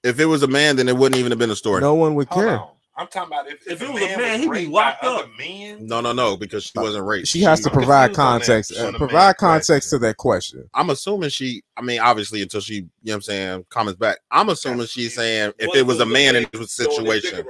If 0.04 0.20
it 0.20 0.26
was 0.26 0.42
a 0.42 0.46
man, 0.46 0.76
then 0.76 0.88
it 0.88 0.96
wouldn't 0.96 1.18
even 1.18 1.32
have 1.32 1.38
been 1.38 1.50
a 1.50 1.56
story. 1.56 1.80
no 1.80 1.94
one 1.94 2.14
would 2.14 2.28
Hold 2.28 2.44
care. 2.46 2.58
on. 2.60 2.70
I'm 2.98 3.06
talking 3.06 3.32
about 3.32 3.46
if, 3.48 3.64
If 3.66 3.80
if, 3.80 3.82
it 3.82 3.92
was 3.92 4.02
a 4.02 4.06
man, 4.06 4.18
man, 4.18 4.48
was 4.48 4.58
he'd 4.58 4.66
be 4.66 4.72
locked 4.72 5.04
up. 5.04 5.20
other 5.20 5.28
men. 5.38 5.86
no, 5.86 6.00
no, 6.00 6.12
no, 6.12 6.36
because 6.36 6.64
she 6.64 6.72
wasn't 6.74 7.04
raped. 7.06 7.28
She 7.28 7.40
has 7.42 7.60
to 7.60 7.70
provide 7.70 8.08
confused 8.14 8.18
on 8.20 8.38
that- 8.40 8.46
context. 8.46 8.72
uh, 8.76 8.92
provide 8.98 9.24
man 9.26 9.34
context 9.38 9.90
to 9.90 9.98
that 10.00 10.16
question. 10.16 10.68
I'm 10.74 10.90
assuming 10.90 11.30
she. 11.30 11.62
I 11.76 11.82
mean, 11.82 12.00
obviously, 12.00 12.42
until 12.42 12.60
she, 12.60 12.74
you 12.74 12.82
know, 12.82 12.88
what 13.12 13.14
I'm 13.14 13.22
saying, 13.22 13.66
comments 13.70 13.98
back. 13.98 14.18
I'm 14.32 14.48
assuming 14.48 14.78
That's 14.80 14.90
she's 14.92 15.12
cute. 15.14 15.24
saying 15.24 15.52
if 15.58 15.68
What 15.68 15.78
it 15.78 15.86
was 15.86 15.96
a 16.00 16.00
was 16.00 16.08
the 16.08 16.12
man 16.12 16.36
in 16.36 16.42
this 16.52 16.74
throwing 16.76 17.06
his 17.06 17.22
dick 17.22 17.30
situation 17.30 17.46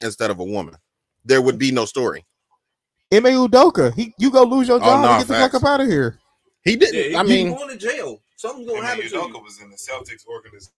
instead 0.00 0.30
of 0.30 0.38
a 0.40 0.44
woman, 0.44 0.74
there 1.24 1.42
would 1.42 1.58
be 1.58 1.70
no 1.70 1.84
story. 1.84 2.24
Ime 3.12 3.24
Udoka, 3.24 3.94
he 3.94 4.14
you 4.18 4.30
go 4.30 4.42
lose 4.44 4.68
your 4.68 4.78
job 4.78 4.86
Oh, 4.88 4.90
job 4.92 5.04
nah, 5.04 5.18
and 5.18 5.26
get 5.26 5.28
the 5.34 5.40
fuck 5.40 5.54
up 5.54 5.64
out 5.64 5.80
of 5.80 5.88
here. 5.88 6.18
He 6.64 6.76
didn't. 6.76 6.94
he, 7.10 7.14
I 7.14 7.22
he 7.24 7.28
mean, 7.44 7.54
going 7.54 7.70
to 7.70 7.76
jail. 7.76 8.20
Something's 8.36 8.66
gonna 8.68 8.78
And 8.80 8.86
happen 8.86 9.02
then 9.10 9.10
to 9.10 9.28
Udoka 9.38 9.42
was 9.42 9.60
in 9.60 9.70
the 9.70 9.76
Celtics 9.76 10.26
organization. 10.26 10.72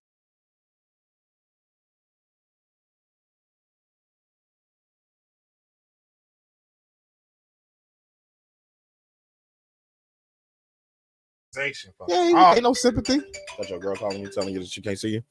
For- 11.53 12.07
Yeah, 12.09 12.23
ain't, 12.29 12.37
Oh, 12.37 12.53
ain't 12.55 12.63
no 12.63 12.73
sympathy. 12.73 13.21
that's 13.59 13.71
your 13.71 13.79
girl 13.79 13.97
calling 13.97 14.21
you, 14.21 14.29
telling 14.31 14.55
you 14.55 14.61
that 14.61 14.69
she 14.69 14.81
can't 14.81 14.99
see 14.99 15.11
you. 15.11 15.23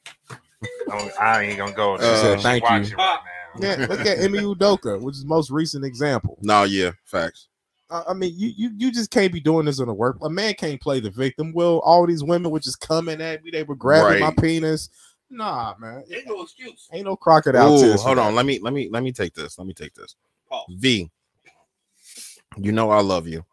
don't- 0.88 1.20
I 1.20 1.44
ain't 1.44 1.58
gonna 1.58 1.72
go 1.74 1.94
Uh, 1.96 1.98
there. 1.98 2.16
Said 2.16 2.40
She 2.40 2.44
thank 2.44 2.64
you. 2.64 2.70
watching 2.70 2.98
right 2.98 3.20
now. 3.56 3.62
Yeah, 3.62 3.86
look 3.90 4.06
at 4.06 4.20
Ime 4.20 4.34
Udoka, 4.36 5.00
which 5.00 5.16
is 5.16 5.22
the 5.22 5.28
most 5.28 5.50
recent 5.50 5.86
example. 5.86 6.38
No, 6.42 6.64
yeah, 6.64 6.92
facts. 7.06 7.48
Uh, 7.90 8.04
I 8.08 8.14
mean, 8.14 8.34
you, 8.36 8.50
you 8.56 8.72
you 8.78 8.92
just 8.92 9.10
can't 9.10 9.34
be 9.34 9.40
doing 9.40 9.66
this 9.66 9.80
in 9.80 9.88
the 9.88 9.94
work. 9.94 10.18
A 10.22 10.30
man 10.30 10.54
can't 10.54 10.80
play 10.80 11.00
the 11.00 11.10
victim. 11.10 11.52
Well, 11.54 11.80
all 11.80 12.06
these 12.06 12.24
women 12.24 12.52
were 12.52 12.60
just 12.60 12.80
coming 12.80 13.20
at 13.22 13.44
me. 13.44 13.50
They 13.50 13.64
were 13.64 13.76
grabbing 13.76 14.20
my 14.20 14.32
penis. 14.32 14.90
Nah, 15.32 15.74
man, 15.80 16.04
Ain't 16.12 16.28
no 16.28 16.42
excuse. 16.44 16.88
ain't 16.92 17.06
no 17.06 17.16
crocodile 17.16 17.76
Ooh, 17.76 17.80
tears. 17.82 18.02
for 18.02 18.08
hold 18.10 18.18
that. 18.20 18.26
on. 18.28 18.36
Let 18.36 18.46
me 18.46 18.60
let 18.60 18.74
me 18.74 18.90
let 18.92 19.02
me 19.04 19.12
take 19.12 19.34
this. 19.34 19.58
Let 19.58 19.66
me 19.68 19.74
take 19.74 19.94
this. 19.96 20.16
Pause. 20.50 20.66
V, 20.78 21.10
you 22.58 22.72
know 22.72 22.92
I 22.92 23.02
love 23.02 23.28
you. 23.28 23.44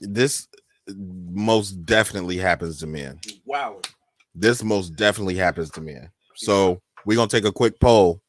This 0.00 0.48
most 0.96 1.84
definitely 1.84 2.36
happens 2.36 2.78
to 2.78 2.86
men. 2.86 3.20
Wow. 3.44 3.80
This 4.34 4.62
most 4.62 4.96
definitely 4.96 5.36
happens 5.36 5.70
to 5.70 5.80
men. 5.80 6.10
So 6.36 6.80
we're 7.06 7.16
gonna 7.16 7.28
take 7.28 7.44
a 7.44 7.52
quick 7.52 7.78
poll. 7.80 8.20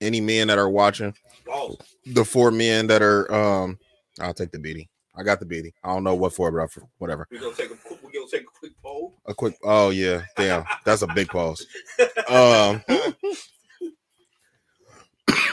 Any 0.00 0.20
men 0.20 0.48
that 0.48 0.58
are 0.58 0.68
watching, 0.68 1.14
Oh, 1.48 1.76
the 2.04 2.24
four 2.24 2.50
men 2.50 2.86
that 2.88 3.00
are 3.02 3.32
um, 3.32 3.78
I'll 4.20 4.34
take 4.34 4.50
the 4.50 4.58
beating. 4.58 4.86
I 5.16 5.22
got 5.22 5.38
the 5.38 5.46
beating. 5.46 5.72
I 5.84 5.88
don't 5.94 6.04
know 6.04 6.14
what 6.14 6.34
for, 6.34 6.50
but 6.50 6.68
whatever. 6.98 7.26
we're 7.30 7.40
gonna 7.40 7.54
take 7.54 7.70
a 7.70 7.76
quick, 7.76 8.02
we're 8.02 8.10
gonna 8.10 8.26
take 8.30 8.42
a 8.42 8.58
quick 8.58 8.72
poll. 8.82 9.14
A 9.26 9.34
quick. 9.34 9.56
Oh 9.62 9.90
yeah, 9.90 10.22
damn. 10.36 10.64
That's 10.84 11.02
a 11.02 11.06
big 11.08 11.28
pause. 11.28 11.66
Um, 12.28 12.82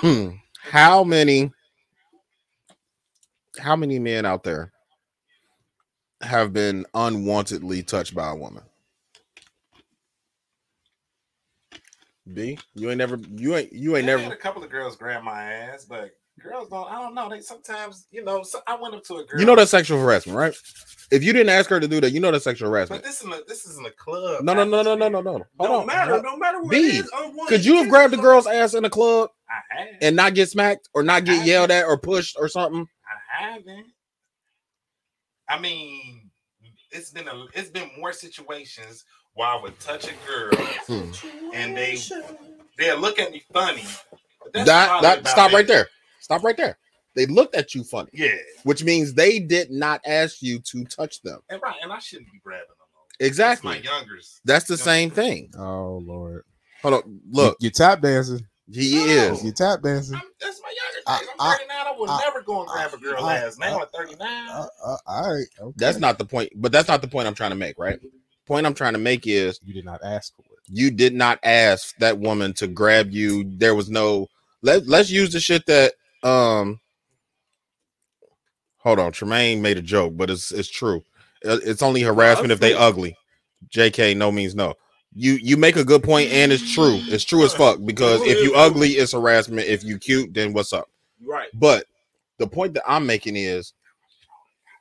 how 0.62 1.04
many? 1.04 1.52
How 3.60 3.76
many 3.76 4.00
men 4.00 4.26
out 4.26 4.44
there 4.44 4.72
have 6.22 6.54
been 6.54 6.86
unwantedly 6.94 7.86
touched 7.86 8.16
by 8.16 8.30
a 8.32 8.36
woman? 8.36 8.64
B, 12.34 12.58
you 12.76 12.90
ain't 12.90 12.98
never, 13.00 13.20
you 13.30 13.56
ain't, 13.56 13.74
you 13.74 13.98
ain't 13.98 14.06
I 14.06 14.16
never. 14.16 14.34
a 14.34 14.38
couple 14.38 14.64
of 14.64 14.70
girls 14.70 14.96
grab 14.96 15.24
my 15.24 15.44
ass, 15.44 15.86
but 15.86 16.12
girls 16.42 16.70
don't. 16.70 16.90
I 16.90 17.02
don't 17.02 17.14
know. 17.14 17.30
They 17.30 17.42
sometimes, 17.42 18.08
you 18.12 18.24
know. 18.24 18.44
So 18.44 18.60
I 18.68 18.76
went 18.76 18.96
up 18.96 19.04
to 19.06 19.16
a 19.18 19.26
girl. 19.26 19.40
You 19.40 19.46
know 19.46 19.56
that's 19.56 19.72
sexual 19.72 20.00
harassment, 20.00 20.38
right? 20.38 20.56
If 21.12 21.24
you 21.24 21.34
didn't 21.34 21.50
ask 21.50 21.70
her 21.70 21.80
to 21.80 21.88
do 21.88 22.00
that, 22.02 22.12
you 22.12 22.20
know 22.20 22.32
that's 22.32 22.44
sexual 22.44 22.70
harassment. 22.70 23.02
But 23.02 23.08
this 23.08 23.20
isn't 23.22 23.34
a, 23.34 23.44
this 23.48 23.66
isn't 23.66 23.86
a 23.86 23.92
club. 23.92 24.44
No, 24.44 24.54
no, 24.54 24.64
no, 24.64 24.82
no, 24.82 24.96
no, 24.96 25.10
no, 25.10 25.22
no. 25.22 25.32
Hold 25.32 25.46
Don't 25.60 25.72
on. 25.82 25.88
matter. 25.88 26.22
Don't 26.22 26.40
matter 26.40 26.62
what 26.62 26.72
B, 26.72 26.78
it 26.78 26.96
is. 26.96 27.12
unwanted 27.14 27.48
Could 27.48 27.66
you 27.66 27.78
have 27.78 27.90
grabbed 27.90 28.14
a 28.14 28.18
girl's 28.18 28.48
ass 28.48 28.74
in 28.74 28.86
a 28.86 28.90
club 28.90 29.30
I 29.50 29.80
have. 29.82 29.88
and 30.02 30.16
not 30.16 30.34
get 30.36 30.50
smacked 30.50 30.90
or 30.94 31.04
not 31.04 31.26
get 31.26 31.46
yelled 31.46 31.72
at 31.72 31.86
or 31.86 31.98
pushed 31.98 32.38
or 32.40 32.48
something? 32.48 32.88
I 33.40 33.44
haven't. 33.44 33.88
I 35.52 35.60
mean, 35.60 36.30
it's 36.92 37.12
been 37.12 37.28
a 37.28 37.46
it's 37.54 37.70
been 37.70 37.90
more 38.00 38.14
situations 38.14 39.04
where 39.34 39.48
I 39.48 39.62
would 39.62 39.80
touch 39.80 40.08
a 40.08 40.14
girl 40.28 40.52
Hmm. 40.88 41.12
and 41.54 41.76
they 41.76 41.98
they'll 42.78 43.00
look 43.00 43.20
at 43.20 43.32
me 43.32 43.44
funny. 43.54 43.84
That 44.54 44.66
that 45.02 45.28
stop 45.28 45.52
it. 45.52 45.56
right 45.56 45.68
there. 45.68 45.88
Stop 46.22 46.44
right 46.44 46.56
there. 46.58 46.78
They 47.16 47.26
looked 47.26 47.56
at 47.56 47.76
you 47.76 47.84
funny, 47.84 48.10
Yeah, 48.14 48.30
which 48.64 48.84
means 48.86 49.14
they 49.14 49.40
did 49.40 49.70
not 49.70 50.00
ask 50.06 50.42
you 50.42 50.60
to 50.60 50.86
touch 50.86 51.22
them. 51.22 51.42
and 51.50 51.62
right, 51.62 51.76
and 51.84 51.92
I 51.92 52.00
shouldn't 52.00 52.32
be 52.32 52.40
grabbing 52.42 52.68
them. 52.70 52.78
Exactly. 53.20 53.74
That's 53.74 53.86
my 53.86 53.92
youngers. 53.92 54.40
That's 54.46 54.66
the 54.66 54.78
same 54.78 55.12
thing. 55.12 55.52
Oh 55.58 56.02
Lord. 56.06 56.44
Hold 56.82 56.94
on. 56.96 57.20
Look, 57.30 57.58
you, 57.60 57.66
you 57.66 57.72
tap 57.72 58.02
dancing. 58.02 58.48
He 58.74 58.96
No. 58.96 59.06
is. 59.34 59.44
You 59.44 59.52
tap 59.52 59.82
dancing. 59.82 60.16
I'm, 60.16 60.22
that's 60.40 60.62
my 60.62 60.70
younger 60.70 61.00
I- 61.08 61.20
days. 61.20 61.28
I'm 61.40 61.58
39. 61.58 61.78
I, 61.88 61.96
would 62.00 62.10
I- 62.10 62.20
never 62.26 62.42
go 62.42 62.60
and 62.62 62.70
grab 62.70 62.94
a 62.94 62.98
girl 62.98 63.26
I- 63.26 63.38
ass. 63.38 63.58
Now 63.58 63.82
at 63.82 63.92
39. 63.92 64.50
Uh, 64.50 64.68
uh, 64.86 64.98
all 65.08 65.34
right. 65.36 65.46
Okay. 65.60 65.74
That's 65.78 65.98
not 66.00 66.18
the 66.18 66.26
point, 66.26 66.52
but 66.56 66.72
that's 66.72 66.88
not 66.88 67.02
the 67.02 67.08
point 67.08 67.28
I'm 67.28 67.36
trying 67.36 67.52
to 67.52 67.56
make, 67.58 67.78
right? 67.78 68.00
Point 68.48 68.66
I'm 68.66 68.74
trying 68.74 68.94
to 68.94 69.00
make 69.00 69.28
is 69.28 69.60
You 69.64 69.74
did 69.74 69.86
not 69.86 70.02
ask 70.04 70.36
for 70.36 70.42
it. 70.44 70.60
you 70.68 70.92
did 70.92 71.14
not 71.14 71.40
ask 71.44 71.96
that 71.98 72.20
woman 72.20 72.54
to 72.54 72.68
grab 72.68 73.12
you. 73.12 73.44
There 73.48 73.76
was 73.76 73.90
no 73.90 74.28
let 74.62 74.88
let's 74.88 75.10
use 75.10 75.32
the 75.34 75.40
shit 75.40 75.66
that 75.68 75.94
um 76.24 76.80
hold 78.78 79.00
on, 79.00 79.12
Tremaine 79.12 79.62
made 79.62 79.78
a 79.78 79.82
joke, 79.82 80.18
but 80.18 80.30
it's 80.30 80.52
it's 80.52 80.70
true. 80.70 81.04
Uh, 81.46 81.60
It's 81.64 81.82
only 81.82 82.02
harassment 82.02 82.52
if 82.52 82.60
they 82.60 82.74
ugly. 82.74 83.16
JK 83.70 84.16
no 84.18 84.32
means 84.32 84.56
no. 84.56 84.74
You 85.14 85.34
you 85.34 85.58
make 85.58 85.76
a 85.76 85.84
good 85.84 86.04
point 86.04 86.32
and 86.32 86.52
it's 86.52 86.74
true. 86.74 87.00
It's 87.04 87.24
true 87.24 87.44
as 87.44 87.54
fuck 87.54 87.80
because 87.84 88.22
if 88.22 88.42
you 88.44 88.56
ugly, 88.56 88.92
it's 88.92 89.12
harassment. 89.12 89.68
If 89.68 89.84
you 89.84 89.98
cute, 89.98 90.34
then 90.34 90.54
what's 90.54 90.72
up? 90.72 90.90
Right. 91.26 91.50
But 91.54 91.86
the 92.38 92.48
point 92.48 92.74
that 92.76 92.84
I'm 92.88 93.06
making 93.06 93.36
is 93.36 93.74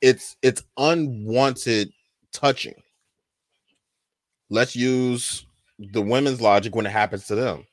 it's 0.01 0.37
it's 0.41 0.63
unwanted 0.77 1.91
touching. 2.31 2.75
Let's 4.49 4.75
use 4.75 5.45
the 5.79 6.01
women's 6.01 6.41
logic 6.41 6.75
when 6.75 6.85
it 6.85 6.91
happens 6.91 7.27
to 7.27 7.35
them. 7.35 7.65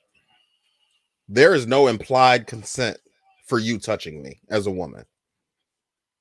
There 1.29 1.55
is 1.55 1.67
no 1.67 1.89
implied 1.89 2.47
consent 2.47 2.99
for 3.47 3.59
you 3.59 3.79
touching 3.79 4.23
me 4.23 4.41
as 4.51 4.67
a 4.67 4.71
woman. 4.71 5.05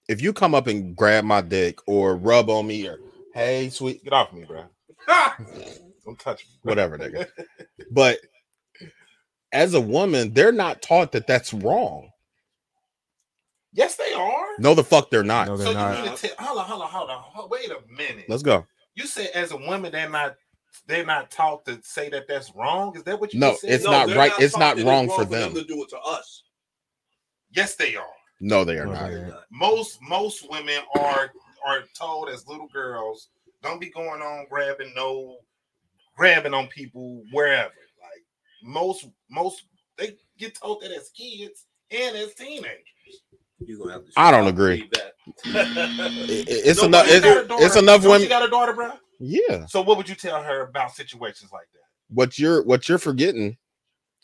If 0.08 0.22
you 0.22 0.34
come 0.34 0.56
up 0.56 0.68
and 0.68 0.96
grab 0.96 1.26
my 1.26 1.42
dick 1.42 1.80
or 1.88 2.16
rub 2.16 2.50
on 2.50 2.68
me 2.68 2.88
or 2.88 3.00
hey 3.34 3.70
sweet 3.70 4.04
Get 4.04 4.14
off 4.14 4.34
me, 4.34 4.46
bro. 4.46 4.66
Don't 6.08 6.18
touch 6.18 6.45
me. 6.45 6.53
whatever 6.64 6.97
nigga. 6.97 7.28
But 7.91 8.20
as 9.51 9.74
a 9.74 9.82
woman, 9.82 10.34
they're 10.34 10.53
not 10.53 10.82
taught 10.82 11.12
that 11.12 11.28
that's 11.28 11.53
wrong. 11.53 12.10
Yes, 13.74 13.97
they 13.97 14.14
are. 14.14 14.45
No, 14.58 14.74
the 14.74 14.84
fuck 14.86 15.12
they're 15.12 15.22
not. 15.24 15.47
No, 15.47 15.58
so 15.58 15.64
they're 15.66 15.74
you 15.74 15.78
not. 15.78 16.03
mean 16.05 16.16
to 16.16 16.28
tell? 16.28 16.36
Hold 16.39 16.60
on, 16.60 16.66
hold 16.66 16.82
on, 16.82 16.89
hold 16.89 17.10
on. 17.10 17.22
Hold- 17.22 17.51
Wait 17.51 17.70
a 17.70 17.80
minute. 17.93 18.26
Let's 18.30 18.41
go. 18.41 18.66
You 18.95 19.05
said 19.05 19.30
as 19.36 19.51
a 19.51 19.58
woman 19.58 19.91
they're 19.91 20.10
not 20.10 20.36
they're 20.88 21.05
not 21.05 21.30
taught 21.30 21.66
to 21.66 21.80
say 21.84 22.10
that 22.10 22.28
that's 22.28 22.55
wrong. 22.55 22.95
Is 22.95 23.03
that 23.03 23.20
what 23.20 23.34
you 23.34 23.39
No, 23.41 23.49
just 23.51 23.62
said? 23.62 23.72
it's 23.72 23.84
not 23.84 24.08
they're 24.08 24.18
right- 24.18 24.32
it's 24.39 24.58
not 24.58 24.78
that 24.78 24.86
wrong 24.86 25.08
for 25.10 25.26
them. 25.26 25.53
them. 25.53 25.55
to 25.55 25.64
do 25.68 25.84
it 25.84 25.89
to 25.89 25.99
us. 25.99 26.43
Yes, 27.51 27.76
they 27.76 27.95
are. 27.97 28.05
No, 28.39 28.64
they 28.64 28.78
are 28.78 28.86
No, 28.86 28.93
not. 28.93 29.10
they 29.10 29.18
ain't. 29.18 29.34
Most 29.51 29.99
most 30.01 30.49
women 30.49 30.80
are 30.95 31.32
are 31.66 31.84
told 31.99 32.30
as 32.30 32.47
little 32.47 32.68
girls, 32.70 33.30
don't 33.62 33.80
be 33.82 33.89
going 33.89 34.22
on 34.22 34.45
grabbing 34.49 34.93
no 34.95 35.38
grabbing 36.18 36.53
on 36.53 36.68
people 36.68 37.24
wherever. 37.32 37.72
Like 38.01 38.24
most 38.63 39.05
most 39.30 39.63
they 39.97 40.18
get 40.38 40.55
told 40.55 40.82
that 40.82 40.91
as 40.91 41.09
kids 41.09 41.65
and 41.91 42.15
as 42.15 42.34
teenagers. 42.34 42.74
You're 43.59 43.80
gonna 43.80 43.93
have 43.93 44.05
to 44.05 44.11
I 44.18 44.32
don't 44.32 44.47
agree. 44.47 44.89
that. 44.93 45.13
It- 46.30 46.47
it's 46.49 46.82
Nobody 46.82 47.11
enough. 47.11 47.24
got 47.24 47.38
a 47.38 47.39
It's, 47.39 47.47
daughter. 47.47 47.65
it's 47.65 47.76
enough 47.78 48.01
Don't 48.01 48.11
women. 48.11 48.24
You 48.24 48.30
got 48.30 48.45
a 48.45 48.49
daughter, 48.49 48.74
bro. 48.74 48.91
Yeah. 49.20 49.65
So 49.68 49.82
what 49.82 49.97
would 49.97 50.07
you 50.07 50.15
tell 50.15 50.43
her 50.43 50.61
about 50.61 50.93
situations 50.95 51.51
like 51.51 51.68
that? 51.74 52.13
What 52.13 52.38
you're 52.39 52.63
what 52.63 52.88
you're 52.88 52.97
forgetting 52.99 53.57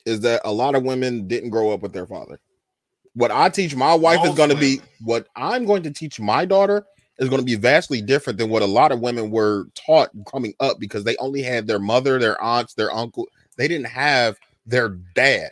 is 0.05 0.19
that 0.21 0.41
a 0.45 0.51
lot 0.51 0.75
of 0.75 0.83
women 0.83 1.27
didn't 1.27 1.49
grow 1.49 1.71
up 1.71 1.81
with 1.81 1.93
their 1.93 2.05
father. 2.05 2.39
What 3.15 3.31
I 3.31 3.49
teach 3.49 3.75
my 3.75 3.93
wife 3.93 4.25
is 4.25 4.33
going 4.35 4.49
to 4.49 4.55
be 4.55 4.81
what 5.01 5.27
I'm 5.35 5.65
going 5.65 5.83
to 5.83 5.91
teach 5.91 6.19
my 6.19 6.45
daughter 6.45 6.85
is 7.19 7.29
going 7.29 7.41
to 7.41 7.45
be 7.45 7.55
vastly 7.55 8.01
different 8.01 8.39
than 8.39 8.49
what 8.49 8.61
a 8.61 8.67
lot 8.67 8.91
of 8.91 8.99
women 8.99 9.29
were 9.29 9.65
taught 9.75 10.09
coming 10.29 10.53
up 10.59 10.79
because 10.79 11.03
they 11.03 11.15
only 11.17 11.41
had 11.41 11.67
their 11.67 11.79
mother, 11.79 12.19
their 12.19 12.41
aunts, 12.41 12.73
their 12.73 12.91
uncle. 12.91 13.27
They 13.57 13.67
didn't 13.67 13.87
have 13.87 14.37
their 14.65 14.89
dad. 15.15 15.51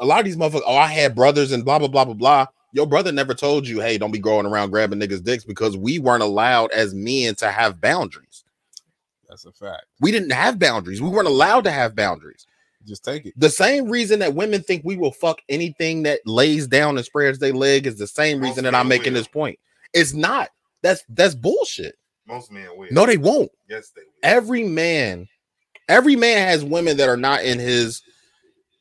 A 0.00 0.04
lot 0.04 0.20
of 0.20 0.26
these 0.26 0.36
motherfuckers, 0.36 0.62
oh, 0.66 0.76
I 0.76 0.88
had 0.88 1.14
brothers 1.14 1.52
and 1.52 1.64
blah 1.64 1.78
blah 1.78 1.88
blah 1.88 2.04
blah 2.04 2.14
blah. 2.14 2.46
Your 2.72 2.86
brother 2.86 3.10
never 3.10 3.32
told 3.32 3.66
you, 3.66 3.80
hey, 3.80 3.96
don't 3.96 4.10
be 4.10 4.18
going 4.18 4.44
around 4.44 4.70
grabbing 4.70 5.00
niggas' 5.00 5.24
dicks 5.24 5.44
because 5.44 5.76
we 5.76 5.98
weren't 5.98 6.22
allowed 6.22 6.70
as 6.72 6.92
men 6.92 7.34
to 7.36 7.50
have 7.50 7.80
boundaries. 7.80 8.44
That's 9.28 9.46
a 9.46 9.52
fact. 9.52 9.86
We 10.00 10.12
didn't 10.12 10.32
have 10.32 10.58
boundaries. 10.58 11.00
We 11.00 11.08
weren't 11.08 11.28
allowed 11.28 11.64
to 11.64 11.70
have 11.70 11.96
boundaries. 11.96 12.46
Just 12.86 13.04
take 13.04 13.26
it. 13.26 13.34
The 13.36 13.50
same 13.50 13.88
reason 13.88 14.20
that 14.20 14.34
women 14.34 14.62
think 14.62 14.82
we 14.84 14.96
will 14.96 15.10
fuck 15.10 15.40
anything 15.48 16.04
that 16.04 16.20
lays 16.26 16.66
down 16.66 16.96
and 16.96 17.04
spreads 17.04 17.38
their 17.38 17.52
leg 17.52 17.86
is 17.86 17.98
the 17.98 18.06
same 18.06 18.40
reason 18.40 18.64
that 18.64 18.74
I'm 18.74 18.88
making 18.88 19.14
this 19.14 19.26
point. 19.26 19.58
It's 19.94 20.12
not. 20.14 20.50
That's 20.82 21.04
that's 21.08 21.34
bullshit. 21.34 21.96
Most 22.26 22.50
men 22.52 22.68
will. 22.76 22.88
No, 22.90 23.06
they 23.06 23.16
won't. 23.18 23.50
Yes, 23.68 23.90
they 23.90 24.02
will. 24.02 24.12
Every 24.22 24.64
man, 24.64 25.28
every 25.88 26.16
man 26.16 26.48
has 26.48 26.64
women 26.64 26.96
that 26.98 27.08
are 27.08 27.16
not 27.16 27.44
in 27.44 27.58
his 27.58 28.02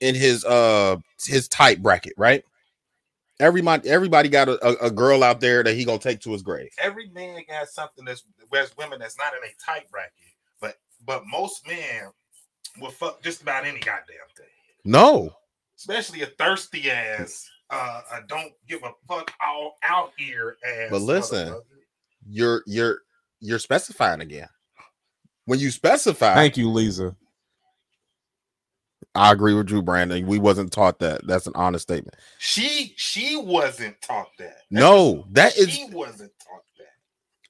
in 0.02 0.16
his 0.16 0.44
uh 0.46 0.98
his 1.26 1.48
type 1.48 1.80
bracket, 1.80 2.14
right? 2.18 2.44
Everybody 3.40 3.90
everybody 3.90 4.30
got 4.30 4.48
a, 4.50 4.66
a, 4.66 4.88
a 4.88 4.92
girl 4.92 5.24
out 5.24 5.42
there 5.42 5.64
that 5.64 5.76
he 5.76 5.86
gonna 5.86 6.00
take 6.00 6.22
to 6.22 6.32
his 6.32 6.42
grave. 6.42 6.70
every 6.80 7.10
man 7.10 7.42
got 7.50 7.68
something 7.68 8.06
that's 8.06 8.24
there's 8.52 8.76
women 8.78 9.00
that's 9.00 9.18
not 9.18 9.34
in 9.34 9.40
a 9.44 9.54
tight 9.64 9.90
bracket, 9.92 10.14
but 10.62 10.76
but 11.06 11.24
most 11.28 11.68
men 11.68 12.12
will 12.80 12.92
fuck 12.92 13.22
just 13.22 13.42
about 13.42 13.66
any 13.66 13.80
goddamn 13.80 14.16
thing, 14.38 14.46
No, 14.86 15.32
especially 15.78 16.22
a 16.22 16.28
thirsty 16.28 16.90
ass, 16.90 17.50
uh, 17.70 18.02
a 18.14 18.22
don't 18.28 18.54
give 18.68 18.84
a 18.84 18.92
fuck 19.08 19.32
all 19.46 19.76
out 19.84 20.12
here 20.18 20.58
ass. 20.66 20.90
But 20.92 21.02
listen, 21.02 21.60
you're 22.28 22.64
you're 22.66 23.00
you're 23.40 23.60
specifying 23.60 24.22
again. 24.22 24.48
When 25.46 25.60
you 25.60 25.72
specify, 25.72 26.34
Thank 26.34 26.58
you, 26.58 26.70
Lisa. 26.70 27.16
I 29.14 29.32
agree 29.32 29.54
with 29.54 29.70
you, 29.70 29.82
Brandon. 29.82 30.28
We 30.28 30.40
wasn't 30.40 30.74
taught 30.74 31.00
that. 31.00 31.26
That's 31.26 31.48
an 31.48 31.54
honest 31.56 31.84
statement. 31.84 32.18
she 32.38 32.94
she 32.98 33.38
wasn't 33.38 34.00
taught 34.02 34.30
that. 34.40 34.58
No, 34.70 35.26
that 35.32 35.54
she 35.54 35.62
is. 35.62 35.94
wasn't 35.94 36.32
taught 36.46 36.64
that. 36.78 36.88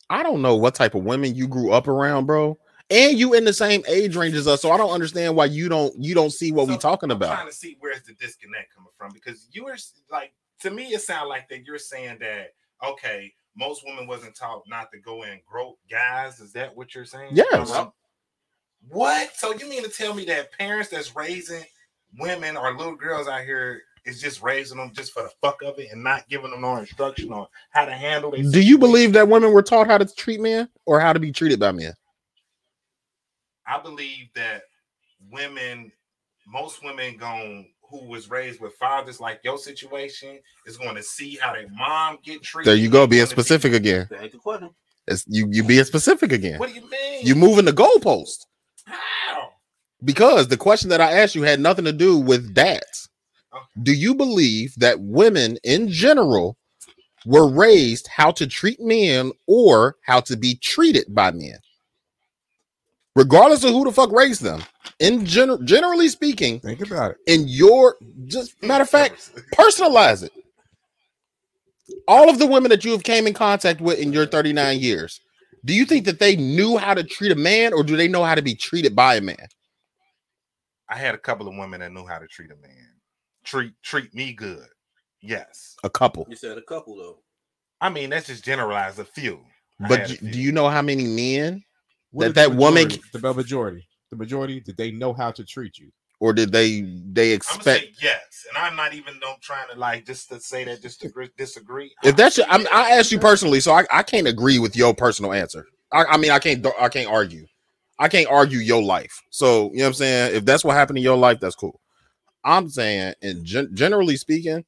I 0.09 0.21
don't 0.21 0.41
know 0.41 0.55
what 0.55 0.75
type 0.75 0.93
of 0.93 1.03
women 1.03 1.33
you 1.35 1.47
grew 1.47 1.71
up 1.71 1.87
around, 1.87 2.25
bro. 2.25 2.57
And 2.89 3.17
you 3.17 3.33
in 3.33 3.45
the 3.45 3.53
same 3.53 3.83
age 3.87 4.15
range 4.15 4.35
as 4.35 4.47
us, 4.47 4.61
so 4.61 4.71
I 4.71 4.77
don't 4.77 4.91
understand 4.91 5.35
why 5.35 5.45
you 5.45 5.69
don't 5.69 5.93
you 5.97 6.13
don't 6.13 6.29
see 6.31 6.51
what 6.51 6.67
we 6.67 6.73
So, 6.75 6.79
talking 6.79 7.09
I'm 7.09 7.17
about. 7.17 7.33
trying 7.33 7.47
to 7.47 7.53
see 7.53 7.77
where's 7.79 8.03
the 8.03 8.13
disconnect 8.13 8.75
coming 8.75 8.91
from 8.97 9.11
because 9.11 9.47
you 9.51 9.65
were 9.65 9.75
like 10.11 10.33
to 10.61 10.69
me 10.69 10.93
it 10.93 11.01
sounds 11.01 11.27
like 11.27 11.49
that 11.49 11.65
you're 11.65 11.79
saying 11.79 12.17
that 12.19 12.49
okay 12.87 13.33
most 13.57 13.83
women 13.87 14.05
wasn't 14.05 14.35
taught 14.35 14.61
not 14.67 14.91
to 14.91 14.99
go 14.99 15.23
and 15.23 15.39
grow 15.45 15.77
guys 15.89 16.39
is 16.39 16.51
that 16.53 16.75
what 16.75 16.93
you're 16.93 17.05
saying 17.05 17.31
Yes. 17.33 17.71
Um, 17.71 17.91
what 18.89 19.35
so 19.35 19.53
you 19.55 19.67
mean 19.67 19.83
to 19.83 19.89
tell 19.89 20.13
me 20.13 20.23
that 20.25 20.51
parents 20.51 20.89
that's 20.89 21.15
raising 21.15 21.63
women 22.19 22.55
or 22.55 22.77
little 22.77 22.95
girls 22.95 23.27
out 23.27 23.43
here 23.43 23.81
is 24.05 24.21
just 24.21 24.43
raising 24.43 24.77
them 24.77 24.91
just 24.93 25.11
for 25.11 25.23
the 25.23 25.31
fuck 25.41 25.61
of 25.63 25.79
it 25.79 25.91
and 25.91 26.03
not 26.03 26.27
giving 26.29 26.51
them 26.51 26.61
no 26.61 26.75
instruction 26.77 27.33
on 27.33 27.47
how 27.71 27.85
to 27.85 27.93
handle 27.93 28.29
their 28.29 28.43
Do 28.43 28.61
you 28.61 28.77
believe 28.77 29.13
that 29.13 29.27
women 29.27 29.51
were 29.51 29.63
taught 29.63 29.87
how 29.87 29.97
to 29.97 30.05
treat 30.05 30.39
men 30.39 30.69
or 30.85 30.99
how 30.99 31.13
to 31.13 31.19
be 31.19 31.31
treated 31.31 31.59
by 31.59 31.71
men? 31.71 31.93
I 33.67 33.79
believe 33.81 34.29
that 34.35 34.63
women, 35.31 35.91
most 36.47 36.83
women 36.83 37.17
going 37.17 37.69
who 37.89 38.05
was 38.05 38.29
raised 38.29 38.59
with 38.59 38.73
fathers 38.75 39.19
like 39.19 39.39
your 39.43 39.57
situation 39.57 40.39
is 40.65 40.77
going 40.77 40.95
to 40.95 41.03
see 41.03 41.37
how 41.39 41.53
their 41.53 41.67
mom 41.69 42.17
get 42.23 42.41
treated. 42.41 42.69
There 42.69 42.75
you 42.75 42.89
go, 42.89 43.05
being 43.05 43.21
Gonna 43.21 43.27
see- 43.27 43.33
specific 43.33 43.73
again. 43.73 44.07
That 44.09 44.23
ain't 44.23 44.31
the 44.31 44.37
question. 44.39 44.71
It's 45.07 45.23
you 45.27 45.47
you 45.51 45.63
being 45.63 45.83
specific 45.83 46.31
again. 46.31 46.59
What 46.59 46.69
do 46.69 46.75
you 46.75 46.89
mean? 46.89 47.25
You 47.25 47.35
moving 47.35 47.65
the 47.65 47.71
goalpost 47.71 48.45
how? 48.85 49.49
because 50.03 50.47
the 50.47 50.57
question 50.57 50.89
that 50.89 51.01
I 51.01 51.11
asked 51.11 51.35
you 51.35 51.43
had 51.43 51.59
nothing 51.59 51.85
to 51.85 51.93
do 51.93 52.17
with 52.17 52.55
that. 52.55 52.83
Okay. 53.53 53.63
Do 53.83 53.93
you 53.93 54.15
believe 54.15 54.73
that 54.77 54.99
women 54.99 55.57
in 55.63 55.89
general 55.89 56.57
were 57.25 57.47
raised 57.47 58.07
how 58.07 58.31
to 58.31 58.47
treat 58.47 58.79
men 58.79 59.31
or 59.47 59.95
how 60.03 60.19
to 60.21 60.35
be 60.35 60.55
treated 60.55 61.05
by 61.09 61.31
men? 61.31 61.57
Regardless 63.15 63.63
of 63.63 63.71
who 63.71 63.85
the 63.85 63.91
fuck 63.91 64.11
raised 64.11 64.41
them. 64.41 64.61
In 64.99 65.25
general, 65.25 65.57
generally 65.59 66.07
speaking, 66.09 66.59
Think 66.59 66.81
about 66.81 67.11
it. 67.11 67.17
in 67.27 67.47
your 67.47 67.95
just 68.27 68.61
matter 68.63 68.83
of 68.83 68.89
fact, 68.89 69.31
personalize 69.55 70.23
it. 70.23 70.31
all 72.07 72.29
of 72.29 72.39
the 72.39 72.47
women 72.47 72.69
that 72.69 72.83
you 72.85 72.91
have 72.91 73.03
came 73.03 73.27
in 73.27 73.33
contact 73.33 73.81
with 73.81 73.99
in 73.99 74.11
your 74.13 74.25
39 74.25 74.79
years, 74.79 75.21
do 75.65 75.73
you 75.73 75.85
think 75.85 76.05
that 76.05 76.19
they 76.19 76.35
knew 76.35 76.77
how 76.77 76.93
to 76.93 77.03
treat 77.03 77.31
a 77.31 77.35
man 77.35 77.73
or 77.73 77.83
do 77.83 77.95
they 77.97 78.07
know 78.07 78.23
how 78.23 78.35
to 78.35 78.41
be 78.41 78.55
treated 78.55 78.95
by 78.95 79.15
a 79.15 79.21
man? 79.21 79.47
I 80.89 80.97
had 80.97 81.15
a 81.15 81.19
couple 81.19 81.47
of 81.47 81.55
women 81.57 81.79
that 81.79 81.91
knew 81.91 82.05
how 82.05 82.19
to 82.19 82.27
treat 82.27 82.51
a 82.51 82.55
man. 82.55 82.87
Treat 83.43 83.73
treat 83.83 84.13
me 84.13 84.33
good. 84.33 84.67
Yes. 85.21 85.75
A 85.83 85.89
couple. 85.89 86.27
You 86.29 86.35
said 86.35 86.57
a 86.57 86.61
couple 86.61 86.95
though. 86.97 87.19
I 87.81 87.89
mean, 87.89 88.09
that's 88.11 88.27
just 88.27 88.45
generalized 88.45 88.99
a 88.99 89.05
few. 89.05 89.39
I 89.83 89.87
But 89.87 90.01
a 90.11 90.15
few. 90.15 90.31
do 90.31 90.39
you 90.39 90.51
know 90.51 90.69
how 90.69 90.81
many 90.81 91.03
men 91.05 91.63
What 92.15 92.23
That- 92.23 92.29
if 92.29 92.33
the 92.35 92.49
that 92.49 92.55
woman- 92.57 92.89
the 93.11 93.33
majority, 93.33 93.87
the 94.09 94.15
majority, 94.15 94.61
did 94.61 94.77
they 94.77 94.91
know 94.91 95.13
how 95.13 95.31
to 95.31 95.43
treat 95.43 95.77
you? 95.77 95.91
or 96.21 96.31
did 96.31 96.49
they 96.49 96.79
they 97.11 97.31
I'm 97.31 97.35
expect 97.35 97.87
yes, 98.01 98.21
and 98.47 98.57
I'm 98.57 98.77
not 98.77 98.93
even 98.93 99.19
don't 99.19 99.41
trying 99.41 99.67
to 99.73 99.77
like 99.77 100.05
just 100.05 100.29
to 100.29 100.39
say 100.39 100.63
that 100.63 100.81
just 100.81 101.01
to 101.01 101.07
agree, 101.07 101.29
disagree. 101.37 101.93
if 102.05 102.15
that's 102.15 102.37
your, 102.37 102.47
I'm 102.49 102.61
I'm, 102.67 102.67
I 102.71 102.91
asked 102.91 103.11
you 103.11 103.19
personally, 103.19 103.59
so 103.59 103.73
I, 103.73 103.83
I 103.91 104.01
can't 104.01 104.25
agree 104.25 104.57
with 104.57 104.77
your 104.77 104.95
personal 104.95 105.33
answer. 105.33 105.67
I, 105.91 106.05
I 106.05 106.17
mean, 106.17 106.31
I 106.31 106.39
can't 106.39 106.65
I 106.79 106.87
can't 106.87 107.09
argue. 107.11 107.45
I 107.99 108.07
can't 108.07 108.29
argue 108.29 108.59
your 108.59 108.81
life. 108.81 109.21
So 109.29 109.71
you 109.73 109.79
know 109.79 109.83
what 109.83 109.87
I'm 109.89 109.93
saying. 109.95 110.35
If 110.37 110.45
that's 110.45 110.63
what 110.63 110.77
happened 110.77 110.97
in 110.99 111.03
your 111.03 111.17
life, 111.17 111.39
that's 111.41 111.55
cool. 111.55 111.81
I'm 112.45 112.69
saying, 112.69 113.15
and 113.21 113.43
gen- 113.43 113.75
generally 113.75 114.15
speaking, 114.15 114.63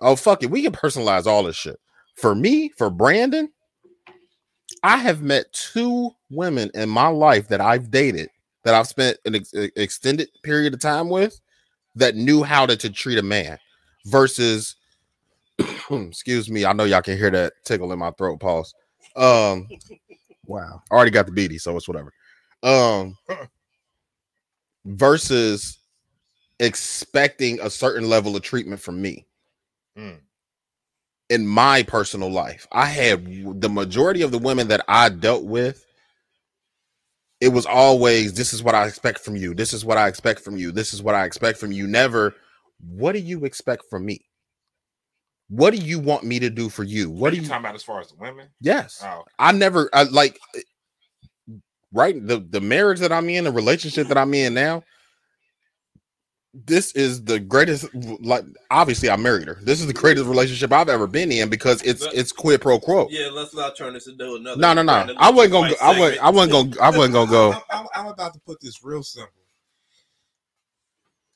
oh 0.00 0.14
fuck 0.14 0.44
it, 0.44 0.50
we 0.50 0.62
can 0.62 0.72
personalize 0.72 1.26
all 1.26 1.42
this 1.42 1.56
shit. 1.56 1.78
For 2.18 2.36
me, 2.36 2.68
for 2.78 2.88
Brandon, 2.88 3.51
I 4.82 4.98
have 4.98 5.22
met 5.22 5.52
two 5.52 6.10
women 6.30 6.70
in 6.74 6.88
my 6.88 7.08
life 7.08 7.48
that 7.48 7.60
I've 7.60 7.90
dated 7.90 8.28
that 8.64 8.74
I've 8.74 8.86
spent 8.88 9.18
an 9.24 9.34
ex- 9.36 9.52
extended 9.54 10.28
period 10.42 10.74
of 10.74 10.80
time 10.80 11.08
with 11.08 11.40
that 11.96 12.16
knew 12.16 12.42
how 12.42 12.66
to, 12.66 12.76
to 12.76 12.90
treat 12.90 13.18
a 13.18 13.22
man 13.22 13.58
versus 14.06 14.76
excuse 15.90 16.48
me 16.50 16.64
i 16.64 16.72
know 16.72 16.84
y'all 16.84 17.02
can 17.02 17.16
hear 17.16 17.30
that 17.30 17.52
tickle 17.64 17.92
in 17.92 17.98
my 17.98 18.10
throat 18.12 18.40
pause 18.40 18.74
um 19.16 19.68
Wow. 20.46 20.82
I 20.90 20.94
already 20.94 21.10
got 21.12 21.26
the 21.26 21.32
beady 21.32 21.58
so 21.58 21.76
it's 21.76 21.86
whatever 21.86 22.12
um 22.62 23.16
versus 24.84 25.78
expecting 26.58 27.60
a 27.60 27.70
certain 27.70 28.08
level 28.08 28.34
of 28.36 28.42
treatment 28.42 28.80
from 28.80 29.00
me 29.00 29.26
Mm. 29.98 30.20
In 31.32 31.46
my 31.46 31.82
personal 31.82 32.30
life. 32.30 32.68
I 32.72 32.86
had 32.86 33.26
the 33.62 33.70
majority 33.70 34.20
of 34.20 34.32
the 34.32 34.38
women 34.38 34.68
that 34.68 34.84
i 34.86 35.08
dealt 35.08 35.44
with 35.44 35.86
it 37.40 37.48
was 37.48 37.64
always 37.64 38.34
this 38.34 38.52
is 38.52 38.62
what 38.62 38.74
i 38.74 38.86
expect 38.86 39.20
from 39.20 39.36
you. 39.36 39.54
This 39.54 39.72
is 39.72 39.82
what 39.84 39.96
i 39.96 40.08
expect 40.08 40.40
from 40.40 40.58
you. 40.58 40.72
This 40.72 40.92
is 40.92 41.02
what 41.02 41.14
i 41.14 41.24
expect 41.24 41.58
from 41.58 41.72
you. 41.72 41.86
Never 41.86 42.34
what 42.86 43.12
do 43.12 43.18
you 43.20 43.46
expect 43.46 43.84
from 43.88 44.04
me? 44.04 44.20
What 45.48 45.72
do 45.72 45.78
you 45.78 46.00
want 46.00 46.24
me 46.24 46.38
to 46.38 46.50
do 46.50 46.68
for 46.68 46.84
you? 46.84 47.10
What 47.10 47.32
are 47.32 47.36
you 47.36 47.42
you 47.42 47.48
talking 47.48 47.64
about 47.64 47.76
as 47.76 47.82
far 47.82 48.00
as 48.00 48.08
the 48.08 48.16
women? 48.18 48.48
yes. 48.60 49.02
Oh, 49.02 49.24
I 49.38 49.52
never 49.52 49.88
I 49.94 50.02
like 50.02 50.38
right 51.94 52.14
the 52.26 52.46
the 52.50 52.60
marriage 52.60 53.00
that 53.00 53.12
I'm 53.12 53.30
in, 53.30 53.44
the 53.44 53.52
relationship 53.52 54.08
that 54.08 54.18
I'm 54.18 54.34
in 54.34 54.52
now. 54.52 54.84
This 56.54 56.92
is 56.92 57.24
the 57.24 57.40
greatest 57.40 57.86
like 57.94 58.44
obviously 58.70 59.08
I 59.08 59.16
married 59.16 59.48
her. 59.48 59.58
This 59.62 59.80
is 59.80 59.86
the 59.86 59.94
greatest 59.94 60.26
relationship 60.26 60.70
I've 60.70 60.90
ever 60.90 61.06
been 61.06 61.32
in 61.32 61.48
because 61.48 61.80
it's 61.82 62.04
it's 62.12 62.30
quid 62.30 62.60
pro 62.60 62.78
quo. 62.78 63.08
Yeah, 63.10 63.28
let's 63.32 63.54
not 63.54 63.74
turn 63.74 63.94
this 63.94 64.06
into 64.06 64.34
another. 64.34 64.60
No, 64.60 64.74
no, 64.74 64.82
no. 64.82 65.14
I 65.16 65.30
wasn't 65.30 65.52
gonna 65.52 65.70
go, 65.70 65.76
I 65.80 65.98
wasn't 65.98 66.14
segment. 66.16 66.22
I 66.22 66.30
wasn't 66.30 66.52
gonna 66.52 66.82
I 66.82 66.96
wasn't 66.96 67.14
gonna 67.14 67.30
go. 67.30 67.52
I'm, 67.52 67.62
I'm- 67.70 67.86
I'm 67.94 68.06
about 68.08 68.34
to 68.34 68.40
put 68.40 68.60
this 68.60 68.84
real 68.84 69.02
simple. 69.02 69.32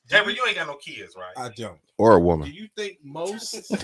Jabber, 0.07 0.29
you 0.29 0.41
ain't 0.47 0.55
got 0.55 0.67
no 0.67 0.75
kids, 0.75 1.15
right? 1.17 1.33
I 1.35 1.49
don't. 1.53 1.79
Or 1.97 2.13
a 2.15 2.19
woman. 2.19 2.47
Do 2.49 2.53
you 2.53 2.67
think 2.77 2.99
most 3.03 3.51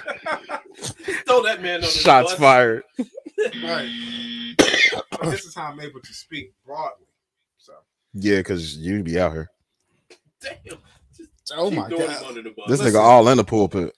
Throw 1.25 1.41
that 1.43 1.61
man 1.61 1.75
on 1.75 1.81
the 1.81 1.87
Shots 1.87 2.31
bus. 2.33 2.39
fired. 2.39 2.83
right? 3.63 3.89
this 5.23 5.45
is 5.45 5.55
how 5.55 5.63
I'm 5.71 5.79
able 5.81 5.99
to 5.99 6.13
speak 6.13 6.53
broadly. 6.65 7.07
So, 7.57 7.73
Yeah, 8.13 8.37
because 8.37 8.77
you'd 8.77 9.03
be 9.03 9.19
out 9.19 9.33
here. 9.33 9.49
Damn. 10.41 10.77
Oh 11.55 11.69
Keep 11.69 11.79
my 11.79 11.89
god, 11.89 11.99
him 11.99 12.23
under 12.27 12.41
the 12.41 12.51
bus. 12.51 12.65
This 12.69 12.79
Listen. 12.81 12.99
nigga 12.99 13.03
all 13.03 13.27
in 13.29 13.37
the 13.37 13.43
pulpit. 13.43 13.95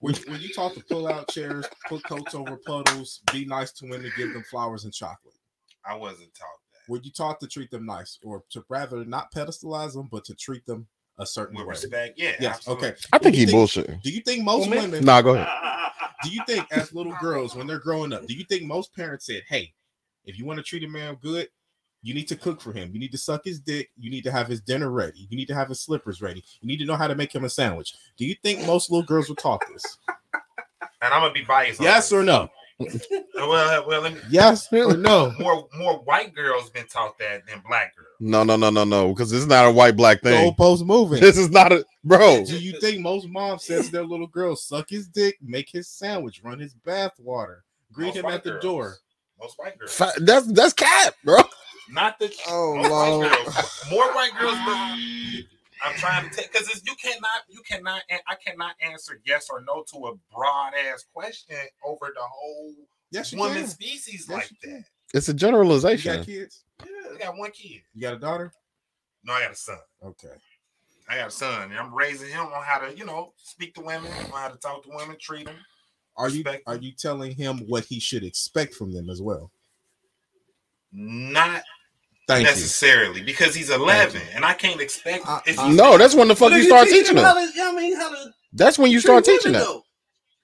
when, 0.00 0.14
when 0.26 0.40
you 0.40 0.52
talk 0.52 0.74
to 0.74 0.84
pull 0.90 1.06
out 1.08 1.28
chairs, 1.30 1.66
put 1.88 2.02
coats 2.04 2.34
over 2.34 2.56
puddles, 2.66 3.20
be 3.32 3.44
nice 3.44 3.72
to 3.74 3.86
women, 3.86 4.10
give 4.16 4.32
them 4.32 4.42
flowers 4.50 4.84
and 4.84 4.92
chocolate. 4.92 5.34
I 5.88 5.94
wasn't 5.94 6.34
taught 6.34 6.48
that. 6.72 6.92
When 6.92 7.02
you 7.04 7.10
talk 7.12 7.38
to 7.40 7.46
treat 7.46 7.70
them 7.70 7.86
nice, 7.86 8.18
or 8.24 8.42
to 8.50 8.64
rather 8.68 9.04
not 9.04 9.32
pedestalize 9.32 9.92
them, 9.94 10.08
but 10.10 10.24
to 10.26 10.34
treat 10.34 10.64
them 10.66 10.86
a 11.18 11.26
certain 11.26 11.56
With 11.56 11.66
way. 11.66 11.70
respect, 11.70 12.14
yeah. 12.18 12.32
Yes. 12.40 12.56
absolutely. 12.56 12.88
Okay. 12.88 12.96
I 13.12 13.18
think 13.18 13.34
Do 13.34 13.40
you 13.40 13.46
he 13.46 13.52
bullshitting. 13.52 14.02
Do 14.02 14.10
you 14.10 14.20
think 14.20 14.44
most 14.44 14.68
Woman? 14.68 14.90
women? 14.90 15.04
Nah, 15.04 15.22
go 15.22 15.34
ahead. 15.34 15.48
Do 16.22 16.30
you 16.30 16.42
think 16.46 16.66
as 16.72 16.92
little 16.92 17.14
girls 17.20 17.54
when 17.54 17.66
they're 17.66 17.78
growing 17.78 18.12
up, 18.12 18.26
do 18.26 18.34
you 18.34 18.44
think 18.44 18.62
most 18.62 18.94
parents 18.94 19.26
said, 19.26 19.42
"Hey, 19.48 19.74
if 20.24 20.38
you 20.38 20.46
want 20.46 20.56
to 20.58 20.62
treat 20.62 20.82
a 20.82 20.88
man 20.88 21.16
good, 21.20 21.48
you 22.06 22.14
need 22.14 22.28
to 22.28 22.36
cook 22.36 22.60
for 22.60 22.72
him. 22.72 22.90
You 22.92 23.00
need 23.00 23.12
to 23.12 23.18
suck 23.18 23.44
his 23.44 23.58
dick. 23.60 23.90
You 23.98 24.10
need 24.10 24.22
to 24.24 24.30
have 24.30 24.46
his 24.46 24.60
dinner 24.60 24.90
ready. 24.90 25.26
You 25.28 25.36
need 25.36 25.48
to 25.48 25.54
have 25.54 25.68
his 25.68 25.80
slippers 25.80 26.22
ready. 26.22 26.44
You 26.60 26.68
need 26.68 26.78
to 26.78 26.84
know 26.84 26.94
how 26.96 27.08
to 27.08 27.14
make 27.16 27.34
him 27.34 27.44
a 27.44 27.50
sandwich." 27.50 27.94
Do 28.16 28.24
you 28.24 28.34
think 28.42 28.64
most 28.66 28.90
little 28.90 29.06
girls 29.06 29.28
were 29.28 29.34
taught 29.34 29.62
this? 29.72 29.98
And 31.02 31.12
I'm 31.12 31.20
gonna 31.22 31.32
be 31.34 31.42
biased. 31.42 31.80
Yes 31.80 32.12
or 32.12 32.22
no? 32.22 32.48
Uh, 32.78 32.86
well, 33.36 33.82
uh, 33.82 33.86
well, 33.86 34.02
let 34.02 34.12
me, 34.12 34.20
Yes 34.28 34.70
or 34.72 34.96
no? 35.10 35.32
more 35.38 35.66
more 35.78 35.94
white 36.00 36.34
girls 36.34 36.68
been 36.70 36.86
taught 36.86 37.18
that 37.18 37.46
than 37.46 37.62
black 37.66 37.96
girls. 37.96 38.08
No, 38.20 38.44
no, 38.44 38.56
no, 38.56 38.68
no, 38.70 38.84
no. 38.84 39.14
Because 39.14 39.32
it's 39.32 39.46
not 39.46 39.66
a 39.66 39.70
white 39.70 39.96
black 39.96 40.20
The 40.20 40.30
thing. 40.30 40.52
goalpost 40.54 40.84
moving. 40.84 41.20
This 41.20 41.38
is 41.38 41.50
not 41.50 41.72
a 41.72 41.84
bro. 42.04 42.44
Do 42.44 42.58
you 42.58 42.78
think 42.80 43.00
most 43.00 43.28
moms 43.28 43.64
says 43.64 43.90
their 43.90 44.04
little 44.04 44.26
girls 44.26 44.62
suck 44.64 44.90
his 44.90 45.08
dick, 45.08 45.38
make 45.42 45.70
his 45.70 45.88
sandwich, 45.88 46.42
run 46.44 46.58
his 46.58 46.74
bath 46.74 47.12
water, 47.18 47.64
greet 47.92 48.08
Most 48.08 48.16
him 48.18 48.26
at 48.26 48.44
the 48.44 48.50
girls. 48.52 48.62
door? 48.62 48.96
Most 49.40 49.58
white 49.58 49.78
girls. 49.78 49.96
That's 50.18 50.46
that's 50.52 50.72
cap, 50.74 51.14
bro. 51.24 51.38
Not 51.90 52.18
the 52.18 52.32
Oh, 52.48 52.74
most 52.76 52.88
Lord. 52.90 53.20
white 53.20 53.30
girls. 53.44 53.84
More 53.90 54.12
white 54.14 54.32
girls. 54.38 54.58
But 54.66 54.76
I'm 55.82 55.94
trying 55.96 56.28
to 56.28 56.34
take 56.34 56.52
because 56.52 56.82
you 56.84 56.94
cannot 57.02 57.42
you 57.48 57.60
cannot 57.68 58.02
an- 58.10 58.18
I 58.26 58.34
cannot 58.36 58.74
answer 58.80 59.20
yes 59.24 59.48
or 59.50 59.62
no 59.62 59.84
to 59.92 60.06
a 60.08 60.14
broad 60.34 60.72
ass 60.90 61.04
question 61.14 61.56
over 61.84 62.12
the 62.14 62.22
whole 62.22 62.74
Yes, 63.12 63.32
you 63.32 63.38
woman 63.38 63.58
can. 63.58 63.66
species 63.68 64.26
Yes, 64.28 64.36
like 64.36 64.50
that. 64.64 64.84
It's 65.14 65.28
a 65.28 65.34
generalization. 65.34 65.98
You 66.12 66.16
generalization. 66.16 66.16
got 66.16 66.26
kids? 66.26 66.64
Yeah, 66.84 67.14
I 67.14 67.18
got 67.30 67.38
one 67.38 67.50
kid. 67.52 67.82
You 67.94 68.00
got 68.02 68.14
a 68.14 68.18
daughter? 68.18 68.52
No, 69.24 69.32
I 69.34 69.42
got 69.42 69.52
a 69.52 69.56
son. 69.56 69.78
Okay. 70.04 70.28
I 71.08 71.16
got 71.18 71.28
a 71.28 71.30
son, 71.30 71.70
and 71.70 71.78
I'm 71.78 71.94
raising 71.94 72.28
him 72.30 72.40
on 72.46 72.64
how 72.64 72.78
to, 72.78 72.96
you 72.96 73.04
know, 73.04 73.32
speak 73.36 73.74
to 73.76 73.80
women, 73.80 74.10
on 74.32 74.40
how 74.40 74.48
to 74.48 74.58
talk 74.58 74.82
to 74.84 74.90
women, 74.92 75.16
treat 75.20 75.46
them. 75.46 75.54
Are 76.16 76.28
you 76.28 76.42
are 76.66 76.76
you 76.76 76.90
telling 76.92 77.32
him 77.34 77.58
what 77.68 77.84
he 77.84 78.00
should 78.00 78.24
expect 78.24 78.74
from 78.74 78.90
them 78.92 79.08
as 79.08 79.22
well? 79.22 79.52
Not 80.92 81.62
Thank 82.28 82.44
necessarily 82.44 83.22
because 83.22 83.54
he's 83.54 83.70
11, 83.70 84.20
and 84.34 84.44
I 84.44 84.52
can't 84.54 84.80
expect. 84.80 85.26
I- 85.28 85.42
if 85.46 85.58
I- 85.58 85.66
he's- 85.66 85.76
No, 85.76 85.96
that's 85.96 86.14
when 86.14 86.26
the 86.28 86.34
fuck 86.36 86.50
But 86.50 86.56
you 86.56 86.64
start 86.64 86.88
teach 86.88 87.04
teaching 87.04 87.16
him 87.18 87.24
how 87.24 87.34
them. 87.34 87.52
to- 87.52 87.62
I 87.62 87.72
mean, 87.72 87.96
how 87.96 88.10
to 88.10 88.32
That's 88.52 88.78
when 88.78 88.90
you 88.90 89.00
start 89.00 89.24
teaching 89.24 89.54
him. 89.54 89.60
though. 89.60 89.84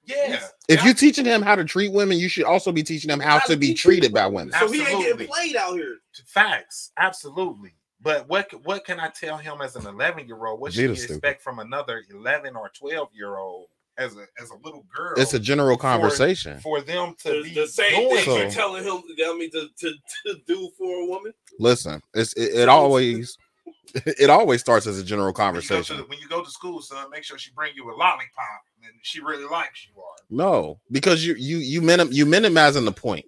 yeah. 0.05 0.49
If 0.68 0.80
yeah. 0.80 0.87
you 0.87 0.95
teaching 0.95 1.24
him 1.24 1.43
how 1.43 1.57
to 1.57 1.64
treat 1.64 1.93
women, 1.93 2.18
you 2.18 2.28
should 2.28 2.45
also 2.45 2.70
be 2.72 2.83
teaching 2.85 3.11
him 3.11 3.18
how 3.20 3.41
to 3.41 3.57
be 3.57 3.74
treated 3.74 4.12
by 4.14 4.26
women. 4.26 4.53
So 4.59 4.70
he 4.70 4.78
ain't 4.80 4.89
Absolutely. 4.89 5.12
getting 5.12 5.26
played 5.26 5.57
out 5.57 5.72
here. 5.74 5.97
Facts, 6.26 6.93
absolutely. 6.99 7.74
But 8.01 8.28
what 8.28 8.53
what 8.64 8.85
can 8.85 8.99
I 9.01 9.09
tell 9.09 9.37
him 9.39 9.61
as 9.61 9.76
an 9.76 9.87
11 9.87 10.26
year 10.26 10.45
old? 10.47 10.61
What 10.61 10.72
should 10.72 10.83
Vita's 10.83 10.99
he 10.99 11.05
stupid. 11.05 11.16
expect 11.18 11.43
from 11.43 11.59
another 11.59 12.05
11 12.11 12.55
or 12.57 12.68
12 12.70 13.09
year 13.12 13.37
old 13.39 13.66
as 13.99 14.14
a 14.16 14.24
as 14.40 14.51
a 14.51 14.57
little 14.64 14.84
girl? 14.95 15.14
It's 15.16 15.34
a 15.34 15.38
general 15.38 15.76
conversation. 15.76 16.59
for 16.61 16.80
them 16.80 17.14
to 17.22 17.28
The, 17.30 17.43
be 17.43 17.55
the 17.55 17.66
same 17.66 17.93
doing 17.95 18.16
thing 18.16 18.24
So- 18.24 18.36
you're 18.38 18.51
telling 18.51 18.84
him. 18.84 19.03
I 19.24 19.36
mean, 19.38 19.51
to, 19.53 19.68
to, 19.78 19.93
to 20.26 20.34
do 20.47 20.70
for 20.78 21.03
a 21.03 21.07
woman. 21.07 21.32
Listen, 21.59 22.03
it's 22.14 22.32
it, 22.34 22.55
it 22.55 22.68
always 22.68 23.36
it 23.95 24.30
always 24.30 24.61
starts 24.61 24.86
as 24.86 24.99
a 24.99 25.05
general 25.05 25.26
When 25.26 25.32
you, 25.32 25.36
go 25.36 25.43
conversation. 25.45 25.97
to, 25.99 26.03
when 26.05 26.18
you 26.18 26.28
go 26.28 26.43
to 26.43 26.51
school, 26.51 26.80
son, 26.80 27.11
make 27.11 27.24
sure 27.24 27.38
she 27.38 27.51
bring 27.53 27.72
you 27.76 27.84
a 27.90 27.95
lollipop 27.95 28.62
and 28.82 28.93
she 29.03 29.20
really 29.20 29.45
likes 29.49 29.86
you. 29.86 30.01
Are 30.01 30.16
No, 30.30 30.80
because 30.90 31.24
you 31.24 31.34
you 31.34 31.59
you 31.59 31.82
minim 31.82 32.09
you 32.11 32.24
minimizing 32.26 32.84
the 32.84 32.93
point. 32.93 33.26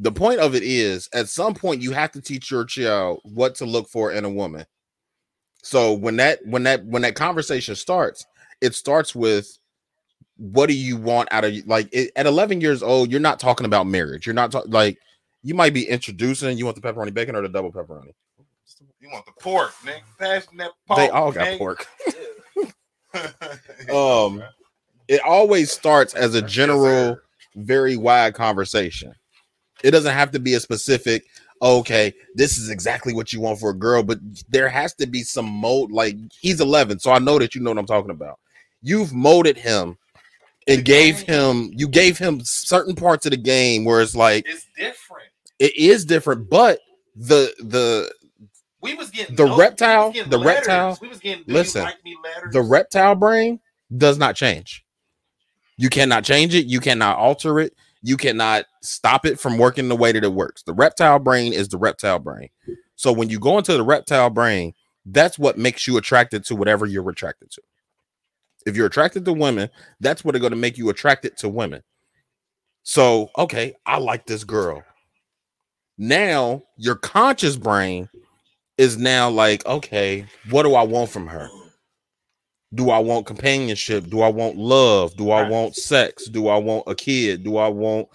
The 0.00 0.12
point 0.12 0.38
of 0.38 0.54
it 0.54 0.62
is, 0.62 1.08
at 1.12 1.28
some 1.28 1.54
point, 1.54 1.82
you 1.82 1.90
have 1.90 2.12
to 2.12 2.20
teach 2.20 2.52
your 2.52 2.64
child 2.64 3.18
what 3.24 3.56
to 3.56 3.64
look 3.66 3.88
for 3.88 4.12
in 4.12 4.24
a 4.24 4.30
woman. 4.30 4.64
So 5.62 5.92
when 5.92 6.16
that 6.16 6.38
when 6.46 6.62
that 6.62 6.84
when 6.86 7.02
that 7.02 7.16
conversation 7.16 7.74
starts, 7.74 8.24
it 8.60 8.74
starts 8.74 9.14
with 9.14 9.58
what 10.36 10.68
do 10.68 10.74
you 10.74 10.96
want 10.96 11.28
out 11.32 11.44
of 11.44 11.54
like 11.66 11.88
it, 11.92 12.10
at 12.14 12.26
11 12.26 12.60
years 12.60 12.82
old 12.82 13.10
you're 13.10 13.20
not 13.20 13.40
talking 13.40 13.66
about 13.66 13.86
marriage. 13.86 14.26
You're 14.26 14.34
not 14.34 14.52
talking 14.52 14.70
like 14.70 14.98
you 15.42 15.54
might 15.54 15.74
be 15.74 15.88
introducing 15.88 16.58
you 16.58 16.64
want 16.64 16.80
the 16.80 16.82
pepperoni 16.82 17.12
bacon 17.12 17.36
or 17.36 17.42
the 17.42 17.48
double 17.48 17.72
pepperoni? 17.72 18.12
You 19.00 19.08
want 19.10 19.26
the 19.26 19.32
pork, 19.40 19.72
nigga? 19.84 20.46
That 20.56 20.70
pork. 20.86 20.98
they 20.98 21.08
all 21.08 21.32
got 21.32 21.48
nigga. 21.48 21.58
pork. 21.58 21.86
Um 23.92 24.42
it 25.08 25.22
always 25.22 25.72
starts 25.72 26.14
as 26.14 26.34
a 26.34 26.42
general 26.42 27.18
very 27.56 27.96
wide 27.96 28.34
conversation. 28.34 29.12
It 29.82 29.92
doesn't 29.92 30.12
have 30.12 30.30
to 30.32 30.38
be 30.38 30.54
a 30.54 30.60
specific 30.60 31.24
okay 31.62 32.12
this 32.34 32.56
is 32.56 32.70
exactly 32.70 33.12
what 33.12 33.32
you 33.32 33.40
want 33.40 33.58
for 33.58 33.70
a 33.70 33.74
girl 33.74 34.02
but 34.02 34.18
there 34.48 34.68
has 34.68 34.94
to 34.94 35.06
be 35.06 35.22
some 35.22 35.46
mold 35.46 35.90
like 35.90 36.16
he's 36.40 36.60
11 36.60 37.00
so 37.00 37.10
i 37.10 37.18
know 37.18 37.38
that 37.38 37.54
you 37.54 37.60
know 37.60 37.70
what 37.70 37.78
i'm 37.78 37.86
talking 37.86 38.10
about 38.10 38.38
you've 38.82 39.12
molded 39.12 39.56
him 39.56 39.96
and 40.66 40.84
gave 40.84 41.20
him 41.20 41.70
you 41.74 41.88
gave 41.88 42.18
him 42.18 42.40
certain 42.42 42.94
parts 42.94 43.26
of 43.26 43.30
the 43.30 43.36
game 43.36 43.84
where 43.84 44.00
it's 44.02 44.14
like 44.14 44.44
It's 44.48 44.66
different. 44.76 45.28
it 45.58 45.76
is 45.76 46.04
different, 46.04 46.48
but 46.50 46.80
the 47.16 47.52
the 47.58 48.12
We 48.80 48.94
was 48.94 49.10
getting 49.10 49.34
The 49.36 49.44
notes. 49.44 49.50
We 49.50 49.56
was 49.56 49.58
reptile- 49.68 50.12
getting 50.12 50.30
the 50.30 50.38
letters. 50.38 50.66
reptile- 50.66 50.98
We 51.02 51.08
was 51.08 51.18
getting 51.18 51.44
listen, 51.46 51.82
like 51.82 52.04
me 52.04 52.16
the 52.52 52.62
reptile 52.62 53.14
brain 53.14 53.60
does 53.96 54.18
not 54.18 54.36
change. 54.36 54.84
You 55.76 55.88
cannot 55.88 56.24
change 56.24 56.54
it. 56.54 56.66
You 56.66 56.80
cannot 56.80 57.16
alter 57.18 57.58
it. 57.60 57.74
You 58.02 58.16
cannot 58.16 58.66
stop 58.82 59.24
it 59.26 59.40
from 59.40 59.58
working 59.58 59.88
the 59.88 59.96
way 59.96 60.12
that 60.12 60.22
it 60.22 60.32
works. 60.32 60.62
The 60.62 60.72
reptile 60.74 61.18
brain 61.18 61.52
is 61.52 61.68
the 61.68 61.78
reptile 61.78 62.18
brain. 62.18 62.48
So 62.96 63.12
when 63.12 63.28
you 63.30 63.38
go 63.40 63.58
into 63.58 63.72
the 63.74 63.82
reptile 63.84 64.30
brain, 64.30 64.74
that's 65.06 65.38
what 65.38 65.56
makes 65.56 65.86
you 65.86 65.96
attracted 65.96 66.44
to 66.46 66.54
whatever 66.56 66.84
you're 66.86 67.08
attracted 67.08 67.50
to. 67.52 67.62
If 68.68 68.76
you're 68.76 68.86
attracted 68.86 69.24
to 69.24 69.32
women, 69.32 69.70
that's 70.00 70.24
what 70.24 70.36
are 70.36 70.38
going 70.38 70.52
to 70.52 70.56
make 70.56 70.78
you 70.78 70.90
attracted 70.90 71.36
to 71.38 71.48
women. 71.48 71.82
So, 72.82 73.30
okay, 73.36 73.74
I 73.86 73.98
like 73.98 74.26
this 74.26 74.44
girl. 74.44 74.82
Now, 75.96 76.62
your 76.76 76.94
conscious 76.94 77.56
brain 77.56 78.08
is 78.76 78.96
now 78.96 79.28
like, 79.30 79.66
okay, 79.66 80.26
what 80.50 80.62
do 80.62 80.74
I 80.74 80.82
want 80.82 81.10
from 81.10 81.26
her? 81.26 81.48
Do 82.74 82.90
I 82.90 82.98
want 82.98 83.26
companionship? 83.26 84.08
Do 84.08 84.20
I 84.20 84.28
want 84.28 84.56
love? 84.56 85.16
Do 85.16 85.30
I 85.30 85.48
want 85.48 85.74
sex? 85.74 86.28
Do 86.28 86.48
I 86.48 86.58
want 86.58 86.84
a 86.86 86.94
kid? 86.94 87.42
Do 87.42 87.56
I 87.56 87.68
want 87.68 88.08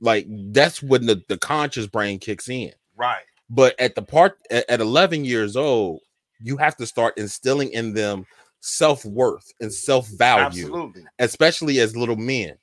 like 0.00 0.26
that's 0.52 0.82
when 0.82 1.06
the, 1.06 1.22
the 1.28 1.38
conscious 1.38 1.86
brain 1.86 2.18
kicks 2.18 2.48
in. 2.48 2.72
right. 2.96 3.22
But 3.48 3.78
at 3.80 3.94
the 3.94 4.02
part 4.02 4.38
at, 4.50 4.68
at 4.68 4.80
11 4.80 5.24
years 5.24 5.56
old, 5.56 6.00
you 6.40 6.56
have 6.56 6.76
to 6.76 6.86
start 6.86 7.18
instilling 7.18 7.70
in 7.72 7.94
them 7.94 8.26
self-worth 8.60 9.52
and 9.60 9.72
self-value 9.72 10.92
especially 11.18 11.80
as 11.80 11.96
little 11.96 12.16
men. 12.16 12.54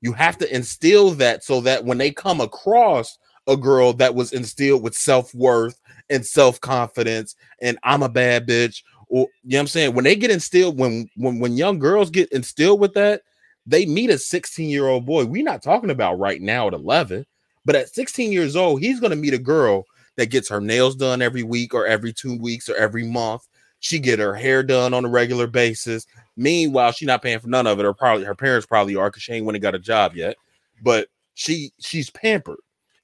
You 0.00 0.12
have 0.12 0.38
to 0.38 0.54
instill 0.54 1.10
that 1.12 1.44
so 1.44 1.60
that 1.62 1.84
when 1.84 1.98
they 1.98 2.10
come 2.10 2.40
across 2.40 3.18
a 3.46 3.56
girl 3.56 3.92
that 3.94 4.14
was 4.14 4.32
instilled 4.32 4.82
with 4.82 4.94
self-worth 4.94 5.78
and 6.10 6.24
self-confidence 6.24 7.36
and 7.60 7.78
I'm 7.82 8.02
a 8.02 8.08
bad 8.08 8.46
bitch 8.46 8.82
or 9.08 9.28
you 9.42 9.52
know 9.52 9.58
what 9.58 9.60
I'm 9.60 9.66
saying 9.68 9.94
when 9.94 10.04
they 10.04 10.16
get 10.16 10.30
instilled 10.30 10.78
when 10.78 11.08
when 11.16 11.38
when 11.38 11.56
young 11.56 11.78
girls 11.78 12.10
get 12.10 12.32
instilled 12.32 12.80
with 12.80 12.94
that 12.94 13.22
they 13.66 13.86
meet 13.86 14.10
a 14.10 14.14
16-year-old 14.14 15.06
boy. 15.06 15.24
We're 15.24 15.42
not 15.42 15.62
talking 15.62 15.90
about 15.90 16.18
right 16.18 16.40
now 16.40 16.68
at 16.68 16.74
11, 16.74 17.24
but 17.64 17.74
at 17.74 17.94
16 17.94 18.32
years 18.32 18.56
old, 18.56 18.80
he's 18.80 19.00
going 19.00 19.10
to 19.10 19.16
meet 19.16 19.34
a 19.34 19.38
girl 19.38 19.84
that 20.16 20.26
gets 20.26 20.48
her 20.48 20.60
nails 20.60 20.94
done 20.96 21.22
every 21.22 21.42
week 21.42 21.74
or 21.74 21.86
every 21.86 22.12
2 22.12 22.38
weeks 22.38 22.68
or 22.68 22.76
every 22.76 23.04
month. 23.04 23.42
She 23.84 23.98
get 23.98 24.18
her 24.18 24.34
hair 24.34 24.62
done 24.62 24.94
on 24.94 25.04
a 25.04 25.10
regular 25.10 25.46
basis. 25.46 26.06
Meanwhile, 26.38 26.92
she 26.92 27.04
not 27.04 27.20
paying 27.20 27.38
for 27.38 27.48
none 27.48 27.66
of 27.66 27.78
it, 27.78 27.84
or 27.84 27.92
probably 27.92 28.24
her 28.24 28.34
parents 28.34 28.64
probably 28.66 28.96
are 28.96 29.10
because 29.10 29.22
she 29.22 29.34
ain't 29.34 29.44
went 29.44 29.56
and 29.56 29.62
got 29.62 29.74
a 29.74 29.78
job 29.78 30.16
yet. 30.16 30.36
But 30.82 31.08
she 31.34 31.70
she's 31.80 32.08
pampered. 32.08 32.60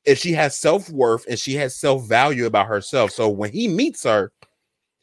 If 0.07 0.17
she 0.17 0.33
has 0.33 0.57
self-worth 0.57 1.27
and 1.29 1.39
she 1.39 1.53
has 1.57 1.77
self-value 1.77 2.47
about 2.47 2.67
herself. 2.67 3.11
So 3.11 3.29
when 3.29 3.53
he 3.53 3.69
meets 3.69 4.05
her, 4.05 4.33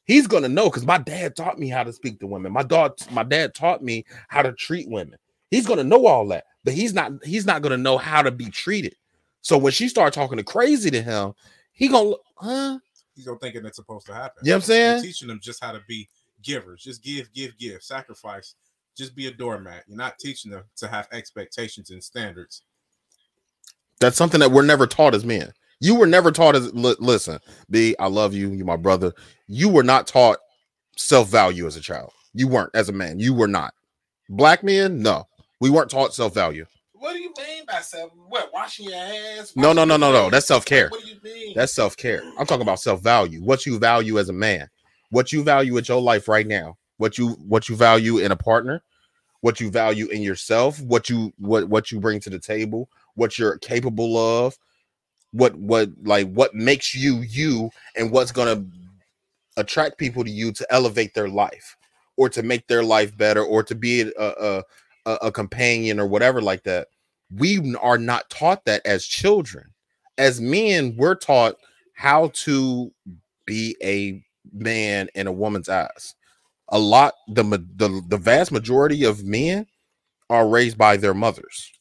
he's 0.06 0.26
gonna 0.26 0.50
know 0.50 0.68
because 0.68 0.84
my 0.84 0.98
dad 0.98 1.36
taught 1.36 1.60
me 1.60 1.70
how 1.70 1.84
to 1.84 1.94
speak 1.94 2.20
to 2.22 2.28
women. 2.28 2.52
My 2.52 2.64
dad, 2.64 2.94
my 3.12 3.22
dad 3.22 3.54
taught 3.54 3.84
me 3.84 4.04
how 4.30 4.42
to 4.42 4.54
treat 4.54 4.90
women. 4.90 5.20
He's 5.52 5.68
gonna 5.68 5.84
know 5.84 6.08
all 6.08 6.28
that, 6.30 6.46
but 6.64 6.74
he's 6.74 6.96
not 6.96 7.12
he's 7.24 7.46
not 7.46 7.62
gonna 7.62 7.78
know 7.78 8.00
how 8.00 8.24
to 8.24 8.32
be 8.32 8.50
treated. 8.50 8.96
So 9.42 9.60
when 9.60 9.74
she 9.74 9.90
started 9.90 10.16
talking 10.16 10.40
to 10.40 10.44
crazy 10.44 10.90
to 10.90 11.04
him, 11.04 11.34
he 11.72 11.88
gonna 11.88 12.16
huh? 12.36 12.80
He's 13.18 13.26
gonna 13.26 13.40
thinking 13.40 13.66
it's 13.66 13.76
supposed 13.78 14.06
to 14.06 14.14
happen. 14.14 14.44
You 14.46 14.52
know 14.52 14.58
what 14.58 14.70
I'm 14.70 14.70
You're 14.70 14.92
saying? 14.92 15.04
teaching 15.04 15.28
them 15.28 15.40
just 15.42 15.62
how 15.62 15.72
to 15.74 15.82
be 15.88 16.08
givers. 16.44 16.84
Just 16.84 17.04
give, 17.04 17.34
give, 17.34 17.58
give. 17.58 17.82
Sacrifice. 17.82 18.54
Just 18.96 19.16
be 19.16 19.28
a 19.28 19.32
doormat. 19.32 19.84
You're 19.88 19.98
not 19.98 20.20
teaching 20.20 20.52
them 20.52 20.64
to 20.78 20.88
have 20.88 21.08
expectations 21.12 21.90
and 21.90 22.04
standards. 22.04 22.62
That's 24.00 24.18
something 24.18 24.40
that 24.40 24.52
we're 24.52 24.62
never 24.62 24.86
taught 24.86 25.16
as 25.16 25.26
men. 25.26 25.52
You 25.80 25.96
were 25.96 26.08
never 26.08 26.32
taught 26.32 26.56
as 26.56 26.74
li- 26.74 26.96
listen, 27.00 27.40
B, 27.70 27.96
I 28.00 28.08
love 28.08 28.34
you, 28.34 28.52
you're 28.52 28.66
my 28.66 28.76
brother. 28.76 29.14
You 29.48 29.70
were 29.70 29.84
not 29.84 30.08
taught 30.08 30.38
self-value 30.96 31.66
as 31.66 31.76
a 31.76 31.82
child. 31.82 32.12
You 32.34 32.48
weren't 32.48 32.72
as 32.76 32.90
a 32.90 32.94
man. 32.94 33.20
You 33.20 33.34
were 33.34 33.48
not. 33.48 33.74
Black 34.30 34.64
men, 34.64 35.02
no. 35.02 35.28
We 35.60 35.70
weren't 35.72 35.90
taught 35.90 36.14
self-value. 36.14 36.66
What 37.00 37.14
do 37.14 37.20
you 37.20 37.34
mean 37.38 37.64
by 37.68 37.82
self? 37.82 38.12
What 38.28 38.52
washing 38.54 38.90
your 38.90 38.96
ass? 38.96 39.54
No, 39.56 39.74
no, 39.74 39.86
no, 39.86 39.98
no, 39.98 40.12
no. 40.12 40.30
That's 40.30 40.48
self-care. 40.48 40.90
What 40.90 41.04
do 41.04 41.10
you 41.10 41.20
mean? 41.24 41.54
That's 41.56 41.74
self-care. 41.74 42.24
I'm 42.40 42.46
talking 42.46 42.64
about 42.64 42.80
self-value. 42.80 43.44
What 43.44 43.66
you 43.66 43.78
value 43.78 44.20
as 44.20 44.30
a 44.30 44.34
man. 44.34 44.70
What 45.10 45.32
you 45.32 45.44
value 45.44 45.78
at 45.78 45.88
your 45.88 46.02
life 46.02 46.28
right 46.28 46.48
now. 46.48 46.78
What 46.98 47.18
you 47.18 47.30
what 47.48 47.70
you 47.70 47.76
value 47.76 48.18
in 48.18 48.32
a 48.32 48.36
partner. 48.36 48.82
What 49.42 49.60
you 49.60 49.70
value 49.70 50.08
in 50.08 50.22
yourself. 50.22 50.82
What 50.82 51.10
you 51.10 51.34
what 51.38 51.70
what 51.70 51.92
you 51.92 52.00
bring 52.00 52.20
to 52.22 52.30
the 52.30 52.40
table. 52.40 52.90
What 53.16 53.38
you're 53.38 53.58
capable 53.60 54.18
of. 54.18 54.58
What 55.32 55.56
what 55.56 55.90
like 56.04 56.32
what 56.32 56.56
makes 56.56 56.96
you 56.96 57.22
you 57.22 57.70
and 57.96 58.12
what's 58.12 58.32
to 58.32 58.66
attract 59.58 59.98
people 59.98 60.24
to 60.24 60.32
you 60.32 60.52
to 60.54 60.74
elevate 60.74 61.14
their 61.14 61.30
life 61.30 61.78
or 62.16 62.30
to 62.30 62.44
make 62.44 62.66
their 62.68 62.84
life 62.84 63.16
better 63.18 63.44
or 63.44 63.62
to 63.64 63.76
be 63.76 64.02
a 64.02 64.10
a, 64.18 64.64
a, 65.08 65.28
a 65.28 65.32
companion 65.32 66.00
or 66.00 66.08
whatever 66.08 66.42
like 66.42 66.64
that. 66.66 66.90
We 67.36 67.76
are 67.82 67.98
not 67.98 68.30
taught 68.30 68.66
that 68.66 68.86
as 68.86 69.06
children 69.06 69.74
as 70.18 70.42
men, 70.42 70.96
we're 70.98 71.16
taught 71.16 71.56
how 71.96 72.32
to 72.34 72.92
be 73.46 73.76
a 73.84 74.24
man 74.54 75.10
in 75.16 75.28
a 75.28 75.32
woman's 75.32 75.70
eyes. 75.70 76.16
A 76.70 76.80
lot, 76.80 77.14
the 77.28 77.44
the 77.44 78.04
the 78.10 78.18
vast 78.18 78.52
majority 78.52 79.06
of 79.06 79.24
men 79.24 79.68
are 80.30 80.48
raised 80.50 80.78
by 80.78 80.98
their 80.98 81.14
mothers, 81.14 81.72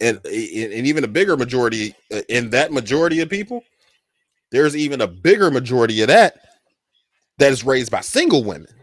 and 0.00 0.18
and 0.24 0.86
even 0.86 1.04
a 1.04 1.08
bigger 1.08 1.36
majority 1.36 1.94
uh, 2.12 2.22
in 2.28 2.50
that 2.50 2.72
majority 2.72 3.20
of 3.20 3.30
people, 3.30 3.64
there's 4.52 4.76
even 4.76 5.00
a 5.00 5.06
bigger 5.06 5.50
majority 5.50 6.02
of 6.02 6.08
that 6.08 6.40
that 7.38 7.52
is 7.52 7.64
raised 7.64 7.90
by 7.90 8.02
single 8.02 8.44
women. 8.44 8.74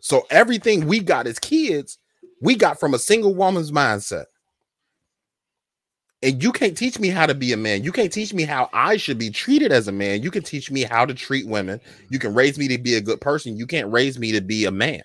So 0.00 0.26
everything 0.30 0.86
we 0.86 1.00
got 1.00 1.26
as 1.26 1.38
kids, 1.40 1.98
we 2.40 2.54
got 2.54 2.78
from 2.78 2.94
a 2.94 2.98
single 2.98 3.34
woman's 3.34 3.72
mindset. 3.72 4.26
And 6.22 6.42
you 6.42 6.50
can't 6.50 6.76
teach 6.76 6.98
me 6.98 7.08
how 7.08 7.26
to 7.26 7.34
be 7.34 7.52
a 7.52 7.56
man. 7.56 7.84
You 7.84 7.92
can't 7.92 8.12
teach 8.12 8.32
me 8.32 8.44
how 8.44 8.70
I 8.72 8.96
should 8.96 9.18
be 9.18 9.30
treated 9.30 9.70
as 9.70 9.86
a 9.86 9.92
man. 9.92 10.22
You 10.22 10.30
can 10.30 10.42
teach 10.42 10.70
me 10.70 10.82
how 10.82 11.04
to 11.04 11.14
treat 11.14 11.46
women. 11.46 11.80
You 12.10 12.18
can 12.18 12.34
raise 12.34 12.58
me 12.58 12.68
to 12.68 12.78
be 12.78 12.94
a 12.94 13.00
good 13.00 13.20
person. 13.20 13.56
You 13.56 13.66
can't 13.66 13.92
raise 13.92 14.18
me 14.18 14.32
to 14.32 14.40
be 14.40 14.64
a 14.64 14.70
man. 14.70 15.02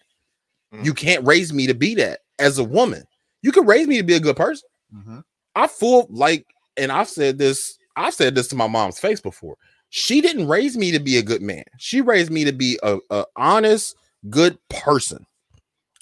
Mm-hmm. 0.73 0.85
You 0.85 0.93
can't 0.93 1.25
raise 1.25 1.51
me 1.51 1.67
to 1.67 1.73
be 1.73 1.95
that 1.95 2.21
as 2.39 2.57
a 2.57 2.63
woman. 2.63 3.03
You 3.41 3.51
can 3.51 3.65
raise 3.65 3.87
me 3.87 3.97
to 3.97 4.03
be 4.03 4.15
a 4.15 4.21
good 4.21 4.37
person. 4.37 4.67
Mm-hmm. 4.95 5.19
I 5.55 5.67
full 5.67 6.07
like, 6.09 6.45
and 6.77 6.91
I've 6.91 7.09
said 7.09 7.37
this, 7.37 7.77
I've 7.97 8.13
said 8.13 8.33
this 8.33 8.47
to 8.49 8.55
my 8.55 8.67
mom's 8.67 8.99
face 8.99 9.19
before. 9.19 9.57
She 9.89 10.21
didn't 10.21 10.47
raise 10.47 10.77
me 10.77 10.91
to 10.91 10.99
be 10.99 11.17
a 11.17 11.23
good 11.23 11.41
man. 11.41 11.65
She 11.77 11.99
raised 11.99 12.31
me 12.31 12.45
to 12.45 12.53
be 12.53 12.79
a, 12.83 12.99
a 13.09 13.25
honest, 13.35 13.95
good 14.29 14.57
person. 14.69 15.25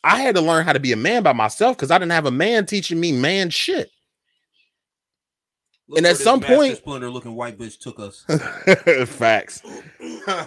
I 0.04 0.22
had 0.22 0.36
to 0.36 0.42
learn 0.42 0.66
how 0.66 0.74
to 0.74 0.80
be 0.80 0.92
a 0.92 0.98
man 0.98 1.24
by 1.24 1.34
myself 1.34 1.76
because 1.76 1.92
I 1.92 1.98
didn't 1.98 2.12
have 2.14 2.26
a 2.26 2.32
man 2.32 2.66
teaching 2.66 3.00
me 3.00 3.12
man 3.12 3.50
shit. 3.50 3.92
Look 5.88 5.98
And 5.98 6.08
at 6.08 6.18
some 6.18 6.40
point- 6.40 6.78
Splinter 6.78 7.10
looking 7.10 7.36
white 7.36 7.58
bitch 7.58 7.80
took 7.80 8.00
us. 8.00 8.24
Facts. 9.10 9.62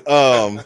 Um, 0.07 0.61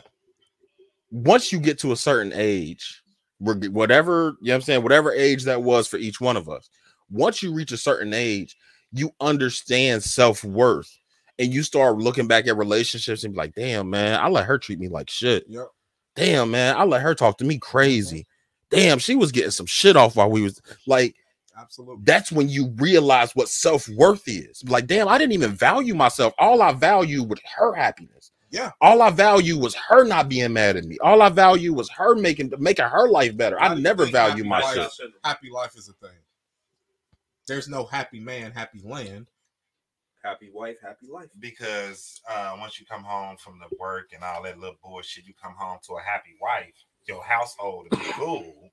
once 1.10 1.50
you 1.50 1.58
get 1.58 1.78
to 1.80 1.92
a 1.92 1.96
certain 1.96 2.32
age, 2.34 3.02
whatever 3.38 4.36
you 4.40 4.48
know, 4.48 4.52
what 4.52 4.54
I'm 4.56 4.60
saying, 4.62 4.82
whatever 4.82 5.12
age 5.12 5.44
that 5.44 5.62
was 5.62 5.88
for 5.88 5.96
each 5.96 6.20
one 6.20 6.36
of 6.36 6.48
us, 6.48 6.68
once 7.10 7.42
you 7.42 7.54
reach 7.54 7.72
a 7.72 7.76
certain 7.76 8.12
age, 8.12 8.56
you 8.92 9.10
understand 9.20 10.02
self 10.02 10.44
worth, 10.44 10.90
and 11.38 11.52
you 11.52 11.62
start 11.62 11.96
looking 11.98 12.26
back 12.26 12.46
at 12.46 12.56
relationships 12.56 13.24
and 13.24 13.34
be 13.34 13.38
like, 13.38 13.54
"Damn, 13.54 13.90
man, 13.90 14.18
I 14.20 14.28
let 14.28 14.44
her 14.46 14.58
treat 14.58 14.78
me 14.78 14.88
like 14.88 15.10
shit. 15.10 15.44
Yep. 15.48 15.68
Damn, 16.16 16.50
man, 16.50 16.76
I 16.76 16.84
let 16.84 17.02
her 17.02 17.14
talk 17.14 17.38
to 17.38 17.44
me 17.44 17.58
crazy. 17.58 18.26
Damn, 18.70 18.98
she 18.98 19.14
was 19.14 19.32
getting 19.32 19.50
some 19.50 19.66
shit 19.66 19.96
off 19.96 20.16
while 20.16 20.30
we 20.30 20.42
was 20.42 20.60
like." 20.86 21.14
Absolutely. 21.58 22.02
that's 22.04 22.30
when 22.30 22.50
you 22.50 22.68
realize 22.76 23.34
what 23.34 23.48
self-worth 23.48 24.24
is. 24.28 24.62
Like, 24.68 24.86
damn, 24.86 25.08
I 25.08 25.16
didn't 25.16 25.32
even 25.32 25.52
value 25.52 25.94
myself. 25.94 26.34
All 26.38 26.60
I 26.60 26.72
value 26.72 27.22
was 27.22 27.40
her 27.56 27.72
happiness. 27.72 28.30
Yeah. 28.50 28.72
All 28.82 29.00
I 29.00 29.08
value 29.08 29.56
was 29.58 29.74
her 29.74 30.04
not 30.04 30.28
being 30.28 30.52
mad 30.52 30.76
at 30.76 30.84
me. 30.84 30.98
All 31.02 31.22
I 31.22 31.30
value 31.30 31.72
was 31.72 31.88
her 31.92 32.14
making 32.14 32.52
making 32.58 32.84
her 32.84 33.08
life 33.08 33.34
better. 33.38 33.58
How 33.58 33.70
I 33.70 33.74
never 33.74 34.04
value 34.04 34.44
happy 34.44 34.48
myself. 34.48 34.98
life- 35.00 35.10
Happy 35.24 35.48
life 35.50 35.76
is 35.78 35.88
a 35.88 35.94
thing. 35.94 36.18
There's 37.46 37.68
no 37.68 37.86
happy 37.86 38.20
man, 38.20 38.52
happy 38.52 38.80
land. 38.84 39.28
Happy 40.22 40.50
wife, 40.52 40.76
happy 40.82 41.06
life. 41.08 41.28
because 41.38 42.20
uh, 42.28 42.54
once 42.58 42.78
you 42.80 42.84
come 42.84 43.04
home 43.04 43.36
from 43.38 43.58
the 43.60 43.74
work 43.78 44.10
and 44.12 44.22
all 44.24 44.42
that 44.42 44.58
little 44.58 44.76
bullshit, 44.82 45.24
you 45.24 45.32
come 45.40 45.54
home 45.56 45.78
to 45.86 45.94
a 45.94 46.02
happy 46.02 46.34
wife. 46.40 46.74
Your 47.08 47.22
household 47.22 47.86
will 47.90 47.98
be 47.98 48.04
cool, 48.12 48.70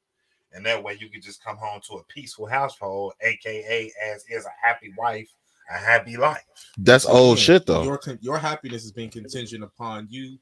and 0.54 0.66
that 0.66 0.84
way 0.84 0.98
you 1.00 1.10
can 1.10 1.22
just 1.22 1.44
come 1.44 1.58
home 1.58 1.82
to 1.88 1.96
a 1.96 2.04
peaceful 2.06 2.48
household, 2.48 3.14
aka 3.22 3.92
as 4.12 4.24
is 4.30 4.46
a 4.46 4.52
happy 4.68 4.92
wife, 4.98 5.30
a 5.74 5.78
happy 5.78 6.18
life. 6.18 6.42
That's 6.78 7.06
old 7.06 7.38
Again, 7.38 7.44
shit 7.46 7.66
though. 7.66 7.84
Your 7.84 8.00
your 8.22 8.38
happiness 8.38 8.84
is 8.86 8.92
being 8.92 9.10
contingent 9.10 9.64
upon 9.64 10.08
you 10.10 10.38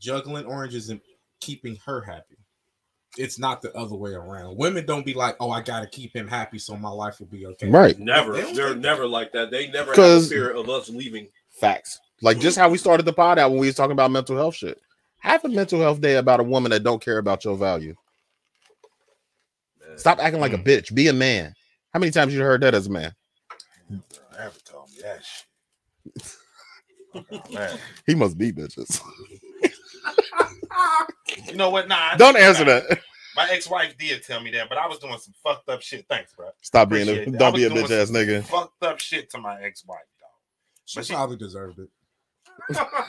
juggling 0.00 0.44
oranges 0.44 0.90
and 0.90 1.00
keeping 1.40 1.76
her 1.86 2.00
happy. 2.02 2.36
it's 3.16 3.38
not 3.38 3.62
the 3.62 3.72
other 3.76 3.94
way 3.94 4.10
around. 4.10 4.56
Women 4.56 4.84
don't 4.86 5.06
be 5.06 5.14
like, 5.14 5.36
"Oh, 5.38 5.48
I 5.52 5.60
gotta 5.60 5.86
keep 5.86 6.12
him 6.16 6.26
happy 6.26 6.58
so 6.58 6.76
my 6.76 6.88
life 6.90 7.20
will 7.20 7.28
be 7.28 7.46
okay." 7.46 7.68
Right. 7.70 7.96
Never. 7.96 8.32
They 8.32 8.52
They're 8.52 8.70
think 8.70 8.80
never 8.80 9.06
like 9.06 9.30
that. 9.32 9.52
They 9.52 9.68
never 9.68 9.92
have 9.92 9.98
a 9.98 10.02
'Cause- 10.16 10.28
fear 10.28 10.50
of 10.50 10.68
us 10.68 10.88
leaving. 10.88 11.28
Facts. 11.60 12.00
Like 12.22 12.40
just 12.40 12.58
how 12.58 12.68
we 12.68 12.76
started 12.76 13.06
the 13.06 13.12
pod 13.12 13.38
out 13.38 13.52
when 13.52 13.60
we 13.60 13.66
was 13.68 13.76
talking 13.76 13.92
about 13.92 14.10
mental 14.10 14.34
health 14.36 14.56
shit. 14.56 14.80
Have 15.24 15.42
a 15.46 15.48
mental 15.48 15.80
health 15.80 16.02
day 16.02 16.16
about 16.16 16.40
a 16.40 16.42
woman 16.42 16.70
that 16.70 16.82
don't 16.82 17.02
care 17.02 17.16
about 17.16 17.46
your 17.46 17.56
value. 17.56 17.94
Man. 19.80 19.96
Stop 19.96 20.18
acting 20.18 20.40
like 20.40 20.52
a 20.52 20.58
mm. 20.58 20.64
bitch. 20.64 20.94
Be 20.94 21.08
a 21.08 21.14
man. 21.14 21.54
How 21.94 21.98
many 21.98 22.12
times 22.12 22.34
you 22.34 22.42
heard 22.42 22.60
that 22.60 22.74
as 22.74 22.88
a 22.88 22.90
man? 22.90 23.14
Never 23.88 24.58
told 24.66 24.90
me 24.90 24.96
that 25.02 25.24
shit. 25.24 26.36
Oh, 27.14 27.52
man. 27.52 27.78
He 28.06 28.14
must 28.14 28.36
be 28.36 28.52
bitches. 28.52 29.00
You 31.46 31.56
know 31.56 31.70
what? 31.70 31.88
Nah. 31.88 32.16
Don't 32.16 32.36
answer 32.36 32.64
that. 32.64 33.00
My 33.36 33.48
ex-wife 33.50 33.96
did 33.96 34.22
tell 34.22 34.40
me 34.40 34.50
that, 34.52 34.68
but 34.68 34.76
I 34.76 34.86
was 34.86 34.98
doing 34.98 35.16
some 35.18 35.32
fucked 35.42 35.68
up 35.68 35.80
shit. 35.80 36.04
Thanks, 36.08 36.34
bro. 36.34 36.50
Stop 36.60 36.90
being 36.90 37.08
a 37.08 37.24
that. 37.24 37.38
Don't 37.38 37.54
be 37.54 37.64
a 37.64 37.70
bitch 37.70 37.90
ass 37.90 38.10
nigga. 38.10 38.44
Fucked 38.44 38.82
up 38.82 39.00
shit 39.00 39.30
to 39.30 39.38
my 39.38 39.60
ex-wife, 39.62 39.98
dog. 40.20 40.30
She 40.84 41.02
she- 41.02 41.14
probably 41.14 41.36
deserved 41.36 41.78
it. 41.78 41.88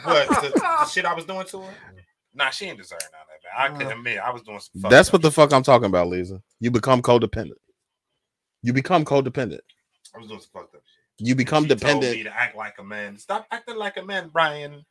What 0.04 0.28
the, 0.42 0.54
the 0.60 0.86
shit 0.92 1.06
I 1.06 1.14
was 1.14 1.26
doing 1.26 1.46
to 1.48 1.62
her? 1.62 1.74
Nah, 2.34 2.50
she 2.50 2.66
ain't 2.66 2.78
deserve 2.78 3.00
none 3.12 3.22
of 3.22 3.28
that. 3.44 3.44
Man. 3.44 3.54
I 3.58 3.78
can 3.78 3.88
Uh, 3.88 3.98
admit 4.00 4.20
I 4.20 4.32
was 4.32 4.42
doing 4.42 4.60
some. 4.60 4.82
fucked 4.82 4.92
That's 4.92 5.10
up 5.10 5.14
what 5.14 5.22
the 5.22 5.30
shit. 5.30 5.36
fuck 5.36 5.54
I'm 5.54 5.64
talking 5.64 5.86
about, 5.88 6.08
Lisa. 6.08 6.42
You 6.60 6.72
become 6.72 7.02
codependent. 7.02 7.58
You 8.62 8.74
become 8.74 9.06
codependent. 9.06 9.62
I 10.14 10.18
was 10.20 10.28
doing 10.28 10.40
some 10.42 10.50
fucked 10.54 10.76
up 10.76 10.82
shit. 10.84 11.28
You 11.28 11.36
become 11.36 11.64
She 11.64 11.70
told 11.76 12.04
me 12.04 12.24
dependent. 12.24 12.24
to 12.26 12.36
act 12.38 12.56
like 12.58 12.76
a 12.80 12.84
man. 12.84 13.18
Stop 13.18 13.48
acting 13.52 13.78
like 13.78 13.98
a 13.98 14.04
man, 14.04 14.30
Brian. 14.34 14.86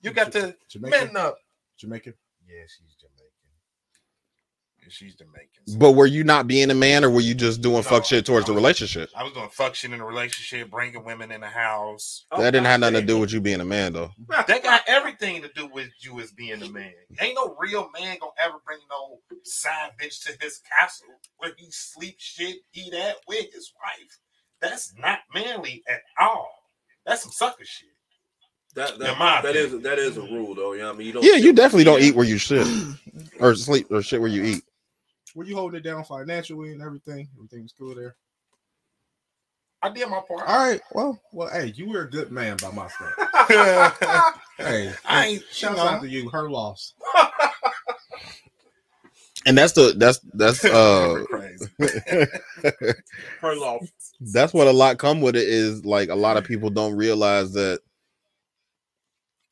You 0.00 0.10
got 0.12 0.32
to 0.32 0.56
Jamaican. 0.68 1.12
man 1.14 1.16
up. 1.16 1.38
Jamaican. 1.78 2.14
Yeah, 2.48 2.62
she's 2.66 2.94
Jamaican. 4.88 5.00
Yeah, 5.00 5.08
she's 5.08 5.14
Jamaican. 5.14 5.78
But 5.78 5.92
were 5.92 6.06
you 6.06 6.24
not 6.24 6.46
being 6.46 6.70
a 6.70 6.74
man, 6.74 7.04
or 7.04 7.10
were 7.10 7.20
you 7.20 7.34
just 7.34 7.60
doing 7.60 7.76
No, 7.76 7.82
fuck 7.82 8.04
shit 8.04 8.24
towards 8.26 8.44
I 8.46 8.52
the 8.52 8.54
relationship? 8.54 9.10
I 9.16 9.22
was 9.22 9.32
doing 9.32 9.48
fuck 9.50 9.74
shit 9.74 9.92
in 9.92 9.98
the 9.98 10.04
relationship, 10.04 10.70
bringing 10.70 11.04
women 11.04 11.30
in 11.30 11.40
the 11.40 11.48
house. 11.48 12.24
Oh, 12.32 12.40
That 12.40 12.52
didn't 12.52 12.66
have 12.66 12.80
nothing 12.80 13.00
to 13.00 13.06
do 13.06 13.18
with 13.18 13.32
you 13.32 13.40
being 13.40 13.60
a 13.60 13.64
man, 13.64 13.92
though. 13.92 14.10
That 14.28 14.62
got 14.62 14.82
everything 14.86 15.42
to 15.42 15.50
do 15.54 15.66
with 15.66 15.90
you 16.00 16.20
as 16.20 16.32
being 16.32 16.62
a 16.62 16.68
man. 16.68 16.92
Ain't 17.20 17.36
no 17.36 17.56
real 17.58 17.90
man 17.98 18.18
gonna 18.20 18.32
ever 18.38 18.56
bring 18.64 18.78
no 18.90 19.20
side 19.44 19.90
bitch 20.00 20.24
to 20.24 20.32
his 20.40 20.60
castle 20.78 21.08
where 21.38 21.52
he 21.56 21.66
sleep 21.70 22.16
shit, 22.18 22.56
eat 22.74 22.94
at 22.94 23.16
with 23.26 23.52
his 23.52 23.72
wife. 23.82 24.18
That's 24.60 24.94
not 24.98 25.20
manly 25.34 25.82
at 25.88 26.00
all. 26.18 26.48
That's 27.06 27.22
some 27.22 27.32
sucker 27.32 27.64
shit. 27.64 27.88
That, 28.74 28.92
In 28.94 28.98
that, 29.00 29.18
my 29.18 29.40
That 29.40 29.56
is 29.56 29.80
that 29.82 29.98
is 29.98 30.16
a 30.16 30.22
rule 30.22 30.54
though. 30.54 30.72
You 30.72 30.80
know 30.80 30.88
what 30.88 30.94
I 30.94 30.98
mean? 30.98 31.06
You 31.08 31.12
don't 31.14 31.24
Yeah, 31.24 31.34
you 31.36 31.52
definitely 31.52 31.84
don't 31.84 32.02
eat 32.02 32.14
where 32.14 32.26
you 32.26 32.38
should, 32.38 32.66
or 33.40 33.54
sleep, 33.54 33.86
or 33.90 34.02
shit 34.02 34.20
where 34.20 34.30
you 34.30 34.44
eat. 34.44 34.64
Were 35.34 35.44
you 35.44 35.56
holding 35.56 35.78
it 35.78 35.84
down 35.84 36.04
financially 36.04 36.72
and 36.72 36.82
everything? 36.82 37.28
Everything 37.36 37.62
was 37.62 37.74
cool 37.78 37.94
there. 37.94 38.16
I 39.82 39.90
did 39.90 40.08
my 40.08 40.20
part. 40.26 40.48
All 40.48 40.68
right. 40.68 40.80
Well, 40.92 41.20
well, 41.32 41.48
hey, 41.50 41.72
you 41.76 41.88
were 41.88 42.02
a 42.02 42.10
good 42.10 42.32
man 42.32 42.56
by 42.56 42.70
my 42.70 42.88
side. 42.88 44.32
Hey, 44.58 44.92
I 45.04 45.26
ain't, 45.26 45.40
you 45.42 45.46
shouts 45.52 45.78
out 45.78 46.02
to 46.02 46.08
you. 46.08 46.28
Her 46.30 46.50
loss. 46.50 46.94
And 49.46 49.56
that's 49.56 49.72
the 49.72 49.94
that's 49.96 50.18
that's 50.34 50.64
uh. 50.64 51.24
Her 53.40 53.56
law. 53.56 53.78
that's 54.20 54.52
what 54.52 54.66
a 54.66 54.72
lot 54.72 54.98
come 54.98 55.20
with 55.20 55.36
it 55.36 55.48
is 55.48 55.86
like 55.86 56.08
a 56.10 56.14
lot 56.14 56.36
of 56.36 56.44
people 56.44 56.70
don't 56.70 56.96
realize 56.96 57.52
that 57.52 57.80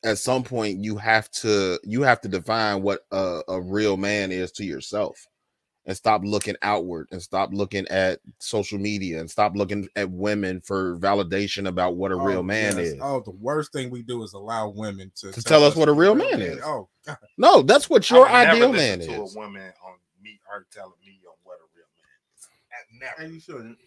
at 0.03 0.17
some 0.17 0.43
point 0.43 0.83
you 0.83 0.97
have 0.97 1.31
to 1.31 1.79
you 1.83 2.01
have 2.03 2.21
to 2.21 2.27
define 2.27 2.83
what 2.83 3.01
a, 3.11 3.41
a 3.47 3.59
real 3.59 3.97
man 3.97 4.31
is 4.31 4.51
to 4.51 4.65
yourself 4.65 5.25
and 5.87 5.95
stop 5.97 6.21
looking 6.23 6.55
outward 6.61 7.07
and 7.11 7.21
stop 7.21 7.49
looking 7.53 7.87
at 7.87 8.19
social 8.39 8.77
media 8.77 9.19
and 9.19 9.31
stop 9.31 9.55
looking 9.55 9.87
at 9.95 10.09
women 10.11 10.61
for 10.61 10.97
validation 10.97 11.67
about 11.67 11.95
what 11.95 12.11
a 12.11 12.15
real 12.15 12.39
Oh, 12.39 12.43
man 12.43 12.77
yes. 12.77 12.87
is 12.89 12.99
Oh, 13.01 13.21
the 13.21 13.31
worst 13.31 13.71
thing 13.73 13.89
we 13.89 14.03
do 14.03 14.21
is 14.23 14.33
allow 14.33 14.69
women 14.69 15.11
to, 15.15 15.31
To 15.31 15.41
tell 15.41 15.63
us 15.63 15.75
what 15.75 15.87
a 15.89 15.93
real 15.93 16.13
man 16.13 16.41
is. 16.41 16.59
Oh, 16.63 16.89
God. 17.05 17.17
no 17.37 17.61
that's 17.61 17.89
what 17.89 18.09
I 18.11 18.15
your 18.15 18.25
would 18.25 18.31
never 18.33 18.51
ideal 18.51 18.69
listen 18.69 18.99
man 18.99 18.99
to 19.07 19.23
is 19.23 19.35
a 19.35 19.39
woman 19.39 19.71
on 19.85 19.93
me 20.21 20.39
or 20.51 20.67
telling 20.71 20.91
me 21.05 21.19
on 21.25 21.35
what 21.43 21.55
a 21.55 21.67
real 21.73 21.87
man 21.97 22.19
is. 22.35 22.97
Never. 22.99 23.21
and 23.23 23.33
you 23.33 23.39
shouldn't. 23.39 23.77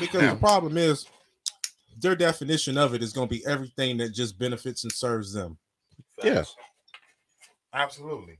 Because 0.00 0.22
the 0.30 0.36
problem 0.36 0.78
is 0.78 1.04
their 2.00 2.16
definition 2.16 2.78
of 2.78 2.94
it 2.94 3.02
is 3.02 3.12
going 3.12 3.28
to 3.28 3.34
be 3.34 3.44
everything 3.46 3.98
that 3.98 4.14
just 4.14 4.38
benefits 4.38 4.84
and 4.84 4.92
serves 4.92 5.34
them. 5.34 5.58
Yeah. 6.24 6.44
Absolutely. 7.74 8.38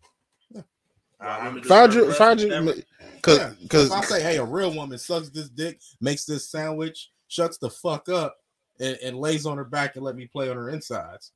Yeah. 1.22 1.36
Uh, 1.36 1.62
find 1.64 1.92
deserve 1.92 2.08
you 2.08 2.12
find 2.14 2.40
than 2.40 2.48
you 2.48 2.54
ever. 2.54 2.74
because 3.16 3.38
Yeah, 3.38 3.52
because 3.62 3.90
I 3.90 4.00
say, 4.02 4.22
hey, 4.22 4.36
a 4.38 4.44
real 4.44 4.74
woman 4.74 4.98
sucks 4.98 5.28
this 5.30 5.48
dick, 5.48 5.80
makes 6.00 6.24
this 6.24 6.50
sandwich, 6.50 7.10
shuts 7.28 7.58
the 7.58 7.70
fuck 7.70 8.08
up, 8.08 8.36
and, 8.80 8.98
and 9.02 9.16
lays 9.18 9.46
on 9.46 9.56
her 9.56 9.64
back 9.64 9.96
and 9.96 10.04
let 10.04 10.16
me 10.16 10.26
play 10.26 10.48
on 10.50 10.56
her 10.56 10.70
insides. 10.70 11.32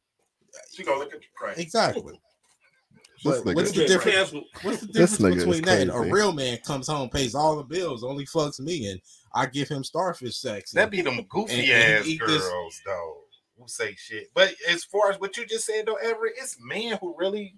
she 0.72 0.82
gonna 0.82 0.98
look 0.98 1.14
at 1.14 1.20
you 1.22 1.28
crazy. 1.36 1.62
Exactly. 1.62 2.18
But 3.24 3.44
what's 3.46 3.72
the 3.72 3.86
difference? 3.86 4.34
What's 4.62 4.80
the 4.80 4.86
difference 4.88 5.18
between 5.44 5.62
that 5.62 5.80
and 5.80 5.90
a 5.90 6.00
real 6.00 6.32
man 6.32 6.58
comes 6.58 6.86
home, 6.86 7.08
pays 7.08 7.34
all 7.34 7.56
the 7.56 7.62
bills, 7.64 8.04
only 8.04 8.26
fucks 8.26 8.60
me, 8.60 8.90
and 8.90 9.00
I 9.32 9.46
give 9.46 9.68
him 9.68 9.84
starfish 9.84 10.36
sex? 10.36 10.72
That 10.72 10.90
be 10.90 11.00
them 11.00 11.22
goofy 11.28 11.54
And- 11.54 11.70
and 11.70 11.94
ass 12.00 12.06
eat 12.06 12.20
girls 12.20 12.30
this- 12.40 12.82
though 12.84 13.22
who 13.58 13.66
say 13.68 13.94
shit. 13.94 14.28
But 14.34 14.54
as 14.68 14.84
far 14.84 15.10
as 15.10 15.18
what 15.18 15.36
you 15.38 15.46
just 15.46 15.64
said 15.64 15.86
though, 15.86 15.94
Everett, 15.94 16.34
it's 16.36 16.58
men 16.60 16.98
who 17.00 17.14
really 17.16 17.56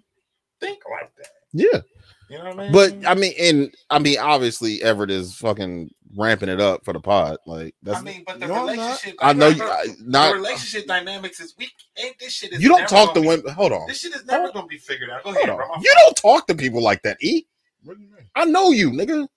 think 0.61 0.79
like 0.89 1.13
that. 1.17 1.27
Yeah 1.53 1.81
You 2.29 2.37
know 2.37 2.43
what 2.45 2.59
I 2.59 2.63
mean? 2.63 2.71
But 2.71 3.07
I 3.09 3.15
mean, 3.15 3.33
and 3.39 3.75
I 3.89 3.99
mean, 3.99 4.19
obviously, 4.19 4.81
Everett 4.83 5.09
is 5.11 5.33
fucking 5.35 5.89
ramping 6.15 6.49
it 6.49 6.59
up 6.61 6.83
for 6.85 6.93
the 6.93 6.99
pod. 6.99 7.37
Like 7.45 7.73
that's. 7.83 7.99
I 7.99 8.01
mean, 8.01 8.23
but 8.25 8.39
the 8.39 8.47
No, 8.47 8.53
I'm 8.53 8.65
not. 8.65 8.71
relationship. 8.77 9.15
I 9.19 9.33
know 9.33 9.47
you. 9.47 9.55
the 9.55 9.63
I, 9.65 9.85
not 10.03 10.33
relationship 10.35 10.87
dynamics 10.87 11.39
is 11.39 11.55
weak. 11.57 11.71
Ain't 11.97 12.17
this 12.19 12.33
shit? 12.33 12.53
Is 12.53 12.61
you 12.61 12.69
don't 12.69 12.87
talk 12.87 13.13
to 13.15 13.19
gonna 13.21 13.21
be- 13.21 13.27
women. 13.43 13.53
Hold 13.53 13.71
on. 13.73 13.87
This 13.87 13.99
shit 13.99 14.15
is 14.15 14.25
never 14.25 14.51
gonna 14.51 14.67
be 14.67 14.77
figured 14.77 15.09
out. 15.09 15.23
Go 15.23 15.31
ahead, 15.31 15.45
bro. 15.45 15.55
on. 15.55 15.67
My 15.69 15.77
You 15.81 15.93
don't 16.05 16.15
talk 16.17 16.45
to 16.47 16.55
people 16.55 16.81
like 16.83 17.01
that. 17.03 17.17
E. 17.21 17.45
What 17.83 17.97
do 17.97 18.03
you 18.03 18.09
mean? 18.09 18.29
I 18.35 18.45
know 18.45 18.71
you, 18.71 18.91
nigga. 18.91 19.27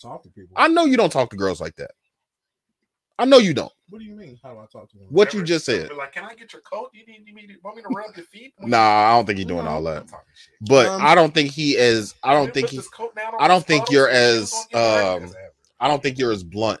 Talk 0.00 0.22
to 0.24 0.28
people. 0.30 0.50
I 0.56 0.66
know 0.68 0.84
you 0.84 0.96
don't 0.96 1.12
talk 1.12 1.30
to 1.30 1.36
girls 1.36 1.60
like 1.60 1.76
that. 1.76 1.92
I 3.18 3.24
know 3.24 3.38
you 3.38 3.54
don't. 3.54 3.72
What 3.92 3.98
do 3.98 4.04
you 4.06 4.14
mean? 4.14 4.38
How 4.42 4.52
do 4.54 4.58
I 4.58 4.64
talk 4.72 4.90
to 4.90 4.96
him? 4.96 5.04
What 5.10 5.34
you 5.34 5.42
just 5.42 5.66
said. 5.66 5.90
Like, 5.94 6.12
can 6.12 6.24
I 6.24 6.34
get 6.34 6.52
your 6.54 6.62
coat? 6.62 6.90
You 6.94 7.04
need, 7.06 7.24
you 7.26 7.34
need 7.34 7.50
want 7.62 7.76
me 7.76 7.82
to 7.82 7.88
rub 7.94 8.16
your 8.16 8.24
feet? 8.24 8.54
Nah, 8.60 8.78
I 8.78 9.10
don't 9.16 9.26
think 9.26 9.36
he's 9.38 9.46
doing 9.46 9.64
No, 9.66 9.70
all 9.70 9.82
that. 9.82 10.06
But 10.62 10.86
Um, 10.86 11.02
I 11.04 11.14
don't 11.14 11.34
think 11.34 11.50
he 11.50 11.76
is. 11.76 12.14
I 12.22 12.32
don't 12.32 12.54
think 12.54 12.70
he. 12.70 12.80
coat 12.94 13.14
down 13.14 13.34
I 13.38 13.48
don't 13.48 13.66
think 13.66 13.90
you're 13.90 14.08
as, 14.08 14.50
was 14.50 14.66
gonna 14.72 14.84
get 14.84 15.20
dirty 15.20 15.24
um. 15.26 15.42
I 15.78 15.88
don't 15.88 16.02
think 16.02 16.18
you're 16.18 16.32
as 16.32 16.42
blunt 16.42 16.80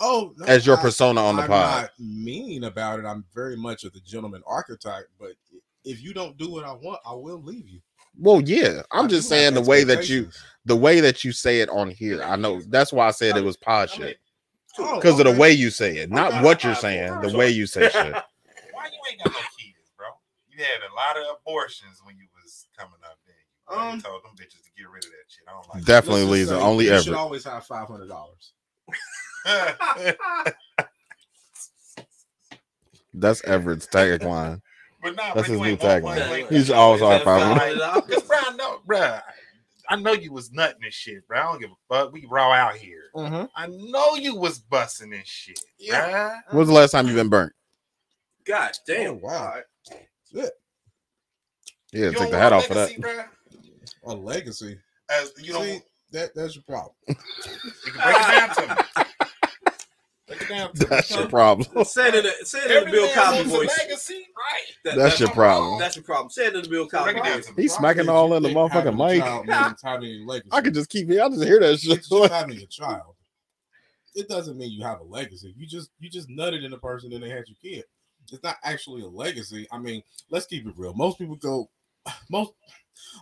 Oh, 0.00 0.34
no, 0.36 0.44
as 0.46 0.66
your 0.66 0.76
I- 0.76 0.82
persona 0.82 1.22
on 1.22 1.36
the 1.36 1.42
I'm 1.42 1.48
pod. 1.48 1.82
not 1.82 1.90
mean 2.00 2.64
about 2.64 2.98
it. 2.98 3.06
I'm 3.06 3.24
very 3.32 3.56
much 3.56 3.84
of 3.84 3.92
the 3.92 4.00
gentleman 4.00 4.42
archetype, 4.44 5.06
but 5.20 5.34
if 5.84 6.02
you 6.02 6.12
don't 6.12 6.36
do 6.36 6.50
what 6.50 6.64
I 6.64 6.72
want, 6.72 6.98
I 7.06 7.14
will 7.14 7.40
leave 7.42 7.68
you. 7.68 7.78
Well, 8.18 8.40
yeah. 8.40 8.82
I'm 8.90 9.04
I 9.04 9.08
just 9.08 9.28
saying 9.28 9.54
the 9.54 9.60
way 9.60 9.84
that 9.84 10.08
you, 10.08 10.30
the 10.64 10.74
way 10.76 11.00
that 11.00 11.22
you 11.22 11.30
say 11.32 11.60
it 11.60 11.68
on 11.68 11.90
here. 11.90 12.22
I 12.22 12.34
know 12.36 12.60
that's 12.68 12.92
why 12.92 13.06
I 13.06 13.10
said 13.12 13.36
it 13.36 13.44
was 13.44 13.56
pod 13.56 13.90
I 13.94 13.98
mean, 13.98 14.08
shit. 14.08 14.18
Oh, 14.78 14.96
because 14.96 15.18
of 15.20 15.26
the 15.26 15.32
way 15.38 15.52
you 15.52 15.70
say 15.70 15.98
it, 15.98 16.10
not 16.10 16.42
what 16.42 16.64
you're 16.64 16.74
saying, 16.74 17.20
the 17.20 17.36
way 17.36 17.50
you 17.50 17.66
say 17.66 17.88
shit. 17.90 17.94
Why 18.72 18.86
you 18.86 18.98
ain't 19.10 19.22
got 19.22 19.32
no 19.32 19.38
kids, 19.58 19.90
bro? 19.96 20.06
You 20.48 20.58
had 20.58 20.82
a 20.88 20.92
lot 20.94 21.16
of 21.30 21.38
abortions 21.40 22.00
when 22.04 22.16
you 22.16 22.26
was 22.42 22.66
coming 22.78 22.98
up 23.04 23.18
there. 23.26 23.34
You 23.76 23.82
Um, 23.82 23.88
um, 23.94 24.00
told 24.00 24.22
them 24.24 24.32
bitches 24.36 24.62
to 24.64 24.70
get 24.76 24.88
rid 24.90 25.04
of 25.04 25.10
that 25.10 25.26
shit. 25.28 25.44
I 25.48 25.52
don't 25.52 25.68
like 25.74 25.84
Definitely, 25.84 26.24
Let's 26.24 26.40
just 26.40 26.50
Lisa. 26.52 26.62
Only 26.64 26.84
you 26.86 26.90
should 27.02 27.14
always 27.14 27.44
have 27.44 27.64
five 27.66 27.88
hundred 27.88 28.08
dollars. 28.08 28.52
That's 33.14 33.42
Everett's 33.44 33.86
tagline. 33.86 34.60
but 35.02 35.14
nah, 35.16 35.34
That's 35.34 35.48
his 35.48 35.60
new 35.60 35.66
ain't 35.66 35.82
want 35.82 36.02
tagline. 36.04 36.28
you 36.28 36.34
ain't- 36.34 36.50
He's 36.50 36.70
always 36.70 37.00
Is 37.00 37.02
our 37.02 37.18
that 37.18 37.24
problem. 37.24 37.58
$500? 37.58 38.08
Cause 38.10 38.22
bro, 38.86 39.18
I 39.88 39.96
know, 39.96 40.02
bro. 40.02 40.12
I 40.12 40.14
know 40.16 40.20
you 40.22 40.32
was 40.32 40.52
nutting 40.52 40.80
this 40.82 40.94
shit, 40.94 41.26
bro. 41.28 41.38
I 41.38 41.42
don't 41.44 41.60
give 41.60 41.70
a 41.70 41.94
fuck. 41.94 42.12
We 42.12 42.26
raw 42.28 42.52
out 42.52 42.76
here. 42.76 43.04
Mm-hmm. 43.14 43.44
I 43.56 43.66
know 43.66 44.14
you 44.16 44.34
was 44.36 44.58
busting 44.58 45.10
this 45.10 45.26
shit. 45.28 45.60
Yeah. 45.78 46.38
bruh. 46.50 46.54
When's 46.54 46.68
the 46.68 46.74
last 46.74 46.90
time 46.92 47.06
you've 47.06 47.16
been 47.16 47.28
burnt? 47.28 47.52
God 48.46 48.72
damn! 48.86 49.12
Oh, 49.12 49.20
wow. 49.22 49.38
All 49.38 49.54
right. 49.54 49.64
Yeah, 51.92 52.06
You 52.10 52.12
take 52.14 52.30
the 52.30 52.38
hat 52.38 52.52
want 52.52 52.64
off 52.64 52.66
for 52.66 52.74
that. 52.74 52.88
legacy, 52.90 53.00
bruh? 53.02 53.24
A 54.04 54.14
legacy. 54.14 54.78
As 55.10 55.32
you 55.40 55.52
know, 55.52 55.62
See, 55.62 55.80
that 56.12 56.34
that's 56.34 56.54
your 56.56 56.64
problem. 56.64 56.92
you 57.08 57.14
can 57.14 58.02
break 58.02 58.16
it 58.16 58.28
down 58.28 58.54
to 58.54 58.62
me. 58.62 58.66
Break 58.74 58.76
it 58.76 58.94
down 58.96 59.04
to 59.04 59.10
me. 59.10 59.72
That's 60.26 61.10
your 61.10 61.28
problem. 61.28 61.84
Say 61.84 62.08
it 62.08 62.14
in 62.14 62.22
the, 62.24 62.32
say 62.44 62.60
it 62.60 62.70
in 62.70 62.84
the 62.86 62.90
Bill 62.90 63.08
Cosby 63.14 63.50
voice. 63.50 63.78
legacy, 63.78 64.14
right? 64.14 64.62
That- 64.84 64.96
That's 64.96 65.20
your 65.20 65.28
problem. 65.30 65.78
That's 65.78 65.96
your 65.96 66.04
problem. 66.04 66.30
Say 66.30 66.46
it 66.46 66.54
in 66.54 66.62
the 66.62 66.68
Bill 66.68 66.88
Cosby 66.88 67.12
Break 67.12 67.16
it 67.16 67.24
down 67.28 67.42
voice. 67.42 67.52
He's 67.56 67.74
smacking 67.74 68.08
all 68.08 68.34
in 68.34 68.42
the 68.42 68.48
motherfucking 68.48 68.96
mic. 68.96 69.46
Means 69.46 69.82
having 69.82 70.22
a 70.22 70.24
legacy. 70.26 70.48
I 70.52 70.60
could 70.62 70.74
just 70.74 70.88
keep 70.90 71.10
it. 71.10 71.20
I 71.20 71.28
just 71.28 71.44
hear 71.44 71.60
that 71.60 71.78
shit. 71.78 71.98
it's 71.98 72.08
just 72.08 72.32
having 72.32 72.56
a 72.58 72.66
child. 72.66 73.14
It 74.14 74.28
doesn't 74.28 74.56
mean 74.56 74.70
you 74.72 74.84
have 74.84 75.00
a 75.00 75.04
legacy. 75.04 75.52
You 75.58 75.66
just 75.66 75.90
you 75.98 76.08
just 76.08 76.28
nutted 76.28 76.64
in 76.64 76.72
a 76.72 76.78
person 76.78 77.12
and 77.12 77.22
they 77.22 77.28
had 77.28 77.44
your 77.48 77.56
kid. 77.60 77.84
It's 78.32 78.42
not 78.42 78.56
actually 78.62 79.02
a 79.02 79.08
legacy. 79.08 79.66
I 79.72 79.78
mean, 79.78 80.02
let's 80.30 80.46
keep 80.46 80.66
it 80.66 80.74
real. 80.76 80.94
Most 80.94 81.18
people 81.18 81.36
go 81.36 81.68
most 82.30 82.52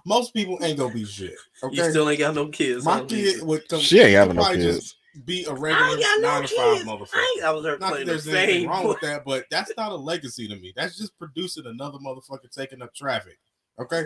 Most 0.07 0.35
people 0.35 0.59
ain't 0.63 0.79
gonna 0.79 0.93
be 0.95 1.05
shit. 1.05 1.35
Okay, 1.63 1.77
You 1.77 1.91
still 1.91 2.09
ain't 2.11 2.19
got 2.21 2.35
no 2.35 2.49
kids. 2.49 2.85
my 2.85 3.01
kid 3.01 3.11
Lisa? 3.11 3.45
would 3.45 3.69
come. 3.69 3.81
She 3.81 4.01
ain't 4.01 4.11
having 4.15 4.37
no 4.37 4.45
kids. 4.53 4.77
just 4.81 4.97
Be 5.25 5.45
a 5.45 5.53
regular 5.53 5.91
ain't 5.91 6.01
no 6.23 6.29
nine 6.29 6.43
to 6.43 6.49
five 6.49 6.77
kids. 6.79 6.89
I, 6.89 6.93
motherfucker. 6.93 7.19
ain't, 7.37 7.45
I 7.45 7.51
was 7.53 7.63
there 7.63 7.73
Not 7.73 7.81
that 7.81 7.89
playing 7.91 8.07
the 8.07 8.13
there's 8.13 8.29
anything 8.29 8.61
same. 8.63 8.69
wrong 8.71 8.89
with 8.89 9.01
that, 9.01 9.25
but 9.25 9.45
that's 9.51 9.73
not 9.77 9.93
a 9.93 9.97
legacy 9.97 10.49
to 10.49 10.57
me. 10.57 10.73
That's 10.75 10.97
just 10.97 11.19
producing 11.19 11.67
another 11.67 11.99
motherfucker 11.99 12.51
taking 12.51 12.81
up 12.83 12.95
traffic. 12.95 13.39
Okay, 13.81 14.05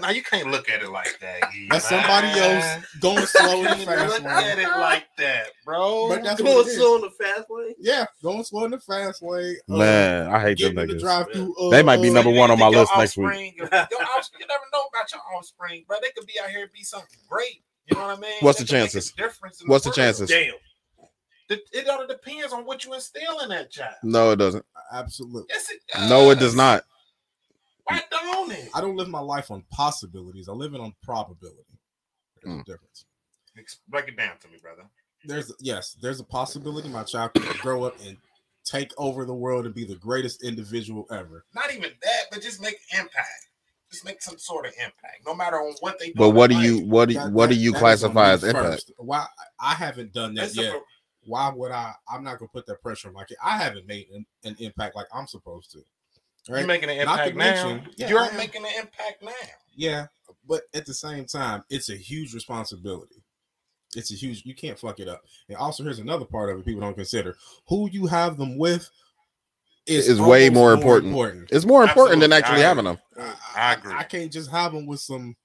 Now 0.00 0.10
you 0.10 0.22
can't 0.22 0.48
look 0.48 0.68
at 0.70 0.80
it 0.80 0.90
like 0.90 1.18
that. 1.20 1.40
That's 1.70 1.88
somebody 1.88 2.28
else 2.28 2.84
going 3.00 3.26
slow 3.26 3.62
You 3.62 3.68
in 3.72 3.78
the 3.80 3.84
fast 3.84 4.22
look 4.22 4.24
at 4.30 4.58
it 4.60 4.68
like 4.68 5.06
that, 5.18 5.46
bro. 5.64 6.08
But 6.08 6.22
that's 6.22 6.40
Going 6.40 6.54
what 6.54 6.66
it 6.66 6.70
is. 6.70 6.76
slow 6.76 6.94
in 6.96 7.00
the 7.02 7.10
fast 7.10 7.50
lane. 7.50 7.74
Yeah, 7.80 8.06
going 8.22 8.44
slow 8.44 8.64
in 8.66 8.70
the 8.70 8.78
fast 8.78 9.20
lane. 9.20 9.56
uh, 9.68 9.76
Man, 9.76 10.28
I 10.28 10.40
hate 10.40 10.58
them 10.60 10.74
getting 10.76 10.90
in 10.92 10.98
the 10.98 11.04
niggas. 11.04 11.56
Uh, 11.60 11.70
They 11.70 11.82
might 11.82 12.00
be 12.00 12.10
uh, 12.10 12.12
number 12.12 12.30
one 12.30 12.52
on 12.52 12.60
my 12.60 12.68
list 12.68 12.92
next 12.96 13.16
week. 13.16 13.56
Your, 13.56 13.66
your 13.66 14.02
offspring, 14.16 14.40
you 14.40 14.46
never 14.46 14.62
know 14.72 14.82
about 14.94 15.12
your 15.12 15.20
offspring, 15.36 15.84
bro. 15.88 15.96
They 16.00 16.10
could 16.16 16.26
be 16.26 16.34
out 16.40 16.50
here 16.50 16.62
and 16.62 16.72
be 16.72 16.84
something 16.84 17.18
great. 17.28 17.62
You 17.90 17.96
know 17.96 18.06
what 18.06 18.18
I 18.18 18.20
mean? 18.20 18.32
What's 18.40 18.58
the 18.58 18.64
could 18.66 18.72
make 18.74 18.80
a 18.80 18.82
chances? 18.84 19.12
difference 19.12 19.60
in 19.62 19.68
What's 19.68 19.84
the 19.84 19.88
world. 19.88 19.96
chances? 19.96 20.28
Damn. 20.30 20.54
It, 21.48 21.60
it 21.72 21.88
all 21.88 22.06
depends 22.06 22.52
on 22.52 22.66
what 22.66 22.84
you 22.84 22.92
instill 22.92 23.38
in 23.40 23.48
that 23.48 23.70
child. 23.70 23.94
No, 24.02 24.30
it 24.32 24.36
doesn't. 24.36 24.64
Absolutely. 24.92 25.44
Yes, 25.48 25.70
it 25.70 25.80
No, 26.08 26.30
it 26.30 26.38
does 26.38 26.54
not. 26.54 26.84
Why 27.84 28.02
don't 28.10 28.52
it? 28.52 28.68
I 28.74 28.82
don't 28.82 28.96
live 28.96 29.08
my 29.08 29.20
life 29.20 29.50
on 29.50 29.64
possibilities. 29.72 30.48
I 30.48 30.52
live 30.52 30.74
it 30.74 30.80
on 30.80 30.92
probability. 31.02 31.78
There's 32.42 32.54
Hmm. 32.54 32.60
a 32.60 32.64
difference. 32.64 33.04
Break 33.88 34.08
it 34.08 34.16
down 34.16 34.38
to 34.40 34.48
me, 34.48 34.58
brother. 34.60 34.82
There's 35.24 35.50
yes, 35.58 35.96
there's 36.00 36.20
a 36.20 36.24
possibility 36.24 36.88
my 36.88 37.02
child 37.02 37.32
could 37.34 37.58
grow 37.58 37.84
up 37.84 37.98
and 38.06 38.18
take 38.64 38.92
over 38.98 39.24
the 39.24 39.34
world 39.34 39.64
and 39.66 39.74
be 39.74 39.84
the 39.84 39.96
greatest 39.96 40.44
individual 40.44 41.06
ever. 41.10 41.44
Not 41.54 41.72
even 41.74 41.90
that, 42.02 42.22
but 42.30 42.42
just 42.42 42.60
make 42.60 42.76
impact. 42.92 43.48
Just 43.90 44.04
make 44.04 44.20
some 44.20 44.38
sort 44.38 44.66
of 44.66 44.72
impact, 44.74 45.24
no 45.26 45.34
matter 45.34 45.56
on 45.56 45.72
what 45.80 45.98
they 45.98 46.08
do. 46.08 46.14
But 46.16 46.30
what 46.30 46.50
do 46.50 46.58
you 46.60 46.80
what 46.84 47.08
do 47.08 47.14
That- 47.14 47.32
what 47.32 47.48
do 47.48 47.54
you 47.56 47.72
that 47.72 47.76
is 47.78 48.04
on 48.04 48.12
classify 48.12 48.30
as 48.32 48.44
impact? 48.44 48.64
first. 48.66 48.92
Why 48.98 49.26
I 49.58 49.74
haven't 49.74 50.12
done 50.12 50.34
that 50.34 50.42
That's 50.42 50.56
yet. 50.56 50.74
a- 50.74 50.80
Why 51.24 51.50
would 51.50 51.70
I? 51.72 51.94
I'm 52.10 52.22
not 52.24 52.38
gonna 52.38 52.48
put 52.52 52.66
that 52.66 52.82
pressure 52.82 53.08
on 53.08 53.14
my 53.14 53.24
kid. 53.24 53.36
I 53.42 53.56
haven't 53.58 53.86
made 53.86 54.08
an, 54.10 54.26
an 54.44 54.56
impact 54.58 54.94
like 54.96 55.06
I'm 55.12 55.26
supposed 55.26 55.70
to. 55.72 55.78
You're 56.46 56.58
Right? 56.58 56.66
making 56.66 56.88
an 56.90 56.98
impact 56.98 57.36
now. 57.36 57.44
mention- 57.44 57.92
yeah, 57.98 58.08
You're 58.08 58.20
am. 58.24 58.36
making 58.36 58.64
an 58.64 58.72
impact 58.78 59.22
now. 59.22 59.32
Yeah, 59.74 60.06
but 60.46 60.62
at 60.74 60.86
the 60.86 60.94
same 60.94 61.26
time, 61.26 61.64
it's 61.68 61.88
a 61.90 61.96
huge 61.96 62.32
responsibility. 62.34 63.22
It's 63.94 64.10
a 64.10 64.14
huge. 64.14 64.44
You 64.44 64.54
can't 64.54 64.78
fuck 64.78 65.00
it 65.00 65.08
up. 65.08 65.22
And 65.48 65.56
also, 65.56 65.82
here's 65.82 65.98
another 65.98 66.24
part 66.26 66.50
of 66.50 66.58
it 66.58 66.64
people 66.64 66.80
don't 66.82 66.94
consider: 66.94 67.36
who 67.68 67.88
you 67.90 68.06
have 68.06 68.36
them 68.38 68.56
with 68.58 68.90
is 69.88 70.08
Is 70.08 70.20
way 70.20 70.44
almost 70.48 70.54
more 70.54 70.72
important. 70.74 71.50
It's 71.50 71.64
more 71.64 71.84
important 71.84 72.20
than 72.20 72.32
actually 72.32 72.62
I 72.62 72.66
having 72.66 72.84
them. 72.84 72.98
I 73.56 73.72
agree. 73.74 73.94
I 73.96 74.04
can't 74.04 74.32
just 74.32 74.50
have 74.50 74.72
them 74.72 74.86
with 74.86 75.00
some, 75.00 75.36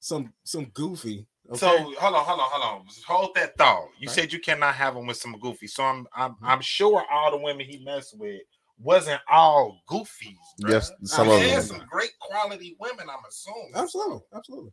some, 0.00 0.32
some 0.44 0.66
goofy. 0.66 1.26
Okay? 1.50 1.58
So 1.58 1.68
hold 1.68 2.14
on, 2.14 2.24
hold 2.24 2.40
on, 2.40 2.48
hold 2.50 2.80
on. 2.80 2.86
Hold 3.06 3.34
that 3.34 3.56
thought. 3.56 3.88
You 3.98 4.08
Right. 4.08 4.14
said 4.14 4.32
you 4.32 4.40
cannot 4.40 4.74
have 4.74 4.94
them 4.94 5.06
with 5.06 5.16
some 5.18 5.38
goofy. 5.38 5.66
So 5.66 5.84
I'm 5.84 6.06
I'm 6.14 6.32
Mm-hmm. 6.32 6.46
I'm 6.46 6.60
sure 6.60 7.04
all 7.10 7.30
the 7.30 7.36
women 7.36 7.66
he 7.66 7.84
messed 7.84 8.18
with 8.18 8.40
wasn't 8.78 9.20
all 9.30 9.80
goofies. 9.88 10.36
bruh. 10.60 10.70
Yes, 10.70 10.90
some 11.04 11.28
I 11.28 11.32
of 11.32 11.40
them. 11.40 11.50
there's 11.50 11.68
some 11.68 11.86
great 11.90 12.12
quality 12.18 12.76
women, 12.80 13.06
I'm 13.10 13.24
assuming. 13.28 13.72
absolutely, 13.74 14.20
absolutely. 14.34 14.72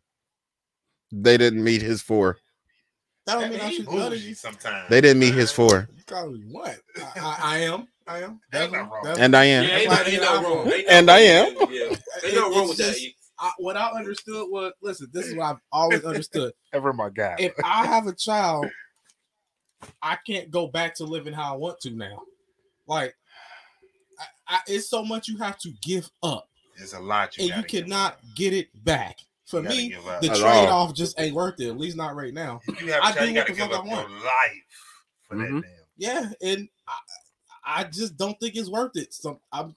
They 1.11 1.37
didn't 1.37 1.63
meet 1.63 1.81
his 1.81 2.01
four. 2.01 2.37
That 3.25 3.35
don't 3.35 3.43
And 3.43 3.53
mean 3.53 3.61
I 3.61 3.69
should 3.69 3.91
none 3.91 4.11
you. 4.13 4.33
sometimes. 4.33 4.89
They 4.89 5.01
didn't 5.01 5.19
meet 5.19 5.33
his 5.33 5.51
four. 5.51 5.87
You 5.95 6.03
call 6.05 6.31
me 6.31 6.41
what? 6.49 6.77
I, 6.97 7.19
I, 7.19 7.37
I 7.41 7.57
am. 7.59 7.87
I 8.11 8.17
am. 8.19 8.23
Ain't 8.31 8.41
Definitely, 8.51 8.77
nothing 8.77 8.91
wrong. 8.91 9.03
definitely. 9.03 9.23
And 9.23 9.35
I 9.35 9.45
am. 9.45 9.63
Yeah, 9.63 9.89
That's 9.89 10.09
ain't 10.09 10.21
no 10.21 10.41
wrong. 10.43 10.67
it. 10.67 10.73
Ain't 10.73 10.87
no 10.87 10.93
And 10.93 11.11
I 11.11 11.19
am. 11.19 11.55
Yeah. 11.55 11.63
Ain't 11.65 11.99
It- 12.23 12.35
no 12.35 12.41
wrong 12.51 12.59
it's 12.61 12.69
with 12.69 12.77
that. 12.77 12.97
I, 13.39 13.51
what 13.57 13.75
I 13.77 13.89
understood 13.91 14.47
was 14.51 14.73
listen. 14.83 15.07
This 15.11 15.25
is 15.27 15.35
what 15.35 15.45
I've 15.45 15.57
always 15.71 16.03
understood. 16.03 16.53
Ever 16.73 16.93
my 16.93 17.09
guy. 17.09 17.35
if 17.39 17.53
I 17.63 17.87
have 17.87 18.05
a 18.07 18.13
child, 18.13 18.67
I 20.01 20.17
can't 20.27 20.51
go 20.51 20.67
back 20.67 20.93
to 20.95 21.05
living 21.05 21.33
how 21.33 21.53
I 21.55 21.57
want 21.57 21.79
to 21.81 21.89
now. 21.91 22.21
Like, 22.85 23.15
I, 24.19 24.25
I, 24.55 24.59
it's 24.67 24.89
so 24.89 25.03
much 25.03 25.27
you 25.27 25.37
have 25.37 25.57
to 25.59 25.71
give 25.81 26.09
up, 26.21 26.49
There's 26.77 26.93
a 26.93 26.99
lot 26.99 27.35
you 27.37 27.41
and 27.43 27.49
you 27.49 27.55
gotta 27.55 27.67
give 27.67 27.83
cannot 27.85 28.11
up. 28.13 28.19
get 28.35 28.53
it 28.53 28.67
back. 28.83 29.17
For 29.45 29.61
me, 29.61 29.95
the 30.21 30.27
trade 30.27 30.69
off 30.69 30.93
just 30.93 31.19
ain't 31.19 31.35
worth 31.35 31.59
it. 31.59 31.67
At 31.69 31.77
least 31.77 31.97
not 31.97 32.15
right 32.15 32.33
now. 32.33 32.61
You 32.79 32.91
have 32.93 33.01
a 33.01 33.05
I 33.05 33.11
child, 33.11 33.17
do 33.17 33.25
what 33.25 33.35
gotta 33.35 33.51
the 33.53 33.57
give 33.57 33.69
fuck 33.71 33.79
up 33.79 33.85
I 33.85 33.87
want. 33.87 34.11
life 34.11 34.23
for 35.27 35.35
Mhm. 35.35 35.61
that 35.61 35.67
damn. 35.67 35.73
Yeah, 35.97 36.29
and 36.53 36.69
I, 36.87 36.93
I 37.71 37.83
just 37.85 38.17
don't 38.17 38.39
think 38.39 38.55
it's 38.55 38.69
worth 38.69 38.95
it. 38.95 39.13
So 39.13 39.39
I'm, 39.51 39.75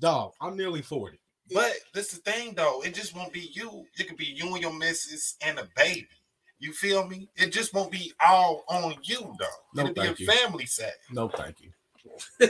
dog. 0.00 0.32
I'm 0.40 0.56
nearly 0.56 0.82
forty. 0.82 1.18
But 1.52 1.72
this 1.94 2.12
is 2.12 2.20
the 2.20 2.30
thing 2.32 2.54
though, 2.54 2.82
it 2.82 2.94
just 2.94 3.14
won't 3.14 3.32
be 3.32 3.50
you. 3.52 3.84
It 3.98 4.08
could 4.08 4.16
be 4.16 4.24
you 4.26 4.52
and 4.52 4.60
your 4.60 4.72
missus 4.72 5.36
and 5.42 5.58
a 5.58 5.68
baby. 5.76 6.08
You 6.58 6.72
feel 6.72 7.06
me? 7.06 7.28
It 7.36 7.52
just 7.52 7.74
won't 7.74 7.90
be 7.90 8.12
all 8.26 8.64
on 8.68 8.96
you 9.02 9.20
though. 9.38 9.46
No, 9.74 9.82
It'll 9.82 9.94
be 9.94 10.00
a 10.00 10.04
thank 10.04 10.18
you. 10.20 10.26
family 10.26 10.66
set. 10.66 10.94
No, 11.12 11.28
thank 11.28 11.56
you. 11.60 11.70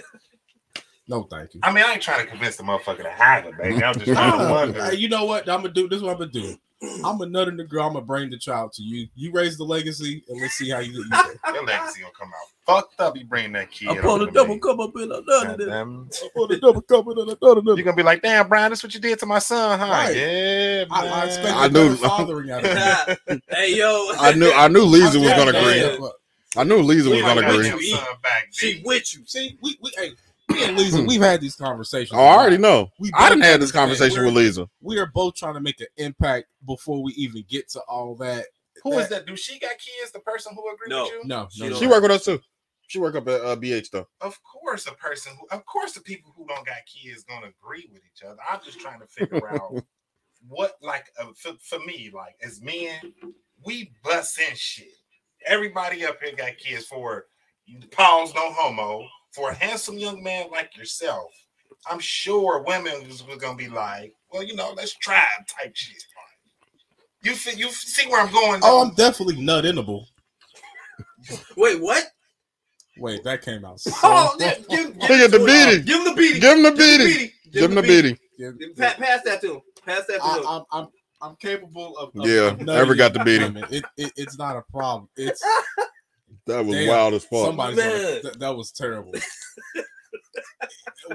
no, 1.08 1.24
thank 1.24 1.54
you. 1.54 1.60
I 1.62 1.72
mean, 1.72 1.84
I 1.84 1.92
ain't 1.94 2.02
trying 2.02 2.24
to 2.24 2.30
convince 2.30 2.56
the 2.56 2.62
motherfucker 2.62 3.02
to 3.02 3.10
have 3.10 3.46
it, 3.46 3.58
baby. 3.58 3.82
I'm 3.82 3.94
just 3.94 4.06
trying 4.06 4.38
to 4.46 4.52
wonder. 4.52 4.84
hey, 4.84 4.94
you 4.96 5.08
know 5.08 5.24
what? 5.24 5.48
I'm 5.48 5.62
gonna 5.62 5.74
do 5.74 5.88
this. 5.88 5.98
Is 5.98 6.02
what 6.02 6.12
I'm 6.12 6.18
gonna 6.18 6.30
do. 6.30 6.56
I'm 7.04 7.20
a 7.20 7.26
nut 7.26 7.48
in 7.48 7.56
the 7.56 7.64
girl. 7.64 7.86
I'm 7.86 7.94
gonna 7.94 8.04
bring 8.04 8.30
the 8.30 8.38
child 8.38 8.72
to 8.74 8.82
you. 8.82 9.08
You 9.14 9.32
raise 9.32 9.56
the 9.56 9.64
legacy, 9.64 10.22
and 10.28 10.40
let's 10.40 10.54
see 10.54 10.70
how 10.70 10.80
you 10.80 10.92
do. 10.92 11.04
Your 11.52 11.64
legacy 11.64 12.02
gonna 12.02 12.12
come 12.18 12.28
out 12.28 12.50
fucked 12.66 13.00
up. 13.00 13.16
You 13.16 13.24
bring 13.24 13.52
that 13.52 13.70
kid. 13.70 13.88
I 13.88 13.98
pulled 14.00 14.20
over 14.20 14.30
a 14.30 14.32
double 14.32 14.54
me. 14.56 14.60
cup 14.60 14.78
up 14.80 14.94
in 14.96 15.02
another. 15.04 15.22
Goddamn. 15.26 16.10
I, 16.12 16.28
You're 16.34 17.84
gonna 17.84 17.96
be 17.96 18.02
like, 18.02 18.22
damn, 18.22 18.48
Brian, 18.48 18.70
that's 18.70 18.82
what 18.82 18.92
you 18.92 19.00
did 19.00 19.18
to 19.20 19.26
my 19.26 19.38
son, 19.38 19.78
huh? 19.78 19.86
Right. 19.86 20.16
Yeah, 20.16 20.84
man. 20.84 20.88
I 20.90 21.24
expect 21.26 21.48
I 21.56 21.64
I 21.64 21.68
knew- 21.68 21.88
knew 21.90 21.96
fathering 21.96 22.50
out 22.50 22.64
of 22.64 23.18
it. 23.28 23.42
hey 23.48 23.76
yo, 23.76 24.08
I 24.18 24.32
knew 24.34 24.52
I 24.52 24.68
knew 24.68 24.82
Lisa 24.82 25.18
was 25.18 25.30
I'm 25.30 25.38
gonna 25.46 25.58
agree. 25.58 26.08
I 26.56 26.64
knew 26.64 26.78
Lisa 26.78 27.10
was 27.10 27.20
gonna 27.22 27.40
agree. 27.40 27.70
want 27.70 27.82
your 27.82 27.98
son 27.98 28.06
back, 28.22 28.48
she 28.50 28.82
with 28.84 29.14
you. 29.14 29.22
See, 29.26 29.58
we 29.62 29.78
we 29.80 29.92
hey, 29.96 30.10
me 30.48 30.64
and 30.64 30.76
Lisa, 30.76 31.02
we've 31.02 31.20
had 31.20 31.40
these 31.40 31.56
conversations. 31.56 32.12
Oh, 32.18 32.22
I 32.24 32.34
already 32.36 32.58
know. 32.58 32.90
We 32.98 33.10
I 33.14 33.28
didn't 33.28 33.44
have 33.44 33.60
this 33.60 33.72
conversation 33.72 34.24
with 34.24 34.34
Lisa. 34.34 34.68
We 34.80 34.98
are 34.98 35.06
both 35.06 35.34
trying 35.34 35.54
to 35.54 35.60
make 35.60 35.80
an 35.80 35.86
impact 35.96 36.46
before 36.66 37.02
we 37.02 37.12
even 37.14 37.44
get 37.48 37.68
to 37.70 37.80
all 37.88 38.14
that. 38.16 38.46
Who 38.84 38.92
is 38.98 39.08
that? 39.08 39.26
Do 39.26 39.36
she 39.36 39.58
got 39.58 39.72
kids? 39.72 40.12
The 40.12 40.20
person 40.20 40.54
who 40.54 40.62
agreed 40.72 40.90
No. 40.90 41.04
with 41.04 41.12
you? 41.12 41.20
No, 41.24 41.48
She 41.50 41.62
no, 41.62 41.70
don't- 41.70 41.78
She 41.78 41.86
work 41.86 42.02
with 42.02 42.10
us 42.12 42.24
too. 42.24 42.40
She 42.88 43.00
work 43.00 43.16
up 43.16 43.26
at 43.26 43.40
uh, 43.40 43.56
BH 43.56 43.90
though. 43.90 44.06
Of 44.20 44.38
course, 44.44 44.86
a 44.86 44.92
person 44.92 45.32
who, 45.40 45.48
of 45.56 45.66
course, 45.66 45.92
the 45.94 46.00
people 46.00 46.32
who 46.36 46.46
don't 46.46 46.64
got 46.64 46.76
kids 46.86 47.24
gonna 47.24 47.48
agree 47.48 47.88
with 47.92 48.02
each 48.04 48.22
other. 48.22 48.36
I'm 48.48 48.60
just 48.64 48.78
trying 48.78 49.00
to 49.00 49.06
figure 49.06 49.48
out 49.54 49.74
what, 50.46 50.76
like, 50.80 51.06
uh, 51.20 51.26
for, 51.34 51.54
for 51.60 51.80
me, 51.84 52.12
like, 52.14 52.36
as 52.44 52.60
men, 52.62 53.12
we 53.64 53.90
bust 54.04 54.38
in 54.38 54.54
shit. 54.54 54.86
Everybody 55.46 56.04
up 56.04 56.18
here 56.22 56.36
got 56.36 56.56
kids 56.58 56.84
for 56.86 57.26
pause, 57.90 58.32
no 58.34 58.52
homo. 58.52 59.04
For 59.36 59.50
a 59.50 59.54
handsome 59.54 59.98
young 59.98 60.22
man 60.22 60.46
like 60.50 60.74
yourself, 60.78 61.30
I'm 61.86 61.98
sure 61.98 62.64
women 62.66 63.06
was, 63.06 63.22
was 63.22 63.36
gonna 63.36 63.54
be 63.54 63.68
like, 63.68 64.14
well, 64.32 64.42
you 64.42 64.56
know, 64.56 64.72
let's 64.74 64.94
try 64.94 65.18
it 65.18 65.46
type 65.46 65.76
shit. 65.76 66.02
You 67.22 67.34
fi- 67.34 67.58
you 67.58 67.70
see 67.70 68.08
where 68.08 68.22
I'm 68.22 68.32
going? 68.32 68.60
Oh. 68.64 68.82
I'm 68.82 68.94
definitely 68.94 69.36
nut 69.44 69.64
innable. 69.64 70.06
Wait, 71.54 71.82
what? 71.82 72.04
Wait, 72.96 73.22
that 73.24 73.42
came 73.42 73.66
out. 73.66 73.78
So 73.78 73.92
Oh, 74.04 74.36
yeah, 74.38 74.54
give, 74.70 74.98
give, 74.98 75.10
Look 75.10 75.30
the 75.30 75.44
beating. 75.44 75.84
Give 75.84 75.98
him 75.98 76.04
the 76.04 76.14
beating. 76.16 76.40
Give 76.40 76.56
him 76.56 76.62
the 76.62 76.70
Give 76.70 76.80
him 76.80 77.02
beating. 77.02 77.30
Give 77.52 77.64
him 77.64 77.74
the 77.74 77.82
beating. 77.82 78.18
Pass 78.74 79.22
that 79.24 79.42
to 79.42 79.54
him. 79.54 79.60
Pass 79.84 80.06
that 80.06 80.16
to 80.16 80.24
I, 80.24 80.38
him. 80.38 80.44
I'm, 80.48 80.62
I'm, 80.72 80.88
I'm 81.20 81.36
capable 81.36 81.94
of. 81.98 82.10
of 82.16 82.26
Yeah, 82.26 82.52
of 82.52 82.62
nutting 82.62 82.96
got 82.96 83.12
the 83.12 83.22
beating. 83.22 83.52
women. 83.52 83.66
It, 83.70 83.84
it, 83.98 84.12
it's 84.16 84.38
not 84.38 84.56
a 84.56 84.62
problem. 84.72 85.10
It's 85.16 85.44
That 86.46 86.64
was 86.64 86.76
Damn. 86.76 86.88
wild 86.88 87.14
as 87.14 87.24
fuck. 87.24 87.46
somebody's. 87.46 87.76
Man. 87.76 87.90
gonna- 87.90 88.20
that, 88.22 88.38
that 88.40 88.56
was 88.56 88.72
terrible. 88.72 89.12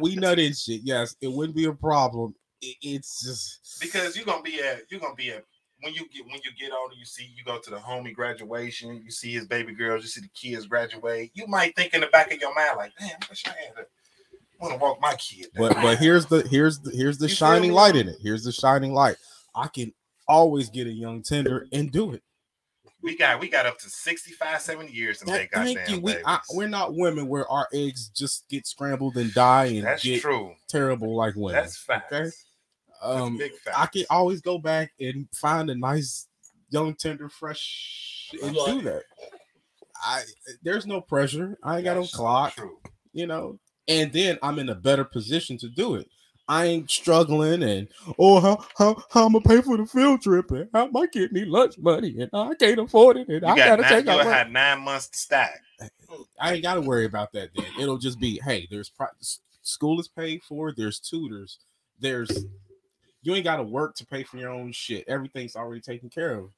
we 0.02 0.16
nut 0.16 0.40
in 0.40 0.54
shit. 0.54 0.82
Yes, 0.84 1.16
it 1.22 1.32
wouldn't 1.32 1.56
be 1.56 1.66
a 1.66 1.74
problem. 1.74 2.34
It, 2.62 2.76
it's 2.82 3.24
just 3.24 3.82
because 3.82 4.16
you're 4.16 4.26
gonna 4.26 4.42
be 4.44 4.60
at 4.62 4.84
you're 4.90 5.00
gonna 5.00 5.16
be 5.16 5.32
at 5.32 5.44
when 5.82 5.94
you 5.94 6.08
get 6.10 6.26
when 6.26 6.36
you 6.44 6.52
get 6.60 6.72
older, 6.72 6.96
you 6.96 7.06
see 7.06 7.30
you 7.36 7.44
go 7.44 7.60
to 7.60 7.70
the 7.70 7.78
homie 7.78 8.14
graduation, 8.14 9.02
you 9.04 9.12
see 9.12 9.34
his 9.34 9.48
baby 9.48 9.74
girls, 9.74 10.04
you 10.04 10.08
see 10.10 10.22
the 10.22 10.30
kids 10.30 10.66
graduate. 10.68 11.32
You 11.34 11.48
might 11.48 11.76
think 11.76 11.94
in 11.94 12.02
the 12.02 12.08
back 12.08 12.32
of 12.34 12.40
your 12.40 12.54
mind 12.54 12.78
like, 12.78 12.92
damn, 13.00 13.10
I 13.10 13.26
wish 13.30 13.44
I 13.48 13.50
had 13.50 13.76
to 13.78 13.86
want 14.60 14.74
to 14.74 14.80
walk 14.80 15.02
my 15.02 15.16
kid. 15.16 15.48
down." 15.54 15.70
But 15.70 15.82
but 15.82 15.98
here's 15.98 16.26
the 16.28 16.48
here's 16.48 16.80
the 16.80 16.92
here's 16.92 17.18
the 17.18 17.28
You 17.28 17.36
shining 17.36 17.72
light 17.72 17.96
in 17.96 18.08
it. 18.08 18.18
Here's 18.22 18.44
the 18.44 18.52
shining 18.52 18.94
light. 18.94 19.18
I 19.56 19.68
can 19.68 19.92
always 20.28 20.70
get 20.70 20.88
a 20.88 20.92
young 20.92 21.24
tender 21.24 21.68
and 21.74 21.92
do 21.92 22.14
it. 22.14 22.22
We 23.04 23.18
got 23.18 23.40
we 23.40 23.50
got 23.50 23.66
up 23.66 23.78
to 23.80 23.90
65, 23.90 24.62
70 24.62 24.92
years 24.92 25.20
to 25.20 25.26
That- 25.26 25.32
make 25.32 25.52
thank 25.52 25.78
goddamn 25.78 25.96
you. 25.96 26.02
We 26.02 26.12
babies. 26.14 26.24
I, 26.28 26.40
we're 26.52 26.68
not 26.68 26.96
women 26.96 27.28
where 27.28 27.48
our 27.50 27.68
eggs 27.74 28.10
just 28.10 28.48
get 28.50 28.68
scrambled 28.68 29.18
and 29.18 29.34
die 29.34 29.66
and 29.66 29.84
That's 29.86 30.04
get 30.04 30.22
true. 30.22 30.54
terrible 30.70 31.16
like 31.16 31.36
women. 31.36 31.62
That's 31.62 31.78
facts. 31.78 32.14
Okay. 32.14 32.30
Um, 33.04 33.38
big 33.38 33.54
facts. 33.54 33.78
I 33.78 33.86
can 33.88 34.06
always 34.10 34.42
go 34.42 34.60
back 34.60 34.92
and 35.00 35.28
find 35.36 35.70
a 35.72 35.76
nice 35.76 36.28
young 36.70 36.94
tender 36.94 37.30
fresh 37.30 38.30
and 38.44 38.54
do 38.54 38.82
that. 38.84 39.04
I 40.04 40.22
there's 40.64 40.86
no 40.88 41.02
pressure. 41.02 41.58
I 41.64 41.78
ain't 41.78 41.86
got 41.86 41.98
no 41.98 42.06
clock. 42.06 42.56
True. 42.56 42.78
you 43.14 43.26
know, 43.28 43.60
and 43.88 44.12
then 44.14 44.38
I'm 44.44 44.60
in 44.60 44.70
a 44.70 44.76
better 44.76 45.04
position 45.04 45.58
to 45.60 45.70
do 45.70 45.96
it. 45.96 46.08
I 46.48 46.66
ain't 46.66 46.92
struggling 46.92 47.64
and 47.64 47.88
oh 48.20 48.40
how 48.42 48.66
how 48.78 49.04
how 49.10 49.26
I'm 49.28 49.34
gonna 49.34 49.42
pay 49.46 49.62
for 49.62 49.78
the 49.78 49.86
field 49.86 50.22
trip 50.22 50.52
and 50.52 50.68
how 50.74 50.88
my 50.88 51.08
kid 51.08 51.32
need 51.32 51.48
lunch 51.48 51.78
money 51.78 52.16
and 52.20 52.30
I 52.34 52.54
can't 52.56 52.80
afford 52.80 53.18
it 53.18 53.30
and 53.30 53.42
You 53.42 53.48
I 53.48 53.56
got 53.56 53.68
gotta 53.68 53.82
nine, 53.84 53.92
take 53.92 54.06
you 54.06 54.12
out. 54.12 54.26
had 54.26 54.52
nine 54.52 54.82
months 54.82 55.08
to 55.10 55.18
stack. 55.18 55.62
I 56.40 56.54
ain't 56.54 56.64
gotta 56.64 56.82
worry 56.82 57.06
about 57.06 57.32
that. 57.34 57.50
Then 57.56 57.66
it'll 57.80 57.98
just 57.98 58.20
be 58.20 58.40
hey, 58.44 58.68
there's 58.70 58.90
pri- 58.90 59.08
school 59.62 60.00
is 60.00 60.08
paid 60.10 60.42
for. 60.44 60.74
There's 60.76 61.00
tutors. 61.00 61.60
There's 62.00 62.46
you 63.24 63.34
ain't 63.36 63.46
gotta 63.46 63.64
work 63.64 63.96
to 63.96 64.06
pay 64.06 64.24
for 64.24 64.38
your 64.38 64.50
own 64.50 64.72
shit. 64.72 65.06
Everything's 65.08 65.56
already 65.56 65.80
taken 65.82 66.10
care 66.10 66.34
of. 66.34 66.50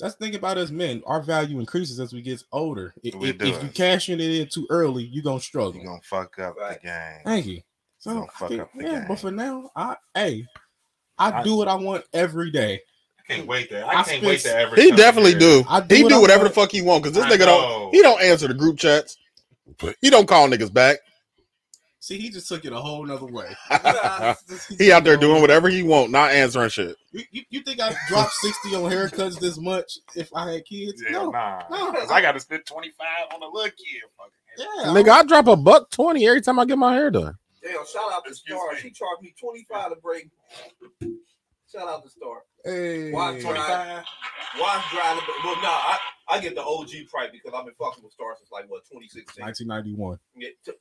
That's 0.00 0.14
the 0.14 0.24
thing 0.24 0.34
about 0.34 0.56
us 0.56 0.70
men. 0.70 1.02
Our 1.06 1.20
value 1.22 1.60
increases 1.60 2.00
as 2.00 2.12
we 2.12 2.22
get 2.22 2.42
older. 2.50 2.94
If, 3.02 3.14
if, 3.16 3.42
if 3.42 3.62
you 3.62 3.68
cash 3.68 4.08
in 4.08 4.20
it 4.20 4.30
in 4.40 4.48
too 4.48 4.66
early, 4.70 5.04
you're 5.04 5.22
gonna 5.22 5.40
struggle. 5.40 5.74
You're 5.76 5.84
gonna 5.84 6.00
fuck 6.02 6.38
up 6.38 6.56
Right. 6.56 6.80
the 6.80 6.86
game. 6.86 7.20
Thank 7.24 7.46
you. 7.46 7.60
So 8.02 8.12
Gonna 8.14 8.26
fuck 8.32 8.48
think- 8.48 8.60
up 8.62 8.70
the 8.76 8.82
yeah, 8.84 8.90
game. 8.98 9.04
but 9.08 9.18
for 9.20 9.30
now, 9.30 9.70
I 9.76 9.96
hey, 10.14 10.44
I, 11.18 11.30
I- 11.40 11.42
do 11.44 11.56
what 11.56 11.68
I 11.68 11.74
want 11.76 12.04
every 12.12 12.50
day. 12.50 12.80
I 13.20 13.34
can't 13.34 13.46
wait 13.46 13.70
to. 13.70 13.80
I 13.86 14.00
I 14.00 14.02
can't 14.02 14.24
wait 14.24 14.40
spent- 14.40 14.54
to 14.56 14.60
ever. 14.60 14.74
He 14.76 14.90
definitely 14.90 15.34
do. 15.36 15.64
I 15.68 15.80
do 15.80 15.94
he 15.94 16.02
what 16.02 16.08
do 16.10 16.16
I 16.16 16.18
whatever 16.18 16.42
want. 16.42 16.54
the 16.54 16.60
fuck 16.60 16.72
he 16.72 16.82
want 16.82 17.04
because 17.04 17.14
this 17.16 17.24
I 17.24 17.30
nigga 17.30 17.46
know. 17.46 17.60
don't. 17.60 17.94
He 17.94 18.02
don't 18.02 18.20
answer 18.20 18.48
the 18.48 18.54
group 18.54 18.76
chats. 18.78 19.16
He 20.00 20.10
don't 20.10 20.26
call 20.26 20.48
niggas 20.48 20.72
back. 20.72 20.98
See, 22.00 22.18
he 22.18 22.30
just 22.30 22.48
took 22.48 22.64
it 22.64 22.72
a 22.72 22.80
whole 22.80 23.06
nother 23.06 23.26
way. 23.26 23.54
he 24.76 24.90
out 24.90 25.04
there 25.04 25.16
doing 25.16 25.40
whatever 25.40 25.68
he 25.68 25.84
want, 25.84 26.10
not 26.10 26.32
answering 26.32 26.68
shit. 26.68 26.96
You, 27.12 27.22
you, 27.30 27.42
you 27.50 27.60
think 27.62 27.80
I 27.80 27.94
dropped 28.08 28.32
60 28.34 28.74
on 28.74 28.90
haircuts 28.90 29.38
this 29.38 29.56
much 29.56 29.98
if 30.16 30.28
I 30.34 30.50
had 30.54 30.64
kids? 30.64 31.00
Yeah, 31.04 31.12
no. 31.12 31.30
nah. 31.30 31.62
no. 31.70 31.92
'Cause 31.92 32.10
I 32.10 32.20
got 32.20 32.32
to 32.32 32.40
spend 32.40 32.66
twenty 32.66 32.90
five 32.98 33.32
on 33.32 33.40
a 33.40 33.46
little 33.46 33.70
kid. 33.70 34.02
Fucking 34.18 34.66
Yeah, 34.84 35.00
Nigga, 35.00 35.10
I 35.10 35.22
drop 35.22 35.46
a 35.46 35.54
buck 35.54 35.90
twenty 35.90 36.26
every 36.26 36.40
time 36.40 36.58
I 36.58 36.64
get 36.64 36.76
my 36.76 36.92
hair 36.94 37.12
done. 37.12 37.36
Damn, 37.62 37.86
shout 37.86 38.12
out 38.12 38.24
to 38.24 38.30
Excuse 38.30 38.58
Star. 38.58 38.72
me. 38.72 38.78
She 38.80 38.90
charged 38.90 39.22
me 39.22 39.34
25 39.38 39.90
to 39.90 39.96
break. 39.96 40.28
Shout 41.70 41.88
out 41.88 42.02
to 42.04 42.10
Star. 42.10 42.42
Hey. 42.64 43.12
Why 43.12 43.40
twenty 43.40 43.58
five. 43.58 44.04
Wash 44.60 44.90
dry. 44.92 45.14
the- 45.14 45.32
Well, 45.48 45.56
no, 45.62 45.68
I, 45.68 45.98
I 46.28 46.40
get 46.40 46.54
the 46.54 46.62
OG 46.62 46.90
price 47.10 47.30
because 47.32 47.52
I've 47.58 47.64
been 47.64 47.74
fucking 47.78 48.02
with 48.04 48.12
Star 48.12 48.34
since 48.36 48.50
like 48.52 48.68
what 48.70 48.82
2016. 48.92 49.42
1991. 49.42 50.18
Yeah, 50.36 50.48
t- 50.64 50.72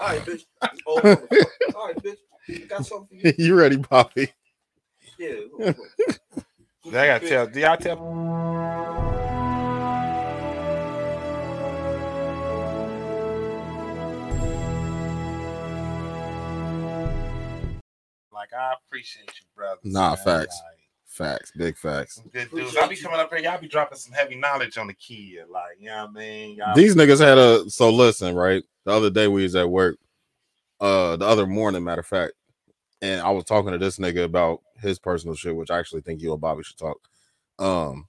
All 0.00 0.06
right, 0.08 0.20
bitch. 0.24 0.44
Oh, 0.86 1.00
motherfucker. 1.02 1.74
All 1.74 1.86
right, 1.88 1.96
bitch. 2.02 2.68
Got 2.68 2.86
something 2.86 3.20
for 3.20 3.26
you? 3.28 3.34
you 3.46 3.54
ready, 3.54 3.76
Poppy? 3.78 4.28
Yeah. 5.18 5.30
look, 5.58 5.76
look. 6.84 6.94
I 6.94 7.06
gotta 7.06 7.28
tell. 7.28 7.46
Do 7.46 7.60
y'all 7.60 7.76
tell? 7.76 9.03
Like 18.52 18.60
I 18.60 18.74
appreciate 18.86 19.26
you, 19.26 19.46
brother. 19.56 19.80
Nah, 19.84 20.16
facts. 20.16 20.60
Facts, 21.06 21.52
big 21.56 21.78
facts. 21.78 22.16
Some 22.16 22.24
good 22.24 22.50
dudes. 22.50 22.74
Appreciate 22.74 22.82
I 22.82 22.88
be 22.88 22.94
you. 22.96 23.02
coming 23.02 23.20
up 23.20 23.30
here. 23.32 23.38
Y'all 23.38 23.60
be 23.60 23.68
dropping 23.68 23.96
some 23.98 24.12
heavy 24.12 24.34
knowledge 24.34 24.76
on 24.76 24.88
the 24.88 24.94
kid. 24.94 25.44
Like, 25.48 25.76
you 25.78 25.86
know 25.86 26.06
what 26.06 26.10
I 26.10 26.12
mean? 26.12 26.56
Y'all- 26.56 26.74
These 26.74 26.96
niggas 26.96 27.20
had 27.20 27.38
a 27.38 27.70
so 27.70 27.88
listen, 27.90 28.34
right? 28.34 28.62
The 28.84 28.92
other 28.92 29.10
day 29.10 29.28
we 29.28 29.44
was 29.44 29.54
at 29.54 29.70
work, 29.70 29.96
uh, 30.80 31.16
the 31.16 31.24
other 31.24 31.46
morning, 31.46 31.84
matter 31.84 32.00
of 32.00 32.06
fact, 32.06 32.32
and 33.00 33.20
I 33.20 33.30
was 33.30 33.44
talking 33.44 33.70
to 33.70 33.78
this 33.78 33.98
nigga 33.98 34.24
about 34.24 34.60
his 34.82 34.98
personal 34.98 35.36
shit, 35.36 35.54
which 35.56 35.70
I 35.70 35.78
actually 35.78 36.00
think 36.02 36.20
you 36.20 36.32
and 36.32 36.40
Bobby 36.40 36.64
should 36.64 36.76
talk. 36.78 36.98
Um, 37.60 38.08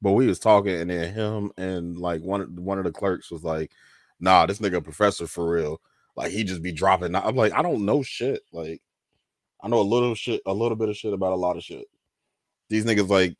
but 0.00 0.12
we 0.12 0.26
was 0.28 0.38
talking, 0.38 0.76
and 0.76 0.88
then 0.90 1.12
him 1.12 1.50
and 1.58 1.98
like 1.98 2.22
one 2.22 2.40
of 2.40 2.50
one 2.52 2.78
of 2.78 2.84
the 2.84 2.92
clerks 2.92 3.30
was 3.32 3.42
like, 3.42 3.72
"Nah, 4.20 4.46
this 4.46 4.60
nigga 4.60 4.82
professor 4.82 5.26
for 5.26 5.50
real. 5.50 5.80
Like 6.16 6.30
he 6.30 6.44
just 6.44 6.62
be 6.62 6.72
dropping." 6.72 7.14
I'm 7.16 7.34
like, 7.36 7.52
I 7.52 7.62
don't 7.62 7.84
know 7.84 8.02
shit. 8.04 8.42
Like, 8.52 8.80
I 9.62 9.68
know 9.68 9.80
a 9.80 9.82
little 9.82 10.14
shit, 10.14 10.40
a 10.46 10.54
little 10.54 10.76
bit 10.76 10.88
of 10.88 10.96
shit 10.96 11.12
about 11.12 11.32
a 11.32 11.36
lot 11.36 11.56
of 11.56 11.62
shit. 11.62 11.86
These 12.68 12.84
niggas 12.84 13.08
like, 13.08 13.36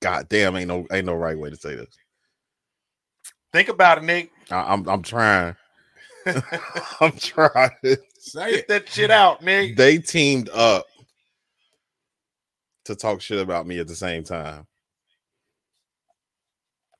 god 0.00 0.28
damn, 0.28 0.56
ain't 0.56 0.68
no 0.68 0.86
ain't 0.92 1.06
no 1.06 1.14
right 1.14 1.38
way 1.38 1.50
to 1.50 1.56
say 1.56 1.76
this. 1.76 1.94
Think 3.52 3.68
about 3.68 3.98
it, 3.98 4.04
Nick. 4.04 4.30
I, 4.50 4.72
I'm 4.72 4.88
I'm 4.88 5.02
trying. 5.02 5.56
I'm 7.00 7.12
trying. 7.12 7.70
Say 8.18 8.52
Get 8.52 8.68
that 8.68 8.88
shit 8.88 9.10
out, 9.10 9.42
Nick. 9.42 9.76
They 9.76 9.98
teamed 9.98 10.50
up 10.50 10.86
to 12.84 12.94
talk 12.94 13.20
shit 13.20 13.38
about 13.38 13.66
me 13.66 13.78
at 13.78 13.86
the 13.88 13.94
same 13.94 14.24
time. 14.24 14.66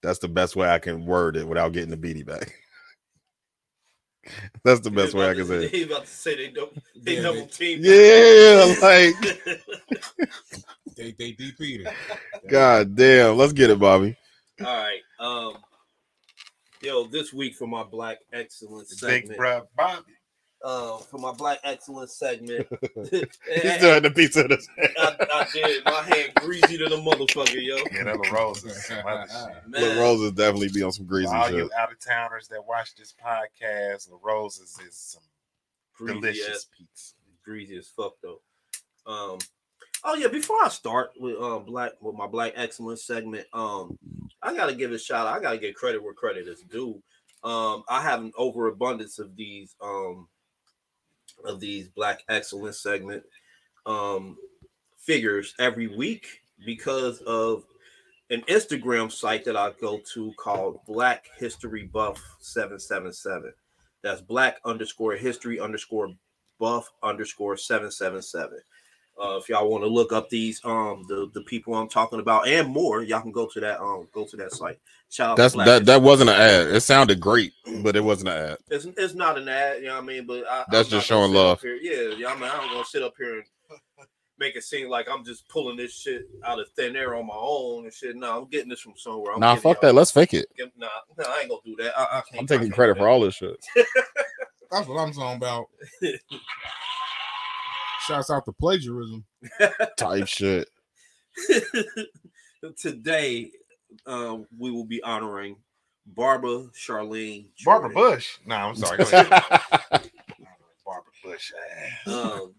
That's 0.02 0.18
the 0.18 0.28
best 0.28 0.56
way 0.56 0.68
I 0.68 0.78
can 0.78 1.04
word 1.04 1.36
it 1.36 1.46
without 1.46 1.72
getting 1.72 1.90
the 1.90 1.96
beady 1.96 2.22
back. 2.22 2.54
That's 4.64 4.80
the 4.80 4.90
best 4.90 5.14
way 5.14 5.28
I 5.28 5.34
can 5.34 5.46
say 5.46 5.64
it. 5.64 5.70
He 5.70 5.82
about 5.84 6.04
to 6.04 6.10
say 6.10 6.36
they 6.36 6.48
don't. 6.48 6.72
They 6.96 7.16
Yeah, 7.16 7.22
double 7.22 7.46
team. 7.46 7.78
Yeah, 7.82 8.74
like 8.80 9.14
they, 10.96 11.12
they 11.12 11.32
DP'd 11.32 11.86
it. 11.86 11.94
god 12.48 12.94
damn. 12.94 13.36
Let's 13.36 13.52
get 13.52 13.70
it, 13.70 13.78
Bobby. 13.78 14.16
All 14.60 14.66
right. 14.66 15.00
Um. 15.18 15.56
Yo, 16.82 17.06
this 17.08 17.32
week 17.32 17.54
for 17.54 17.66
my 17.66 17.82
Black 17.82 18.18
Excellence 18.32 19.00
Big 19.00 19.26
segment. 19.26 19.40
bruh 19.40 19.66
Bobby. 19.76 20.12
Uh, 20.62 20.98
for 20.98 21.16
my 21.18 21.32
Black 21.32 21.58
Excellence 21.64 22.14
segment. 22.16 22.66
He's 23.10 23.78
doing 23.78 24.02
the 24.02 24.12
pizza 24.14 24.44
in 24.44 24.50
his. 24.50 24.68
I, 24.98 25.16
I 25.32 25.46
did. 25.54 25.84
My 25.86 26.02
hand 26.02 26.32
greasy 26.36 26.76
to 26.76 26.84
the 26.84 26.96
motherfucker, 26.96 27.54
yo. 27.64 27.76
Yeah, 27.92 28.04
that 28.04 28.18
little 28.18 28.30
rose 28.36 28.62
is 28.64 28.84
some 28.84 28.98
other 29.06 29.26
shit. 29.26 29.68
Man, 29.68 29.80
Look, 29.82 29.98
Roses 29.98 30.32
definitely 30.32 30.68
be 30.68 30.82
on 30.82 30.92
some 30.92 31.06
greasy 31.06 31.28
For 31.28 31.34
all 31.36 31.46
shit. 31.46 31.54
you 31.56 31.70
out 31.78 31.90
of 31.90 31.98
towners 31.98 32.48
that 32.48 32.66
watch 32.66 32.94
this 32.94 33.14
podcast, 33.24 34.10
La 34.10 34.18
Roses 34.22 34.78
is 34.86 34.94
some 34.94 35.22
greasy 35.96 36.14
delicious 36.20 36.48
ass, 36.50 36.66
pizza. 36.76 37.14
greasy 37.42 37.76
as 37.78 37.88
fuck 37.88 38.14
though. 38.22 38.40
Um. 39.06 39.38
Oh 40.04 40.14
yeah, 40.14 40.28
before 40.28 40.58
I 40.62 40.68
start 40.68 41.12
with 41.18 41.36
um 41.40 41.64
black 41.64 41.92
with 42.02 42.16
my 42.16 42.26
Black 42.26 42.52
Excellence 42.56 43.02
segment, 43.04 43.46
um, 43.54 43.98
I 44.42 44.54
gotta 44.54 44.74
give 44.74 44.92
a 44.92 44.98
shout. 44.98 45.26
out. 45.26 45.38
I 45.38 45.40
gotta 45.40 45.58
get 45.58 45.74
credit 45.74 46.02
where 46.02 46.12
credit 46.12 46.46
is 46.48 46.60
due. 46.70 47.02
Um, 47.44 47.82
I 47.88 48.02
have 48.02 48.20
an 48.20 48.32
overabundance 48.36 49.18
of 49.18 49.34
these 49.36 49.74
um 49.82 50.28
of 51.44 51.60
these 51.60 51.88
Black 51.88 52.22
Excellence 52.28 52.80
segment 52.80 53.22
um 53.86 54.36
figures 54.98 55.54
every 55.58 55.86
week 55.88 56.26
because 56.64 57.20
of 57.22 57.64
an 58.30 58.42
Instagram 58.42 59.10
site 59.10 59.44
that 59.44 59.56
I 59.56 59.72
go 59.80 60.00
to 60.14 60.32
called 60.36 60.80
Black 60.86 61.26
History 61.38 61.84
Buff 61.84 62.22
777. 62.40 63.52
That's 64.02 64.20
black 64.20 64.58
underscore 64.64 65.14
history 65.14 65.60
underscore 65.60 66.10
buff 66.58 66.90
underscore 67.02 67.56
777. 67.56 68.58
Uh, 69.20 69.36
if 69.36 69.48
y'all 69.48 69.68
want 69.68 69.84
to 69.84 69.88
look 69.88 70.12
up 70.12 70.30
these 70.30 70.60
um 70.64 71.04
the, 71.08 71.30
the 71.34 71.42
people 71.42 71.74
I'm 71.74 71.88
talking 71.88 72.20
about 72.20 72.48
and 72.48 72.68
more, 72.68 73.02
y'all 73.02 73.20
can 73.20 73.32
go 73.32 73.46
to 73.46 73.60
that 73.60 73.80
um 73.80 74.08
go 74.12 74.24
to 74.24 74.36
that 74.38 74.52
site. 74.52 74.78
Shout 75.10 75.30
out 75.30 75.36
to 75.36 75.42
That's 75.42 75.54
Black 75.54 75.66
that 75.66 75.86
that 75.86 76.02
wasn't 76.02 76.30
an 76.30 76.36
ad. 76.36 76.68
It 76.68 76.80
sounded 76.80 77.20
great, 77.20 77.52
but 77.82 77.96
it 77.96 78.04
wasn't 78.04 78.30
an 78.30 78.52
ad. 78.52 78.58
It's, 78.70 78.86
it's 78.96 79.14
not 79.14 79.36
an 79.36 79.48
ad, 79.48 79.82
you 79.82 79.88
know 79.88 79.96
what 79.96 80.04
I 80.04 80.06
mean? 80.06 80.26
But 80.26 80.44
I, 80.48 80.64
That's 80.70 80.88
I'm 80.88 80.98
just 80.98 81.08
gonna 81.08 81.28
showing 81.28 81.34
love. 81.34 81.60
Here. 81.60 81.76
Yeah, 81.76 82.14
yeah. 82.16 82.28
I 82.28 82.34
mean, 82.34 82.50
I'm 82.50 82.72
gonna 82.72 82.84
sit 82.84 83.02
up 83.02 83.14
here 83.18 83.34
and 83.34 83.44
make 84.38 84.56
it 84.56 84.64
seem 84.64 84.88
like 84.88 85.06
I'm 85.10 85.24
just 85.24 85.46
pulling 85.48 85.76
this 85.76 85.92
shit 85.92 86.22
out 86.44 86.58
of 86.58 86.68
thin 86.70 86.96
air 86.96 87.14
on 87.14 87.26
my 87.26 87.34
own 87.36 87.84
and 87.84 87.92
shit. 87.92 88.16
No, 88.16 88.38
I'm 88.38 88.48
getting 88.48 88.70
this 88.70 88.80
from 88.80 88.94
somewhere. 88.96 89.34
I'm 89.34 89.40
Nah, 89.40 89.56
fuck 89.56 89.80
that. 89.82 89.94
Let's 89.94 90.10
fake 90.10 90.32
it. 90.32 90.46
Nah, 90.76 90.86
nah, 91.18 91.24
I 91.28 91.40
ain't 91.40 91.50
gonna 91.50 91.60
do 91.64 91.76
that. 91.76 91.96
I, 91.96 92.04
I 92.04 92.22
can't, 92.22 92.40
I'm 92.40 92.46
taking 92.46 92.70
credit 92.70 92.96
for 92.96 93.06
all 93.06 93.20
this 93.20 93.34
shit. 93.34 93.56
That's 94.70 94.88
what 94.88 94.98
I'm 94.98 95.12
talking 95.12 95.36
about. 95.36 95.66
Shouts 98.06 98.30
out 98.30 98.44
to 98.46 98.52
plagiarism. 98.52 99.24
Type 99.96 100.26
shit. 100.26 100.68
Today, 102.78 103.50
um, 104.06 104.46
we 104.58 104.70
will 104.70 104.84
be 104.84 105.02
honoring 105.02 105.56
Barbara 106.06 106.66
Charlene. 106.74 107.46
Barbara 107.64 107.90
Bush. 107.90 108.38
No, 108.46 108.56
I'm 108.56 108.74
sorry. 108.74 108.98
Go 108.98 109.04
ahead. 109.04 109.28
Barbara 110.84 111.12
Bush. 111.24 111.52
um, 112.06 112.54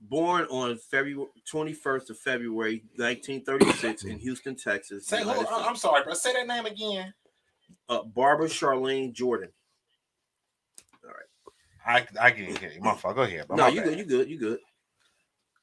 born 0.00 0.44
on 0.50 0.76
February 0.90 1.28
21st 1.50 2.10
of 2.10 2.18
February 2.18 2.82
1936 2.96 4.04
in 4.04 4.18
Houston, 4.18 4.56
Texas. 4.56 5.06
Say, 5.06 5.22
hold, 5.22 5.46
I'm 5.50 5.76
sorry, 5.76 6.02
bro. 6.04 6.14
Say 6.14 6.32
that 6.32 6.46
name 6.46 6.66
again. 6.66 7.14
uh, 7.88 8.02
Barbara 8.02 8.48
Charlene 8.48 9.12
Jordan. 9.12 9.50
I 11.86 12.06
I 12.20 12.30
can't 12.30 12.58
hear 12.58 12.70
you. 12.72 12.80
My 12.80 12.94
fault. 12.94 13.16
Go 13.16 13.22
ahead. 13.22 13.48
bro. 13.48 13.56
no, 13.56 13.62
My 13.64 13.68
you 13.68 13.80
bad. 13.80 13.88
good, 13.90 13.98
you 13.98 14.04
good, 14.04 14.30
you 14.30 14.38
good. 14.38 14.58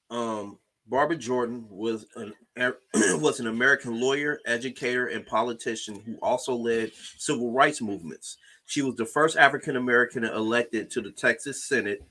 Um, 0.10 0.58
Barbara 0.88 1.18
Jordan 1.18 1.66
was 1.70 2.06
an 2.16 2.34
was 2.96 3.40
an 3.40 3.48
American 3.48 4.00
lawyer, 4.00 4.40
educator, 4.46 5.08
and 5.08 5.26
politician 5.26 6.02
who 6.06 6.16
also 6.22 6.54
led 6.56 6.92
civil 7.18 7.52
rights 7.52 7.82
movements. 7.82 8.38
She 8.66 8.82
was 8.82 8.96
the 8.96 9.06
first 9.06 9.38
African 9.38 9.76
American 9.76 10.24
elected 10.24 10.90
to 10.92 11.02
the 11.02 11.12
Texas 11.12 11.64
Senate 11.64 12.04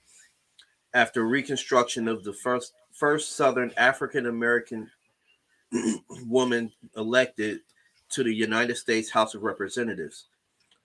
after 0.95 1.27
Reconstruction 1.27 2.09
of 2.09 2.25
the 2.25 2.33
first 2.33 2.73
first 2.93 3.37
Southern 3.37 3.73
African 3.77 4.27
American 4.27 4.91
woman 6.27 6.73
elected 6.97 7.61
to 8.11 8.25
the 8.25 8.35
United 8.35 8.77
States 8.77 9.11
House 9.11 9.35
of 9.35 9.43
Representatives. 9.43 10.27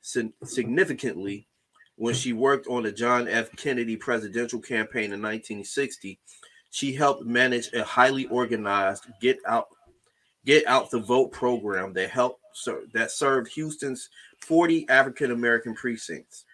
Sin- 0.01 0.33
significantly, 0.43 1.47
When 1.95 2.13
she 2.15 2.33
worked 2.33 2.67
on 2.67 2.83
the 2.83 2.91
John 2.91 3.27
F. 3.27 3.55
Kennedy 3.55 3.95
presidential 3.95 4.59
campaign 4.59 5.13
in 5.13 5.21
1960, 5.21 6.19
she 6.71 6.93
helped 6.93 7.23
manage 7.23 7.71
a 7.73 7.83
highly 7.83 8.25
organized 8.27 9.05
get 9.21 9.37
out 9.45 9.67
get 10.45 10.65
out 10.67 10.91
the 10.91 10.99
vote 10.99 11.31
program 11.31 11.93
that 11.93 12.09
helped 12.09 12.41
that 12.93 13.11
served 13.11 13.51
Houston's 13.53 14.09
40 14.41 14.87
African 14.89 15.31
American 15.31 15.73
precincts. 15.75 16.45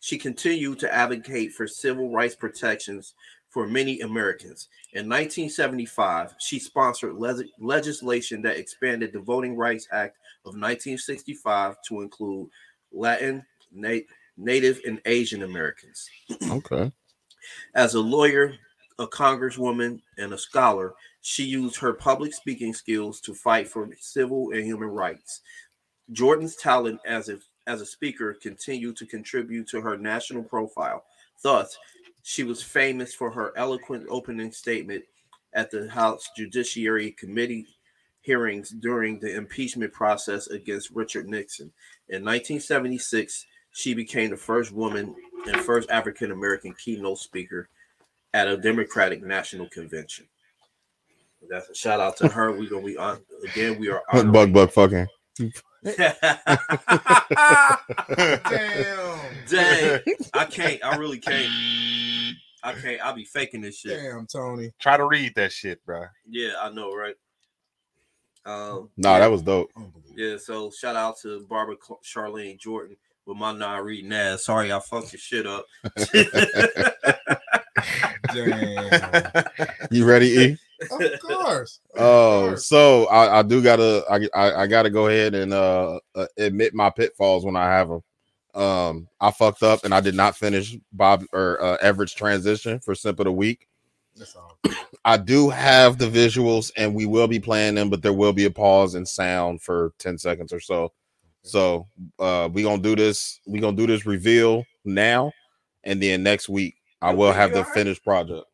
She 0.00 0.16
continued 0.16 0.78
to 0.80 0.94
advocate 0.94 1.52
for 1.52 1.66
civil 1.66 2.10
rights 2.10 2.34
protections 2.34 3.14
for 3.50 3.66
many 3.66 4.00
Americans. 4.00 4.68
In 4.92 5.08
1975, 5.08 6.34
she 6.38 6.58
sponsored 6.58 7.14
le- 7.14 7.44
legislation 7.58 8.42
that 8.42 8.58
expanded 8.58 9.12
the 9.12 9.20
Voting 9.20 9.56
Rights 9.56 9.88
Act 9.90 10.16
of 10.44 10.54
1965 10.54 11.76
to 11.88 12.02
include 12.02 12.48
Latin, 12.92 13.44
na- 13.72 13.98
Native, 14.38 14.80
and 14.86 15.00
Asian 15.04 15.42
Americans. 15.42 16.08
Okay. 16.50 16.92
As 17.74 17.94
a 17.94 18.00
lawyer, 18.00 18.54
a 18.98 19.06
congresswoman, 19.06 20.00
and 20.18 20.32
a 20.32 20.38
scholar, 20.38 20.94
she 21.20 21.44
used 21.44 21.76
her 21.76 21.92
public 21.92 22.32
speaking 22.34 22.72
skills 22.72 23.20
to 23.22 23.34
fight 23.34 23.68
for 23.68 23.88
civil 24.00 24.50
and 24.50 24.64
human 24.64 24.88
rights. 24.88 25.40
Jordan's 26.12 26.56
talent 26.56 27.00
as 27.06 27.28
a 27.28 27.38
as 27.66 27.82
a 27.82 27.86
speaker 27.86 28.34
continued 28.40 28.96
to 28.96 29.06
contribute 29.06 29.68
to 29.68 29.80
her 29.82 29.98
national 29.98 30.42
profile. 30.42 31.04
Thus, 31.42 31.76
she 32.22 32.42
was 32.42 32.62
famous 32.62 33.14
for 33.14 33.30
her 33.30 33.52
eloquent 33.56 34.06
opening 34.08 34.52
statement 34.52 35.04
at 35.52 35.70
the 35.70 35.88
House 35.90 36.30
Judiciary 36.36 37.12
Committee 37.12 37.66
hearings 38.22 38.70
during 38.70 39.18
the 39.18 39.34
impeachment 39.34 39.92
process 39.92 40.48
against 40.48 40.90
Richard 40.90 41.28
Nixon. 41.28 41.72
In 42.08 42.24
1976, 42.24 43.46
she 43.72 43.94
became 43.94 44.30
the 44.30 44.36
first 44.36 44.72
woman 44.72 45.14
and 45.46 45.56
first 45.60 45.90
African 45.90 46.30
American 46.32 46.74
keynote 46.74 47.18
speaker 47.18 47.68
at 48.34 48.48
a 48.48 48.56
Democratic 48.56 49.22
National 49.22 49.68
Convention. 49.68 50.26
That's 51.48 51.70
a 51.70 51.74
shout 51.74 52.00
out 52.00 52.16
to 52.18 52.28
her. 52.28 52.50
We're 52.52 52.68
gonna 52.68 52.84
be 52.84 52.96
on 52.96 53.20
again. 53.44 53.78
We 53.78 53.88
are 53.90 54.02
honoring- 54.12 54.32
Bug 54.32 54.52
bug 54.52 54.70
fucking. 54.72 55.06
Damn. 58.18 59.18
Dang, 59.48 60.00
I 60.34 60.44
can't. 60.44 60.84
I 60.84 60.96
really 60.96 61.18
can't. 61.18 61.48
I 62.62 62.72
can't. 62.74 63.00
I'll 63.02 63.14
be 63.14 63.24
faking 63.24 63.60
this 63.60 63.78
shit. 63.78 63.98
Damn, 63.98 64.26
Tony. 64.26 64.72
Try 64.78 64.96
to 64.96 65.06
read 65.06 65.34
that 65.36 65.52
shit, 65.52 65.84
bro. 65.86 66.04
Yeah, 66.28 66.54
I 66.60 66.70
know, 66.70 66.92
right? 66.94 67.14
Um, 68.44 68.90
Nah, 68.96 69.12
yeah, 69.14 69.18
that 69.20 69.30
was 69.30 69.42
dope. 69.42 69.70
Yeah. 70.14 70.36
So 70.38 70.70
shout 70.70 70.96
out 70.96 71.18
to 71.22 71.46
Barbara 71.48 71.76
Charlene 72.04 72.58
Jordan 72.58 72.96
with 73.28 73.36
my 73.36 73.52
non-reading 73.52 74.12
ass. 74.12 74.44
Sorry, 74.44 74.72
I 74.72 74.80
fucked 74.80 75.12
your 75.12 75.20
shit 75.20 75.46
up. 75.46 75.66
Damn. 78.34 79.44
You 79.90 80.04
ready, 80.06 80.26
E? 80.26 80.56
Of 80.90 81.20
course. 81.20 81.80
Of 81.94 82.00
Oh, 82.00 82.46
course. 82.48 82.66
so 82.66 83.06
I, 83.06 83.40
I 83.40 83.42
do 83.42 83.62
gotta 83.62 84.04
I, 84.10 84.28
I 84.34 84.62
I 84.62 84.66
gotta 84.66 84.90
go 84.90 85.08
ahead 85.08 85.34
and 85.34 85.52
uh, 85.52 85.98
uh 86.14 86.26
admit 86.38 86.72
my 86.74 86.88
pitfalls 86.90 87.44
when 87.44 87.56
I 87.56 87.66
have 87.66 87.88
them. 87.88 88.02
Um, 88.54 89.08
I 89.20 89.30
fucked 89.30 89.62
up 89.62 89.84
and 89.84 89.92
I 89.94 90.00
did 90.00 90.14
not 90.14 90.36
finish 90.36 90.76
Bob 90.92 91.24
or 91.32 91.62
uh, 91.62 91.76
Everett's 91.82 92.14
transition 92.14 92.80
for 92.80 92.94
Simp 92.94 93.20
of 93.20 93.24
the 93.24 93.32
Week. 93.32 93.68
I 95.04 95.16
do 95.16 95.48
have 95.50 95.98
the 95.98 96.06
visuals 96.08 96.72
and 96.76 96.94
we 96.94 97.06
will 97.06 97.28
be 97.28 97.38
playing 97.40 97.74
them, 97.76 97.90
but 97.90 98.02
there 98.02 98.12
will 98.12 98.32
be 98.32 98.46
a 98.46 98.50
pause 98.50 98.94
and 98.94 99.06
sound 99.06 99.62
for 99.62 99.92
10 99.98 100.18
seconds 100.18 100.52
or 100.52 100.60
so. 100.60 100.92
So 101.42 101.86
uh 102.18 102.48
we 102.52 102.62
gonna 102.62 102.82
do 102.82 102.96
this, 102.96 103.40
we 103.46 103.60
gonna 103.60 103.76
do 103.76 103.86
this 103.86 104.04
reveal 104.06 104.64
now, 104.84 105.32
and 105.84 106.02
then 106.02 106.22
next 106.22 106.48
week 106.48 106.74
I 107.00 107.12
will 107.14 107.32
have 107.32 107.52
the 107.52 107.64
finished 107.64 108.04
project. 108.04 108.44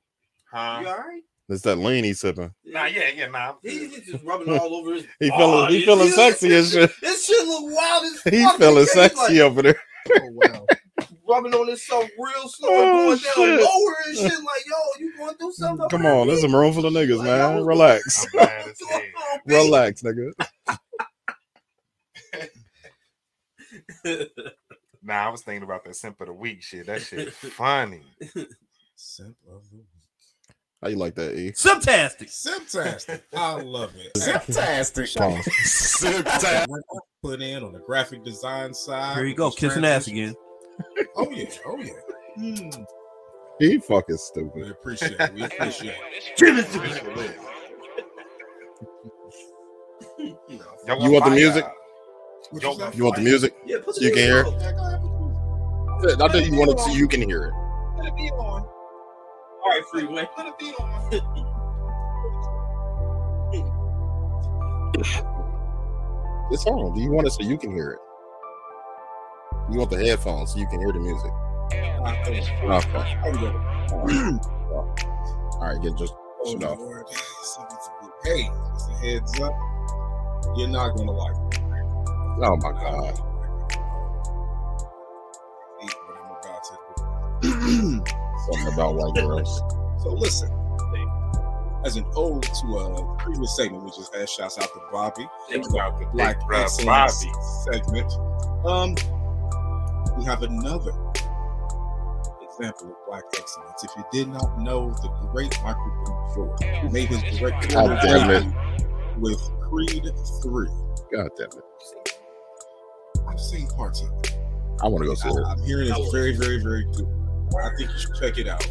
Huh? 0.52 0.78
You 0.82 0.88
all 0.88 0.96
right? 0.96 1.22
It's 1.48 1.62
that 1.62 1.76
lean 1.76 2.04
he's 2.04 2.20
sipping. 2.20 2.54
Nah, 2.64 2.86
yeah, 2.86 3.10
yeah, 3.14 3.26
nah. 3.26 3.54
He's 3.62 3.98
just 4.06 4.24
rubbing 4.24 4.56
all 4.58 4.74
over 4.76 4.94
his. 4.94 5.04
He 5.20 5.28
feeling 5.30 5.68
he 5.70 5.84
feeling 5.84 6.08
sexy 6.08 6.54
and 6.54 6.66
shit. 6.66 6.90
This 7.02 7.26
shit 7.26 7.46
look 7.46 7.64
wild 7.74 8.04
as 8.04 8.20
fuck. 8.22 8.32
He's 8.32 8.52
feeling 8.52 8.76
He's 8.78 8.96
like 8.96 9.12
sexy 9.12 9.40
over 9.40 9.62
there. 9.62 9.80
Oh, 10.10 10.28
wow. 10.32 10.66
rubbing 11.26 11.54
on 11.54 11.66
himself 11.66 12.04
real 12.18 12.46
slow 12.48 12.68
Oh, 12.70 12.82
and 12.82 12.92
going 13.06 13.18
shit. 13.18 13.34
down 13.34 13.46
lower 13.58 13.94
and 14.06 14.16
shit. 14.18 14.24
Like, 14.38 14.64
yo, 14.66 14.76
you 15.00 15.16
going 15.16 15.34
through 15.36 15.52
something? 15.52 15.88
Come 15.88 16.04
on, 16.04 16.26
there's 16.26 16.44
a 16.44 16.48
room 16.48 16.74
full 16.74 16.84
of 16.84 16.92
niggas, 16.92 17.16
Like, 17.18 17.26
man. 17.26 17.64
Relax. 17.64 18.26
I'm 18.34 18.44
mad 18.46 18.66
as 18.68 18.76
hell. 18.90 19.00
Relax, 19.46 20.02
nigga. 20.02 20.32
Nah, 25.02 25.26
I 25.26 25.28
was 25.28 25.42
thinking 25.42 25.62
about 25.64 25.84
that 25.84 25.96
simp 25.96 26.20
of 26.22 26.28
the 26.28 26.32
week 26.32 26.62
shit. 26.62 26.86
That 26.86 27.02
shit 27.02 27.32
funny. 27.34 28.00
Simp 28.96 29.36
of 29.50 29.62
the 29.70 29.76
week. 29.76 29.86
How 30.82 30.88
you 30.88 30.96
like 30.96 31.14
that, 31.14 31.34
E? 31.38 31.52
Subtastic. 31.52 32.28
Simptastic. 32.28 33.22
I 33.34 33.54
love 33.60 33.92
it. 33.96 34.16
Fantastic. 34.18 35.08
Pause. 35.14 36.94
Put 37.22 37.40
in 37.42 37.62
on 37.64 37.72
the 37.72 37.80
graphic 37.86 38.22
design 38.24 38.74
side. 38.74 39.16
Here 39.16 39.24
you 39.26 39.34
go, 39.34 39.50
kissing 39.50 39.84
ass 39.84 40.06
again. 40.08 40.34
Oh 41.16 41.30
yeah, 41.30 41.46
oh 41.66 41.78
yeah. 41.78 41.92
Hmm. 42.36 42.82
He 43.60 43.78
fucking 43.78 44.04
We 44.08 44.16
stupid. 44.18 44.70
appreciate 44.72 45.12
it. 45.20 45.32
We 45.34 45.44
appreciate 45.44 45.94
it. 46.12 46.32
Give 46.36 46.58
it 46.58 46.66
to 46.72 46.80
me. 46.80 46.90
Y'all 50.86 51.02
You 51.02 51.12
want 51.12 51.24
the 51.24 51.30
fire? 51.30 51.34
music? 51.38 51.64
What 52.54 52.62
Yo, 52.62 52.90
you 52.94 53.02
want 53.02 53.16
the 53.16 53.22
music? 53.22 53.56
Yeah, 53.66 53.78
put 53.84 53.96
So 53.96 54.02
you 54.02 54.12
can 54.12 54.18
hear 54.22 54.40
it? 54.42 54.46
Yeah, 54.46 54.70
go 54.72 54.84
ahead, 54.86 55.00
put 55.00 55.10
the 55.10 56.02
music. 56.06 56.20
I 56.22 56.28
thought 56.28 56.46
you 56.46 56.54
wanted 56.56 56.78
to. 56.78 56.90
You 56.96 57.08
can 57.08 57.22
hear 57.28 57.46
it. 57.46 57.52
Let 57.98 58.06
it 58.06 58.16
be 58.16 58.30
on. 58.30 58.62
All 58.62 59.62
right, 59.66 59.82
freeway. 59.90 60.28
Let 60.36 60.46
it 60.46 60.58
be 60.58 60.66
on. 60.78 61.10
It's 66.52 66.66
on. 66.66 66.94
Do 66.94 67.00
you 67.00 67.10
want 67.10 67.26
it 67.26 67.30
so 67.30 67.42
you 67.42 67.58
can 67.58 67.72
hear 67.74 67.92
it? 67.92 67.98
You 69.72 69.78
want 69.78 69.90
the 69.90 69.96
headphones 69.96 70.52
so 70.52 70.58
you 70.60 70.68
can 70.68 70.78
hear 70.78 70.92
the 70.92 71.00
music. 71.00 71.32
Okay. 71.72 73.16
There 73.24 73.32
we 73.32 73.38
go. 73.40 74.94
All 75.54 75.60
right, 75.60 75.82
get 75.82 75.96
just 75.96 76.14
Oh, 76.44 76.52
shut 76.52 76.62
off. 76.64 76.78
Lord. 76.78 77.06
Hey, 78.24 78.48
just 78.74 78.90
a 78.90 78.94
heads 78.94 79.40
up. 79.40 79.52
You're 80.56 80.68
not 80.68 80.96
gonna 80.96 81.10
like 81.10 81.54
it. 81.54 81.63
Oh 82.42 82.56
my 82.56 82.72
god. 82.72 83.14
Hate 85.80 85.94
what 86.06 86.16
I'm 86.20 86.30
about 86.30 86.62
to 86.64 86.76
do. 87.42 88.04
Something 88.52 88.72
about 88.74 88.94
white 88.96 89.14
girls. 89.24 89.62
So 90.02 90.10
listen, 90.10 90.50
as 91.84 91.96
an 91.96 92.04
ode 92.16 92.42
to 92.42 92.66
a 92.78 93.16
previous 93.18 93.56
segment 93.56 93.84
which 93.84 93.98
is 93.98 94.10
had, 94.14 94.28
shouts 94.28 94.58
out 94.58 94.64
to 94.72 94.80
Bobby, 94.90 95.26
About 95.54 95.98
the 95.98 96.06
Black 96.12 96.36
Excellence 96.52 97.24
Bobby. 97.24 97.32
segment. 97.72 98.12
Um, 98.64 98.94
we 100.16 100.24
have 100.24 100.42
another 100.42 100.92
example 102.42 102.88
of 102.88 102.96
Black 103.06 103.24
excellence. 103.36 103.84
If 103.84 103.90
you 103.96 104.04
did 104.12 104.28
not 104.28 104.58
know, 104.60 104.90
the 105.02 105.08
great 105.32 105.56
Michael 105.62 105.92
B. 106.06 106.34
Jordan 106.34 106.74
who 106.80 106.88
made 106.90 107.08
his 107.08 107.22
directorial 107.38 107.88
God 107.88 108.00
damn 108.02 108.30
it. 108.30 108.40
debut 108.44 109.20
with 109.20 109.40
Creed 109.60 110.04
Three. 110.42 110.68
God 111.12 111.28
damn 111.36 111.48
it. 111.48 112.13
I've 113.28 113.40
seen 113.40 113.66
parts 113.68 114.02
of 114.02 114.08
it. 114.18 114.36
I 114.82 114.88
want 114.88 115.02
to 115.02 115.08
go 115.08 115.14
see 115.14 115.28
I, 115.28 115.32
it. 115.32 115.44
I'm 115.46 115.62
hearing 115.62 115.88
it's 115.90 116.12
very, 116.12 116.36
very, 116.36 116.60
very 116.62 116.84
good. 116.84 117.08
I 117.62 117.70
think 117.76 117.90
you 117.90 117.98
should 117.98 118.14
check 118.16 118.38
it 118.38 118.48
out. 118.48 118.66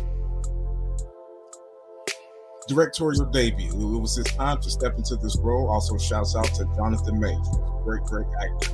Directorial 2.67 3.25
debut. 3.25 3.71
It 3.71 3.99
was 3.99 4.15
his 4.15 4.25
time 4.27 4.61
to 4.61 4.69
step 4.69 4.97
into 4.97 5.15
this 5.17 5.37
role. 5.37 5.69
Also, 5.69 5.97
shouts 5.97 6.35
out 6.35 6.45
to 6.55 6.65
Jonathan 6.75 7.19
Majors, 7.19 7.47
great, 7.83 8.03
great 8.03 8.27
actor. 8.41 8.71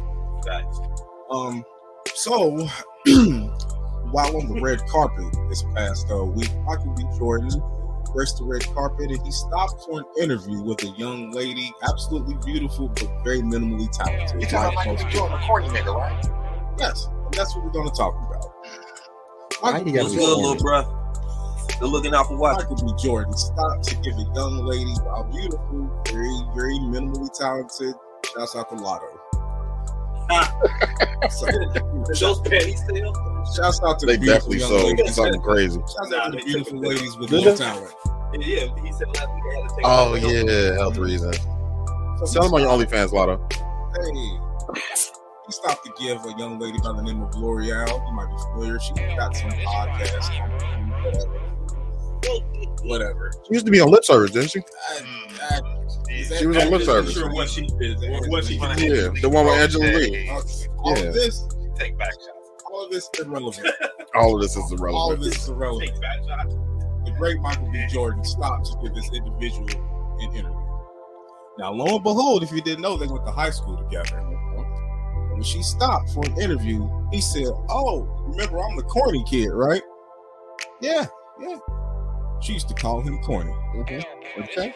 Um, 1.29 1.63
so 2.13 2.57
while 4.11 4.35
on 4.35 4.47
the 4.47 4.59
red 4.61 4.79
carpet 4.87 5.25
this 5.49 5.63
past 5.75 6.07
uh, 6.11 6.23
week, 6.23 6.49
Michael 6.65 6.93
B. 6.95 7.03
Jordan 7.17 7.49
graced 8.11 8.37
the 8.37 8.43
red 8.43 8.65
carpet 8.73 9.11
and 9.11 9.25
he 9.25 9.31
stopped 9.31 9.83
for 9.85 9.99
an 9.99 10.05
interview 10.21 10.61
with 10.61 10.83
a 10.83 10.89
young 10.97 11.31
lady, 11.31 11.71
absolutely 11.83 12.35
beautiful 12.45 12.89
but 12.89 13.07
very 13.23 13.41
minimally 13.41 13.89
talented. 13.91 14.41
You 14.41 14.47
talking 14.47 14.75
like 14.75 14.85
about 14.85 14.93
most 14.93 15.03
Michael 15.03 15.19
Jordan, 15.19 15.39
the 15.39 15.45
corny 15.45 15.67
nigga, 15.69 15.95
right? 15.95 16.25
Yes, 16.77 17.07
and 17.07 17.33
that's 17.33 17.55
what 17.55 17.65
we're 17.65 17.71
going 17.71 17.89
to 17.89 17.95
talk 17.95 18.15
about. 18.15 18.45
Why 19.61 19.71
Michael, 19.71 19.87
you 19.87 19.93
gotta 19.93 20.05
What's 20.05 20.15
good, 20.15 20.37
little 20.37 20.55
bruh? 20.55 21.79
They're 21.79 21.87
looking 21.87 22.13
out 22.13 22.27
for 22.27 22.37
what? 22.37 22.57
Michael 22.57 22.75
B. 22.75 22.93
Jordan 23.01 23.35
stopped 23.37 23.83
to 23.85 23.95
give 23.97 24.13
a 24.13 24.25
young 24.35 24.65
lady, 24.65 24.91
while 25.03 25.23
beautiful, 25.23 26.03
very, 26.07 26.41
very 26.55 26.79
minimally 26.79 27.31
talented, 27.37 27.95
shouts 28.33 28.55
out 28.55 28.69
to 28.69 28.75
Lotto. 28.75 29.18
So, 31.29 31.45
Those 32.19 32.41
panties 32.41 32.81
still? 32.83 33.13
shouts 33.55 33.81
out 33.83 33.99
to 33.99 34.05
They 34.05 34.15
the 34.17 34.19
beautiful 34.21 34.51
definitely 34.53 34.57
young 34.59 34.69
sold 34.69 34.97
ladies. 34.99 35.15
something 35.15 35.41
crazy. 35.41 35.79
Shouts 35.79 36.13
out 36.13 36.31
to 36.31 36.37
the 36.37 36.43
beautiful 36.45 36.79
ladies 36.79 37.17
with 37.17 37.29
Did 37.29 37.45
no 37.45 37.55
talent. 37.55 37.93
Yeah, 38.33 38.67
he 38.83 38.91
said 38.93 39.07
last 39.07 39.27
week 39.33 39.43
had 39.53 39.69
to 39.69 39.75
take 39.75 39.85
Oh 39.85 40.15
yeah, 40.15 40.73
health 40.75 40.97
reasons. 40.97 41.37
So 42.19 42.25
Sell 42.25 42.43
them 42.43 42.53
on 42.55 42.61
your 42.61 42.69
OnlyFans, 42.71 43.11
Lotto. 43.11 43.37
Hey, 43.51 44.11
He 45.45 45.51
stopped 45.51 45.83
to 45.85 45.91
give 45.99 46.23
a 46.25 46.37
young 46.37 46.59
lady 46.59 46.77
by 46.83 46.93
the 46.93 47.01
name 47.01 47.21
of 47.21 47.31
Lore'l. 47.31 47.65
You 47.65 48.11
might 48.13 48.27
be 48.29 48.37
familiar. 48.53 48.79
She 48.79 48.93
got 49.15 49.35
some 49.35 49.49
podcast. 49.49 50.29
Whatever. 51.03 51.39
Whatever. 52.83 53.31
She 53.47 53.53
used 53.55 53.65
to 53.65 53.71
be 53.71 53.79
on 53.81 53.89
lip 53.89 54.05
service, 54.05 54.31
didn't 54.31 54.51
she? 54.51 54.59
I- 54.59 54.63
I- 54.63 54.99
Yeah. 54.99 55.18
She 56.37 56.45
was 56.47 56.57
on 56.57 56.69
lip 56.71 56.81
service. 56.83 57.13
Sure, 57.13 57.31
what 57.33 57.49
she 57.49 57.65
did, 57.79 57.97
what 58.29 58.45
she 58.45 58.59
Wanna 58.59 58.75
did. 58.75 59.15
Yeah, 59.15 59.21
the 59.21 59.29
one 59.29 59.45
with 59.45 59.55
Angela 59.55 59.85
Yee. 59.99 60.29
all 60.29 60.97
Yeah. 60.97 61.03
of 61.05 61.13
this, 61.13 61.43
Take 61.77 61.97
back 61.97 62.11
shots. 62.13 62.63
all 62.71 62.85
of 62.85 62.91
this 62.91 63.09
is 63.17 63.25
irrelevant. 63.25 63.67
All 64.15 64.35
of 64.35 64.41
this 64.41 64.51
is 64.51 64.57
all 64.57 64.73
of 64.73 64.79
irrelevant. 64.79 65.23
this 65.23 65.43
is 65.43 65.49
irrelevant. 65.49 65.91
Take 65.91 66.01
back 66.01 66.17
shots. 66.27 66.55
the 67.05 67.11
great 67.17 67.39
Michael 67.41 67.69
B. 67.71 67.85
Jordan 67.89 68.23
stopped 68.23 68.65
to 68.65 68.77
give 68.81 68.95
this 68.95 69.07
individual 69.13 69.67
an 70.19 70.31
interview. 70.35 70.65
Now, 71.59 71.71
lo 71.73 71.95
and 71.95 72.03
behold, 72.03 72.41
if 72.41 72.51
you 72.51 72.59
didn't 72.61 72.81
know, 72.81 72.97
they 72.97 73.05
went 73.05 73.23
to 73.27 73.31
high 73.31 73.51
school 73.51 73.77
together. 73.77 74.17
When 75.31 75.43
she 75.43 75.61
stopped 75.61 76.09
for 76.09 76.25
an 76.25 76.41
interview, 76.41 76.89
he 77.11 77.21
said, 77.21 77.45
Oh, 77.69 78.01
remember, 78.29 78.59
I'm 78.59 78.75
the 78.75 78.83
corny 78.83 79.23
kid, 79.29 79.49
right? 79.51 79.83
Yeah, 80.81 81.05
yeah. 81.39 81.57
She 82.41 82.53
used 82.53 82.67
to 82.69 82.73
call 82.73 83.01
him 83.01 83.19
corny. 83.21 83.51
Mm-hmm. 83.75 84.41
Okay. 84.41 84.73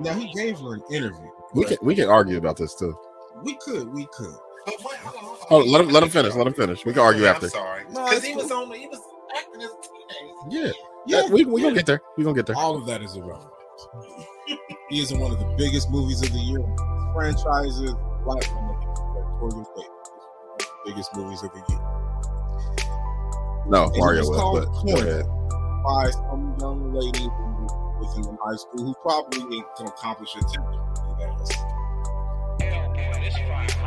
Now, 0.00 0.14
he 0.14 0.32
gave 0.32 0.58
her 0.60 0.74
an 0.74 0.82
interview. 0.90 1.28
We 1.54 1.64
can 1.64 1.76
we 1.82 1.94
can 1.94 2.08
argue 2.08 2.38
about 2.38 2.56
this 2.56 2.74
too. 2.74 2.96
We 3.44 3.56
could, 3.56 3.88
we 3.92 4.06
could. 4.12 4.34
But 4.64 4.74
wait, 4.84 4.96
hold 4.98 5.16
on, 5.16 5.22
hold 5.22 5.62
on. 5.62 5.68
Oh, 5.68 5.70
let 5.70 5.80
him 5.82 5.88
let 5.90 6.02
him 6.02 6.08
finish. 6.08 6.34
Let 6.34 6.46
him 6.46 6.54
finish. 6.54 6.84
We 6.84 6.92
can 6.92 7.02
argue 7.02 7.22
Yeah, 7.24 7.30
after. 7.30 7.46
I'm 7.46 7.50
sorry. 7.50 7.84
No, 7.90 8.04
Because 8.04 8.18
it's 8.18 8.26
he 8.26 8.32
cool. 8.34 8.42
was 8.42 8.50
on. 8.52 8.72
He 8.72 8.86
was 8.86 9.00
acting 9.36 9.62
as 9.62 9.70
a 9.70 10.50
teenager. 10.50 10.66
Yeah, 10.66 10.72
Yeah, 11.06 11.22
yeah. 11.26 11.32
We 11.32 11.44
we 11.44 11.62
gonna 11.62 11.74
get 11.74 11.86
there. 11.86 12.00
We 12.16 12.24
gonna 12.24 12.34
get 12.36 12.46
there. 12.46 12.56
all 12.56 12.76
of 12.76 12.86
that 12.86 13.02
is 13.02 13.14
irrelevant. 13.16 13.50
he 14.88 15.00
is 15.00 15.10
in 15.12 15.20
one 15.20 15.32
of 15.32 15.38
the 15.38 15.54
biggest 15.58 15.90
movies 15.90 16.22
of 16.22 16.32
the 16.32 16.38
year, 16.38 16.60
franchises, 17.14 17.92
like 18.26 18.42
Victoria's 18.44 19.68
Baby. 19.76 19.88
Biggest 20.86 21.14
movies 21.16 21.42
of 21.42 21.50
the 21.52 21.62
year. 21.68 21.80
No, 23.66 23.90
he 23.90 23.98
Mario 24.00 24.20
was 24.20 24.28
was, 24.30 24.38
called 24.38 24.66
but 24.66 24.86
go 24.86 25.00
ahead. 25.00 25.26
By 25.84 26.10
some 26.10 26.56
young 26.60 26.92
lady 26.94 27.28
who 28.06 28.18
was 28.20 28.26
in 28.28 28.38
high 28.42 28.56
school 28.56 28.84
who 28.86 28.94
probably 29.02 29.44
need 29.44 29.64
to 29.78 29.84
accomplish 29.84 30.34
a 30.36 30.40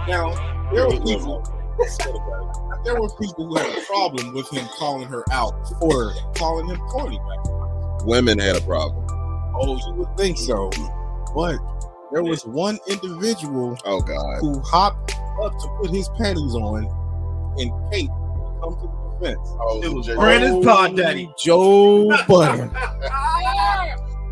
Now, 0.07 0.33
there 0.73 0.87
were 0.87 0.99
people. 1.01 1.43
There 2.85 3.01
were 3.01 3.09
people 3.19 3.47
who 3.47 3.55
had 3.55 3.77
a 3.77 3.81
problem 3.85 4.33
with 4.33 4.49
him 4.49 4.65
calling 4.77 5.07
her 5.07 5.23
out 5.31 5.53
or 5.81 6.13
calling 6.35 6.67
him 6.69 6.77
corny 6.89 7.19
Women 8.05 8.39
had 8.39 8.55
a 8.55 8.61
problem. 8.61 9.05
Oh, 9.57 9.77
you 9.87 9.93
would 9.95 10.15
think 10.17 10.37
so. 10.37 10.69
But 11.35 11.57
there 12.13 12.23
was 12.23 12.45
one 12.45 12.77
individual 12.87 13.77
Oh 13.85 13.99
God. 14.01 14.37
who 14.39 14.59
hopped 14.61 15.15
up 15.43 15.51
to 15.59 15.67
put 15.81 15.89
his 15.91 16.07
panties 16.17 16.53
on, 16.55 16.85
and 17.57 17.71
Kate 17.91 18.09
come 18.61 18.75
to 18.79 18.87
the 18.87 19.17
defense. 19.19 19.49
Oh, 19.59 19.81
It 19.83 19.91
was 19.91 20.05
Jay- 20.05 20.15
Brandon's 20.15 20.63
pod 20.65 20.95
daddy. 20.95 21.29
Joe 21.37 22.07
Budden. 22.27 22.69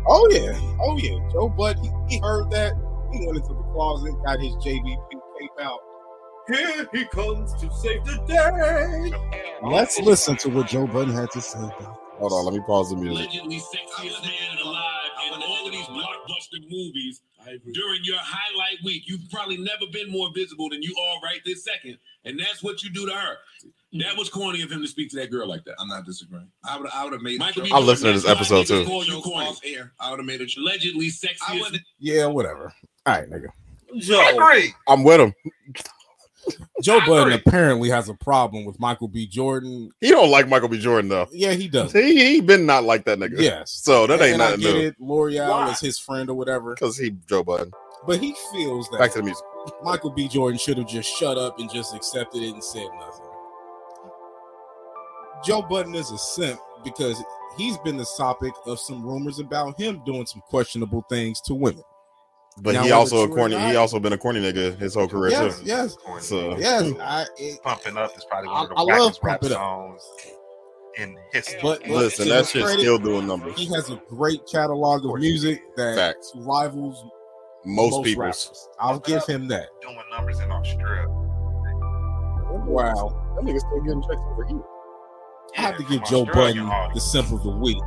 oh 0.06 0.28
yeah, 0.30 0.58
oh 0.80 0.96
yeah. 0.98 1.18
Joe 1.32 1.48
Budden. 1.48 1.84
He, 1.84 2.16
he 2.16 2.20
heard 2.20 2.50
that. 2.50 2.72
He 3.12 3.26
went 3.26 3.38
into 3.38 3.54
the 3.54 3.62
closet, 3.72 4.14
got 4.24 4.40
his 4.40 4.54
JVP 4.56 5.10
cape 5.10 5.50
out. 5.60 5.80
Here 6.48 6.86
he 6.92 7.04
comes 7.06 7.54
to 7.54 7.70
save 7.72 8.04
the 8.04 8.22
day. 8.26 9.12
Let's 9.62 9.98
listen 10.00 10.36
to 10.38 10.50
what 10.50 10.66
Joe 10.68 10.86
Budden 10.86 11.14
had 11.14 11.30
to 11.30 11.40
say. 11.40 11.58
About 11.58 11.98
Hold 12.18 12.32
on, 12.32 12.44
let 12.44 12.54
me 12.54 12.60
pause 12.66 12.90
the 12.90 12.96
music. 12.96 13.26
allegedly 13.26 13.58
sexiest 13.58 14.22
man 14.22 14.58
alive 14.64 15.10
in 15.34 15.42
all 15.42 15.66
of 15.66 15.72
these 15.72 15.86
blockbuster 15.86 16.62
movies 16.70 17.22
during 17.72 18.00
your 18.04 18.18
highlight 18.20 18.78
week. 18.84 19.02
You've 19.06 19.28
probably 19.30 19.56
never 19.56 19.90
been 19.92 20.10
more 20.10 20.30
visible 20.32 20.68
than 20.70 20.82
you 20.82 20.94
are 20.96 21.20
right 21.22 21.40
this 21.44 21.64
second, 21.64 21.98
and 22.24 22.38
that's 22.38 22.62
what 22.62 22.82
you 22.82 22.90
do 22.92 23.06
to 23.06 23.14
her. 23.14 23.36
That 24.00 24.16
was 24.18 24.28
corny 24.28 24.60
of 24.62 24.70
him 24.72 24.82
to 24.82 24.88
speak 24.88 25.10
to 25.10 25.16
that 25.16 25.30
girl 25.30 25.46
like 25.46 25.64
that. 25.66 25.76
I'm 25.78 25.86
not 25.88 26.04
disagreeing. 26.04 26.48
I 26.68 26.76
would 26.78 26.90
I 26.92 27.04
would 27.04 27.12
have 27.12 27.22
made 27.22 27.38
Michael 27.38 27.62
a 27.62 27.64
B. 27.64 27.70
joke. 27.70 27.78
I'll 27.78 27.84
listen 27.84 28.06
to 28.08 28.12
this 28.12 28.24
Jordan, 28.24 28.38
that's 28.38 28.50
why 28.50 28.58
episode, 28.58 28.82
too. 28.82 28.86
Call 28.88 29.04
you 29.04 29.20
corny. 29.22 29.46
off 29.46 29.60
air. 29.64 29.92
I 30.00 30.10
would 30.10 30.18
have 30.18 30.26
made 30.26 30.40
a 30.40 30.46
joke. 30.46 30.62
Allegedly 30.62 31.06
I 31.06 31.08
sexiest. 31.10 31.60
wouldn't 31.60 31.82
Yeah, 32.00 32.26
whatever. 32.26 32.72
All 33.06 33.14
right, 33.14 33.30
nigga. 33.30 33.46
Joe. 33.98 34.30
Agree. 34.36 34.74
I'm 34.88 35.04
with 35.04 35.20
him. 35.20 35.32
Joe 36.82 36.98
I 36.98 37.06
Budden 37.06 37.32
apparently 37.32 37.88
has 37.88 38.08
a 38.10 38.14
problem 38.14 38.64
with 38.66 38.78
Michael 38.78 39.08
B. 39.08 39.26
Jordan. 39.26 39.90
He 40.00 40.10
don't 40.10 40.30
like 40.30 40.48
Michael 40.48 40.68
B. 40.68 40.78
Jordan 40.78 41.08
though. 41.08 41.26
Yeah, 41.32 41.52
he 41.52 41.68
does. 41.68 41.92
He 41.92 42.32
he 42.34 42.40
been 42.40 42.66
not 42.66 42.84
like 42.84 43.04
that 43.06 43.18
nigga. 43.18 43.40
Yes. 43.40 43.70
So 43.70 44.06
that 44.06 44.20
ain't 44.20 44.34
and 44.34 44.42
I 44.42 44.46
nothing 44.50 44.60
get 44.60 44.74
new. 44.74 44.80
it. 44.88 45.00
Lore'l 45.00 45.48
Why? 45.48 45.70
is 45.70 45.80
his 45.80 45.98
friend 45.98 46.28
or 46.28 46.34
whatever, 46.34 46.74
Because 46.74 46.98
he 46.98 47.10
Joe 47.28 47.44
Budden. 47.44 47.70
but 48.06 48.20
he 48.20 48.34
feels 48.52 48.90
that 48.90 48.98
Back 48.98 49.12
to 49.12 49.18
the 49.18 49.24
music. 49.24 49.44
Michael 49.82 50.10
B. 50.10 50.28
Jordan 50.28 50.58
should 50.58 50.76
have 50.76 50.88
just 50.88 51.08
shut 51.16 51.38
up 51.38 51.58
and 51.58 51.72
just 51.72 51.94
accepted 51.94 52.42
it 52.42 52.52
and 52.52 52.62
said 52.62 52.88
nothing. 53.00 53.23
Joe 55.44 55.62
Budden 55.62 55.94
is 55.94 56.10
a 56.10 56.18
simp 56.18 56.58
because 56.84 57.22
he's 57.56 57.76
been 57.78 57.96
the 57.96 58.06
topic 58.16 58.52
of 58.66 58.78
some 58.78 59.02
rumors 59.04 59.38
about 59.38 59.78
him 59.80 60.02
doing 60.04 60.26
some 60.26 60.42
questionable 60.48 61.02
things 61.08 61.40
to 61.42 61.54
women. 61.54 61.82
But 62.62 62.74
Now, 62.74 62.84
he 62.84 62.92
also 62.92 63.24
a 63.24 63.28
corny. 63.28 63.58
He 63.58 63.74
also 63.76 63.98
been 63.98 64.12
a 64.12 64.18
corny 64.18 64.40
nigga 64.40 64.78
his 64.78 64.94
whole 64.94 65.08
career 65.08 65.32
Yes, 65.32 65.58
too. 65.58 65.66
yes, 65.66 65.96
So 66.20 66.56
yes. 66.56 66.88
Hmm. 66.88 67.00
I, 67.00 67.26
it, 67.36 67.60
Pumping 67.64 67.96
up 67.96 68.16
is 68.16 68.24
probably 68.26 68.48
I- 68.50 68.52
one 68.52 68.62
of 68.62 68.68
the 68.70 68.76
I 68.76 68.96
love 68.98 69.18
rap 69.24 69.40
Pump 69.40 69.50
It 69.50 69.56
Up. 69.56 69.58
songs 69.58 70.02
in 70.98 71.16
history. 71.32 71.58
but, 71.60 71.80
but 71.80 71.90
listen, 71.90 72.26
to 72.26 72.32
that 72.32 72.46
shit's 72.46 72.72
still 72.74 72.98
doing 72.98 73.26
numbers. 73.26 73.58
He 73.58 73.66
has 73.74 73.90
a 73.90 74.00
great 74.08 74.40
catalog 74.46 75.04
of 75.04 75.18
music 75.20 75.60
that 75.76 75.96
Facts. 75.96 76.30
rivals 76.36 77.04
Most, 77.64 78.04
people's. 78.04 78.16
rappers. 78.18 78.68
I'll 78.78 79.00
give 79.00 79.26
him 79.26 79.48
that. 79.48 79.66
doing 79.82 79.98
numbers 80.12 80.38
in 80.38 80.52
Australia. 80.52 81.08
Wow. 82.66 83.34
That 83.36 83.44
nigga 83.44 83.58
still 83.58 83.80
getting 83.82 84.02
checks 84.02 84.20
over 84.30 84.44
here. 84.46 84.62
I 85.56 85.60
have 85.60 85.76
to 85.76 85.84
give 85.84 86.04
Joe 86.04 86.22
Australian 86.26 86.66
Budden 86.66 86.66
the 86.66 86.72
audience. 86.72 87.12
simp 87.12 87.32
of 87.32 87.42
the 87.42 87.50
week 87.50 87.78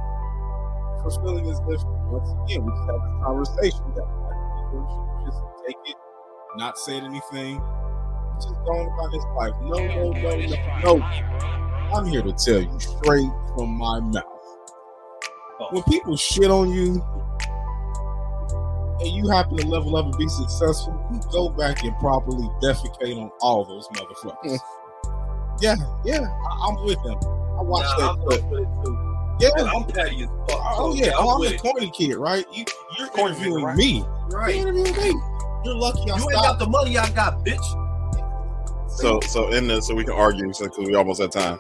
for 1.03 1.21
feeling 1.21 1.49
as 1.49 1.59
if 1.59 1.83
once 2.09 2.29
again 2.43 2.65
we 2.65 2.71
just 2.71 2.89
had 2.89 2.99
this 3.01 3.17
conversation 3.23 3.85
that 3.95 4.07
Michael 4.07 4.67
B. 4.71 4.77
Should 4.93 5.31
just 5.31 5.41
take 5.67 5.91
it, 5.91 5.97
not 6.57 6.77
say 6.77 6.97
anything, 6.97 7.61
just 8.35 8.55
going 8.65 8.87
on 8.87 8.93
about 8.93 9.13
his 9.13 9.25
life. 9.35 9.53
No, 9.61 9.77
no, 9.77 10.11
no, 10.11 10.35
no, 10.81 10.97
no. 10.97 11.27
I'm 11.93 12.05
here 12.05 12.21
to 12.21 12.33
tell 12.33 12.61
you 12.61 12.79
straight 12.79 13.29
from 13.55 13.77
my 13.77 13.99
mouth. 13.99 14.23
When 15.71 15.83
people 15.83 16.15
shit 16.17 16.51
on 16.51 16.71
you 16.71 17.01
and 18.99 19.07
you 19.07 19.29
happen 19.29 19.57
to 19.57 19.67
level 19.67 19.95
up 19.95 20.05
and 20.05 20.17
be 20.17 20.27
successful, 20.27 20.93
you 21.11 21.19
go 21.31 21.49
back 21.49 21.83
and 21.83 21.97
properly 21.97 22.47
defecate 22.61 23.17
on 23.17 23.31
all 23.41 23.65
those 23.65 23.87
motherfuckers. 23.89 24.59
Hmm. 24.59 25.55
yeah, 25.61 25.75
yeah, 26.05 26.21
I, 26.21 26.69
am 26.69 26.85
with 26.85 27.01
them. 27.03 27.17
I 27.57 27.61
watched 27.61 27.89
Nah, 27.97 27.97
that 27.97 28.09
I'm 28.11 28.19
clip. 28.27 28.43
with 28.49 28.59
it 28.61 28.67
too. 28.85 28.97
Yeah. 29.39 29.49
I'm 29.73 29.85
petty 29.85 30.23
as 30.23 30.29
fuck. 30.49 30.59
Oh 30.79 30.95
so 30.95 31.03
yeah, 31.03 31.11
oh, 31.15 31.29
I'm 31.35 31.39
with 31.39 31.49
the 31.49 31.55
it. 31.55 31.61
corny 31.61 31.91
kid, 31.91 32.15
right? 32.15 32.45
You, 32.53 32.65
you're 32.97 33.07
Corny 33.09 33.33
nigga, 33.35 33.37
interviewing 33.37 33.63
right? 33.65 33.77
me. 33.77 34.03
Right. 34.29 34.55
You're 34.55 34.73
You 34.73 34.85
interviewing 34.85 35.15
me. 35.15 35.21
You're 35.65 35.75
lucky 35.75 36.11
I 36.11 36.15
ain't 36.17 36.31
got 36.33 36.59
the 36.59 36.67
money 36.67 36.97
I 36.97 37.09
got, 37.11 37.43
bitch. 37.45 38.89
So 38.89 39.19
so 39.21 39.51
in 39.51 39.67
this, 39.67 39.87
so 39.87 39.95
we 39.95 40.03
can 40.03 40.13
argue 40.13 40.51
since 40.53 40.77
we 40.77 40.95
almost 40.95 41.21
at 41.21 41.31
time. 41.31 41.59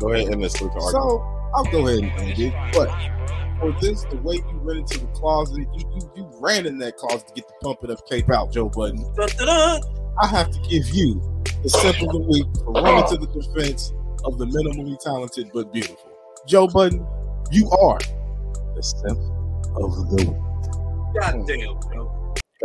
Go 0.00 0.12
ahead 0.12 0.28
and 0.28 0.42
this 0.42 0.54
so 0.54 0.64
we 0.66 0.70
can 0.70 0.80
argue. 0.82 1.00
So 1.00 1.50
I'll 1.54 1.64
go 1.64 1.86
ahead 1.86 2.00
and 2.00 2.12
end 2.20 2.38
it. 2.38 2.52
But 2.72 2.88
for 3.60 3.72
this, 3.80 4.04
the 4.04 4.16
way 4.16 4.36
you 4.36 4.60
went 4.64 4.78
into 4.80 4.98
the 4.98 5.06
closet, 5.12 5.58
you, 5.74 5.84
you 5.94 6.10
you 6.16 6.30
ran 6.40 6.66
in 6.66 6.78
that 6.78 6.96
closet 6.96 7.28
to 7.28 7.34
get 7.34 7.46
the 7.46 7.54
pumping 7.62 7.90
of 7.90 8.04
cape 8.06 8.30
out, 8.30 8.52
Joe 8.52 8.68
Budden. 8.68 9.04
I 10.20 10.26
have 10.26 10.50
to 10.50 10.58
give 10.68 10.88
you 10.90 11.20
the 11.62 11.68
simple 11.68 12.08
of 12.08 12.12
the 12.14 12.18
week 12.28 12.46
for 12.64 12.72
running 12.72 13.06
to 13.08 13.16
the 13.16 13.26
defense 13.28 13.92
of 14.24 14.38
the 14.38 14.46
minimally 14.46 14.98
talented 15.00 15.50
but 15.54 15.72
beautiful. 15.72 16.12
Joe 16.46 16.68
Budden, 16.68 17.06
you 17.52 17.70
are 17.70 17.98
the 18.76 18.82
simp 18.82 19.18
of 19.76 19.96
the 19.96 20.16
week. 20.16 20.36
God 21.14 21.46
damn, 21.46 21.78
bro. 21.92 22.12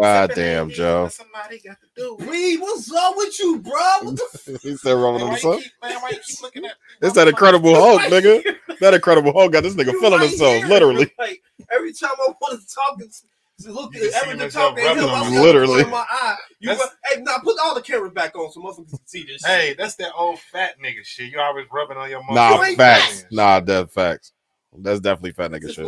God 0.02 0.32
damn, 0.36 0.70
Joe. 0.72 1.10
Somebody 1.10 1.60
got 1.60 1.78
to 1.82 1.88
do. 1.96 2.18
Reed, 2.26 2.60
what's 2.62 2.92
up 2.94 3.16
with 3.18 3.40
you, 3.40 3.60
bro? 3.60 3.74
What 4.04 4.16
the 4.18 4.60
he 4.64 4.78
said 4.78 4.94
rubbing 4.94 5.22
on 5.24 5.30
Man, 5.30 5.32
the 5.32 5.36
why 5.36 5.40
sun. 5.40 5.54
you 5.58 5.64
keep, 5.64 5.72
man, 5.84 6.02
why 6.02 6.10
you 6.12 6.20
keep 6.26 6.42
looking 6.42 6.66
at 6.66 6.74
It's 7.02 7.16
that 7.16 7.28
Incredible 7.28 7.76
Hulk, 7.76 8.02
nigga. 8.04 8.44
That 8.82 8.94
Incredible 8.96 9.34
Hulk 9.34 9.54
got 9.54 9.64
this 9.64 9.76
nigga 9.76 9.94
You 9.94 10.02
feeling 10.02 10.20
right 10.20 10.30
himself, 10.30 10.66
literally. 10.66 11.12
Like 11.20 11.44
every 11.72 11.94
time 11.94 12.12
I 12.20 12.34
want 12.42 12.62
to 12.62 12.76
talk, 12.76 12.98
it's, 13.00 13.24
it's 13.24 13.39
look 13.68 13.94
You 13.96 14.06
at 14.08 14.14
see 14.14 14.20
every 14.22 14.30
time 14.38 14.46
myself 14.48 14.76
talk 14.76 14.80
at 14.86 14.98
him, 14.98 15.10
I'm. 15.10 15.34
Literally. 15.34 15.82
in 15.82 15.90
my 15.90 16.06
eye. 16.10 16.38
You 16.60 16.70
That's- 16.70 16.90
hey, 17.06 17.22
now 17.22 17.38
put 17.44 17.58
all 17.64 17.76
the 17.76 17.82
cameras 17.82 18.14
back 18.14 18.36
on 18.36 18.52
so 18.52 18.62
motherfuckers 18.62 18.90
can 18.90 19.08
see 19.08 19.24
this. 19.24 19.46
Hey, 19.46 19.74
that's 19.78 19.96
that 19.96 20.12
old 20.18 20.40
fat 20.40 20.76
nigga 20.84 21.04
shit. 21.04 21.32
You 21.32 21.40
always 21.40 21.66
rubbing 21.72 21.98
on 21.98 22.10
your 22.10 22.22
Nah, 22.32 22.56
You 22.58 22.64
ain't 22.64 22.78
facts. 22.78 23.26
Nah, 23.32 23.60
dead 23.60 23.92
facts. 23.92 24.34
That's 24.78 25.00
definitely 25.00 25.32
fat 25.34 25.52
nigga 25.52 25.74
shit. 25.74 25.86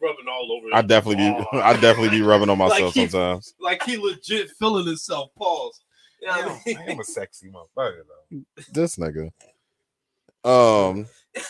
rubbing 0.00 0.26
all 0.30 0.52
over. 0.52 0.66
I 0.72 0.82
definitely 0.82 1.16
be 1.16 1.46
Oh. 1.52 1.58
I 1.60 1.72
definitely 1.74 2.10
be 2.10 2.22
rubbing 2.22 2.50
on 2.50 2.58
myself 2.58 2.80
Like 2.82 2.92
he- 2.94 3.08
sometimes. 3.08 3.54
like 3.60 3.82
he 3.84 3.96
legit 3.96 4.50
feeling 4.58 4.86
himself. 4.86 5.30
Pause. 5.36 5.80
You 6.20 6.26
know 6.28 6.32
what 6.34 6.46
I, 6.50 6.60
mean? 6.66 6.78
I 6.78 6.92
am 6.92 7.00
a 7.00 7.04
sexy 7.04 7.48
motherfucker 7.48 8.02
though. 8.30 8.40
This 8.72 8.96
nigga. 8.96 9.30
Um 10.44 11.06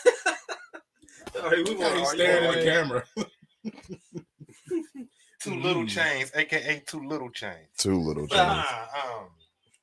All 1.37 1.51
right, 1.51 1.59
we 1.65 1.71
He's 1.75 1.79
want 1.79 1.95
to 1.99 2.07
staring 2.07 2.45
at 2.47 2.55
the 2.55 2.65
camera. 2.65 3.05
Two 5.41 5.55
little 5.55 5.87
chains, 5.87 6.33
aka 6.35 6.83
two 6.87 7.07
little 7.07 7.31
chains. 7.31 7.69
two 7.77 7.97
little 7.97 8.27
chains. 8.27 8.41
Nah, 8.41 8.65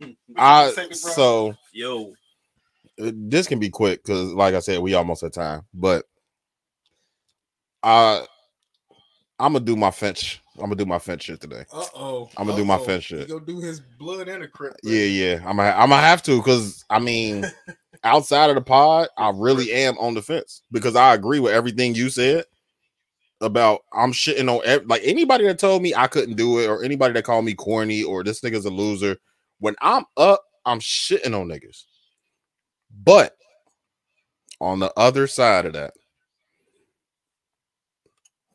um, 0.02 0.18
I 0.38 0.72
Say 0.72 0.84
it, 0.84 0.88
bro. 0.90 0.95
so 0.95 1.56
Yo, 1.72 2.14
uh, 3.02 3.11
this 3.14 3.48
can 3.48 3.60
be 3.60 3.69
quick 3.69 4.03
because, 4.03 4.34
like 4.34 4.53
I 4.53 4.60
said, 4.60 4.80
we 4.80 4.94
almost 4.94 5.23
at 5.23 5.34
time. 5.34 5.61
But 5.73 6.06
I, 7.84 8.26
I'm 9.40 9.53
gonna 9.53 9.64
do 9.64 9.76
my 9.76 9.91
Finch. 9.91 10.41
I'm 10.56 10.64
gonna 10.64 10.76
do 10.76 10.86
my 10.86 10.99
Finch 10.99 11.23
shit 11.23 11.40
today. 11.40 11.65
Uh 11.72 11.86
oh. 11.95 12.30
I'ma 12.38 12.56
do 12.56 12.65
my 12.65 12.77
fence 12.77 13.03
shit. 13.06 13.19
He 13.22 13.26
gonna 13.26 13.45
do 13.45 13.60
his 13.60 13.80
blood 13.80 14.27
and 14.27 14.44
a 14.44 14.48
crypt. 14.48 14.80
Yeah, 14.84 15.03
yeah. 15.03 15.36
I'm 15.45 15.57
gonna, 15.57 15.69
I'm 15.72 15.90
gonna 15.90 16.02
have 16.02 16.23
to 16.23 16.38
because 16.38 16.84
I 16.90 16.99
mean, 16.99 17.45
outside 18.03 18.49
of 18.49 18.56
the 18.56 18.61
pod, 18.61 19.07
I 19.18 19.32
really 19.36 19.72
am 19.72 19.98
on 19.98 20.14
the 20.14 20.22
fence 20.22 20.61
because 20.72 20.95
I 20.95 21.14
agree 21.14 21.40
with 21.40 21.53
everything 21.53 21.95
you 21.95 22.10
said 22.10 22.45
about 23.45 23.81
I'm 23.93 24.11
shitting 24.11 24.49
on 24.53 24.61
ev- 24.65 24.85
like 24.88 25.01
anybody 25.03 25.45
that 25.45 25.59
told 25.59 25.81
me 25.81 25.93
I 25.95 26.07
couldn't 26.07 26.35
do 26.35 26.59
it 26.59 26.67
or 26.67 26.84
anybody 26.84 27.13
that 27.13 27.23
called 27.23 27.45
me 27.45 27.53
corny 27.53 28.03
or 28.03 28.23
this 28.23 28.41
nigga's 28.41 28.65
a 28.65 28.69
loser. 28.69 29.17
When 29.59 29.76
I'm 29.81 30.03
up, 30.17 30.43
I'm 30.65 30.80
shitting 30.80 31.39
on 31.39 31.47
niggas. 31.47 31.84
But 33.03 33.35
on 34.59 34.80
the 34.80 34.91
other 34.97 35.27
side 35.27 35.65
of 35.65 35.73
that, 35.73 35.93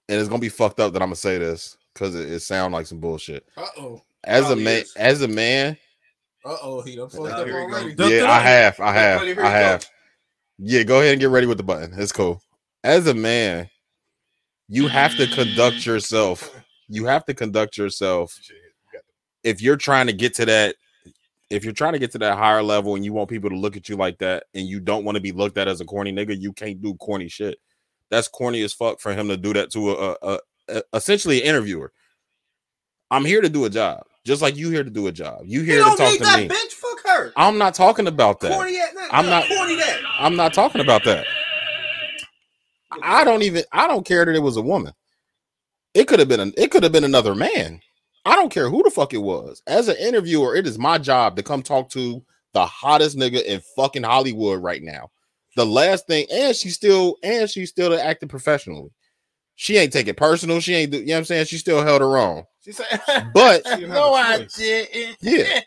and 0.08 0.18
it's 0.18 0.28
gonna 0.28 0.40
be 0.40 0.48
fucked 0.48 0.80
up 0.80 0.92
that 0.92 1.02
I'm 1.02 1.08
gonna 1.08 1.16
say 1.16 1.38
this 1.38 1.76
because 1.94 2.14
it, 2.14 2.30
it 2.30 2.40
sounds 2.40 2.72
like 2.72 2.86
some 2.86 3.00
bullshit. 3.00 3.46
Uh 3.56 3.66
oh. 3.78 4.02
As 4.24 4.50
a 4.50 4.56
man, 4.56 4.82
is. 4.82 4.94
as 4.96 5.22
a 5.22 5.28
man, 5.28 5.76
Uh 6.44 6.56
oh. 6.62 6.82
He 6.82 6.96
done 6.96 7.08
fucked 7.08 7.30
up 7.30 7.46
here 7.46 7.64
we 7.64 7.70
go. 7.72 7.78
already. 7.78 8.14
Yeah, 8.16 8.30
I 8.30 8.40
have, 8.40 8.80
I 8.80 8.92
have, 8.92 9.38
I 9.38 9.50
have. 9.50 9.86
Yeah, 10.58 10.82
go 10.82 11.00
ahead 11.00 11.12
and 11.12 11.20
get 11.20 11.30
ready 11.30 11.46
with 11.46 11.58
the 11.58 11.64
button. 11.64 11.94
It's 11.96 12.12
cool. 12.12 12.42
As 12.82 13.06
a 13.06 13.14
man, 13.14 13.70
you 14.70 14.86
have 14.88 15.16
to 15.16 15.26
conduct 15.26 15.84
yourself. 15.84 16.54
You 16.88 17.04
have 17.06 17.24
to 17.26 17.34
conduct 17.34 17.76
yourself 17.76 18.34
if 19.44 19.60
you're 19.60 19.76
trying 19.76 20.06
to 20.06 20.12
get 20.12 20.34
to 20.36 20.46
that. 20.46 20.76
If 21.50 21.64
you're 21.64 21.72
trying 21.72 21.94
to 21.94 21.98
get 21.98 22.12
to 22.12 22.18
that 22.18 22.38
higher 22.38 22.62
level 22.62 22.94
and 22.94 23.04
you 23.04 23.12
want 23.12 23.28
people 23.28 23.50
to 23.50 23.56
look 23.56 23.76
at 23.76 23.88
you 23.88 23.96
like 23.96 24.18
that, 24.18 24.44
and 24.54 24.68
you 24.68 24.78
don't 24.78 25.04
want 25.04 25.16
to 25.16 25.20
be 25.20 25.32
looked 25.32 25.58
at 25.58 25.66
as 25.66 25.80
a 25.80 25.84
corny 25.84 26.12
nigga, 26.12 26.40
you 26.40 26.52
can't 26.52 26.80
do 26.80 26.94
corny 26.94 27.28
shit. 27.28 27.58
That's 28.08 28.28
corny 28.28 28.62
as 28.62 28.72
fuck 28.72 29.00
for 29.00 29.12
him 29.12 29.26
to 29.28 29.36
do 29.36 29.52
that 29.54 29.70
to 29.72 29.90
a, 29.90 30.16
a, 30.22 30.38
a 30.68 30.82
essentially 30.94 31.40
an 31.42 31.48
interviewer. 31.48 31.92
I'm 33.10 33.24
here 33.24 33.40
to 33.40 33.48
do 33.48 33.64
a 33.64 33.70
job, 33.70 34.04
just 34.24 34.40
like 34.42 34.56
you 34.56 34.70
here 34.70 34.84
to 34.84 34.90
do 34.90 35.08
a 35.08 35.12
job. 35.12 35.40
You 35.44 35.60
you 35.60 35.66
here 35.66 35.78
to 35.78 35.84
don't 35.84 35.96
talk 35.96 36.12
need 36.12 36.18
to 36.18 36.24
that 36.24 36.38
me. 36.38 36.48
bitch. 36.48 36.72
Fuck 36.72 37.06
her. 37.08 37.32
I'm 37.36 37.58
not 37.58 37.74
talking 37.74 38.06
about 38.06 38.38
that. 38.40 38.52
Corny 38.52 38.76
that. 38.76 39.08
I'm 39.10 39.26
not- 39.26 39.48
corny 39.48 39.74
that. 39.74 40.00
I'm 40.20 40.36
not 40.36 40.54
talking 40.54 40.80
about 40.80 41.02
that. 41.04 41.26
I 43.02 43.24
don't 43.24 43.42
even 43.42 43.64
I 43.72 43.86
don't 43.86 44.06
care 44.06 44.24
that 44.24 44.34
it 44.34 44.42
was 44.42 44.56
a 44.56 44.62
woman. 44.62 44.92
It 45.94 46.06
could 46.06 46.18
have 46.18 46.28
been 46.28 46.40
an 46.40 46.52
it 46.56 46.70
could 46.70 46.82
have 46.82 46.92
been 46.92 47.04
another 47.04 47.34
man. 47.34 47.80
I 48.24 48.36
don't 48.36 48.52
care 48.52 48.68
who 48.68 48.82
the 48.82 48.90
fuck 48.90 49.14
it 49.14 49.18
was. 49.18 49.62
As 49.66 49.88
an 49.88 49.96
interviewer, 49.96 50.54
it 50.54 50.66
is 50.66 50.78
my 50.78 50.98
job 50.98 51.36
to 51.36 51.42
come 51.42 51.62
talk 51.62 51.88
to 51.90 52.22
the 52.52 52.66
hottest 52.66 53.16
nigga 53.16 53.42
in 53.44 53.60
fucking 53.76 54.02
Hollywood 54.02 54.62
right 54.62 54.82
now. 54.82 55.10
The 55.56 55.66
last 55.66 56.06
thing, 56.06 56.26
and 56.32 56.54
she 56.54 56.68
still 56.70 57.16
and 57.22 57.48
she 57.48 57.66
still 57.66 57.98
acted 57.98 58.28
professionally. 58.28 58.90
She 59.56 59.76
ain't 59.76 59.92
taking 59.92 60.14
personal. 60.14 60.60
She 60.60 60.74
ain't 60.74 60.92
do, 60.92 60.98
you 60.98 61.06
know 61.06 61.12
what 61.14 61.18
I'm 61.18 61.24
saying? 61.26 61.46
She 61.46 61.58
still 61.58 61.82
held 61.82 62.00
her 62.00 62.16
own. 62.16 62.44
She 62.64 62.72
said, 62.72 62.86
But 63.34 63.66
She 63.66 63.74
didn't 63.76 63.90
have 63.90 63.96
"No, 63.96 64.14
a 64.14 64.16
I 64.16 64.38
choice. 64.38 64.56
didn't." 64.56 65.16
Yeah. 65.20 65.60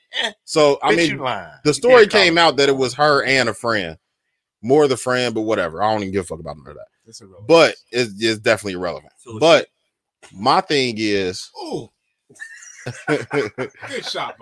so 0.46 0.80
I 0.82 0.92
Bitch, 0.94 0.98
mean 0.98 1.18
the 1.64 1.74
story 1.74 2.08
came 2.08 2.38
out 2.38 2.58
that 2.58 2.70
it 2.70 2.78
was 2.78 2.94
her 2.96 3.24
and 3.24 3.50
a 3.50 3.54
friend. 3.54 3.98
More 4.62 4.88
the 4.88 4.98
friend, 4.98 5.36
but 5.36 5.42
whatever. 5.42 5.84
I 5.84 5.92
don't 5.92 6.02
even 6.02 6.14
give 6.14 6.24
a 6.24 6.28
fuck 6.28 6.40
about 6.40 6.58
none 6.58 6.68
of 6.70 6.76
that. 6.76 6.88
It's 7.06 7.22
irrelevant. 7.22 7.48
But 7.48 7.76
it's, 7.92 8.14
it's 8.20 8.40
definitely 8.40 8.74
irrelevant. 8.74 9.14
Full 9.20 9.36
of 9.36 9.40
But 9.40 9.68
my 10.32 10.62
thing 10.62 10.96
is 10.98 11.50
Ooh, 11.64 11.90
good 13.08 14.06
shot, 14.06 14.38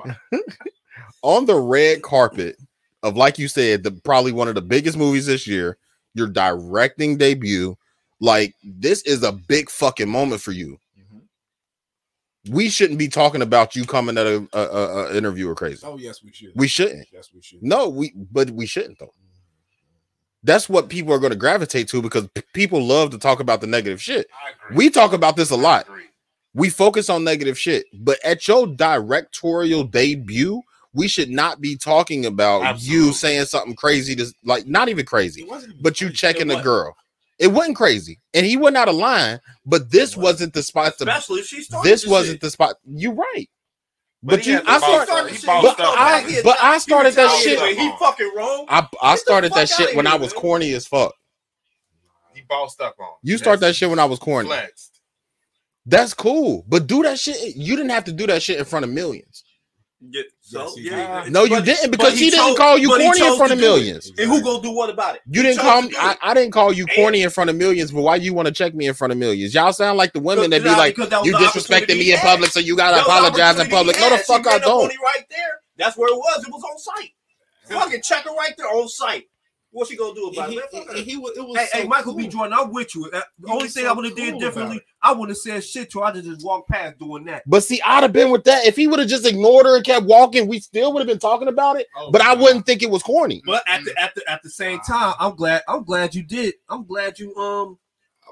on 1.21 1.45
the 1.45 1.55
red 1.55 2.01
carpet 2.01 2.57
of 3.03 3.17
like 3.17 3.39
you 3.39 3.47
said, 3.47 3.83
the 3.83 3.91
probably 3.91 4.31
one 4.31 4.47
of 4.47 4.55
the 4.55 4.61
biggest 4.61 4.97
movies 4.97 5.25
this 5.25 5.47
year, 5.47 5.77
your 6.13 6.27
directing 6.27 7.17
debut. 7.17 7.75
Like 8.19 8.55
this 8.63 9.01
is 9.03 9.23
a 9.23 9.31
big 9.31 9.69
fucking 9.69 10.09
moment 10.09 10.41
for 10.41 10.51
you. 10.51 10.77
Mm-hmm. 10.99 12.53
We 12.53 12.69
shouldn't 12.69 12.99
be 12.99 13.07
talking 13.07 13.41
about 13.41 13.75
you 13.75 13.83
coming 13.83 14.17
at 14.17 14.27
a, 14.27 14.47
a, 14.53 14.59
a, 14.59 15.05
a 15.05 15.17
interviewer 15.17 15.55
crazy. 15.55 15.81
Oh 15.83 15.97
yes, 15.97 16.23
we 16.23 16.31
should. 16.31 16.51
We 16.55 16.67
shouldn't. 16.67 17.07
Yes, 17.11 17.29
we 17.33 17.41
should. 17.41 17.63
No, 17.63 17.89
we 17.89 18.13
but 18.31 18.51
we 18.51 18.67
shouldn't 18.67 18.99
though. 18.99 19.13
That's 20.43 20.67
what 20.67 20.89
people 20.89 21.13
are 21.13 21.19
going 21.19 21.31
to 21.31 21.37
gravitate 21.37 21.87
to 21.89 22.01
because 22.01 22.27
p- 22.33 22.41
people 22.53 22.83
love 22.83 23.11
to 23.11 23.17
talk 23.17 23.39
about 23.39 23.61
the 23.61 23.67
negative 23.67 24.01
shit. 24.01 24.27
We 24.73 24.89
talk 24.89 25.13
about 25.13 25.35
this 25.35 25.51
a 25.51 25.55
lot. 25.55 25.87
We 26.53 26.69
focus 26.69 27.09
on 27.09 27.23
negative 27.23 27.57
shit, 27.57 27.85
but 27.93 28.17
at 28.25 28.47
your 28.47 28.67
directorial 28.67 29.83
debut, 29.83 30.61
we 30.93 31.07
should 31.07 31.29
not 31.29 31.61
be 31.61 31.77
talking 31.77 32.25
about 32.25 32.81
you 32.81 33.13
saying 33.13 33.45
something 33.45 33.75
crazy 33.75 34.15
to 34.15 34.25
like 34.43 34.67
not 34.67 34.89
even 34.89 35.05
crazy, 35.05 35.43
even 35.43 35.73
but 35.81 36.01
you 36.01 36.07
crazy. 36.07 36.17
checking 36.17 36.47
the 36.47 36.55
wasn't. 36.55 36.65
girl. 36.65 36.95
It 37.39 37.47
wasn't 37.47 37.77
crazy, 37.77 38.19
and 38.33 38.45
he 38.45 38.57
wasn't 38.57 38.77
out 38.77 38.89
of 38.89 38.95
line. 38.95 39.39
But 39.65 39.89
this 39.91 40.17
wasn't 40.17 40.53
the 40.53 40.61
spot. 40.61 40.97
To, 40.97 41.05
Especially 41.05 41.39
if 41.39 41.47
she 41.47 41.61
started 41.61 41.89
this 41.89 42.05
wasn't 42.05 42.33
shit. 42.35 42.41
the 42.41 42.49
spot. 42.51 42.75
You're 42.83 43.13
right, 43.13 43.49
But 44.23 44.37
but, 44.37 44.45
you. 44.45 44.59
I 44.59 44.79
boss 44.79 45.03
start, 45.03 45.09
up. 45.09 45.29
He 45.29 45.35
He 45.37 45.45
bossed 45.45 45.77
but 45.77 45.85
up. 45.85 45.95
I- 45.97 46.41
but 46.43 46.57
I 46.61 46.77
started 46.77 47.13
that 47.15 47.31
shit- 47.41 47.77
He 47.77 47.91
fucking 47.99 48.31
wrong. 48.35 48.65
I, 48.69 48.87
I 49.01 49.15
started 49.15 49.51
that 49.53 49.67
shit 49.69 49.89
outta 49.89 49.97
when 49.97 50.07
I 50.07 50.15
was 50.15 50.33
man. 50.33 50.41
corny 50.41 50.73
as 50.73 50.85
fuck. 50.85 51.13
He 52.35 52.41
bossed 52.47 52.79
up 52.81 52.95
on. 52.99 53.07
You 53.23 53.37
start 53.37 53.59
that 53.61 53.75
shit 53.75 53.89
when 53.89 53.99
I 53.99 54.05
was 54.05 54.19
corny. 54.19 54.47
Flexed. 54.47 55.01
That's 55.87 56.13
cool, 56.13 56.63
but 56.67 56.85
do 56.85 57.01
that 57.03 57.19
shit. 57.19 57.55
You 57.55 57.75
didn't 57.75 57.89
have 57.91 58.03
to 58.05 58.11
do 58.11 58.27
that 58.27 58.43
shit 58.43 58.59
in 58.59 58.65
front 58.65 58.85
of 58.85 58.91
millions. 58.91 59.43
Yeah, 59.99 60.21
so 60.51 60.73
Yes, 60.77 60.91
yeah, 60.91 61.23
did. 61.23 61.33
No, 61.33 61.43
you 61.43 61.49
but- 61.57 61.65
didn't 61.65 61.91
because 61.91 62.13
he 62.13 62.25
she 62.25 62.29
didn't 62.31 62.47
chose- 62.49 62.57
call 62.57 62.77
you 62.77 62.89
corny 62.89 63.05
in 63.25 63.37
front 63.37 63.51
of 63.53 63.57
do 63.59 63.65
it. 63.65 63.67
millions. 63.67 64.11
And 64.17 64.29
who 64.29 64.41
gonna 64.41 64.61
do 64.61 64.71
what 64.71 64.89
about 64.89 65.15
it? 65.15 65.21
You 65.29 65.41
He 65.41 65.47
didn't 65.47 65.61
call 65.61 65.81
me. 65.83 65.93
I. 65.97 66.17
I 66.21 66.33
didn't 66.33 66.51
call 66.51 66.73
you 66.73 66.85
corny 66.87 67.21
in 67.23 67.29
front 67.29 67.49
of 67.49 67.55
millions, 67.55 67.91
but 67.91 68.01
why 68.01 68.15
you 68.17 68.33
want 68.33 68.47
to 68.47 68.53
check 68.53 68.73
me 68.75 68.87
in 68.87 68.93
front 68.93 69.11
of 69.13 69.17
millions? 69.17 69.53
Y'all 69.53 69.73
sound 69.73 69.97
like 69.97 70.13
the 70.13 70.19
women 70.19 70.49
that 70.51 70.63
be 70.63 70.69
like, 70.69 70.95
that 70.97 71.25
you 71.25 71.31
the 71.31 71.37
disrespecting 71.39 71.97
me 71.97 72.11
in 72.13 72.19
public, 72.19 72.51
so 72.51 72.59
you 72.59 72.75
gotta 72.75 72.97
That 72.97 73.07
was 73.07 73.07
the 73.07 73.11
apologize 73.37 73.59
in 73.59 73.69
public. 73.69 73.95
he 73.95 74.01
No, 74.03 74.09
the 74.09 74.17
fuck 74.23 74.45
I 74.47 74.51
ran 74.51 74.61
up 74.63 74.67
on 74.67 74.77
don't. 74.79 74.87
right 75.01 75.25
there. 75.29 75.37
That's 75.77 75.97
where 75.97 76.09
it 76.09 76.17
was. 76.17 76.43
It 76.45 76.51
was 76.51 76.63
on 76.63 76.77
site. 76.77 77.11
Fucking 77.69 78.01
check 78.01 78.23
her 78.25 78.33
right 78.35 78.53
there 78.57 78.67
on 78.67 78.89
site. 78.89 79.25
What's 79.73 79.89
she 79.89 79.95
gonna 79.95 80.13
do 80.13 80.27
about 80.27 80.49
He, 80.49 80.57
it? 80.57 80.65
Man, 80.73 80.83
fuck 80.83 80.91
her. 80.91 80.97
he, 80.97 81.03
he, 81.11 81.17
was- 81.17 81.37
it 81.37 81.41
was 81.41 81.57
Hey, 81.57 81.65
so 81.71 81.77
hey, 81.79 81.87
Michael 81.87 82.13
cool. 82.13 82.21
B. 82.21 82.27
Jordan, 82.27 82.53
I'm 82.59 82.71
with 82.71 82.93
you. 82.93 83.05
Uh, 83.05 83.21
The 83.39 83.51
only 83.51 83.69
thing 83.69 83.83
so 83.85 83.89
I 83.89 83.93
would 83.93 84.05
have 84.05 84.15
cool 84.15 84.25
did 84.25 84.39
differently. 84.39 84.81
I 85.01 85.11
wouldn't 85.13 85.29
have 85.29 85.37
said 85.37 85.63
shit 85.63 85.91
to 85.91 85.99
her. 85.99 86.05
I'd 86.05 86.15
have 86.17 86.25
just 86.25 86.45
walked 86.45 86.69
past 86.69 86.99
doing 86.99 87.23
that. 87.25 87.43
But 87.47 87.63
see, 87.63 87.81
I'd 87.81 88.03
have 88.03 88.11
been 88.13 88.31
with 88.31 88.43
that 88.43 88.65
if 88.65 88.75
he 88.75 88.87
would 88.87 88.99
have 88.99 89.07
just 89.07 89.25
ignored 89.25 89.65
her 89.65 89.77
and 89.77 89.85
kept 89.85 90.05
walking. 90.05 90.47
We 90.47 90.59
still 90.59 90.91
would 90.93 90.99
have 90.99 91.07
been 91.07 91.19
talking 91.19 91.47
about 91.47 91.77
it, 91.79 91.87
Oh, 91.97 92.11
but 92.11 92.21
I 92.21 92.33
wouldn't 92.35 92.65
think 92.65 92.83
it 92.83 92.89
was 92.89 93.01
corny. 93.01 93.41
But 93.45 93.63
at 93.67 93.83
the 93.85 93.97
at 94.01 94.13
the 94.15 94.29
at 94.29 94.41
the 94.43 94.49
same 94.49 94.79
time, 94.81 95.13
I'm 95.19 95.35
glad 95.35 95.63
I'm 95.67 95.83
glad 95.83 96.13
you 96.15 96.23
did. 96.23 96.53
I'm 96.69 96.85
glad 96.85 97.17
you 97.17 97.33
um 97.37 97.77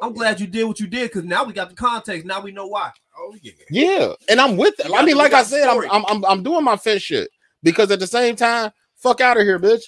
I'm 0.01 0.13
glad 0.13 0.39
you 0.39 0.47
did 0.47 0.65
what 0.65 0.79
you 0.79 0.87
did 0.87 1.09
because 1.09 1.23
now 1.23 1.43
we 1.45 1.53
got 1.53 1.69
the 1.69 1.75
context. 1.75 2.25
Now 2.25 2.41
we 2.41 2.51
know 2.51 2.67
why. 2.67 2.91
Oh 3.17 3.35
yeah. 3.41 3.51
Yeah, 3.69 4.13
and 4.29 4.39
I'm 4.41 4.57
with 4.57 4.79
it. 4.79 4.91
I 4.93 5.03
mean, 5.05 5.17
like 5.17 5.33
I 5.33 5.43
said, 5.43 5.67
I'm. 5.67 5.89
I'm 5.91 6.05
I'm 6.07 6.25
I'm 6.25 6.43
doing 6.43 6.63
my 6.63 6.77
fence 6.77 7.01
shit 7.01 7.29
because 7.63 7.91
at 7.91 7.99
the 7.99 8.07
same 8.07 8.35
time, 8.35 8.71
fuck 8.97 9.19
out 9.21 9.37
of 9.37 9.43
here, 9.43 9.59
bitch. 9.59 9.83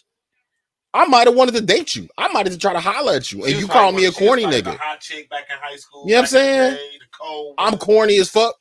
I 0.94 1.06
might 1.06 1.28
have 1.28 1.36
wanted 1.36 1.54
to 1.56 1.62
date 1.62 1.96
you. 1.96 2.10
I 2.18 2.28
might 2.34 2.48
have 2.48 2.60
tried 2.60 2.74
to 2.74 2.80
holler 2.82 3.14
at 3.14 3.32
you, 3.32 3.44
and 3.46 3.52
you 3.54 3.68
was 3.68 3.68
call 3.68 3.92
me 3.94 4.04
a 4.06 4.08
when 4.10 4.14
she 4.14 4.24
was 4.24 4.28
corny 4.30 4.44
like 4.44 4.56
nigga. 4.56 4.64
The 4.66 4.78
hot 4.78 5.00
chick 5.00 5.30
back 5.30 5.46
in 5.50 5.56
high 5.60 5.76
school. 5.78 6.04
You 6.06 6.16
know 6.16 6.18
what 6.18 6.20
I'm 6.20 6.24
back 6.24 6.30
the 6.32 6.38
saying? 6.38 6.74
day, 6.74 6.98
the 7.00 7.54
I'm 7.58 7.78
corny 7.78 8.18
as 8.20 8.30
fuck 8.30 8.56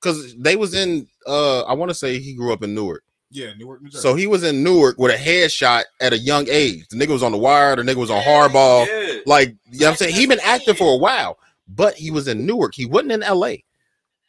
because 0.00 0.36
they 0.36 0.56
was 0.56 0.74
in. 0.74 1.08
uh 1.26 1.62
I 1.62 1.72
want 1.74 1.90
to 1.90 1.94
say 1.94 2.18
he 2.18 2.34
grew 2.34 2.52
up 2.52 2.62
in 2.62 2.74
Newark, 2.74 3.02
Yeah, 3.30 3.52
Newark, 3.58 3.82
New 3.82 3.88
Jersey. 3.90 4.02
so 4.02 4.14
he 4.14 4.26
was 4.28 4.42
in 4.44 4.62
Newark 4.62 4.96
with 4.98 5.12
a 5.12 5.18
headshot 5.18 5.82
at 6.00 6.12
a 6.12 6.18
young 6.18 6.46
age. 6.48 6.86
The 6.88 6.96
nigga 6.96 7.08
was 7.10 7.22
on 7.22 7.32
the 7.32 7.38
wire. 7.38 7.74
The 7.76 7.82
nigga 7.82 7.96
was 7.96 8.10
on 8.10 8.22
hardball. 8.22 8.86
Yeah. 8.86 9.20
Like 9.26 9.48
you 9.70 9.80
know 9.80 9.86
what 9.86 9.90
I'm 9.90 9.96
saying, 9.96 10.14
he 10.14 10.26
been 10.26 10.40
acting 10.44 10.74
for 10.74 10.94
a 10.94 10.98
while, 10.98 11.36
but 11.68 11.94
he 11.94 12.10
was 12.12 12.28
in 12.28 12.46
Newark. 12.46 12.74
He 12.76 12.86
wasn't 12.86 13.12
in 13.12 13.22
L.A. 13.24 13.64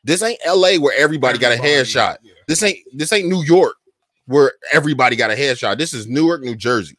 This 0.04 0.22
ain't 0.24 0.40
L.A. 0.44 0.80
where 0.80 0.98
everybody 0.98 1.38
got 1.38 1.54
a 1.54 1.56
headshot. 1.62 2.18
yeah. 2.24 2.34
This 2.48 2.62
ain't 2.64 2.80
this 2.94 3.14
ain't 3.14 3.28
New 3.30 3.44
York 3.44 3.76
where 4.26 4.54
everybody 4.72 5.16
got 5.16 5.30
a 5.32 5.36
headshot. 5.36 5.78
This 5.78 5.94
is 5.94 6.08
Newark, 6.08 6.42
New 6.42 6.56
Jersey. 6.56 6.98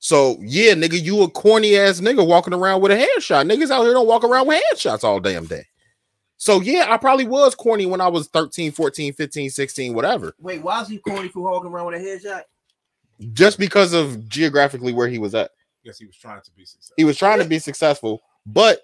So 0.00 0.38
yeah, 0.40 0.72
nigga, 0.72 1.00
you 1.00 1.22
a 1.22 1.30
corny 1.30 1.76
ass 1.76 2.00
nigga 2.00 2.26
walking 2.26 2.54
around 2.54 2.80
with 2.80 2.90
a 2.90 2.96
headshot. 2.96 3.48
Niggas 3.50 3.70
out 3.70 3.82
here 3.82 3.92
don't 3.92 4.06
walk 4.06 4.24
around 4.24 4.46
with 4.46 4.62
headshots 4.72 5.04
all 5.04 5.20
damn 5.20 5.44
day. 5.44 5.64
So 6.38 6.60
yeah, 6.62 6.86
I 6.88 6.96
probably 6.96 7.26
was 7.26 7.54
corny 7.54 7.84
when 7.84 8.00
I 8.00 8.08
was 8.08 8.28
13, 8.28 8.72
14, 8.72 9.12
15, 9.12 9.50
16, 9.50 9.92
whatever. 9.94 10.32
Wait, 10.40 10.62
why 10.62 10.80
is 10.80 10.88
he 10.88 10.96
corny 10.98 11.28
for 11.28 11.40
walking 11.42 11.70
around 11.70 11.86
with 11.86 12.00
a 12.00 12.04
headshot? 12.04 12.42
Just 13.34 13.58
because 13.58 13.92
of 13.92 14.26
geographically 14.26 14.94
where 14.94 15.06
he 15.06 15.18
was 15.18 15.34
at. 15.34 15.50
Yes, 15.82 15.98
he 15.98 16.06
was 16.06 16.16
trying 16.16 16.40
to 16.40 16.50
be 16.52 16.64
successful. 16.64 16.94
He 16.96 17.04
was 17.04 17.18
trying 17.18 17.38
to 17.40 17.44
be 17.44 17.58
successful, 17.58 18.22
but 18.46 18.80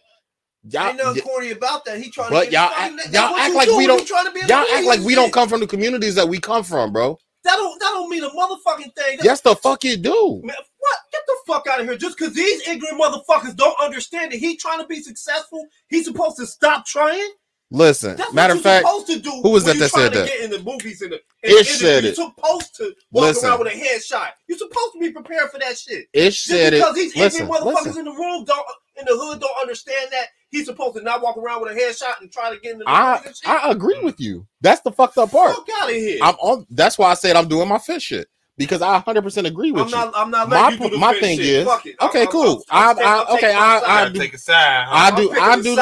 y'all, 0.69 0.89
Ain't 0.89 0.99
nothing 0.99 1.23
corny 1.23 1.53
about 1.53 1.87
that. 1.87 1.99
He 1.99 2.11
trying 2.11 2.29
But 2.31 2.45
to 2.45 2.51
get 2.51 2.71
y'all 2.71 2.79
something. 2.79 3.01
act- 3.07 3.15
y'all 3.15 3.37
act 3.37 3.49
you 3.49 3.57
like 3.57 3.69
do 3.69 3.77
we 3.79 3.87
don't- 3.87 4.07
to 4.07 4.31
be 4.35 4.41
y'all 4.41 4.67
act 4.75 4.85
like 4.85 5.01
we 5.01 5.15
don't 5.15 5.33
come 5.33 5.49
from 5.49 5.61
the 5.61 5.67
communities 5.67 6.15
that 6.17 6.29
we 6.29 6.39
come 6.39 6.63
from, 6.63 6.93
bro. 6.93 7.19
That 7.45 7.57
don't 7.57 7.79
that 7.81 7.91
don't 7.93 8.11
mean 8.11 8.25
a 8.25 8.29
motherfucking 8.31 8.95
thing. 8.95 9.17
That- 9.19 9.25
Yes, 9.25 9.41
the 9.41 9.55
fuck 9.57 9.85
you 9.85 9.97
do. 9.97 10.43
Man, 10.45 10.57
what? 10.87 10.99
Get 11.13 11.23
the 11.27 11.37
fuck 11.47 11.67
out 11.69 11.81
of 11.81 11.87
here. 11.87 11.97
Just 11.97 12.19
because 12.19 12.35
these 12.35 12.67
ignorant 12.69 13.01
motherfuckers 13.01 13.57
don't 13.57 13.79
understand 13.81 14.33
that 14.33 14.39
he 14.39 14.57
trying 14.57 14.81
to 14.81 14.87
be 14.87 15.01
successful, 15.03 15.67
he's 15.89 16.05
supposed 16.07 16.37
to 16.39 16.47
stop 16.47 16.87
trying? 16.87 17.31
Listen, 17.73 18.17
That's 18.17 18.33
matter 18.33 18.55
of 18.55 18.61
fact, 18.61 18.87
supposed 18.87 19.09
to 19.09 19.19
do. 19.19 19.31
who 19.43 19.51
was 19.51 19.65
that 19.65 19.77
that 19.79 19.91
said 19.91 20.13
that? 20.13 20.29
Get 20.29 20.41
in 20.45 20.51
the 20.53 20.63
movies 20.63 21.03
and 21.03 21.13
the 21.13 21.21
Ish 21.43 21.53
in 21.53 21.55
the 21.55 21.63
said 21.65 22.05
it. 22.05 22.17
You're 22.17 22.29
supposed 22.29 22.77
to 22.77 22.95
walk 23.11 23.25
Listen. 23.25 23.49
around 23.49 23.59
with 23.59 23.69
a 23.75 23.77
headshot. 23.77 24.29
You're 24.47 24.59
supposed 24.59 24.93
to 24.93 25.01
be 25.01 25.11
prepared 25.11 25.51
for 25.51 25.59
that 25.59 25.77
shit. 25.77 26.07
Ish 26.13 26.45
Just 26.45 26.47
said 26.47 26.75
it. 26.75 26.77
because 26.77 26.95
these 26.95 27.17
Listen, 27.17 27.43
ignorant 27.43 27.67
motherfuckers 27.67 27.85
listen. 27.87 27.99
in 27.99 28.05
the 28.05 28.13
room 28.13 28.45
don't 28.45 28.67
in 28.99 29.05
the 29.05 29.17
hood 29.17 29.41
don't 29.41 29.61
understand 29.61 30.09
that 30.13 30.27
he's 30.51 30.67
supposed 30.67 30.97
to 30.97 31.03
not 31.03 31.23
walk 31.23 31.37
around 31.37 31.61
with 31.63 31.73
a 31.73 31.75
headshot 31.75 32.21
and 32.21 32.31
try 32.31 32.55
to 32.55 32.61
get 32.61 32.75
in 32.75 32.79
the 32.79 32.85
I. 32.89 33.21
I 33.45 33.71
agree 33.73 33.99
with 34.01 34.21
you. 34.21 34.47
That's 34.61 34.81
the 34.83 34.93
fucked 34.93 35.19
up 35.19 35.33
part. 35.33 35.57
Fuck 35.57 35.69
out 35.83 35.91
of 35.91 35.97
here. 35.97 36.19
I'm 36.23 36.37
on. 36.37 36.67
That's 36.71 36.97
why 36.99 37.11
I 37.11 37.15
said 37.15 37.35
I'm 37.35 37.49
doing 37.49 37.69
my 37.69 37.79
fish 37.79 38.05
shit 38.05 38.29
because 38.57 38.83
I 38.83 38.93
100 38.95 39.23
percent 39.23 39.47
agree 39.47 39.73
with 39.73 39.83
I'm 39.83 39.89
you. 39.89 39.95
not. 39.95 40.13
I'm 40.17 40.31
not 40.31 40.49
My 40.49 40.69
letting 40.71 40.93
you 40.93 40.99
my 40.99 41.15
thing 41.19 41.39
shit. 41.39 41.47
is- 41.47 41.67
Fuck 41.67 41.87
it. 41.87 41.97
okay, 42.01 42.21
I'm- 42.23 42.29
cool. 42.29 42.65
I'm, 42.71 42.99
I'm, 42.99 43.05
I- 43.05 43.25
I- 43.29 43.35
okay, 43.37 43.53
I-. 43.55 43.77
I 43.77 43.81
Gotta 43.81 44.11
do- 44.13 44.21
take 44.21 44.35
a 44.35 44.39
side. 44.39 44.85
huh? 44.89 44.95
I 45.13 45.17
do. 45.17 45.31
I 45.33 45.61
do. 45.63 45.79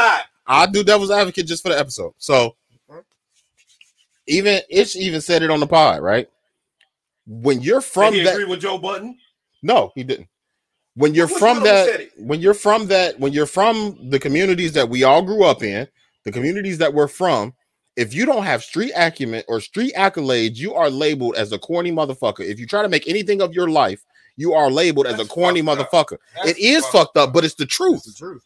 I 0.47 0.67
do 0.67 0.85
devil's 0.85 1.11
advocate 1.11 1.47
just 1.47 1.63
for 1.63 1.71
the 1.71 1.79
episode. 1.79 2.13
So 2.19 2.57
even 4.27 4.61
Ish 4.71 4.97
even 4.97 5.21
said 5.21 5.43
it 5.43 5.51
on 5.51 5.61
the 5.61 5.67
pod, 5.67 6.03
right? 6.03 6.29
When 7.27 7.61
you're 7.63 7.81
Did 7.81 7.87
from 7.87 8.15
he 8.15 8.23
that, 8.25 8.33
agree 8.35 8.45
with 8.45 8.61
Joe 8.61 8.79
Budden? 8.79 9.19
no, 9.63 9.93
he 9.95 10.03
didn't. 10.05 10.29
When 10.97 11.15
you're 11.15 11.27
from 11.29 11.41
one 11.41 11.57
of 11.59 11.63
them 11.65 11.87
said 11.87 12.01
that, 12.01 12.23
when 12.25 12.41
you're 12.41 12.55
from 12.55 12.87
that, 12.87 13.19
when 13.19 13.33
you're 13.33 13.47
from 13.47 13.99
the 14.11 14.19
communities 14.19 14.73
that 14.75 14.89
we 14.89 15.03
all 15.03 15.23
grew 15.23 15.43
up 15.45 15.63
in, 15.63 15.89
the 16.25 16.31
communities 16.33 16.79
that 16.79 16.95
we're 16.95 17.09
from, 17.09 17.55
if 17.97 18.13
you 18.13 18.27
don't 18.27 18.43
have 18.45 18.63
street 18.63 18.93
acumen 18.97 19.43
or 19.49 19.61
street 19.61 19.95
accolades, 19.95 20.57
you 20.57 20.75
are 20.75 20.91
labeled 20.91 21.37
as 21.37 21.53
a 21.53 21.59
corny 21.59 21.93
motherfucker. 21.93 22.41
If 22.41 22.59
you 22.59 22.67
try 22.67 22.83
to 22.83 22.89
make 22.89 23.09
anything 23.09 23.41
of 23.41 23.55
your 23.55 23.69
life, 23.69 24.05
you 24.37 24.53
are 24.53 24.71
labeled 24.71 25.07
as 25.07 25.21
a 25.21 25.27
corny 25.27 25.63
motherfucker. 25.63 26.17
It 26.45 26.59
is 26.59 26.85
fucked 26.87 27.17
up, 27.17 27.33
but 27.33 27.45
it's 27.45 27.55
the 27.55 27.67
truth. 27.67 28.03
It's 28.07 28.07
the 28.07 28.19
truth. 28.19 28.43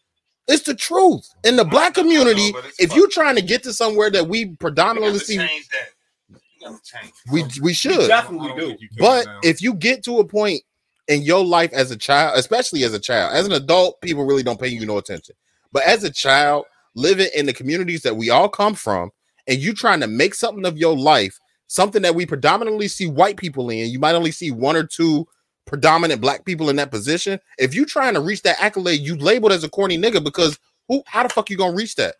It's 0.47 0.63
the 0.63 0.75
truth. 0.75 1.27
In 1.43 1.55
the 1.55 1.65
black 1.65 1.97
I 1.97 2.01
know, 2.01 2.09
community, 2.09 2.53
if 2.79 2.95
you're 2.95 3.09
trying 3.09 3.35
to 3.35 3.41
get 3.41 3.63
to 3.63 3.73
somewhere 3.73 4.09
that 4.11 4.27
we 4.27 4.47
predominantly 4.55 5.19
see, 5.19 5.37
change 5.37 5.67
that. 5.69 5.89
You 6.29 6.67
got 6.67 6.83
to 6.83 6.91
change. 6.91 7.13
we 7.31 7.43
we 7.61 7.71
You 7.71 7.75
should. 7.75 8.07
definitely 8.07 8.49
don't 8.49 8.59
do. 8.59 8.67
think 8.67 8.81
you 8.81 8.89
can 8.89 8.97
But 8.99 9.27
if 9.43 9.61
you 9.61 9.73
get 9.73 10.03
to 10.05 10.19
a 10.19 10.25
point 10.25 10.61
in 11.07 11.21
your 11.23 11.43
life 11.43 11.71
as 11.73 11.91
a 11.91 11.97
child, 11.97 12.37
especially 12.37 12.83
as 12.83 12.93
a 12.93 12.99
child, 12.99 13.35
as 13.35 13.45
an 13.45 13.53
adult, 13.53 14.01
people 14.01 14.25
really 14.25 14.43
don't 14.43 14.59
pay 14.59 14.67
you 14.67 14.85
no 14.85 14.97
attention. 14.97 15.35
But 15.71 15.83
as 15.83 16.03
a 16.03 16.11
child, 16.11 16.65
living 16.95 17.29
in 17.35 17.45
the 17.45 17.53
communities 17.53 18.01
that 18.03 18.15
we 18.15 18.29
all 18.29 18.49
come 18.49 18.73
from, 18.73 19.11
and 19.49 19.57
you 19.59 19.73
trying 19.73 19.99
to 19.99 20.07
make 20.07 20.35
something 20.35 20.65
of 20.65 20.77
your 20.77 20.95
life, 20.95 21.37
something 21.67 22.01
that 22.03 22.15
we 22.15 22.25
predominantly 22.25 22.87
see 22.87 23.07
white 23.07 23.35
people 23.35 23.69
in, 23.69 23.89
you 23.89 23.99
might 23.99 24.15
only 24.15 24.31
see 24.31 24.51
one 24.51 24.75
or 24.77 24.83
two 24.83 25.27
predominant 25.65 26.21
black 26.21 26.45
people 26.45 26.69
in 26.69 26.77
that 26.77 26.91
position. 26.91 27.39
If 27.57 27.75
you 27.75 27.85
trying 27.85 28.13
to 28.13 28.21
reach 28.21 28.43
that 28.43 28.61
accolade, 28.61 29.01
you 29.01 29.17
labeled 29.17 29.51
as 29.51 29.63
a 29.63 29.69
corny 29.69 29.97
nigga 29.97 30.23
because 30.23 30.57
who 30.87 31.03
how 31.05 31.23
the 31.23 31.29
fuck 31.29 31.49
you 31.49 31.57
gonna 31.57 31.75
reach 31.75 31.95
that? 31.95 32.15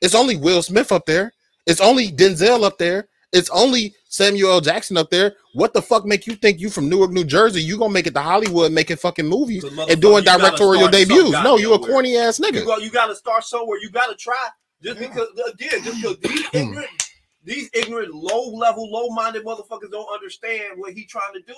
It's 0.00 0.14
only 0.14 0.36
Will 0.36 0.62
Smith 0.62 0.92
up 0.92 1.06
there. 1.06 1.32
It's 1.66 1.80
only 1.80 2.10
Denzel 2.10 2.64
up 2.64 2.78
there. 2.78 3.08
It's 3.32 3.50
only 3.50 3.94
Samuel 4.08 4.52
L. 4.52 4.60
Jackson 4.60 4.96
up 4.96 5.10
there. 5.10 5.34
What 5.54 5.74
the 5.74 5.82
fuck 5.82 6.04
make 6.04 6.26
you 6.26 6.36
think 6.36 6.60
you 6.60 6.70
from 6.70 6.88
Newark, 6.88 7.10
New 7.10 7.24
Jersey? 7.24 7.60
You 7.60 7.76
gonna 7.78 7.92
make 7.92 8.06
it 8.06 8.14
to 8.14 8.20
Hollywood 8.20 8.70
making 8.70 8.98
fucking 8.98 9.26
movies 9.26 9.64
and 9.64 10.00
doing 10.00 10.18
you 10.18 10.24
gotta 10.24 10.40
directorial 10.40 10.88
debuts? 10.88 11.30
No, 11.30 11.56
you 11.56 11.74
a 11.74 11.78
corny 11.78 12.16
ass 12.16 12.38
You, 12.38 12.46
nigga. 12.46 12.64
go, 12.64 12.78
you 12.78 12.90
got 12.90 13.06
to 13.06 13.16
start 13.16 13.42
somewhere. 13.42 13.78
You 13.80 13.90
got 13.90 14.06
to 14.06 14.14
try. 14.14 14.48
Just 14.84 14.98
because, 14.98 15.28
again, 15.52 15.82
just 15.82 16.02
because 16.02 16.18
these 16.20 16.46
ignorant, 16.52 16.88
these 17.42 17.70
ignorant, 17.72 18.14
low 18.14 18.50
level, 18.50 18.90
low 18.90 19.08
minded 19.10 19.44
motherfuckers 19.44 19.90
don't 19.90 20.12
understand 20.12 20.74
what 20.78 20.92
he 20.92 21.04
trying 21.06 21.32
to 21.34 21.40
do. 21.40 21.54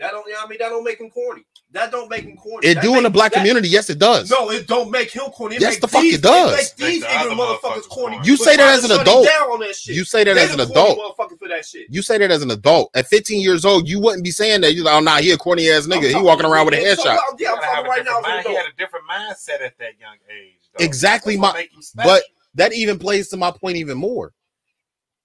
That 0.00 0.12
don't, 0.12 0.24
you 0.28 0.32
know 0.34 0.38
I 0.44 0.48
mean, 0.48 0.58
that 0.60 0.68
don't 0.68 0.84
make 0.84 1.00
him 1.00 1.10
corny. 1.10 1.44
That 1.72 1.90
don't 1.90 2.08
make 2.08 2.22
him 2.22 2.36
corny. 2.36 2.64
It 2.68 2.74
That 2.76 2.84
do 2.84 2.94
in 2.98 3.02
the 3.02 3.10
black 3.10 3.32
that- 3.32 3.38
community, 3.38 3.68
yes, 3.68 3.90
it 3.90 3.98
does. 3.98 4.30
No, 4.30 4.48
it 4.52 4.68
don't 4.68 4.92
make 4.92 5.10
him 5.10 5.24
corny. 5.32 5.56
It 5.56 5.60
Yes, 5.62 5.80
the 5.80 5.88
fuck 5.88 6.02
these, 6.02 6.14
it 6.14 6.22
does. 6.22 6.52
make 6.56 6.76
these 6.76 7.02
Make 7.02 7.10
ignorant 7.10 7.40
motherfuckers 7.40 7.58
motherfuckers 7.58 7.88
corny. 7.88 8.16
corny. 8.16 8.28
You 8.28 8.36
say 8.36 8.56
that 8.56 8.74
as 8.78 8.84
an 8.88 9.00
adult. 9.00 9.26
down 9.26 9.48
on 9.50 9.58
that 9.58 9.74
shit. 9.74 9.96
You 9.96 10.04
say 10.04 10.22
that 10.22 10.34
They 10.34 10.44
as 10.44 10.54
an 10.54 10.60
adult. 10.60 10.98
motherfucker 11.00 11.36
for 11.36 11.48
that 11.48 11.64
shit. 11.66 11.88
You 11.90 12.00
say 12.02 12.16
that 12.18 12.30
as 12.30 12.42
an 12.42 12.52
adult. 12.52 12.92
At 12.94 13.08
15 13.08 13.40
years 13.40 13.64
old, 13.64 13.88
you 13.88 13.98
wouldn't 13.98 14.22
be 14.22 14.30
saying 14.30 14.60
that. 14.60 14.74
You're 14.74 14.84
like, 14.84 14.94
oh, 14.94 15.00
nah, 15.00 15.16
he 15.16 15.32
a 15.32 15.36
corny 15.36 15.68
ass 15.68 15.88
nigga. 15.88 16.14
He 16.16 16.22
walking 16.22 16.46
around 16.46 16.66
with 16.66 16.74
a 16.74 16.80
yeah, 16.80 16.94
so, 16.94 17.02
headshot. 17.02 17.04
Yeah, 17.04 17.18
I'm 17.32 17.36
You 17.40 17.46
talking 17.46 17.90
right 17.90 18.04
now. 18.04 18.04
different 18.04 18.06
as 18.06 18.16
an 18.16 18.22
mind- 18.22 18.46
He 18.46 18.54
had 18.54 18.66
a 18.66 18.76
different 18.78 19.04
mindset 19.10 19.66
at 19.66 19.78
that 19.78 19.98
young 19.98 20.16
age. 20.30 20.60
though. 20.78 20.84
Exactly 20.84 21.36
my- 21.36 21.52
make 21.54 21.72
him 21.72 21.82
special. 21.82 22.08
But 22.12 22.22
that 22.58 22.72
even 22.72 22.98
plays 22.98 23.28
to 23.28 23.36
my 23.36 23.50
point 23.50 23.76
even 23.76 23.96
more. 23.96 24.32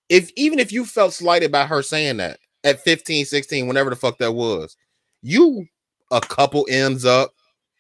If 0.08 0.32
even 0.36 0.60
if 0.60 0.72
you 0.72 0.86
felt 0.86 1.14
slighted 1.14 1.52
by 1.52 1.66
her 1.66 1.82
saying 1.82 2.18
that 2.18 2.40
at 2.64 2.82
15, 2.82 3.26
16, 3.26 3.68
whenever 3.68 3.90
the 3.90 3.96
fuck 3.96 4.18
that 4.20 4.32
was, 4.32 4.78
you 5.22 5.66
a 6.12 6.22
couple 6.22 6.68
M's 6.70 7.06
up, 7.06 7.32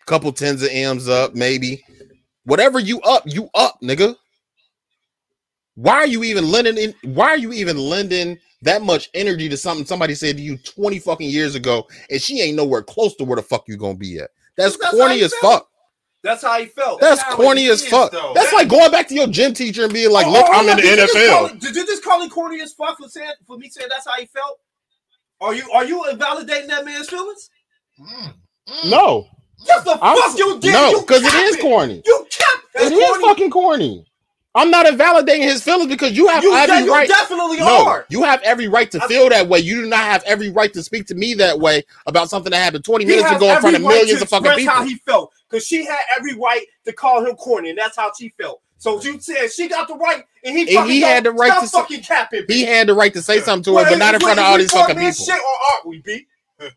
couple 0.05 0.31
tens 0.31 0.63
of 0.63 0.69
M's 0.71 1.07
up, 1.07 1.35
maybe. 1.35 1.83
Whatever 2.45 2.79
you 2.79 2.99
up, 3.01 3.23
you 3.25 3.49
up, 3.53 3.77
nigga. 3.81 4.15
Why 5.75 5.95
are 5.95 6.07
you 6.07 6.23
even 6.23 6.51
lending 6.51 6.77
in? 6.77 6.93
Why 7.13 7.29
are 7.29 7.37
you 7.37 7.53
even 7.53 7.77
lending 7.77 8.37
that 8.63 8.81
much 8.81 9.09
energy 9.13 9.49
to 9.49 9.57
something 9.57 9.85
somebody 9.85 10.15
said 10.15 10.37
to 10.37 10.43
you 10.43 10.57
20 10.57 10.99
fucking 10.99 11.29
years 11.29 11.55
ago 11.55 11.87
and 12.09 12.21
she 12.21 12.41
ain't 12.41 12.57
nowhere 12.57 12.81
close 12.83 13.15
to 13.15 13.23
where 13.23 13.35
the 13.35 13.41
fuck 13.41 13.67
you 13.67 13.77
gonna 13.77 13.95
be 13.95 14.19
at? 14.19 14.31
That's, 14.57 14.77
That's 14.77 14.95
corny 14.95 15.21
as 15.21 15.33
fuck. 15.35 15.67
That's 16.23 16.41
how 16.41 16.57
he 16.59 16.65
felt. 16.67 17.01
That's 17.01 17.21
how 17.21 17.35
corny 17.35 17.67
as 17.67 17.81
is, 17.83 17.89
fuck. 17.89 18.11
though. 18.11 18.31
That's 18.33 18.53
like 18.53 18.69
going 18.69 18.91
back 18.91 19.07
to 19.09 19.13
your 19.13 19.27
gym 19.27 19.53
teacher 19.53 19.83
and 19.83 19.93
being 19.93 20.09
like, 20.09 20.25
Oh, 20.25 20.31
"Look, 20.31 20.45
oh, 20.47 20.53
I'm 20.53 20.69
in 20.69 20.77
the 20.77 20.81
did 20.81 20.91
you 20.91 21.05
just 21.05 21.13
call 21.13 21.47
NFL." 21.49 21.51
it- 21.55 21.59
did 21.59 21.75
you 21.75 21.85
just 21.85 22.03
call 22.03 22.21
him 22.21 22.29
corny 22.29 22.61
as 22.61 22.73
fuck 22.73 22.97
for 22.97 23.09
saying 23.09 23.31
for 23.45 23.57
me 23.57 23.69
saying 23.69 23.89
that's 23.91 24.07
how 24.07 24.15
he 24.17 24.25
felt? 24.27 24.59
Are 25.41 25.53
you 25.53 25.69
are 25.71 25.83
you 25.85 26.09
invalidating 26.09 26.69
that 26.69 26.85
man's 26.85 27.09
feelings? 27.09 27.49
Mm, 27.99 28.33
mm. 28.69 28.89
No, 28.89 29.27
Yes, 29.67 29.83
the 29.83 29.99
I'm, 30.01 30.17
fuck 30.17 30.37
you 30.37 30.59
did. 30.59 30.73
no, 30.73 31.01
because 31.01 31.23
it 31.23 31.33
is 31.33 31.57
corny. 31.57 32.01
You 32.05 32.27
kept 32.29 32.63
It 32.75 32.93
is 32.93 33.17
fucking 33.21 33.51
corny. 33.51 34.05
I'm 34.55 34.69
not 34.69 34.87
invalidating 34.87 35.41
his 35.41 35.63
feelings 35.63 35.87
because 35.89 36.15
you 36.15 36.27
have 36.27 36.43
You, 36.43 36.53
every 36.53 36.85
you 36.85 36.91
right. 36.91 37.07
definitely 37.07 37.57
No, 37.57 37.87
are. 37.87 38.05
you 38.09 38.23
have 38.23 38.39
every 38.43 38.67
right 38.67 38.89
to 38.91 39.03
I- 39.03 39.07
feel 39.07 39.27
that 39.29 39.47
way. 39.47 39.59
You 39.59 39.81
do 39.81 39.87
not 39.89 40.01
have 40.01 40.23
every 40.25 40.49
right 40.49 40.71
to 40.73 40.83
speak 40.83 41.07
to 41.07 41.15
me 41.15 41.33
that 41.35 41.59
way 41.59 41.83
about 42.05 42.29
something 42.29 42.51
that 42.51 42.57
happened 42.63 42.85
20 42.85 43.05
minutes 43.05 43.31
ago 43.31 43.51
in 43.53 43.61
front 43.61 43.75
of 43.75 43.81
right 43.83 43.89
millions 44.01 44.21
of 44.21 44.29
fucking 44.29 44.51
people. 44.53 44.73
How 44.73 44.83
he 44.83 44.95
felt 44.95 45.33
because 45.49 45.65
she 45.65 45.85
had 45.85 45.99
every 46.17 46.35
right 46.35 46.65
to 46.85 46.93
call 46.93 47.25
him 47.25 47.35
corny, 47.35 47.69
and 47.71 47.77
that's 47.77 47.95
how 47.97 48.11
she 48.17 48.29
felt. 48.39 48.61
So 48.77 49.01
you 49.01 49.19
said 49.19 49.49
she 49.51 49.69
got 49.69 49.87
the 49.87 49.95
right, 49.95 50.23
and 50.43 50.55
he 50.55 50.61
And 50.63 50.69
fucking 50.71 50.91
he 50.91 51.01
had 51.01 51.23
the 51.23 51.31
right 51.31 51.59
to 51.61 51.67
say- 51.67 51.79
fucking 51.79 52.01
capping. 52.01 52.43
He 52.47 52.63
had 52.63 52.87
the 52.87 52.93
right 52.93 53.13
to 53.13 53.21
say 53.21 53.39
something 53.39 53.63
to 53.63 53.69
her, 53.71 53.83
Well, 53.83 53.91
but 53.91 53.97
not 53.97 54.13
in 54.13 54.19
front 54.21 54.39
of 54.39 54.45
all 54.45 54.57
these 54.57 54.71
fucking 54.71 54.97
people. 54.97 55.11
Shit 55.13 55.35
or 55.35 55.71
aren't 55.73 55.85
we, 55.87 55.99
B? 55.99 56.27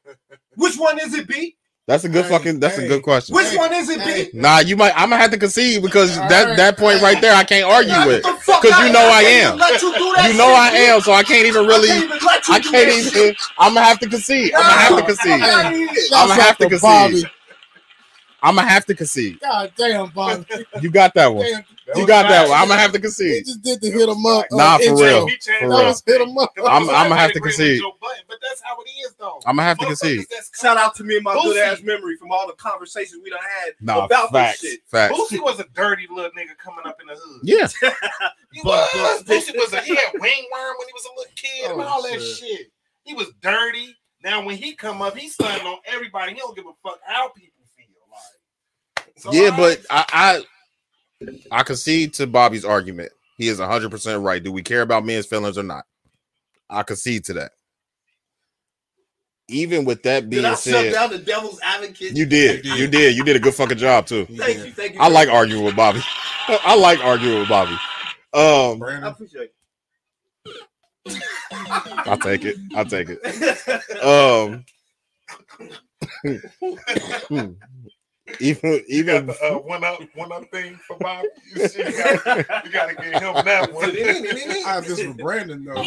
Which 0.56 0.76
one 0.76 0.98
is 1.00 1.12
it, 1.14 1.28
B? 1.28 1.56
That's 1.86 2.02
a 2.02 2.08
good 2.08 2.24
Hey, 2.24 2.30
fucking. 2.30 2.58
That's 2.58 2.78
a 2.78 2.88
good 2.88 3.02
question. 3.02 3.36
Which 3.36 3.54
one 3.54 3.72
is 3.72 3.88
it, 3.88 4.00
Hey. 4.00 4.24
B? 4.24 4.30
Nah, 4.34 4.58
you 4.58 4.76
might. 4.76 4.92
I'm 4.96 5.10
gonna 5.10 5.22
have 5.22 5.30
to 5.30 5.38
concede 5.38 5.82
because 5.82 6.18
All 6.18 6.28
that 6.28 6.46
right. 6.48 6.56
that 6.56 6.76
point 6.78 7.00
right 7.00 7.20
there, 7.20 7.32
I 7.34 7.44
can't 7.44 7.64
argue 7.64 7.92
Nah, 7.92 8.06
with. 8.06 8.24
get 8.24 8.34
the 8.34 8.42
fuck 8.42 8.62
'Cause 8.62 8.72
out 8.72 8.86
you 8.86 8.92
know 8.92 9.02
here. 9.02 9.10
I 9.12 9.22
am. 9.22 9.58
you, 9.58 9.64
You 10.32 10.38
know 10.38 10.48
shit, 10.48 10.58
I 10.58 10.70
B. 10.72 10.76
am, 10.86 11.00
so 11.00 11.12
I 11.12 11.22
can't 11.22 11.46
even 11.46 11.64
really. 11.64 11.88
I 11.90 11.94
can't 11.94 12.04
even 12.04 12.18
I 12.48 12.60
can't 12.60 13.16
even 13.16 13.34
I'm 13.58 13.74
gonna 13.74 13.86
have 13.86 14.00
to 14.00 14.08
concede. 14.08 14.52
I'm 14.54 14.62
gonna 14.62 14.72
have 14.80 14.96
to 14.96 15.04
concede. 15.04 15.40
Get 15.40 15.48
out 15.48 15.66
of 15.66 15.78
here. 15.78 15.88
I'm 16.16 16.28
gonna 16.28 16.42
have 16.42 16.58
to 16.58 16.68
concede. 16.68 17.30
Out 18.46 18.54
Bobby. 18.54 18.58
I'm 18.58 18.64
gonna 18.64 18.68
have 18.68 18.86
to 18.86 18.94
concede. 18.94 19.40
God 19.40 19.72
damn, 19.76 20.08
Bobby. 20.10 20.44
You 20.80 20.90
got 20.90 21.14
that 21.14 21.26
one. 21.34 21.46
Damn, 21.46 21.64
You 21.96 22.06
got 22.06 22.28
that 22.28 22.48
one. 22.48 22.58
I'm 22.58 22.68
gonna 22.68 22.80
have 22.80 22.92
to 22.92 23.00
concede. 23.00 23.44
he 23.46 23.52
just 23.52 23.62
did 23.62 23.80
the 23.80 23.90
hit 23.90 24.08
him 24.08 24.24
up. 24.26 24.46
uh, 24.52 24.56
Nah, 24.56 24.76
for 24.78 24.82
intro. 24.84 25.04
real. 25.04 25.28
For 25.28 25.68
real. 25.68 25.68
was 25.84 26.02
hit 26.06 26.20
him 26.20 26.38
up. 26.38 26.52
I'm- 26.58 26.90
I'ma 26.90 27.14
have 27.16 27.32
to 27.32 27.40
concede. 27.40 27.80
Joe 27.80 27.92
Budden, 28.00 28.22
But 28.28 28.38
that's 28.42 28.60
how 28.62 28.76
it 28.80 28.88
is, 29.06 29.14
though. 29.18 29.40
I'm 29.46 29.56
gonna 29.56 29.68
have 29.68 29.78
to 29.78 29.86
concede. 29.86 30.26
Shout 30.60 30.76
out 30.76 30.94
to 30.96 31.04
me 31.04 31.16
and 31.16 31.24
my 31.24 31.34
good 31.34 31.56
ass 31.58 31.80
memory 31.82 32.16
from 32.16 32.32
all 32.32 32.46
the 32.46 32.54
conversations 32.54 33.20
we 33.22 33.30
done 33.30 33.38
had 33.64 33.74
Nah, 33.80 34.04
about 34.06 34.32
facts. 34.32 34.60
this 34.60 34.70
shit. 34.72 34.80
Facts. 34.86 35.14
Boosie 35.18 35.42
was 35.42 35.60
a 35.60 35.64
dirty 35.74 36.06
little 36.10 36.30
nigga 36.32 36.56
coming 36.58 36.84
up 36.86 36.98
in 37.00 37.06
the 37.08 37.14
hood. 37.14 37.40
Yeah. 37.42 37.68
He 38.52 38.60
But- 38.64 38.88
was. 38.94 39.22
but- 39.24 39.34
Boosie 39.36 39.56
was 39.56 39.72
a 39.74 39.80
he 39.82 39.94
had 39.94 40.12
wingworm 40.14 40.20
when 40.78 40.86
he 40.88 40.92
was 40.94 41.04
a 41.04 41.16
little 41.16 41.32
kid 41.36 41.70
and 41.72 41.80
Oh, 41.80 41.84
all 41.84 42.02
that 42.02 42.20
shit. 42.20 42.36
shit. 42.38 42.72
He 43.04 43.14
was 43.14 43.28
dirty. 43.42 43.94
Now 44.24 44.42
when 44.44 44.56
he 44.56 44.74
come 44.74 45.02
up, 45.02 45.16
he's 45.16 45.34
stunning 45.34 45.66
on 45.66 45.78
everybody. 45.84 46.32
He 46.32 46.38
don't 46.38 46.56
give 46.56 46.64
a 46.66 46.72
fuck 46.82 46.98
how 47.06 47.28
people 47.28 47.48
feel. 47.48 47.54
Like, 47.54 47.55
so 49.16 49.32
Yeah, 49.32 49.50
I- 49.52 49.56
but 49.56 49.86
I, 49.90 50.04
I 50.12 50.44
I 51.50 51.62
concede 51.62 52.14
to 52.14 52.26
Bobby's 52.26 52.64
argument. 52.64 53.10
He 53.38 53.48
is 53.48 53.58
100 53.58 53.90
percent 53.90 54.22
right. 54.22 54.42
Do 54.42 54.52
we 54.52 54.62
care 54.62 54.82
about 54.82 55.04
men's 55.04 55.26
feelings 55.26 55.58
or 55.58 55.62
not? 55.62 55.84
I 56.68 56.82
concede 56.82 57.24
to 57.26 57.34
that. 57.34 57.52
Even 59.48 59.84
with 59.84 60.02
that 60.02 60.28
Did 60.28 60.40
I 60.44 60.48
being 60.48 60.52
shut 60.54 60.58
said, 60.60 60.92
down 60.92 61.10
the 61.10 61.18
devil's 61.18 61.60
advocate? 61.62 62.16
you 62.16 62.26
did, 62.26 62.64
You 62.64 62.72
did. 62.72 62.78
you 62.80 62.86
did, 62.88 63.16
you 63.16 63.24
did 63.24 63.36
a 63.36 63.38
good 63.38 63.54
fucking 63.54 63.78
job 63.78 64.06
too. 64.06 64.26
Thank 64.26 64.64
you, 64.64 64.72
thank 64.72 64.94
you. 64.94 65.00
I 65.00 65.08
like 65.08 65.28
arguing 65.28 65.64
with 65.64 65.76
Bobby. 65.76 66.00
I 66.48 66.74
like 66.76 66.98
arguing 67.04 67.38
with 67.40 67.48
Bobby. 67.48 67.76
Um, 68.34 68.42
I 68.42 68.74
Brandon. 68.78 69.04
appreciate 69.12 69.50
I'll 72.06 72.18
take 72.18 72.44
it. 72.44 72.56
I'll 72.74 72.84
take 72.84 73.08
it. 73.08 73.20
it. 73.22 74.02
Um, 74.02 74.64
hmm. 77.28 77.52
Even 78.40 78.72
you 78.72 78.84
even 78.88 79.26
got 79.26 79.38
the 79.38 79.54
uh, 79.54 79.58
one 79.58 79.84
up 79.84 80.00
one 80.14 80.32
up 80.32 80.50
thing 80.50 80.78
for 80.86 80.96
Bob. 80.98 81.24
You, 81.54 81.68
see, 81.68 81.78
you, 81.78 81.92
gotta, 81.92 82.62
you 82.64 82.70
gotta 82.70 82.94
get 82.94 83.22
him 83.22 83.34
that 83.44 83.72
one. 83.72 83.90
I 83.90 84.62
have 84.66 84.86
this 84.86 85.02
for 85.02 85.14
Brandon 85.14 85.64
though. 85.64 85.74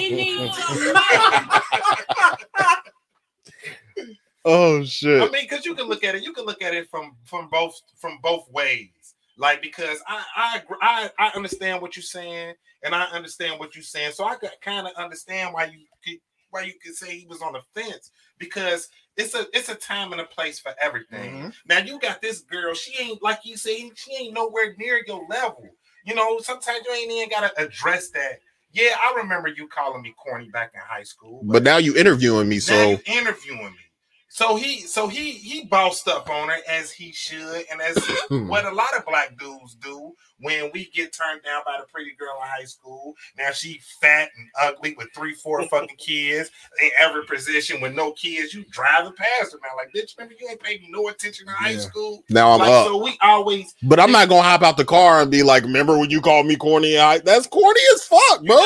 oh 4.45 4.83
shit! 4.85 5.21
I 5.21 5.29
mean, 5.29 5.47
because 5.49 5.65
you 5.65 5.75
can 5.75 5.87
look 5.87 6.03
at 6.03 6.15
it, 6.15 6.23
you 6.23 6.33
can 6.33 6.45
look 6.45 6.61
at 6.61 6.73
it 6.73 6.89
from 6.89 7.15
from 7.25 7.49
both 7.49 7.79
from 7.97 8.19
both 8.21 8.49
ways. 8.51 8.89
Like 9.37 9.61
because 9.61 9.99
I 10.07 10.23
I 10.35 10.61
I, 10.81 11.09
I 11.19 11.31
understand 11.35 11.81
what 11.81 11.95
you're 11.95 12.03
saying, 12.03 12.55
and 12.83 12.95
I 12.95 13.03
understand 13.05 13.59
what 13.59 13.75
you're 13.75 13.83
saying. 13.83 14.11
So 14.13 14.25
I 14.25 14.35
kind 14.61 14.87
of 14.87 14.93
understand 14.95 15.53
why 15.53 15.65
you 15.65 15.85
could 16.05 16.19
why 16.51 16.61
you 16.61 16.73
could 16.83 16.95
say 16.95 17.17
he 17.17 17.27
was 17.27 17.41
on 17.41 17.53
the 17.53 17.61
fence 17.73 18.11
because 18.39 18.89
it's 19.17 19.35
a 19.35 19.45
it's 19.53 19.69
a 19.69 19.75
time 19.75 20.11
and 20.11 20.21
a 20.21 20.25
place 20.25 20.59
for 20.59 20.73
everything. 20.81 21.33
Mhm. 21.33 21.53
Now 21.67 21.79
you 21.79 21.99
got 21.99 22.21
this 22.21 22.41
girl. 22.41 22.73
She 22.73 22.97
ain't 23.01 23.21
like 23.21 23.41
you 23.43 23.57
say. 23.57 23.91
She 23.95 24.15
ain't 24.15 24.33
nowhere 24.33 24.75
near 24.77 25.03
your 25.05 25.25
level. 25.29 25.69
You 26.05 26.15
know, 26.15 26.39
sometimes 26.39 26.79
you 26.85 26.93
ain't 26.93 27.11
even 27.11 27.29
gotta 27.29 27.51
address 27.61 28.09
that. 28.11 28.39
Yeah, 28.71 28.95
I 29.03 29.13
remember 29.17 29.49
you 29.49 29.67
calling 29.67 30.01
me 30.01 30.13
corny 30.17 30.49
back 30.49 30.71
in 30.73 30.79
high 30.79 31.03
school. 31.03 31.41
But 31.43 31.63
now 31.63 31.77
you 31.77 31.95
interviewing 31.97 32.47
me, 32.47 32.59
so 32.59 32.99
interviewing 33.05 33.73
me. 33.73 33.88
So 34.31 34.55
he 34.55 34.81
so 34.81 35.07
he 35.07 35.31
he 35.31 35.65
bossed 35.65 36.07
up 36.07 36.29
on 36.29 36.49
her 36.49 36.57
as 36.67 36.91
he 36.91 37.11
should, 37.11 37.65
and 37.71 37.81
as 37.81 37.97
what 38.29 38.63
a 38.65 38.71
lot 38.71 38.95
of 38.95 39.03
black 39.05 39.37
dudes 39.39 39.73
do 39.75 40.13
when 40.39 40.69
we 40.71 40.85
get 40.93 41.11
turned 41.11 41.41
down 41.43 41.61
by 41.65 41.77
the 41.79 41.87
pretty 41.91 42.11
girl 42.17 42.37
in 42.41 42.47
high 42.47 42.63
school. 42.65 43.15
Now 43.37 43.49
she 43.51 43.81
fat 43.99 44.29
and 44.37 44.47
ugly 44.61 44.93
with 44.97 45.07
three, 45.15 45.33
four 45.33 45.63
fucking 45.67 45.95
kids 45.97 46.51
in 46.81 46.89
every 46.99 47.25
position 47.25 47.81
with 47.81 47.95
no 47.95 48.11
kids. 48.11 48.53
You 48.53 48.65
driving 48.69 49.13
past 49.13 49.51
her 49.53 49.59
now, 49.63 49.75
like 49.75 49.91
bitch, 49.95 50.15
remember 50.17 50.35
you 50.39 50.47
ain't 50.47 50.61
paid 50.61 50.81
no 50.89 51.07
attention 51.07 51.47
in 51.47 51.53
high 51.55 51.71
Yeah. 51.71 51.79
school. 51.79 52.23
now 52.29 52.51
I'm 52.51 52.59
like, 52.59 52.69
up. 52.69 52.85
So 52.85 53.03
we 53.03 53.17
always 53.21 53.73
But 53.81 53.99
I'm 53.99 54.11
not 54.11 54.29
gonna 54.29 54.43
hop 54.43 54.61
out 54.61 54.77
the 54.77 54.85
car 54.85 55.21
and 55.23 55.31
be 55.31 55.41
like, 55.41 55.63
"Remember 55.63 55.97
when 55.97 56.11
you 56.11 56.21
called 56.21 56.45
me 56.45 56.55
corny?" 56.55 56.99
I, 56.99 57.17
that's 57.17 57.47
corny 57.47 57.81
as 57.95 58.03
fuck, 58.03 58.43
bro. 58.45 58.61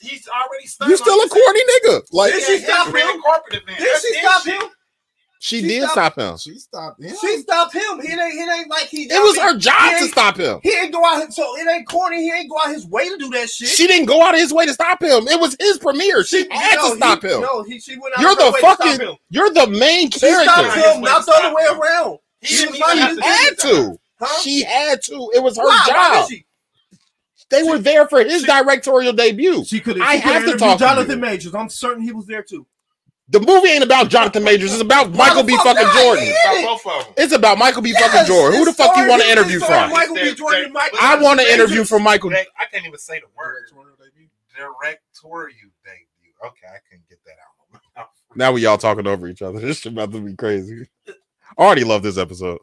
he's 0.00 0.28
already 0.28 0.66
stuck 0.68 0.86
You 0.88 0.94
on 0.94 0.98
still 0.98 1.20
a 1.20 1.28
corny 1.28 1.60
nigga. 1.60 2.02
Like 2.12 2.32
Did 2.34 2.44
she 2.44 2.58
stop 2.58 2.92
ran 2.94 3.08
a 3.08 3.12
him? 3.14 3.20
corporate 3.20 3.62
event. 3.62 3.78
Did 3.80 4.00
she 4.00 4.14
stop 4.20 4.44
him? 4.44 4.62
She, 5.40 5.60
she 5.60 5.68
did 5.68 5.82
stopped- 5.88 6.14
stop 6.14 6.18
him. 6.18 6.36
She 6.38 6.54
stopped 6.58 7.02
him. 7.02 7.16
She 7.20 7.36
stopped 7.38 7.74
him. 7.74 8.00
He 8.02 8.12
ain't. 8.12 8.20
It 8.20 8.58
ain't 8.58 8.70
like 8.70 8.86
he. 8.86 9.02
It 9.04 9.22
was 9.22 9.38
I 9.38 9.46
mean, 9.46 9.54
her 9.54 9.58
job 9.58 9.98
to 9.98 10.08
stop 10.08 10.36
him. 10.36 10.60
He 10.62 10.70
ain't 10.74 10.92
go 10.92 11.04
out. 11.04 11.32
So 11.32 11.56
it 11.56 11.68
ain't 11.68 11.86
corny. 11.88 12.22
He 12.22 12.32
ain't 12.32 12.50
go 12.50 12.56
out 12.58 12.74
his 12.74 12.86
way 12.86 13.08
to 13.08 13.16
do 13.18 13.28
that 13.30 13.48
shit. 13.48 13.68
She 13.68 13.86
didn't 13.86 14.06
go 14.06 14.22
out 14.22 14.34
of 14.34 14.40
his 14.40 14.52
way 14.52 14.66
to 14.66 14.74
stop 14.74 15.02
him. 15.02 15.28
It 15.28 15.40
was 15.40 15.56
his 15.60 15.78
premiere. 15.78 16.24
She 16.24 16.46
oh, 16.50 16.58
had 16.58 16.76
no, 16.76 16.90
to 16.90 16.96
stop 16.96 17.22
he, 17.22 17.28
him. 17.28 17.40
No, 17.40 17.62
he. 17.62 17.78
She 17.78 17.98
went 17.98 18.16
out. 18.16 18.20
You're 18.22 18.32
of 18.32 18.38
her 18.38 18.44
the 18.46 18.50
way 18.52 18.60
to 18.60 18.66
stop 18.66 18.78
fucking. 18.78 19.06
him. 19.08 19.16
You're 19.30 19.50
the 19.50 19.66
main 19.68 20.10
She 20.10 20.18
stopped 20.18 20.48
character. 20.48 20.80
His 20.80 20.94
him, 20.96 21.00
not 21.02 21.26
the 21.26 21.32
other 21.32 21.54
way 21.54 21.64
around. 21.70 22.18
He 22.40 22.46
She 22.48 22.56
didn't 22.64 22.70
was 22.72 22.80
even 22.80 22.88
like, 22.88 22.98
have 22.98 23.10
She 23.10 23.16
to 23.16 23.22
had 23.24 23.50
that. 23.50 23.58
to. 23.62 24.00
Huh? 24.20 24.40
She 24.42 24.62
had 24.64 25.02
to. 25.02 25.30
It 25.34 25.42
was 25.42 25.56
her 25.56 25.64
Why? 25.64 25.84
Why 25.86 25.92
job. 26.18 26.28
did 26.28 26.36
she? 26.36 26.44
They 27.50 27.62
were 27.62 27.78
there 27.78 28.06
for 28.08 28.22
his 28.22 28.42
directorial 28.42 29.12
debut. 29.14 29.64
She 29.64 29.80
could 29.80 30.00
I 30.00 30.16
have 30.16 30.44
to 30.44 30.56
talk 30.58 30.78
to 30.78 30.84
Jonathan 30.84 31.12
you. 31.12 31.16
Majors. 31.24 31.54
I'm 31.54 31.68
certain 31.70 32.02
he 32.02 32.12
was 32.12 32.26
there 32.26 32.42
too. 32.42 32.66
The 33.30 33.40
movie 33.40 33.68
ain't 33.68 33.84
about 33.84 34.08
Jonathan 34.08 34.42
Majors. 34.42 34.72
It's 34.72 34.80
about 34.80 35.12
Michael 35.12 35.42
B. 35.42 35.54
fucking 35.56 35.82
not? 35.82 36.02
Jordan. 36.02 36.24
He 36.24 36.30
About 36.30 36.82
both 36.82 36.86
of 36.86 37.04
them. 37.04 37.14
It's 37.18 37.32
about 37.34 37.58
Michael 37.58 37.82
B. 37.82 37.90
Yes, 37.90 38.10
fucking 38.10 38.26
Jordan. 38.26 38.58
Who 38.58 38.64
the 38.64 38.70
it's 38.70 38.78
fuck 38.78 38.96
you 38.96 39.06
want 39.06 39.22
to 39.22 39.30
interview 39.30 39.60
from? 39.60 39.90
Michael 39.90 40.14
B. 40.14 40.34
Jordan 40.34 40.72
Michael. 40.72 40.98
I 41.00 41.20
want 41.20 41.40
to 41.40 41.52
interview 41.52 41.84
from 41.84 42.02
Michael. 42.04 42.30
I 42.32 42.46
can't 42.72 42.86
even 42.86 42.98
say 42.98 43.20
the 43.20 43.26
word. 43.36 43.70
Directorial 44.56 45.70
debut. 45.84 46.32
Okay, 46.44 46.66
I 46.66 46.78
can 46.90 47.00
get 47.08 47.18
that 47.26 47.32
out. 47.32 47.74
of 47.74 47.80
my 47.94 48.00
mouth. 48.00 48.08
Now 48.34 48.52
we 48.52 48.66
all 48.66 48.78
talking 48.78 49.06
over 49.06 49.28
each 49.28 49.42
other. 49.42 49.60
This 49.68 49.80
shit 49.80 49.92
about 49.92 50.10
to 50.12 50.20
be 50.20 50.34
crazy. 50.34 50.88
I 51.06 51.12
already 51.62 51.84
love 51.84 52.02
this 52.02 52.18
episode. 52.18 52.58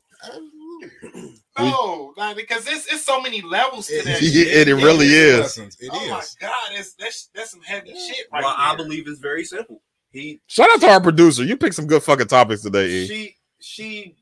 No, 1.57 2.13
like, 2.17 2.35
because 2.35 2.67
it's, 2.67 2.91
it's 2.91 3.05
so 3.05 3.21
many 3.21 3.41
levels 3.41 3.87
to 3.87 4.01
that. 4.03 4.21
Yeah, 4.21 4.43
shit. 4.43 4.67
it 4.67 4.75
really 4.75 5.07
is. 5.07 5.39
Lessons. 5.39 5.77
It 5.79 5.89
oh 5.93 6.03
is. 6.03 6.09
my 6.09 6.47
god, 6.47 6.71
that's 6.73 6.93
that's 6.95 7.29
that's 7.33 7.51
some 7.51 7.61
heavy 7.61 7.93
shit 7.93 8.27
right 8.31 8.43
well, 8.43 8.55
I 8.57 8.75
believe 8.75 9.07
it's 9.07 9.19
very 9.19 9.45
simple. 9.45 9.81
He 10.15 10.39
Shout 10.47 10.69
out 10.71 10.79
to 10.79 10.87
our 10.87 11.01
producer. 11.01 11.43
You 11.43 11.57
picked 11.57 11.75
some 11.75 11.87
good 11.87 12.01
fucking 12.01 12.27
topics 12.27 12.61
today, 12.61 12.87
E. 12.87 13.07
she 13.07 13.35
she 13.59 14.15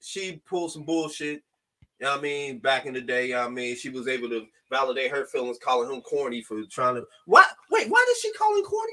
she 0.00 0.40
pulled 0.46 0.70
some 0.70 0.84
bullshit. 0.84 1.42
You 1.98 2.06
know 2.06 2.12
what 2.12 2.20
I 2.20 2.22
mean, 2.22 2.58
back 2.58 2.86
in 2.86 2.94
the 2.94 3.00
day, 3.00 3.26
you 3.26 3.34
know 3.34 3.40
what 3.40 3.48
I 3.48 3.50
mean, 3.50 3.74
she 3.74 3.88
was 3.88 4.06
able 4.06 4.28
to 4.28 4.46
validate 4.70 5.10
her 5.10 5.26
feelings, 5.26 5.58
calling 5.58 5.92
him 5.92 6.02
corny 6.02 6.40
for 6.40 6.62
trying 6.70 6.94
to. 6.94 7.04
What? 7.26 7.48
Wait, 7.68 7.88
why 7.88 8.04
did 8.06 8.16
she 8.18 8.32
call 8.34 8.56
him 8.56 8.62
corny? 8.62 8.92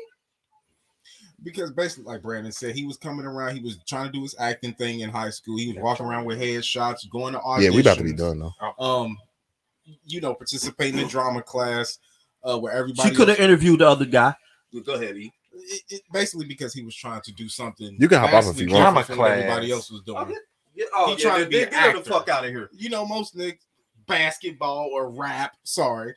Because 1.43 1.71
basically, 1.71 2.05
like 2.05 2.23
Brandon 2.23 2.51
said, 2.51 2.75
he 2.75 2.85
was 2.85 2.97
coming 2.97 3.25
around. 3.25 3.55
He 3.55 3.61
was 3.61 3.77
trying 3.87 4.07
to 4.07 4.11
do 4.11 4.23
his 4.23 4.35
acting 4.39 4.73
thing 4.73 5.01
in 5.01 5.11
high 5.11 5.29
school. 5.29 5.57
He 5.57 5.67
was 5.67 5.77
walking 5.77 6.07
around 6.07 6.25
with 6.25 6.39
headshots, 6.39 7.07
going 7.07 7.33
to 7.33 7.39
auditions. 7.39 7.63
Yeah, 7.63 7.69
we 7.69 7.81
about 7.81 7.97
to 7.97 8.03
be 8.03 8.13
done 8.13 8.39
though. 8.39 8.83
Um, 8.83 9.17
you 10.05 10.21
know, 10.21 10.33
participating 10.33 10.99
in 10.99 11.07
drama 11.07 11.43
class, 11.43 11.99
uh, 12.43 12.57
where 12.57 12.73
everybody 12.73 13.09
She 13.09 13.15
could 13.15 13.27
have 13.27 13.39
interviewed 13.39 13.81
the 13.81 13.89
other 13.89 14.05
guy. 14.05 14.33
Go 14.83 14.93
ahead, 14.93 15.17
E. 15.17 15.31
it, 15.63 15.81
it, 15.89 16.01
basically 16.11 16.45
because 16.45 16.73
he 16.73 16.83
was 16.83 16.95
trying 16.95 17.21
to 17.21 17.31
do 17.33 17.47
something. 17.49 17.95
You 17.99 18.07
can 18.07 18.19
hop 18.19 18.33
off 18.33 18.39
if 18.41 18.45
vastly 18.45 18.65
you 18.65 18.73
want. 18.73 18.95
different 18.95 19.19
from 19.19 19.31
everybody 19.31 19.71
else 19.71 19.91
was 19.91 20.01
doing. 20.01 20.17
Okay. 20.19 20.33
Yeah, 20.73 20.85
oh, 20.95 21.05
He 21.15 21.21
yeah, 21.23 21.29
trying 21.29 21.43
to 21.43 21.49
be 21.49 21.63
an 21.63 21.69
get 21.69 21.95
the 22.03 22.09
fuck 22.09 22.29
out 22.29 22.45
of 22.45 22.49
here. 22.51 22.69
You 22.73 22.89
know, 22.89 23.05
most 23.05 23.35
niggas 23.35 23.57
basketball 24.07 24.89
or 24.93 25.09
rap. 25.11 25.53
Sorry, 25.63 26.13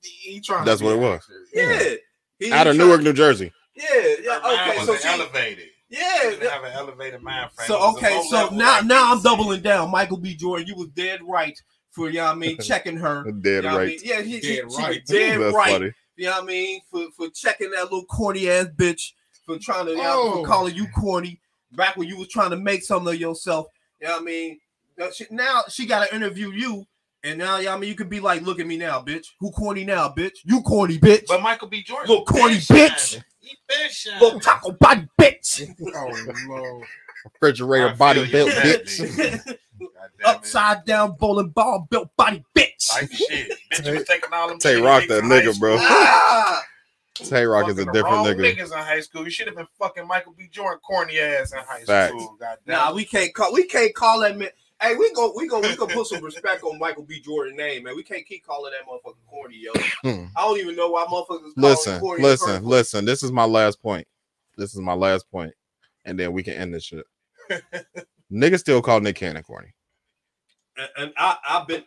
he 0.00 0.40
trying. 0.40 0.64
That's 0.64 0.80
to 0.80 0.86
what 0.86 0.94
it 0.94 1.00
was. 1.00 1.20
actor. 1.20 1.44
Yeah. 1.52 1.94
He- 2.38 2.52
Out 2.52 2.66
he 2.66 2.70
of 2.70 2.76
try- 2.76 2.84
Newark, 2.84 3.02
New 3.02 3.12
Jersey. 3.12 3.52
Yeah, 3.74 3.84
yeah. 4.22 4.38
mind 4.42 4.70
Okay, 4.70 4.78
was 4.78 4.86
so 4.86 4.96
she, 4.96 5.08
elevated. 5.08 5.64
yeah, 5.88 5.98
She 6.30 6.38
yeah. 6.42 6.50
have 6.50 6.64
an 6.64 6.72
elevated 6.72 7.20
mind 7.22 7.50
frame. 7.52 7.66
So 7.66 7.90
okay, 7.96 8.20
so 8.30 8.48
now 8.50 8.76
like 8.76 8.84
now 8.86 9.12
I'm 9.12 9.20
doubling 9.22 9.60
down. 9.62 9.90
Michael 9.90 10.18
B. 10.18 10.34
Jordan, 10.36 10.66
you 10.66 10.76
was 10.76 10.88
dead 10.90 11.20
right 11.26 11.60
for 11.90 12.08
you 12.10 12.18
know 12.18 12.26
I 12.26 12.34
mean, 12.34 12.58
checking 12.60 12.96
her. 12.96 13.24
Dead 13.24 13.56
You 13.56 13.62
know 13.62 13.68
what 13.70 13.74
I 13.74 13.78
right. 13.78 13.88
mean? 13.88 13.98
Yeah, 14.04 14.22
he, 14.22 14.38
he, 14.38 14.40
Dead 14.40 14.70
she 14.72 14.76
right. 14.82 14.88
was 15.00 15.08
dead 15.08 15.40
That's 15.40 15.54
right. 15.56 15.72
funny. 15.72 15.92
You 16.18 16.24
know 16.26 16.32
what 16.32 16.42
I 16.42 16.46
mean? 16.46 16.80
For 16.90 17.06
for 17.16 17.28
checking 17.30 17.70
that 17.70 17.84
little 17.84 18.04
corny 18.06 18.48
ass 18.50 18.66
bitch 18.76 19.12
for 19.46 19.56
trying 19.58 19.86
to 19.86 19.92
you 19.92 19.98
know, 19.98 20.22
Oh. 20.24 20.32
for 20.42 20.46
calling 20.46 20.74
you 20.74 20.86
corny 20.88 21.40
back 21.72 21.96
when 21.96 22.08
you 22.08 22.16
was 22.18 22.28
trying 22.28 22.50
to 22.50 22.56
make 22.56 22.82
something 22.82 23.14
of 23.14 23.20
yourself. 23.20 23.68
You 24.00 24.08
know 24.08 24.14
what 24.14 24.22
I 24.22 24.24
mean? 24.24 24.58
Now 24.98 25.10
she, 25.10 25.26
now 25.30 25.62
she 25.68 25.86
got 25.86 26.06
to 26.08 26.14
interview 26.14 26.50
you, 26.50 26.84
and 27.22 27.38
now 27.38 27.58
you 27.58 27.66
know 27.66 27.70
what 27.70 27.76
I 27.76 27.80
mean 27.80 27.88
you 27.90 27.94
could 27.94 28.10
be 28.10 28.18
like, 28.20 28.42
look 28.42 28.58
at 28.58 28.66
me 28.66 28.76
now, 28.76 29.00
bitch. 29.00 29.28
Who 29.38 29.52
corny 29.52 29.84
now, 29.84 30.08
bitch? 30.08 30.38
You 30.44 30.60
corny 30.62 30.98
bitch. 30.98 31.26
But 31.28 31.40
Michael 31.40 31.68
B. 31.68 31.82
Jordan, 31.84 32.08
Little 32.08 32.24
corny 32.24 32.54
been 32.54 32.60
shining. 32.60 32.90
bitch. 32.92 33.22
He. 33.40 33.56
Little 34.20 34.40
taco 34.40 34.72
body 34.72 35.06
bitch. 35.20 35.68
Oh 35.94 36.34
no! 36.48 36.82
Refrigerator 37.40 37.94
body 37.96 38.30
built 38.30 38.50
bitch. 38.54 39.56
God 39.78 40.10
damn 40.18 40.34
it. 40.34 40.36
Upside 40.36 40.84
down 40.84 41.16
bowling 41.18 41.50
ball 41.50 41.86
built 41.90 42.14
body 42.16 42.44
bitch. 42.54 42.92
Like 42.94 43.12
shit. 43.12 43.48
Bitch, 43.72 43.86
you 43.86 43.92
was 43.98 44.04
taking 44.04 44.30
all 44.32 44.48
them 44.48 44.58
Tay 44.58 44.76
Roc 44.76 45.06
that 45.08 45.24
nigga, 45.24 45.58
bro. 45.58 45.76
school. 45.76 45.86
Ah! 45.90 46.62
Tay 47.14 47.44
Roc 47.44 47.68
is 47.68 47.78
a 47.78 47.84
different 47.86 48.26
nigga. 48.26 48.56
Niggas 48.56 48.72
in 48.72 48.78
high 48.78 49.00
school. 49.00 49.24
You 49.24 49.30
should 49.30 49.46
have 49.46 49.56
been 49.56 49.66
fucking 49.78 50.06
Michael 50.06 50.34
B. 50.36 50.48
Jordan 50.50 50.80
corny 50.86 51.18
ass 51.18 51.52
in 51.52 51.58
high 51.58 51.82
Facts. 51.84 52.12
school. 52.12 52.36
God. 52.38 52.58
Nah, 52.66 52.92
we 52.92 53.04
can't 53.04 53.34
call 53.34 53.52
we 53.52 53.64
can't 53.64 53.94
call 53.94 54.20
that 54.20 54.36
man. 54.36 54.50
Hey, 54.80 54.94
we 54.94 55.12
go 55.12 55.32
we 55.36 55.48
go 55.48 55.60
we 55.60 55.74
gonna 55.74 55.92
put 55.92 56.06
some 56.06 56.22
respect 56.22 56.62
on 56.62 56.78
Michael 56.78 57.02
B. 57.02 57.20
Jordan 57.20 57.56
name, 57.56 57.84
man. 57.84 57.96
We 57.96 58.04
can't 58.04 58.24
keep 58.24 58.46
calling 58.46 58.72
that 58.72 58.88
motherfucker 58.88 59.16
corny, 59.26 59.56
yo. 59.58 59.72
Hmm. 60.02 60.26
I 60.36 60.42
don't 60.42 60.58
even 60.58 60.76
know 60.76 60.90
why 60.90 61.04
motherfuckers 61.06 61.52
Listen, 61.56 62.00
corny. 62.00 62.22
listen, 62.22 62.64
listen. 62.64 63.04
This 63.04 63.22
is 63.22 63.32
my 63.32 63.44
last 63.44 63.82
point. 63.82 64.06
This 64.56 64.74
is 64.74 64.80
my 64.80 64.94
last 64.94 65.28
point, 65.30 65.52
and 66.04 66.18
then 66.18 66.32
we 66.32 66.42
can 66.42 66.54
end 66.54 66.74
this 66.74 66.84
shit. 66.84 67.04
Niggas 68.32 68.60
still 68.60 68.82
call 68.82 69.00
Nick 69.00 69.16
Cannon 69.16 69.42
corny. 69.42 69.68
And, 70.76 70.88
and 70.96 71.12
I 71.16 71.36
I've 71.48 71.66
been 71.66 71.82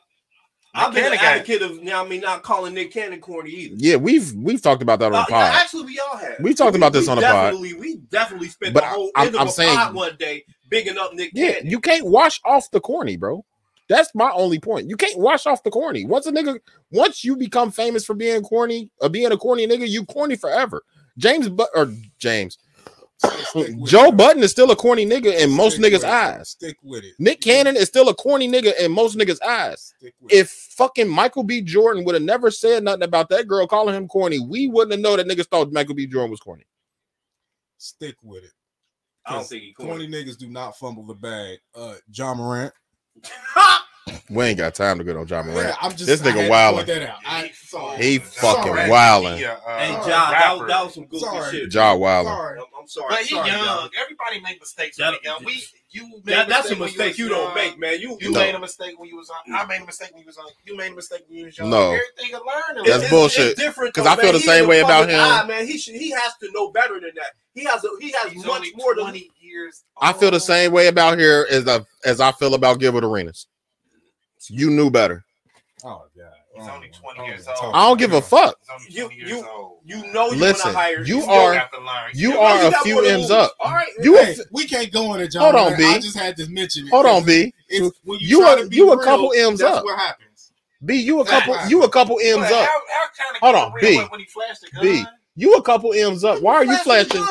I've 0.73 0.93
been 0.93 1.03
an 1.11 1.18
Cannon 1.18 1.23
got- 1.23 1.35
advocate 1.38 1.61
of 1.61 1.72
you 1.77 1.84
know 1.85 1.99
what 1.99 2.05
I 2.07 2.09
mean 2.09 2.22
not 2.22 2.43
calling 2.43 2.73
Nick 2.73 2.91
Cannon 2.91 3.19
corny 3.22 3.51
either. 3.51 3.76
Yeah, 3.77 3.95
we've 3.97 4.34
we've 4.34 4.61
talked 4.61 4.81
about 4.81 4.99
that 4.99 5.07
on 5.07 5.13
Uh, 5.15 5.26
the 5.26 5.31
yeah, 5.31 5.51
pod. 5.51 5.61
actually, 5.61 5.84
we 5.85 5.99
all 5.99 6.18
have. 6.18 6.35
We 6.39 6.53
talked 6.53 6.76
about 6.76 6.93
this 6.93 7.07
on 7.07 7.18
the 7.18 7.23
pod. 7.23 7.59
We 7.59 7.97
definitely 8.09 8.49
spent 8.49 8.73
But 8.73 8.81
the 8.81 8.88
whole 8.88 9.11
I'm- 9.15 9.27
end 9.27 9.35
of 9.35 9.41
I'm 9.41 9.47
a 9.47 9.51
saying- 9.51 9.76
pod 9.77 9.93
one 9.93 10.15
day 10.18 10.43
bigging 10.69 10.97
up 10.97 11.13
Nick 11.13 11.31
Yeah, 11.34 11.53
Cannon. 11.53 11.69
you 11.69 11.80
can't 11.80 12.05
wash 12.05 12.39
off 12.45 12.69
the 12.72 12.80
corny, 12.80 13.18
bro. 13.18 13.45
That's 13.89 14.15
my 14.15 14.31
only 14.31 14.57
point. 14.59 14.88
You 14.88 14.95
can't 14.95 15.19
wash 15.19 15.45
off 15.45 15.63
the 15.63 15.69
corny. 15.69 16.05
Once 16.05 16.26
a 16.26 16.31
nigga, 16.31 16.59
once 16.91 17.26
you 17.26 17.35
become 17.35 17.72
famous 17.72 18.05
for 18.05 18.13
being 18.13 18.41
corny, 18.41 18.89
or 19.01 19.09
being 19.09 19.30
a 19.34 19.38
corny 19.38 19.68
nigga, 19.68 19.85
you 19.88 20.05
corny 20.05 20.38
forever. 20.38 20.84
James 21.18 21.49
but 21.49 21.69
or 21.76 21.93
James, 22.18 22.53
Stick 22.53 22.63
with 22.69 22.70
Joe. 23.85 24.11
Budden 24.11 24.43
is 24.43 24.52
still 24.52 24.72
a 24.72 24.76
corny 24.76 25.06
nigga 25.06 25.38
in 25.39 25.52
most 25.52 25.76
Stick 25.76 25.85
niggas' 25.85 25.93
with 25.93 26.03
it. 26.03 26.10
eyes. 26.10 26.49
Stick 26.49 26.77
with 26.84 27.03
it. 27.03 27.14
Nick 27.19 27.41
Cannon 27.41 27.76
is 27.76 27.88
still 27.88 28.10
a 28.10 28.14
corny 28.15 28.48
nigga 28.48 28.77
in 28.80 28.91
most 28.91 29.18
niggas' 29.18 29.41
eyes. 29.41 29.93
Stick 29.98 30.14
with 30.19 30.31
it. 30.31 30.38
If 30.38 30.49
fucking 30.49 31.07
Michael 31.07 31.43
B. 31.43 31.61
Jordan 31.61 32.03
would 32.06 32.15
have 32.15 32.23
never 32.23 32.49
said 32.52 32.84
nothing 32.84 33.03
about 33.03 33.30
that 33.30 33.48
girl 33.48 33.68
calling 33.68 33.95
him 33.95 34.07
corny, 34.07 34.39
we 34.39 34.68
wouldn't 34.68 34.91
have 34.93 35.02
known 35.02 35.18
that 35.18 35.27
niggas 35.27 35.48
thought 35.48 35.72
Michael 35.72 35.95
B. 35.95 36.07
Jordan 36.07 36.31
was 36.31 36.39
corny. 36.39 36.65
Stick 37.77 38.15
with 38.23 38.43
it. 38.43 38.52
I 39.26 39.34
don't 39.34 39.45
think 39.48 39.64
he 39.64 39.73
Corny 39.73 39.91
corny. 39.91 40.07
niggas 40.07 40.38
do 40.38 40.49
not 40.49 40.77
fumble 40.77 41.06
the 41.06 41.14
bag. 41.14 41.60
Uh, 41.76 41.95
Ja 42.11 42.34
Morant. 42.34 42.73
We 44.32 44.45
ain't 44.45 44.58
got 44.58 44.74
time 44.76 44.98
to 44.98 45.03
go 45.03 45.20
on 45.20 45.28
Ja 45.28 45.44
Morant. 45.44 45.68
Yeah, 45.68 45.76
I'm 45.82 45.91
just 45.91 46.06
This 46.06 46.22
nigga 46.22 46.48
had 46.48 46.48
to 46.48 46.49
wildin'. 46.52 46.86
that 46.88 47.10
out. 47.10 47.18
I 47.26 47.52
sorry. 47.53 47.98
He 48.03 48.18
fucking 48.20 48.64
Sorry. 48.76 48.90
wildin'. 48.90 49.38
He 49.38 49.45
uh, 49.45 49.56
Hey, 49.78 49.91
John, 49.94 50.06
that, 50.08 50.56
was- 50.58 50.68
that 50.70 50.84
was 50.86 50.94
some 50.94 51.06
goofy 51.06 51.26
Sorry. 51.26 51.52
shit. 51.52 51.70
Jaw 51.72 51.95
Wilder. 51.95 52.30
Sorry. 52.30 52.60
I'm, 52.60 52.66
I'm 52.80 52.88
sorry. 52.88 53.08
But 53.10 53.20
he 53.20 53.36
sorry, 53.36 53.49
young. 53.49 53.66
John. 53.66 53.90
Everybody 54.02 54.40
make 54.41 54.60
mistakes 54.60 54.98
That- 54.98 55.12
when 55.12 55.20
they 55.24 55.30
young. 55.30 55.44
We 55.44 55.64
you 55.94 56.08
made 56.24 56.34
That, 56.34 56.48
that's 56.48 56.72
a 56.72 56.76
mistake 56.76 56.80
when 56.80 56.86
mistake 56.88 57.08
was 57.10 57.20
you 57.20 57.28
don't 57.30 57.53
make, 57.56 57.78
man. 57.78 57.99
You, 57.99 58.18
You 58.22 58.32
No. 58.32 58.40
made 58.40 58.56
a 58.56 58.60
mistake 58.60 58.98
when 58.98 59.10
you 59.10 59.18
was 59.18 59.30
on. 59.30 59.53
I 59.53 59.66
made 59.66 59.82
a 59.82 59.86
mistake 59.86 60.12
when 60.14 60.22
you 60.22 60.28
was 60.28 60.38
on. 60.38 60.45
You 60.66 60.78
made 60.78 60.94
a 60.94 60.95
mistake 60.95 61.24
when 61.28 61.40
you 61.40 61.45
was 61.45 61.58
young. 61.58 61.70
No. 61.70 61.88
everything 61.91 62.30
you 62.30 62.38
learn. 62.38 62.86
That's 62.86 63.02
life. 63.03 63.10
bullshit. 63.12 63.58
Different 63.58 63.94
because 63.94 64.08
I 64.08 64.16
feel 64.16 64.26
man. 64.26 64.34
the 64.34 64.40
He 64.40 64.45
same 64.45 64.68
way 64.70 64.80
about 64.80 65.10
him. 65.10 65.20
eye, 65.20 65.44
man, 65.45 65.68
he 65.68 65.78
should. 65.78 65.95
He 65.95 66.12
has 66.12 66.34
to 66.41 66.49
know 66.53 66.72
better 66.72 66.94
than 67.02 67.12
that. 67.16 67.32
He 67.53 67.66
has. 67.66 67.84
A, 67.84 67.88
he 67.99 68.12
has 68.14 68.32
He's 68.32 68.45
much 68.45 68.66
more 68.76 68.95
than. 68.95 69.03
twenty 69.03 69.30
years. 69.41 69.84
I 69.99 70.14
feel 70.14 70.32
the 70.32 70.40
same 70.40 70.72
way 70.72 70.88
about 70.88 71.20
here 71.20 71.45
as 71.52 71.68
I, 71.68 71.82
as 72.06 72.22
I 72.22 72.32
feel 72.32 72.53
about 72.53 72.80
Gilbert 72.80 73.03
Arenas. 73.03 73.48
You 74.49 74.69
knew 74.69 74.89
better. 74.89 75.26
Oh 75.84 76.03
god. 76.18 76.31
He's 76.53 76.68
Oh, 76.68 76.72
only 76.76 76.89
20 76.89 77.19
oh, 77.22 77.26
years 77.26 77.45
oh, 77.47 77.65
old. 77.65 77.76
I 77.76 77.88
don't 77.88 77.97
give 77.97 78.11
a 78.13 78.22
fuck. 78.22 78.57
He's 78.88 78.99
only 79.01 79.15
You- 79.15 79.27
you- 79.38 79.47
old. 79.49 79.80
You 79.85 80.05
know 80.11 80.30
you 80.31 80.38
Listen, 80.38 80.73
wanna 80.73 80.77
hire. 80.77 81.03
you 81.03 81.22
still 81.22 81.34
are- 81.34 81.53
Got 81.55 81.72
to 81.72 81.80
learn. 81.80 82.11
You 82.13 82.38
are 82.39 82.68
a 82.68 82.72
few 82.84 82.99
M's 83.05 83.22
lose. 83.23 83.31
up. 83.31 83.55
All 83.59 83.72
right, 83.72 83.88
You 84.03 84.18
Hey, 84.18 84.34
a, 84.34 84.43
we 84.51 84.68
can't 84.68 84.91
go 84.91 85.13
into 85.13 85.27
John. 85.27 85.41
Hold 85.43 85.55
on, 85.55 85.61
Moran. 85.72 85.77
B. 85.77 85.85
I 85.85 85.99
just 85.99 86.18
had 86.18 86.35
to 86.38 86.47
mention 86.49 86.88
it. 86.88 86.89
hold 86.91 87.05
on, 87.05 87.23
B. 87.26 87.53
It's, 87.69 87.97
when 88.03 88.19
you, 88.19 88.27
You 88.27 88.39
try 88.41 88.53
a- 88.53 88.57
to 88.63 88.68
be 88.68 88.76
you 88.76 88.91
a 88.91 89.03
couple 89.03 89.31
M's 89.34 89.59
that's 89.59 89.77
up. 89.77 89.84
what 89.85 89.97
happens. 89.97 90.51
B, 90.85 90.95
you 90.95 91.19
a 91.22 91.26
couple, 91.26 91.55
you 91.68 91.84
a 91.84 91.89
couple 91.89 92.19
M's 92.22 92.41
But 92.41 92.51
up. 92.51 92.59
How, 92.68 92.81
how 92.89 93.05
kind 93.18 93.35
of 93.35 93.41
Hold 93.41 93.55
on, 93.55 93.73
B. 93.81 93.97
when- 93.97 94.07
when 94.09 94.19
he 94.19 94.26
flashed 94.27 94.61
the 94.61 94.69
gun? 94.72 94.84
B. 94.84 95.05
You 95.36 95.56
a 95.56 95.62
couple 95.62 95.94
M's 95.94 96.24
up. 96.24 96.41
Why 96.41 96.56
are 96.56 96.66
you 96.66 96.78
flashing? 96.80 97.22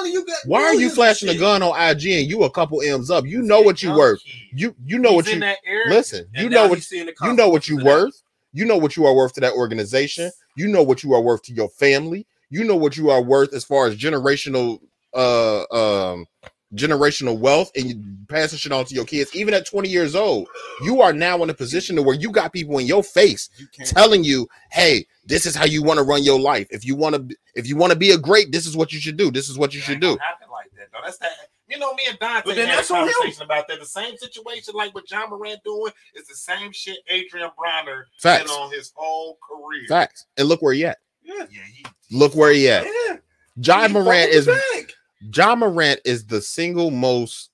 Why 0.46 0.62
are 0.62 0.74
you 0.74 0.88
flashing 0.90 1.28
a 1.28 1.36
gun 1.36 1.62
on 1.62 1.78
IG 1.78 2.06
and 2.06 2.30
you 2.30 2.44
a 2.44 2.50
couple 2.50 2.80
M's 2.80 3.10
up? 3.10 3.26
You 3.26 3.42
know 3.42 3.60
what 3.60 3.82
you 3.82 3.94
worth. 3.94 4.20
You 4.52 4.74
you 4.84 4.98
know 4.98 5.12
what 5.12 5.30
you 5.30 5.42
listen. 5.88 6.26
You 6.34 6.48
know 6.48 6.68
what 6.68 6.78
he's 6.78 6.88
seeing 6.88 7.06
the 7.06 7.14
you 7.22 7.34
know 7.34 7.48
what 7.48 7.68
you 7.68 7.76
worth. 7.84 8.22
You 8.52 8.64
know 8.64 8.78
what 8.78 8.96
you 8.96 9.06
are 9.06 9.14
worth 9.14 9.34
to 9.34 9.40
that 9.42 9.52
organization. 9.52 10.30
You 10.56 10.68
know 10.68 10.82
what 10.82 11.02
you 11.02 11.12
are 11.12 11.20
worth 11.20 11.42
to 11.42 11.52
your 11.52 11.68
family. 11.68 12.26
You 12.48 12.64
know 12.64 12.76
what 12.76 12.96
you 12.96 13.10
are 13.10 13.22
worth 13.22 13.52
as 13.54 13.64
far 13.64 13.86
as 13.86 13.96
generational 13.96 14.80
uh 15.14 15.64
um 15.70 16.26
generational 16.74 17.38
wealth 17.38 17.70
and 17.76 17.86
you 17.90 18.02
passing 18.28 18.58
shit 18.58 18.70
on 18.70 18.84
to 18.84 18.94
your 18.94 19.04
kids 19.04 19.34
even 19.34 19.52
at 19.52 19.66
20 19.66 19.88
years 19.88 20.14
old 20.14 20.46
you 20.84 21.00
are 21.02 21.12
now 21.12 21.42
in 21.42 21.50
a 21.50 21.54
position 21.54 21.96
to 21.96 22.02
where 22.02 22.14
you 22.14 22.30
got 22.30 22.52
people 22.52 22.78
in 22.78 22.86
your 22.86 23.02
face 23.02 23.50
You 23.58 23.66
telling 23.84 24.22
you 24.22 24.46
hey 24.70 25.04
this 25.26 25.46
is 25.46 25.56
how 25.56 25.64
you 25.64 25.82
want 25.82 25.98
to 25.98 26.04
run 26.04 26.22
your 26.22 26.38
life 26.38 26.68
if 26.70 26.84
you 26.84 26.94
want 26.94 27.16
to 27.28 27.36
if 27.56 27.66
you 27.66 27.76
want 27.76 27.92
to 27.92 27.98
be 27.98 28.12
a 28.12 28.18
great 28.18 28.52
this 28.52 28.66
is 28.66 28.76
what 28.76 28.92
you 28.92 29.00
should 29.00 29.16
do 29.16 29.32
this 29.32 29.48
is 29.48 29.58
what 29.58 29.74
you 29.74 29.80
It 29.80 29.84
should 29.84 30.00
do 30.00 30.16
happen 30.18 30.48
like 30.52 30.70
that, 30.76 30.86
though. 30.92 30.98
That's 31.04 31.18
that. 31.18 31.30
You 31.68 31.78
know, 31.78 31.92
me 31.94 32.02
and 32.08 32.18
Dante 32.18 32.42
But 32.46 32.56
then 32.56 32.66
had 32.66 32.74
a 32.74 32.76
that's 32.78 32.90
on 32.90 33.06
him. 33.06 33.14
conversation 33.14 33.44
about 33.44 33.68
that. 33.68 33.78
The 33.78 33.86
same 33.86 34.16
situation 34.16 34.74
like 34.74 34.92
what 34.94 35.08
Ja 35.10 35.26
Morant 35.28 35.60
doing 35.64 35.92
is 36.16 36.26
the 36.26 36.34
same 36.34 36.72
shit 36.72 36.98
Adrien 37.08 37.48
Broner 37.58 38.02
did 38.12 38.20
facts 38.22 38.50
on 38.52 38.72
his 38.72 38.92
whole 38.94 39.38
career. 39.48 39.84
facts 39.88 40.26
and 40.36 40.48
look 40.48 40.62
where 40.62 40.72
he 40.72 40.84
at 40.84 40.98
Yeah, 41.24 41.46
he, 41.48 41.84
look 42.10 42.34
where 42.34 42.50
he 42.52 42.68
at 42.68 42.84
Yeah. 42.84 43.16
john 43.60 43.88
He 43.90 43.92
morant 43.94 44.30
is 44.30 44.46
back. 44.46 44.92
Ja 45.20 45.54
Morant 45.54 46.00
is 46.04 46.26
the 46.26 46.40
single 46.40 46.90
most 46.90 47.50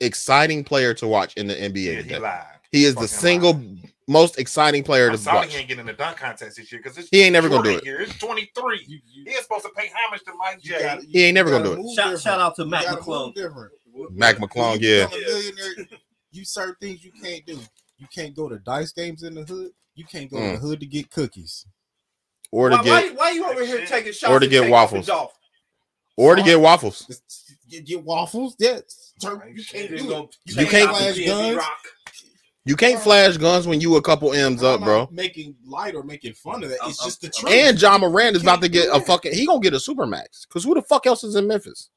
exciting 0.00 0.64
player 0.64 0.94
to 0.94 1.06
watch 1.06 1.34
in 1.34 1.46
the 1.46 1.54
NBA. 1.54 1.96
yeah, 1.96 2.02
he 2.02 2.18
lied. 2.18 2.44
He 2.72 2.84
is 2.84 2.94
the 2.94 3.08
single 3.08 3.54
lied. 3.54 3.92
most 4.08 4.38
exciting 4.38 4.82
player 4.84 5.06
I'm 5.06 5.12
to 5.12 5.18
sorry 5.18 5.36
watch. 5.38 5.52
he 5.52 5.58
ain't 5.58 5.68
getting 5.68 5.80
in 5.80 5.86
the 5.86 5.92
dunk 5.92 6.16
contest 6.18 6.56
this 6.56 6.70
year 6.70 6.80
because 6.82 7.08
He 7.10 7.22
ain't 7.22 7.32
never 7.32 7.48
gonna 7.48 7.62
do 7.64 7.78
it. 7.78 7.84
Year. 7.84 8.00
It's 8.00 8.16
23. 8.18 8.84
You, 8.86 8.98
you, 9.06 9.24
He 9.24 9.30
is 9.32 9.42
supposed 9.42 9.64
to 9.64 9.70
pay 9.76 9.90
homage 9.94 10.22
to 10.24 10.32
Mike 10.38 10.58
you 10.62 10.72
J. 10.74 10.82
gotta- 10.82 11.02
He 11.06 11.24
ain't 11.24 11.34
never 11.34 11.50
gonna 11.50 11.64
do 11.64 11.72
it. 11.90 11.94
Shout, 11.94 12.18
shout 12.20 12.40
out 12.40 12.56
to 12.56 12.62
You 12.64 12.68
Mac 12.70 12.84
McClung. 12.86 13.34
Mac 14.12 14.36
McClung, 14.36 14.80
you 14.80 14.88
yeah. 14.88 15.06
become 15.06 15.20
a 15.22 15.26
millionaire, 15.26 15.86
you 16.30 16.44
certain 16.44 16.76
things 16.80 17.04
you 17.04 17.10
can't 17.22 17.44
do. 17.44 17.58
You 17.98 18.06
can't 18.14 18.34
go 18.34 18.48
to 18.48 18.58
dice 18.60 18.92
games 18.92 19.22
in 19.24 19.34
the 19.34 19.42
hood. 19.42 19.72
You 19.94 20.04
can't 20.04 20.30
go 20.30 20.36
Mm. 20.38 20.54
to 20.54 20.60
the 20.60 20.66
hood 20.66 20.80
to 20.80 20.86
get 20.86 21.10
cookies. 21.10 21.66
Or 22.52 22.70
to 22.70 22.76
Why, 22.76 22.82
get 22.82 23.14
why, 23.14 23.14
why 23.16 23.30
you 23.32 23.44
over 23.44 23.64
here 23.64 23.84
taking 23.86 24.12
shots? 24.12 24.30
Or 24.32 24.38
to 24.40 24.46
get 24.46 24.70
waffles. 24.70 25.08
off? 25.10 25.32
Or 26.20 26.36
to 26.36 26.42
get 26.42 26.60
waffles. 26.60 27.22
Get, 27.70 27.86
get 27.86 28.04
waffles. 28.04 28.56
Yeah, 28.58 28.80
you 29.22 29.64
can't 29.64 29.88
do 29.88 29.96
it. 29.96 30.36
You 30.44 30.66
can't- 30.66 30.90
flash 30.90 31.18
guns. 31.26 31.62
You 32.66 32.76
can't 32.76 33.00
flash 33.00 33.38
guns 33.38 33.66
when 33.66 33.80
you 33.80 33.96
a 33.96 34.02
couple 34.02 34.34
M's 34.34 34.62
up, 34.62 34.82
bro. 34.82 35.08
Making 35.10 35.56
light 35.64 35.94
or 35.94 36.02
making 36.02 36.34
fun 36.34 36.62
of 36.62 36.68
that. 36.68 36.78
It's 36.84 37.02
just 37.02 37.22
the 37.22 37.28
I'm- 37.28 37.32
truth. 37.40 37.52
And 37.52 37.80
Ja 37.80 37.96
Morant 37.96 38.36
is 38.36 38.42
about 38.42 38.60
to 38.60 38.68
get 38.68 38.88
a 38.88 38.98
that. 38.98 39.06
fucking 39.06 39.32
he 39.32 39.46
gonna 39.46 39.60
get 39.60 39.72
a 39.72 39.78
supermax. 39.78 40.46
Cause 40.50 40.62
who 40.64 40.74
the 40.74 40.82
fuck 40.82 41.06
else 41.06 41.24
is 41.24 41.36
in 41.36 41.46
Memphis? 41.46 41.88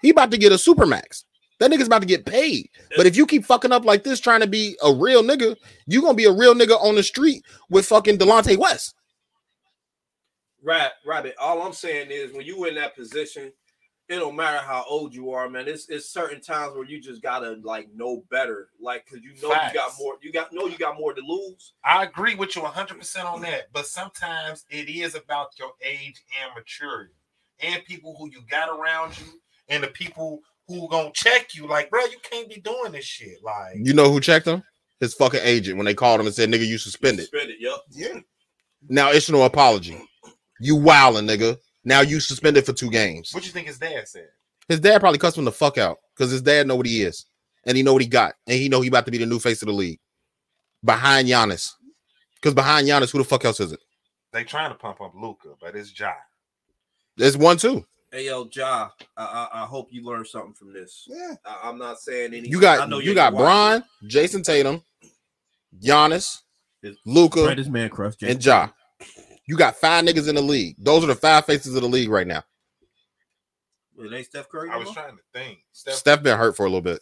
He 0.00 0.08
about 0.10 0.30
to 0.30 0.38
get 0.38 0.52
a 0.52 0.56
supermax. 0.56 1.24
That 1.60 1.70
nigga's 1.70 1.86
about 1.86 2.00
to 2.00 2.06
get 2.08 2.24
paid. 2.24 2.70
But 2.96 3.04
if 3.06 3.14
you 3.14 3.26
keep 3.26 3.44
fucking 3.44 3.72
up 3.72 3.84
like 3.84 4.04
this, 4.04 4.20
trying 4.20 4.40
to 4.40 4.46
be 4.46 4.76
a 4.82 4.92
real 4.92 5.22
nigga, 5.22 5.54
you 5.86 6.00
gonna 6.00 6.14
be 6.14 6.24
a 6.24 6.32
real 6.32 6.54
nigga 6.54 6.82
on 6.82 6.94
the 6.94 7.02
street 7.02 7.44
with 7.68 7.84
fucking 7.86 8.16
Delonte 8.18 8.56
West. 8.56 8.94
Right, 10.64 10.90
Rabbit. 11.04 11.34
All 11.38 11.62
I'm 11.62 11.74
saying 11.74 12.08
is 12.10 12.32
when 12.32 12.46
you 12.46 12.64
in 12.64 12.74
that 12.76 12.96
position, 12.96 13.52
it 14.08 14.16
don't 14.16 14.34
matter 14.34 14.58
how 14.58 14.84
old 14.88 15.14
you 15.14 15.30
are, 15.30 15.48
man. 15.48 15.68
It's 15.68 15.88
it's 15.90 16.10
certain 16.10 16.40
times 16.40 16.74
where 16.74 16.86
you 16.86 17.00
just 17.00 17.22
gotta 17.22 17.58
like 17.62 17.88
know 17.94 18.24
better, 18.30 18.68
like 18.80 19.04
because 19.04 19.22
you 19.22 19.32
know 19.42 19.50
you 19.50 19.74
got 19.74 19.92
more. 19.98 20.14
You 20.22 20.32
got 20.32 20.52
know 20.52 20.66
you 20.66 20.78
got 20.78 20.98
more 20.98 21.12
to 21.12 21.20
lose. 21.20 21.74
I 21.84 22.04
agree 22.04 22.34
with 22.34 22.56
you 22.56 22.62
100% 22.62 23.24
on 23.24 23.42
that. 23.42 23.72
But 23.72 23.86
sometimes 23.86 24.64
it 24.70 24.88
is 24.88 25.14
about 25.14 25.58
your 25.58 25.72
age 25.82 26.22
and 26.42 26.54
maturity 26.54 27.12
and 27.60 27.84
people 27.84 28.16
who 28.18 28.30
you 28.30 28.40
got 28.50 28.68
around 28.68 29.18
you 29.18 29.40
and 29.68 29.82
the 29.82 29.88
people 29.88 30.40
who 30.66 30.88
gonna 30.88 31.10
check 31.12 31.54
you. 31.54 31.66
Like, 31.66 31.90
bro, 31.90 32.04
you 32.04 32.18
can't 32.22 32.48
be 32.48 32.60
doing 32.60 32.92
this 32.92 33.04
shit. 33.04 33.42
Like, 33.42 33.76
You 33.76 33.92
know 33.92 34.10
who 34.10 34.20
checked 34.20 34.46
him? 34.46 34.62
His 35.00 35.12
fucking 35.14 35.40
agent 35.42 35.76
when 35.76 35.84
they 35.84 35.94
called 35.94 36.20
him 36.20 36.26
and 36.26 36.34
said, 36.34 36.48
"Nigga, 36.48 36.66
you 36.66 36.78
suspended." 36.78 37.26
Spend 37.26 37.50
it, 37.50 37.56
yep. 37.60 37.80
yeah. 37.90 38.20
Now 38.88 39.12
issue 39.12 39.32
no 39.32 39.42
apology. 39.42 39.98
You 40.64 40.76
wildin', 40.76 41.28
nigga. 41.28 41.58
Now 41.84 42.00
you 42.00 42.20
suspended 42.20 42.64
for 42.64 42.72
two 42.72 42.90
games. 42.90 43.32
what 43.34 43.44
you 43.44 43.52
think 43.52 43.66
his 43.66 43.78
dad 43.78 44.08
said? 44.08 44.28
His 44.68 44.80
dad 44.80 45.00
probably 45.00 45.18
cussed 45.18 45.36
him 45.36 45.44
the 45.44 45.52
fuck 45.52 45.76
out 45.76 45.98
because 46.16 46.30
his 46.32 46.40
dad 46.40 46.66
know 46.66 46.74
what 46.76 46.86
he 46.86 47.02
is 47.02 47.26
and 47.66 47.76
he 47.76 47.82
know 47.82 47.92
what 47.92 48.00
he 48.00 48.08
got 48.08 48.34
and 48.46 48.58
he 48.58 48.70
know 48.70 48.80
he 48.80 48.88
about 48.88 49.04
to 49.04 49.10
be 49.10 49.18
the 49.18 49.26
new 49.26 49.38
face 49.38 49.60
of 49.60 49.66
the 49.66 49.74
league 49.74 50.00
behind 50.82 51.28
Giannis. 51.28 51.72
Because 52.36 52.54
behind 52.54 52.88
Giannis, 52.88 53.10
who 53.10 53.18
the 53.18 53.24
fuck 53.24 53.44
else 53.44 53.60
is 53.60 53.72
it? 53.72 53.80
They 54.32 54.42
trying 54.44 54.70
to 54.70 54.74
pump 54.74 55.02
up 55.02 55.12
Luka, 55.14 55.50
but 55.60 55.76
it's 55.76 55.98
Ja. 55.98 56.12
There's 57.18 57.36
one 57.36 57.58
too. 57.58 57.84
Hey 58.10 58.26
yo, 58.26 58.48
Ja, 58.54 58.88
I, 59.18 59.22
I 59.24 59.48
I 59.62 59.66
hope 59.66 59.88
you 59.90 60.02
learned 60.02 60.26
something 60.28 60.54
from 60.54 60.72
this. 60.72 61.04
Yeah. 61.08 61.34
I, 61.44 61.68
I'm 61.68 61.76
not 61.78 61.98
saying 62.00 62.32
anything. 62.32 62.50
You 62.50 62.58
I 62.60 62.62
got 62.62 62.88
know 62.88 63.00
you 63.00 63.14
got 63.14 63.34
watching. 63.34 63.44
Bron, 63.44 63.84
Jayson 64.10 64.42
Tatum, 64.42 64.82
Giannis, 65.78 66.38
Luka, 67.04 67.42
Brett 67.44 67.58
is 67.58 67.68
man 67.68 67.90
crush. 67.90 68.14
and 68.22 68.42
Ja. 68.44 68.68
You 69.46 69.56
got 69.56 69.76
five 69.76 70.04
niggas 70.04 70.28
in 70.28 70.34
the 70.36 70.42
league. 70.42 70.76
Those 70.78 71.04
are 71.04 71.08
the 71.08 71.14
five 71.14 71.44
faces 71.44 71.74
of 71.74 71.82
the 71.82 71.88
league 71.88 72.08
right 72.08 72.26
now. 72.26 72.42
It 73.98 74.12
ain't 74.12 74.26
Steph 74.26 74.48
Curry. 74.48 74.70
I 74.70 74.76
was 74.76 74.90
trying 74.90 75.16
to 75.16 75.22
think. 75.32 75.58
Steph, 75.72 75.94
Steph 75.94 76.22
been 76.22 76.36
hurt 76.38 76.56
for 76.56 76.64
a 76.64 76.68
little 76.68 76.80
bit. 76.80 77.00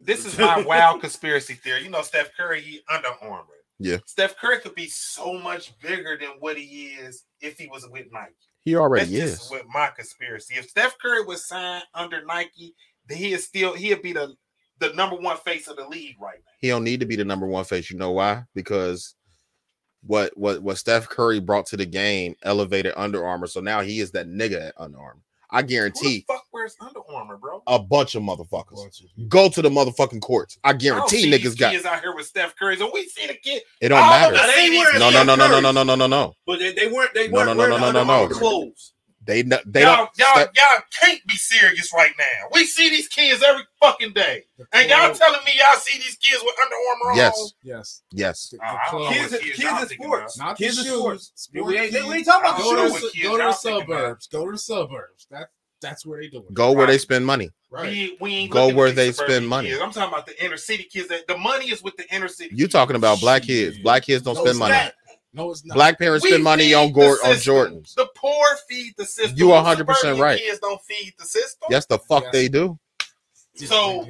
this 0.00 0.24
is 0.24 0.38
my 0.38 0.62
wild 0.62 1.00
conspiracy 1.00 1.54
theory. 1.54 1.84
You 1.84 1.90
know, 1.90 2.02
Steph 2.02 2.30
Curry, 2.36 2.60
he 2.60 2.80
Under 2.92 3.08
Armour. 3.22 3.46
Yeah. 3.78 3.98
Steph 4.06 4.36
Curry 4.36 4.60
could 4.60 4.74
be 4.76 4.86
so 4.86 5.38
much 5.38 5.78
bigger 5.80 6.16
than 6.16 6.30
what 6.38 6.56
he 6.56 6.94
is 7.00 7.24
if 7.40 7.58
he 7.58 7.66
was 7.66 7.88
with 7.90 8.06
Nike. 8.12 8.34
He 8.60 8.76
already 8.76 9.06
That's 9.06 9.32
is. 9.32 9.38
just 9.38 9.50
with 9.50 9.64
my 9.72 9.88
conspiracy. 9.88 10.54
If 10.56 10.68
Steph 10.68 10.96
Curry 11.02 11.24
was 11.24 11.48
signed 11.48 11.82
under 11.94 12.24
Nike, 12.24 12.74
then 13.08 13.18
he 13.18 13.32
is 13.32 13.44
still 13.44 13.74
he'd 13.74 14.02
be 14.02 14.12
the 14.12 14.34
the 14.78 14.92
number 14.92 15.16
one 15.16 15.36
face 15.38 15.66
of 15.66 15.76
the 15.76 15.88
league 15.88 16.16
right 16.20 16.38
now. 16.38 16.52
He 16.60 16.68
don't 16.68 16.84
need 16.84 17.00
to 17.00 17.06
be 17.06 17.16
the 17.16 17.24
number 17.24 17.46
one 17.46 17.64
face. 17.64 17.90
You 17.90 17.98
know 17.98 18.12
why? 18.12 18.44
Because 18.54 19.16
what 20.04 20.36
what 20.36 20.62
what 20.62 20.78
Steph 20.78 21.08
Curry 21.08 21.40
brought 21.40 21.66
to 21.66 21.76
the 21.76 21.86
game 21.86 22.36
elevated 22.42 22.92
Under 22.96 23.24
Armour. 23.26 23.46
So 23.46 23.60
now 23.60 23.80
he 23.82 24.00
is 24.00 24.10
that 24.12 24.28
nigga 24.28 24.68
at 24.68 24.74
Under 24.78 24.98
Armour. 24.98 25.20
I 25.54 25.60
Who 25.60 25.62
the 25.66 25.68
guarantee 25.74 26.24
fuck 26.26 26.46
wears 26.50 26.74
Under 26.80 27.00
Armour, 27.10 27.36
bro? 27.36 27.62
a 27.66 27.78
bunch 27.78 28.14
of 28.14 28.22
motherfuckers 28.22 28.76
Bunch 28.76 29.02
of- 29.02 29.28
go 29.28 29.50
to 29.50 29.60
the 29.60 29.68
motherfucking 29.68 30.22
courts. 30.22 30.58
I 30.64 30.70
I 30.70 30.72
don't 30.72 30.80
guarantee 30.80 31.22
see 31.24 31.30
niggas 31.30 31.42
these 31.42 31.54
got 31.56 31.72
kids 31.72 31.84
out 31.84 32.00
here 32.00 32.14
with 32.16 32.24
Steph 32.26 32.56
Curry. 32.56 32.76
So 32.78 32.90
we 32.92 33.04
see 33.06 33.26
the 33.26 33.34
kid. 33.34 33.62
it. 33.82 33.90
Don't 33.90 34.00
matter. 34.00 34.34
of 34.34 34.40
us 34.40 34.54
see 34.54 34.70
these 34.70 34.92
No, 34.94 35.10
no, 35.10 35.22
no, 35.22 35.34
no, 35.34 35.46
no, 35.48 35.60
no, 35.60 35.72
no, 35.72 35.82
no, 35.84 35.94
no, 35.94 36.06
no. 36.06 36.34
But 36.46 36.58
they, 36.58 36.72
they 36.72 36.86
weren't. 36.90 37.12
They 37.12 37.28
No, 37.28 37.34
weren't 37.34 37.46
no, 37.48 37.52
no, 37.52 37.58
wearing 37.58 37.70
no, 37.72 37.78
no, 37.78 37.86
Under 37.88 37.98
no, 38.00 38.04
no. 38.04 38.12
Armour 38.22 38.34
clothes. 38.34 38.91
They 39.24 39.42
no- 39.44 39.58
they 39.64 39.82
y'all, 39.82 39.96
don't. 39.96 40.10
y'all, 40.18 40.34
Steph- 40.34 40.50
y'all 40.56 40.80
can't 41.00 41.20
be 41.28 41.36
serious 41.36 41.92
right 41.94 42.10
now. 42.18 42.48
We 42.52 42.64
see 42.64 42.90
these 42.90 43.06
kids 43.08 43.42
every 43.42 43.62
fucking 43.80 44.12
day, 44.14 44.44
and 44.72 44.90
y'all 44.90 45.14
telling 45.14 45.44
me 45.44 45.52
y'all 45.56 45.78
see 45.78 45.98
these 45.98 46.16
kids 46.16 46.42
with 46.44 46.54
Under 46.62 46.74
Armour 46.90 47.10
on? 47.12 47.16
Yes, 47.16 47.52
Yes. 47.62 48.02
yes. 48.12 48.48
The- 48.50 48.58
Uh, 48.58 48.64
I 48.64 48.72
don't 48.72 48.88
club- 48.90 49.02
know 49.02 49.08
Kids, 49.10 49.32
what 49.32 49.40
kids, 49.42 49.56
kids 49.56 49.62
y'all 49.70 49.82
in 49.82 49.88
sports. 49.88 50.38
Not 50.38 50.56
kids 50.58 50.76
the 50.76 50.82
in 50.82 50.86
shoes. 50.88 50.98
sports. 50.98 51.48
We 51.52 51.78
ain't, 51.78 51.92
we 51.92 52.14
ain't 52.16 52.26
talking 52.26 52.48
about 52.50 52.56
the 52.58 52.62
Go 52.64 52.88
shoes. 52.88 53.00
to, 53.12 53.16
kids 53.16 53.28
go 53.28 53.30
to 53.30 53.36
the 53.36 53.38
y'all 53.38 53.48
about. 53.48 53.56
suburbs. 53.60 54.26
Go 54.28 54.46
to 54.46 54.52
the 54.52 54.58
suburbs. 54.58 55.26
That 55.30 55.48
that's 55.80 56.04
where 56.06 56.20
they 56.20 56.28
doing. 56.28 56.44
it. 56.48 56.54
Go 56.54 56.72
where 56.72 56.86
they 56.86 56.98
spend 56.98 57.24
money. 57.26 57.50
Right. 57.70 57.90
We, 57.90 58.16
we 58.20 58.34
ain't 58.34 58.50
Go 58.52 58.72
where 58.74 58.90
they 58.92 59.12
spend 59.12 59.48
money. 59.48 59.68
kids. 59.70 59.80
I'm 59.80 59.90
talking 59.92 60.12
about 60.12 60.26
the 60.26 60.44
inner 60.44 60.56
city 60.56 60.84
kids. 60.84 61.08
That 61.08 61.26
the 61.28 61.36
money 61.38 61.70
is 61.70 61.82
with 61.82 61.96
the 61.96 62.12
inner 62.14 62.28
city. 62.28 62.50
You 62.54 62.64
kids. 62.64 62.72
talking 62.72 62.96
about 62.96 63.20
black 63.20 63.42
kids? 63.44 63.78
Black 63.78 64.02
kids 64.04 64.22
don't 64.24 64.34
No, 64.34 64.42
spend 64.44 64.58
money. 64.58 64.74
not. 64.74 64.92
No, 65.34 65.50
it's 65.50 65.64
not. 65.64 65.74
Black 65.74 65.98
parents 65.98 66.22
We 66.22 66.30
spend 66.30 66.44
money 66.44 66.74
on 66.74 66.88
the 66.88 66.92
Gord 66.92 67.18
on. 67.24 67.32
Jordans. 67.36 67.94
The 67.94 68.06
poor 68.22 68.46
feed 68.68 68.94
the 68.96 69.04
system. 69.04 69.36
You 69.36 69.48
The 69.48 69.52
100% 69.52 69.76
suburban 69.96 70.20
right. 70.20 70.38
Kids 70.40 70.58
don't 70.60 70.80
feed 70.80 71.12
the 71.18 71.24
system. 71.26 71.66
Yes, 71.70 71.84
the 71.86 71.98
fuck 71.98 72.22
Yes. 72.24 72.32
they 72.32 72.48
do. 72.48 72.78
So 73.56 74.08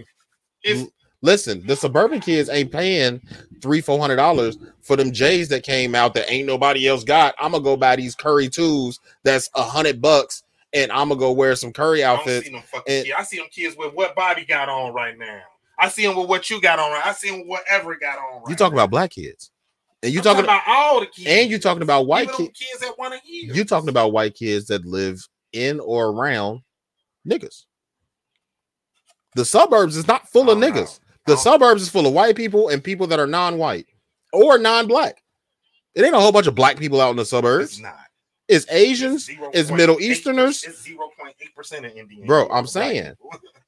if 0.62 0.86
Listen, 1.24 1.64
the 1.68 1.76
suburban 1.76 2.18
kids 2.18 2.48
ain't 2.50 2.72
paying 2.72 3.20
three, 3.60 3.80
four 3.80 3.96
hundred 4.00 4.16
dollars 4.16 4.58
for 4.80 4.96
them 4.96 5.12
J's 5.12 5.48
that 5.50 5.62
came 5.62 5.94
out 5.94 6.14
that 6.14 6.28
ain't 6.28 6.48
nobody 6.48 6.88
else 6.88 7.04
got. 7.04 7.36
I'm 7.38 7.52
gonna 7.52 7.62
go 7.62 7.76
buy 7.76 7.94
these 7.94 8.16
Curry 8.16 8.48
twos 8.48 8.98
that's 9.22 9.48
a 9.54 9.62
hundred 9.62 10.00
bucks, 10.02 10.42
and 10.72 10.90
I'm 10.90 11.08
gonna 11.10 11.20
go 11.20 11.30
wear 11.30 11.54
some 11.54 11.72
Curry 11.72 12.02
I 12.02 12.12
outfits. 12.14 12.46
see 12.46 12.52
them 12.52 12.62
and- 12.74 12.84
kids. 13.04 13.10
I 13.16 13.22
see 13.22 13.36
them 13.36 13.46
kids 13.52 13.76
with 13.76 13.94
what 13.94 14.16
Bobby 14.16 14.44
got 14.44 14.68
on 14.68 14.92
right 14.94 15.16
now. 15.16 15.42
I 15.78 15.88
see 15.90 16.04
them 16.04 16.16
with 16.16 16.28
what 16.28 16.50
you 16.50 16.60
got 16.60 16.80
on. 16.80 16.90
Right. 16.90 17.06
I 17.06 17.12
see 17.12 17.30
them 17.30 17.40
with 17.40 17.48
whatever 17.48 17.94
got 17.94 18.18
on. 18.18 18.42
Right 18.42 18.50
You 18.50 18.56
talking 18.56 18.74
now. 18.76 18.82
about 18.82 18.90
black 18.90 19.10
kids, 19.12 19.52
and 20.02 20.12
you 20.12 20.18
I'm 20.20 20.24
talking, 20.24 20.44
about 20.44 20.62
all 20.66 21.00
the 21.00 21.06
kids, 21.06 21.26
and 21.28 21.50
you 21.50 21.58
talking 21.58 21.82
about 21.82 22.06
white 22.06 22.30
kids. 22.32 22.58
kids 22.58 22.80
that 22.80 22.98
want 22.98 23.14
to 23.14 23.20
hear. 23.26 23.54
You 23.54 23.64
talking 23.64 23.88
about 23.88 24.12
white 24.12 24.34
kids 24.34 24.66
that 24.66 24.84
live 24.84 25.20
in 25.52 25.80
or 25.80 26.08
around 26.10 26.60
niggas. 27.28 27.64
The 29.34 29.44
suburbs 29.44 29.96
is 29.96 30.06
not 30.06 30.28
full 30.28 30.50
of 30.50 30.56
Oh, 30.56 30.60
no. 30.60 30.66
niggas. 30.70 31.00
The 31.26 31.34
Oh. 31.34 31.36
suburbs 31.36 31.82
is 31.82 31.88
full 31.88 32.06
of 32.06 32.12
white 32.12 32.36
people 32.36 32.68
and 32.68 32.82
people 32.82 33.06
that 33.08 33.20
are 33.20 33.26
non-white 33.26 33.86
or 34.32 34.58
non-black. 34.58 35.22
It 35.94 36.02
ain't 36.04 36.14
a 36.14 36.20
whole 36.20 36.32
bunch 36.32 36.46
of 36.46 36.54
black 36.54 36.78
people 36.78 37.00
out 37.00 37.10
in 37.10 37.16
the 37.16 37.24
suburbs. 37.24 37.72
It's 37.72 37.80
not. 37.80 37.96
It's 38.48 38.66
Asians. 38.70 39.30
It's 39.54 39.70
Middle 39.70 39.96
0.8% 39.96 40.00
Easterners. 40.10 40.64
It's 40.64 40.82
zero 40.82 41.10
point 41.18 41.34
eight 41.40 41.54
percent 41.54 41.86
of 41.86 41.92
Indians. 41.96 42.26
Bro, 42.26 42.48
I'm 42.50 42.66
saying. 42.66 43.14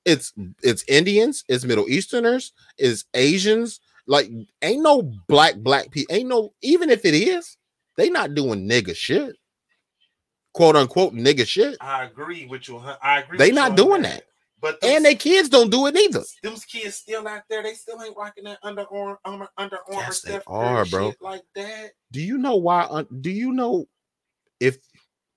It's 0.06 0.34
it's 0.62 0.84
Indians. 0.86 1.44
It's 1.48 1.64
Middle 1.64 1.88
Easterners. 1.88 2.52
It's 2.76 3.06
Asians. 3.14 3.80
Like 4.06 4.30
ain't 4.62 4.82
no 4.82 5.02
black 5.28 5.56
black 5.56 5.90
people. 5.90 6.14
Ain't 6.14 6.28
no 6.28 6.52
even 6.62 6.90
if 6.90 7.04
it 7.04 7.14
is, 7.14 7.56
they 7.96 8.10
not 8.10 8.34
doing 8.34 8.68
nigga 8.68 8.94
shit. 8.94 9.36
Quote 10.52 10.76
unquote 10.76 11.14
nigga 11.14 11.46
shit. 11.46 11.76
I 11.80 12.04
agree 12.04 12.46
with 12.46 12.68
you. 12.68 12.78
hun- 12.78 12.98
I 13.02 13.20
agree. 13.20 13.38
They 13.38 13.50
not 13.50 13.76
doing 13.76 14.02
that. 14.02 14.24
But 14.60 14.78
And 14.82 15.04
they 15.04 15.14
kids 15.14 15.48
don't 15.50 15.70
do 15.70 15.86
it 15.88 15.96
either. 15.96 16.22
them 16.42 16.54
kids 16.66 16.94
still 16.96 17.26
out 17.28 17.42
there. 17.50 17.62
They 17.62 17.74
still 17.74 18.00
ain't 18.02 18.16
rocking 18.16 18.44
that 18.44 18.58
Under 18.62 18.86
Armour, 18.90 19.18
Armour- 19.24 19.50
Under 19.58 19.78
Armour 19.88 20.00
Yes, 20.02 20.22
they 20.22 20.40
are, 20.46 20.86
bro. 20.86 21.12
like 21.20 21.42
that. 21.54 21.90
Do 22.12 22.20
you 22.20 22.38
know 22.38 22.56
why? 22.56 23.04
Do 23.20 23.30
you 23.30 23.52
know 23.52 23.86
if 24.60 24.78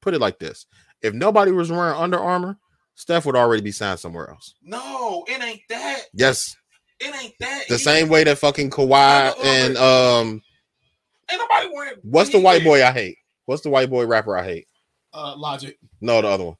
put 0.02 0.14
it 0.14 0.22
like 0.22 0.40
this? 0.40 0.66
If 1.02 1.14
nobody 1.14 1.52
was 1.52 1.70
wearing 1.72 1.96
Under 2.00 2.20
Armour, 2.20 2.58
Steph 2.96 3.26
would 3.26 3.36
already 3.36 3.62
be 3.62 3.72
signed 3.72 4.00
somewhere 4.00 4.30
else. 4.30 4.56
No, 4.62 5.26
it 5.28 5.44
ain't 5.44 5.62
that. 5.70 6.04
Yes, 6.14 6.56
It 7.00 7.16
ain't 7.24 7.34
that. 7.40 7.64
the 7.70 7.78
He- 7.78 7.84
same 7.84 8.10
way 8.10 8.24
that 8.24 8.38
fucking 8.40 8.70
Kawhi 8.72 9.34
and 9.44 9.78
um, 9.78 10.42
Ain't 11.32 11.42
nobody 11.42 11.70
wearing. 11.74 11.96
what's 12.04 12.30
the 12.32 12.40
white 12.40 12.64
boy 12.64 12.84
I 12.84 12.92
hate? 12.92 13.18
What's 13.46 13.62
the 13.62 13.70
white 13.70 13.90
boy 13.90 14.06
rapper 14.08 14.38
I 14.38 14.44
hate? 14.44 14.68
Uh, 15.14 15.36
Logic, 15.38 15.78
No, 16.02 16.22
the 16.22 16.28
other 16.28 16.44
one. 16.46 16.56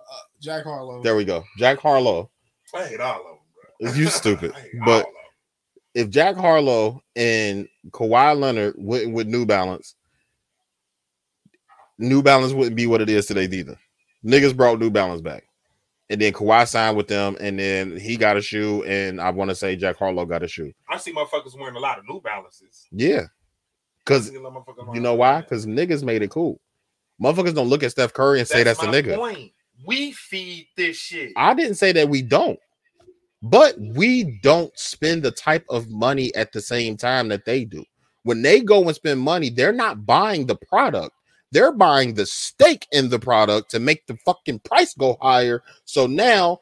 uh, 0.00 0.20
Jack 0.40 0.64
Harlow. 0.64 1.02
There 1.02 1.16
we 1.16 1.24
go. 1.24 1.44
Jack 1.58 1.78
Harlow. 1.78 2.30
I 2.74 2.86
hate 2.86 3.00
all 3.00 3.20
of 3.20 3.26
them, 3.26 3.38
bro. 3.80 3.92
You 3.94 4.06
stupid. 4.08 4.52
I 4.56 4.60
hate 4.60 4.70
But 4.84 4.90
all 4.90 5.00
of 5.00 5.06
'em. 5.06 5.12
if 5.94 6.10
Jack 6.10 6.36
Harlow 6.36 7.02
and 7.16 7.68
Kawhi 7.90 8.38
Leonard 8.38 8.74
went 8.78 9.12
with 9.12 9.26
New 9.26 9.44
Balance, 9.46 9.94
New 11.98 12.22
Balance 12.22 12.52
wouldn't 12.52 12.76
be 12.76 12.86
what 12.86 13.00
it 13.00 13.08
is 13.08 13.26
today 13.26 13.44
either. 13.44 13.76
Niggas 14.24 14.56
brought 14.56 14.78
New 14.78 14.90
Balance 14.90 15.20
back. 15.20 15.47
And 16.10 16.20
then 16.20 16.32
Kawhi 16.32 16.66
signed 16.66 16.96
with 16.96 17.08
them, 17.08 17.36
and 17.38 17.58
then 17.58 17.98
he 17.98 18.16
got 18.16 18.38
a 18.38 18.42
shoe, 18.42 18.82
and 18.84 19.20
I 19.20 19.30
want 19.30 19.50
to 19.50 19.54
say 19.54 19.76
Jack 19.76 19.96
Harlow 19.96 20.24
got 20.24 20.42
a 20.42 20.48
shoe. 20.48 20.72
I 20.88 20.96
see 20.96 21.12
motherfuckers 21.12 21.58
wearing 21.58 21.76
a 21.76 21.80
lot 21.80 21.98
of 21.98 22.08
New 22.08 22.20
Balances. 22.22 22.86
Yeah. 22.90 23.24
Because 24.04 24.30
I 24.30 24.32
see 24.32 24.38
motherfuckers 24.38 24.94
you 24.94 25.02
know 25.02 25.14
why? 25.14 25.32
lot 25.32 25.34
of 25.34 25.42
that. 25.42 25.48
Because 25.50 25.66
niggas 25.66 26.02
made 26.02 26.22
it 26.22 26.30
cool. 26.30 26.60
Motherfuckers 27.22 27.54
don't 27.54 27.68
look 27.68 27.82
at 27.82 27.90
Steph 27.90 28.14
Curry 28.14 28.38
and 28.38 28.48
say 28.48 28.62
that's, 28.62 28.82
a 28.82 28.86
nigga. 28.86 29.16
Point. 29.16 29.52
We 29.86 30.12
feed 30.12 30.68
this 30.76 30.96
shit. 30.96 31.32
I 31.36 31.52
didn't 31.54 31.74
say 31.74 31.92
that 31.92 32.08
we 32.08 32.22
don't, 32.22 32.58
but 33.42 33.76
we 33.78 34.38
don't 34.42 34.76
spend 34.78 35.22
the 35.22 35.30
type 35.30 35.64
of 35.68 35.90
money 35.90 36.34
at 36.34 36.52
the 36.52 36.60
same 36.60 36.96
time 36.96 37.28
that 37.28 37.44
they 37.44 37.64
do. 37.64 37.84
When 38.22 38.42
they 38.42 38.60
go 38.60 38.82
and 38.82 38.94
spend 38.94 39.20
money, 39.20 39.50
they're 39.50 39.72
not 39.72 40.04
buying 40.06 40.46
the 40.46 40.56
product. 40.56 41.14
They're 41.52 41.72
buying 41.72 42.14
the 42.14 42.26
stake 42.26 42.86
in 42.92 43.08
the 43.08 43.18
product 43.18 43.70
to 43.70 43.80
make 43.80 44.06
the 44.06 44.16
fucking 44.24 44.60
price 44.60 44.94
go 44.94 45.16
higher. 45.20 45.62
So 45.84 46.06
now, 46.06 46.58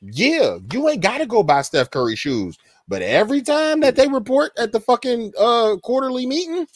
yeah, 0.00 0.58
you 0.72 0.88
ain't 0.88 1.02
got 1.02 1.18
to 1.18 1.26
go 1.26 1.42
buy 1.42 1.62
Steph 1.62 1.90
Curry 1.90 2.16
shoes. 2.16 2.58
But 2.86 3.02
every 3.02 3.42
time 3.42 3.80
that 3.80 3.96
they 3.96 4.08
report 4.08 4.52
at 4.58 4.72
the 4.72 4.80
fucking 4.80 5.32
uh 5.38 5.76
quarterly 5.82 6.26
meeting, 6.26 6.66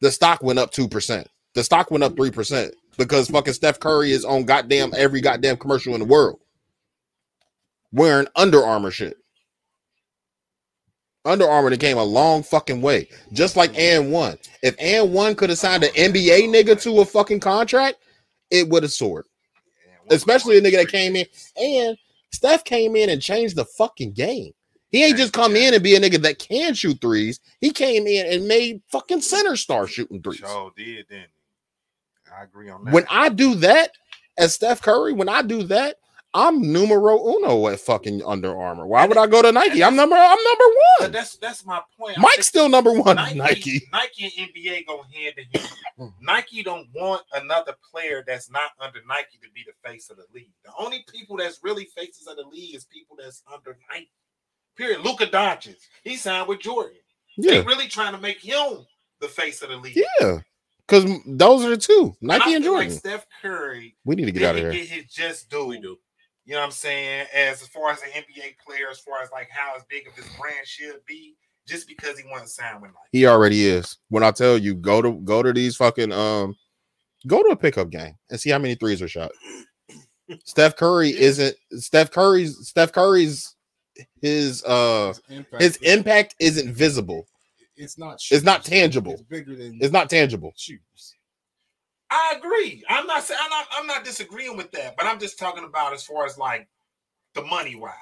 the 0.00 0.10
stock 0.10 0.42
went 0.42 0.58
up 0.58 0.72
2%. 0.72 1.26
The 1.54 1.64
stock 1.64 1.90
went 1.90 2.04
up 2.04 2.14
3% 2.14 2.70
because 2.98 3.28
fucking 3.28 3.54
Steph 3.54 3.80
Curry 3.80 4.12
is 4.12 4.24
on 4.24 4.44
goddamn 4.44 4.92
every 4.96 5.20
goddamn 5.20 5.56
commercial 5.56 5.94
in 5.94 6.00
the 6.00 6.06
world 6.06 6.40
wearing 7.92 8.28
Under 8.36 8.62
Armour 8.64 8.90
shit. 8.90 9.16
Under 11.26 11.48
Armour 11.48 11.70
the 11.70 11.76
game 11.76 11.98
a 11.98 12.04
long 12.04 12.42
fucking 12.42 12.80
way, 12.80 13.08
just 13.32 13.56
like 13.56 13.72
mm-hmm. 13.72 14.04
and 14.04 14.12
one. 14.12 14.38
If 14.62 14.76
AND1 14.78 15.36
could 15.36 15.50
have 15.50 15.58
signed 15.58 15.84
an 15.84 15.90
NBA 15.90 16.48
nigga 16.48 16.80
to 16.82 17.00
a 17.00 17.04
fucking 17.04 17.40
contract, 17.40 17.98
it 18.50 18.68
would 18.68 18.82
have 18.82 18.92
soared. 18.92 19.26
Especially 20.10 20.56
a 20.56 20.60
nigga 20.60 20.76
that 20.76 20.88
came 20.88 21.16
in 21.16 21.26
and 21.56 21.98
Steph 22.32 22.64
came 22.64 22.94
in 22.94 23.10
and 23.10 23.20
changed 23.20 23.56
the 23.56 23.64
fucking 23.64 24.12
game. 24.12 24.52
He 24.90 25.04
ain't 25.04 25.16
just 25.16 25.32
come 25.32 25.56
in 25.56 25.74
and 25.74 25.82
be 25.82 25.96
a 25.96 26.00
nigga 26.00 26.22
that 26.22 26.38
can 26.38 26.74
shoot 26.74 27.00
threes. 27.00 27.40
He 27.60 27.70
came 27.70 28.06
in 28.06 28.32
and 28.32 28.46
made 28.46 28.82
fucking 28.88 29.20
center 29.20 29.56
star 29.56 29.86
shooting 29.86 30.22
threes. 30.22 30.38
Sure 30.38 30.70
did, 30.76 31.08
didn't? 31.08 31.26
I 32.32 32.44
agree 32.44 32.70
on 32.70 32.84
that. 32.84 32.94
When 32.94 33.04
I 33.10 33.28
do 33.28 33.54
that 33.56 33.90
as 34.38 34.54
Steph 34.54 34.80
Curry, 34.80 35.12
when 35.12 35.28
I 35.28 35.42
do 35.42 35.64
that, 35.64 35.96
I'm 36.36 36.70
numero 36.70 37.18
uno 37.18 37.68
at 37.68 37.80
fucking 37.80 38.22
Under 38.22 38.54
Armour. 38.54 38.86
Why 38.86 39.06
would 39.06 39.16
I 39.16 39.26
go 39.26 39.40
to 39.40 39.50
Nike? 39.52 39.82
I'm 39.82 39.96
number 39.96 40.14
I'm 40.16 40.36
number 40.44 40.64
one. 41.00 41.12
that's 41.12 41.38
that's 41.38 41.64
my 41.64 41.80
point. 41.98 42.18
I 42.18 42.20
Mike's 42.20 42.46
still 42.46 42.68
number 42.68 42.92
one. 42.92 43.16
Nike, 43.16 43.38
Nike. 43.38 43.88
Nike 43.90 44.24
and 44.38 44.50
NBA 44.50 44.86
go 44.86 45.02
hand 45.02 45.34
in 45.38 45.60
hand. 45.60 46.12
Nike 46.20 46.62
don't 46.62 46.88
want 46.94 47.22
another 47.32 47.74
player 47.90 48.22
that's 48.26 48.50
not 48.50 48.72
under 48.78 49.00
Nike 49.08 49.38
to 49.42 49.48
be 49.54 49.64
the 49.66 49.88
face 49.88 50.10
of 50.10 50.18
the 50.18 50.26
league. 50.34 50.50
The 50.64 50.72
only 50.78 51.06
people 51.10 51.38
that's 51.38 51.60
really 51.62 51.86
faces 51.96 52.26
of 52.26 52.36
the 52.36 52.44
league 52.44 52.74
is 52.74 52.84
people 52.84 53.16
that's 53.18 53.42
under 53.50 53.78
Nike. 53.90 54.10
Period. 54.76 55.00
Luka 55.00 55.26
Doncic, 55.26 55.76
he 56.04 56.16
signed 56.16 56.48
with 56.48 56.60
Jordan. 56.60 56.98
Yeah. 57.38 57.50
They 57.50 57.56
Yeah, 57.60 57.64
really 57.64 57.88
trying 57.88 58.12
to 58.12 58.20
make 58.20 58.40
him 58.40 58.84
the 59.20 59.28
face 59.28 59.62
of 59.62 59.70
the 59.70 59.76
league. 59.76 59.96
yeah. 60.20 60.40
Because 60.86 61.18
those 61.26 61.64
are 61.64 61.70
the 61.70 61.76
two, 61.78 62.14
And 62.20 62.30
I 62.30 62.38
Nike 62.38 62.54
and 62.54 62.64
Jordan. 62.64 62.90
Like 62.90 62.98
Steph 62.98 63.26
Curry 63.42 63.96
we 64.04 64.14
need 64.14 64.26
to 64.26 64.32
get 64.32 64.42
out 64.44 64.54
of 64.54 64.60
here. 64.60 64.70
get 64.72 64.86
his 64.86 65.06
just 65.06 65.48
do. 65.50 65.64
We 65.66 65.80
do. 65.80 65.98
You 66.46 66.52
know 66.54 66.60
what 66.60 66.66
I'm 66.66 66.70
saying? 66.72 67.26
As, 67.34 67.60
as 67.60 67.68
far 67.68 67.90
as 67.90 68.00
the 68.00 68.06
NBA 68.06 68.56
player, 68.64 68.86
as 68.90 69.00
far 69.00 69.20
as 69.22 69.30
like 69.32 69.48
how 69.50 69.76
as 69.76 69.82
big 69.90 70.06
of 70.06 70.14
his 70.14 70.26
brand 70.38 70.64
should 70.64 71.04
be, 71.06 71.34
just 71.66 71.88
because 71.88 72.16
he 72.18 72.24
wants 72.30 72.54
to 72.56 72.62
sign 72.62 72.80
with 72.80 72.90
Nike. 72.92 73.08
He 73.10 73.26
already 73.26 73.66
is. 73.66 73.98
When 74.08 74.22
I 74.22 74.30
tell 74.30 74.56
you, 74.56 74.74
go 74.76 75.02
to 75.02 75.12
go 75.24 75.42
to 75.42 75.52
these 75.52 75.76
fucking 75.76 76.12
um, 76.12 76.54
go 77.26 77.42
to 77.42 77.48
a 77.50 77.56
pickup 77.56 77.90
game 77.90 78.14
and 78.30 78.38
see 78.38 78.50
how 78.50 78.58
many 78.58 78.76
threes 78.76 79.02
are 79.02 79.08
shot. 79.08 79.32
Steph 80.44 80.76
Curry 80.76 81.10
isn't 81.10 81.56
Steph 81.72 82.10
Curry's 82.12 82.68
Steph 82.68 82.92
Curry's 82.92 83.54
his 84.22 84.62
uh 84.64 85.14
impact, 85.28 85.62
his 85.62 85.76
impact 85.78 86.34
isn't 86.38 86.72
visible. 86.72 87.26
it's 87.76 87.98
not. 87.98 88.20
It's 88.30 88.44
not 88.44 88.64
tangible. 88.64 89.12
It's 89.14 89.22
bigger 89.22 89.56
than 89.56 89.78
It's 89.80 89.92
not 89.92 90.08
tangible. 90.10 90.52
shoes. 90.56 91.14
I 92.16 92.34
agree. 92.38 92.82
I'm 92.88 93.06
not 93.06 93.22
saying 93.24 93.38
I'm 93.42 93.50
not, 93.50 93.66
I'm 93.72 93.86
not 93.86 94.04
disagreeing 94.04 94.56
with 94.56 94.70
that, 94.72 94.96
but 94.96 95.06
I'm 95.06 95.18
just 95.18 95.38
talking 95.38 95.64
about 95.64 95.92
as 95.92 96.02
far 96.02 96.24
as 96.24 96.38
like 96.38 96.66
the 97.34 97.42
money 97.42 97.74
wise. 97.76 97.92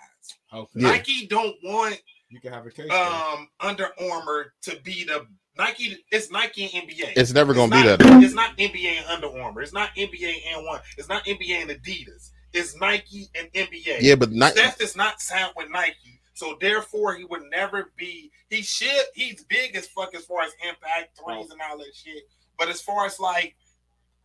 Okay, 0.53 0.71
Yeah. 0.77 0.89
Nike 0.91 1.27
don't 1.27 1.57
want 1.65 2.01
you 2.29 2.41
can 2.41 2.53
have 2.53 2.67
a 2.67 2.71
case. 2.71 2.89
there. 2.89 3.03
um 3.03 3.49
Under 3.61 3.89
Armour 4.11 4.55
to 4.63 4.77
be 4.85 5.05
the 5.05 5.27
Nike. 5.59 5.97
It's 6.11 6.31
Nike 6.31 6.65
and 6.65 6.89
NBA. 6.89 7.13
It's 7.17 7.33
never 7.33 7.55
gonna 7.55 7.75
be 7.75 7.83
that. 7.83 8.01
It's 8.23 8.35
not 8.35 8.57
NBA 8.57 8.99
and 8.99 9.07
Under 9.07 9.41
Armour. 9.41 9.63
It's 9.63 9.73
not 9.73 9.91
NBA 9.97 10.35
and 10.53 10.65
one. 10.67 10.81
It's 10.97 11.09
not 11.09 11.25
NBA 11.25 11.63
and 11.63 11.71
Adidas. 11.71 12.31
It's 12.53 12.79
Nike 12.81 13.29
and 13.37 13.53
NBA. 13.53 13.99
Yeah, 14.01 14.15
but 14.15 14.31
not 14.33 14.53
Steph 14.53 14.81
is 14.81 14.97
not 14.97 15.21
signed 15.21 15.53
with 15.57 15.71
Nike, 15.71 16.21
so 16.35 16.57
therefore 16.61 17.15
he 17.15 17.25
would 17.25 17.43
never 17.51 17.93
be. 17.97 18.31
He 18.49 18.63
should. 18.63 19.05
He's 19.15 19.45
big 19.45 19.75
as 19.75 19.89
fuck 19.89 20.15
as 20.15 20.25
far 20.25 20.43
as 20.43 20.53
impact 20.63 21.19
threes 21.19 21.51
and 21.51 21.61
all 21.69 21.79
that 21.79 21.93
shit. 21.95 22.23
But 22.57 22.69
as 22.69 22.81
far 22.81 23.07
as 23.07 23.19
like, 23.19 23.57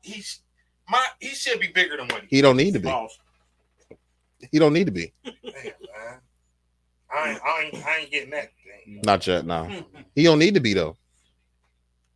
he 0.01 0.21
sh- 0.21 0.39
my 0.89 1.05
he 1.19 1.29
should 1.29 1.59
be 1.59 1.67
bigger 1.67 1.97
than 1.97 2.07
what 2.07 2.23
he. 2.23 2.37
he 2.37 2.41
don't 2.41 2.57
need 2.57 2.73
to 2.73 2.79
be. 2.79 2.93
He 4.51 4.59
don't 4.59 4.73
need 4.73 4.85
to 4.85 4.91
be. 4.91 5.13
Damn, 5.23 5.43
man. 5.53 6.19
I 7.11 7.31
ain't, 7.31 7.41
I 7.43 7.61
ain't, 7.63 7.85
I 7.85 7.97
ain't 7.97 8.11
getting 8.11 8.29
that 8.31 8.51
thing. 8.63 9.01
Not 9.03 9.25
yet. 9.27 9.45
No, 9.45 9.69
he 10.15 10.23
don't 10.23 10.39
need 10.39 10.53
to 10.53 10.59
be 10.59 10.73
though. 10.73 10.95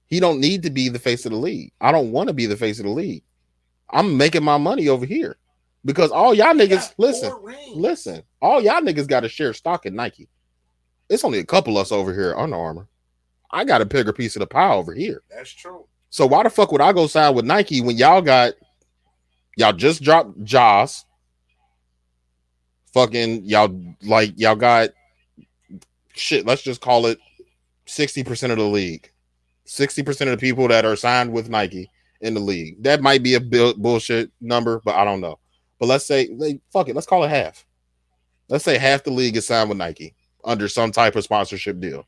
He 0.08 0.20
don't 0.20 0.40
need 0.40 0.64
to 0.64 0.70
be 0.70 0.90
the 0.90 1.00
face 1.00 1.26
of 1.26 1.32
the 1.32 1.38
league. 1.38 1.72
I 1.82 1.92
don't 1.92 2.12
want 2.12 2.28
to 2.28 2.34
be 2.34 2.46
the 2.46 2.56
face 2.58 2.80
of 2.80 2.86
the 2.86 2.92
league. 2.92 3.24
I'm 3.90 4.18
making 4.18 4.44
my 4.44 4.58
money 4.58 4.88
over 4.88 5.06
here 5.06 5.38
because 5.86 6.12
all 6.12 6.34
y'all 6.34 6.54
niggas 6.54 6.94
listen. 6.98 7.34
Listen, 7.76 8.24
all 8.42 8.62
y'all 8.62 8.82
niggas 8.82 9.08
got 9.08 9.22
to 9.22 9.30
share 9.30 9.54
stock 9.54 9.86
in 9.86 9.96
Nike. 9.96 10.28
It's 11.10 11.24
only 11.24 11.40
a 11.40 11.46
couple 11.46 11.78
of 11.78 11.82
us 11.82 11.92
over 11.92 12.14
here 12.14 12.36
Under 12.36 12.56
Armour. 12.56 12.88
I 13.52 13.64
got 13.66 13.82
a 13.82 13.86
bigger 13.86 14.14
piece 14.14 14.36
of 14.36 14.42
the 14.42 14.48
pie 14.48 14.74
over 14.74 14.94
here. 14.94 15.22
That's 15.30 15.52
true. 15.52 15.86
So 16.14 16.28
why 16.28 16.44
the 16.44 16.52
fuck 16.52 16.72
would 16.72 16.80
I 16.80 16.94
go 16.94 17.08
sign 17.08 17.34
with 17.34 17.44
Nike 17.44 17.82
when 17.82 17.98
y'all 17.98 18.22
got 18.22 18.54
y'all 19.58 19.74
just 19.74 20.04
dropped 20.04 20.44
Jaws? 20.44 21.06
Fucking 22.94 23.46
y'all 23.46 23.76
like 24.04 24.32
y'all 24.36 24.56
got 24.56 24.92
shit. 26.14 26.46
Let's 26.46 26.62
just 26.62 26.82
call 26.82 27.08
it 27.08 27.18
sixty 27.88 28.24
percent 28.24 28.52
of 28.52 28.60
the 28.60 28.64
league. 28.64 29.12
Sixty 29.66 30.04
percent 30.04 30.30
of 30.30 30.40
the 30.40 30.40
people 30.40 30.68
that 30.68 30.86
are 30.86 30.96
signed 30.96 31.34
with 31.34 31.50
Nike 31.50 31.90
in 32.22 32.36
the 32.36 32.40
league. 32.40 32.84
That 32.84 33.02
might 33.02 33.24
be 33.24 33.34
a 33.34 33.40
bu- 33.40 33.74
bullshit 33.74 34.30
number, 34.40 34.84
but 34.86 34.94
I 34.94 35.06
don't 35.06 35.20
know. 35.20 35.40
But 35.80 35.88
let's 35.88 36.06
say, 36.06 36.30
like, 36.38 36.62
fuck 36.72 36.90
it. 36.90 36.96
Let's 36.96 37.08
call 37.08 37.24
it 37.24 37.30
half. 37.30 37.66
Let's 38.50 38.64
say 38.64 38.78
half 38.78 39.04
the 39.04 39.10
league 39.10 39.36
is 39.36 39.48
signed 39.48 39.68
with 39.68 39.80
Nike 39.80 40.14
under 40.46 40.68
some 40.68 40.92
type 40.92 41.16
of 41.16 41.24
sponsorship 41.24 41.80
deal. 41.80 42.06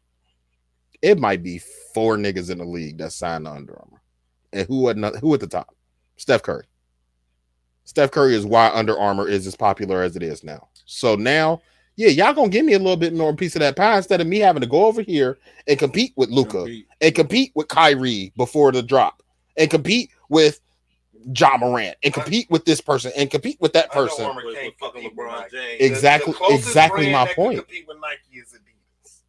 It 1.06 1.20
might 1.20 1.44
be 1.44 1.60
four 1.94 2.18
niggas 2.18 2.50
in 2.50 2.58
the 2.58 2.66
league 2.66 2.98
that 2.98 3.12
signed 3.12 3.46
to 3.46 3.52
Under 3.52 3.78
Armour. 3.80 4.02
And 4.52 4.68
who 4.68 4.90
at 4.90 4.98
who 5.18 5.36
at 5.36 5.40
the 5.40 5.46
top? 5.46 5.76
Steph 6.18 6.42
Curry. 6.42 6.66
Steph 7.84 8.10
Curry 8.10 8.34
is 8.34 8.44
why 8.44 8.72
Under 8.74 8.98
Armour 8.98 9.28
is 9.28 9.46
as 9.46 9.56
popular 9.56 10.02
as 10.02 10.16
it 10.16 10.24
is 10.24 10.44
now. 10.44 10.68
So 10.86 11.16
now 11.16 11.62
Yeah, 11.96 12.08
y'all 12.08 12.34
gonna 12.34 12.50
give 12.50 12.66
me 12.66 12.74
a 12.74 12.80
little 12.80 12.98
bit 12.98 13.14
more 13.14 13.36
piece 13.36 13.56
of 13.56 13.60
that 13.60 13.76
pie 13.76 13.98
instead 13.98 14.20
of 14.20 14.26
me 14.26 14.40
having 14.40 14.62
to 14.62 14.68
go 14.68 14.88
over 14.88 15.04
here 15.04 15.38
and 15.68 15.78
compete 15.78 16.14
with 16.16 16.30
Luka 16.30 16.66
and 17.00 17.14
compete 17.14 17.52
with 17.54 17.68
Kyrie 17.68 18.34
before 18.36 18.72
the 18.72 18.82
drop 18.82 19.22
and 19.58 19.70
compete 19.70 20.10
with 20.28 20.60
Ja 21.38 21.56
Morant 21.58 21.98
and 22.04 22.14
compete 22.16 22.50
with 22.50 22.66
this 22.66 22.82
person 22.82 23.12
and 23.16 23.30
compete 23.30 23.62
with 23.62 23.74
that 23.74 23.96
Under 23.96 24.10
person. 24.10 24.26
Armour 24.26 24.44
With- 24.44 24.56
can't 24.56 24.74
with 24.82 24.92
fucking 24.94 25.12
LeBron 25.12 25.52
James. 25.52 25.82
Exactly- 25.82 26.34
the 26.34 26.56
exactly 26.56 27.06
brand 27.06 27.12
my 27.14 27.26
that 27.26 27.36
can 27.36 27.44
point. 27.44 27.60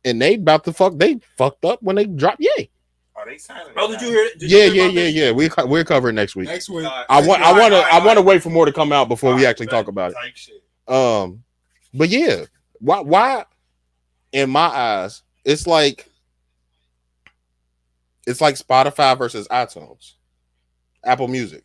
And 0.07 0.23
they 0.23 0.35
about 0.37 0.65
to 0.65 0.73
fuck. 0.73 0.97
They 0.97 1.19
fucked 1.37 1.65
up 1.65 1.83
when 1.83 1.97
they 1.97 2.07
dropped. 2.07 2.41
Yay. 2.41 2.71
Are 3.17 3.27
they 3.27 3.39
signing? 3.39 3.73
Oh, 3.77 3.91
did 3.91 4.01
you 4.01 4.09
hear? 4.09 4.29
Did 4.39 4.51
you 4.51 4.57
Yeah, 4.59 4.65
hear 4.67 4.75
yeah, 4.75 4.83
yeah, 4.87 4.93
this? 5.03 5.15
yeah. 5.15 5.31
We 5.33 5.49
co- 5.49 5.67
we're 5.67 5.85
covering 5.85 6.15
next 6.15 6.37
week. 6.37 6.47
Next 6.47 6.71
week. 6.71 6.87
Alright. 6.87 7.07
I 7.09 7.27
want 7.27 7.43
I 7.43 7.53
want 7.53 7.73
to 7.75 7.81
I 7.81 8.05
want 8.05 8.17
to 8.19 8.23
wait 8.23 8.43
for 8.43 8.51
more 8.51 8.67
to 8.67 8.73
come 8.73 8.93
out 8.93 9.09
before 9.09 9.35
we 9.35 9.45
actually 9.45 9.67
talk 9.67 9.89
about 9.89 10.13
it. 10.13 10.93
Um, 10.93 11.43
but 11.93 12.09
yeah, 12.09 12.45
why 12.79 13.01
why 13.01 13.45
in 14.33 14.49
my 14.51 14.67
eyes, 14.67 15.23
it's 15.45 15.67
like 15.67 16.09
it's 18.29 18.41
like 18.41 18.55
Spotify 18.55 19.19
versus 19.19 19.49
iTunes, 19.49 20.13
Apple 21.05 21.27
Music. 21.29 21.65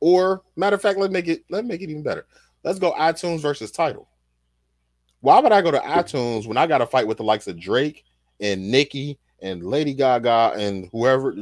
Or 0.00 0.42
matter 0.56 0.76
of 0.76 0.82
fact, 0.82 0.98
let's 0.98 1.12
make 1.12 1.28
it 1.28 1.44
let's 1.50 1.66
make 1.66 1.82
it 1.82 1.90
even 1.90 2.02
better. 2.02 2.26
Let's 2.64 2.78
go 2.78 2.92
iTunes 2.92 3.40
versus 3.40 3.70
Tidal. 3.70 4.08
Why 5.22 5.38
would 5.38 5.52
I 5.52 5.62
go 5.62 5.70
to 5.70 5.78
iTunes 5.78 6.46
when 6.46 6.56
I 6.56 6.66
got 6.66 6.78
to 6.78 6.86
fight 6.86 7.06
with 7.06 7.16
the 7.16 7.22
likes 7.22 7.46
of 7.46 7.58
Drake 7.58 8.04
and 8.40 8.70
Nicki 8.70 9.18
and 9.40 9.64
Lady 9.64 9.94
Gaga 9.94 10.54
and 10.56 10.88
whoever 10.90 11.32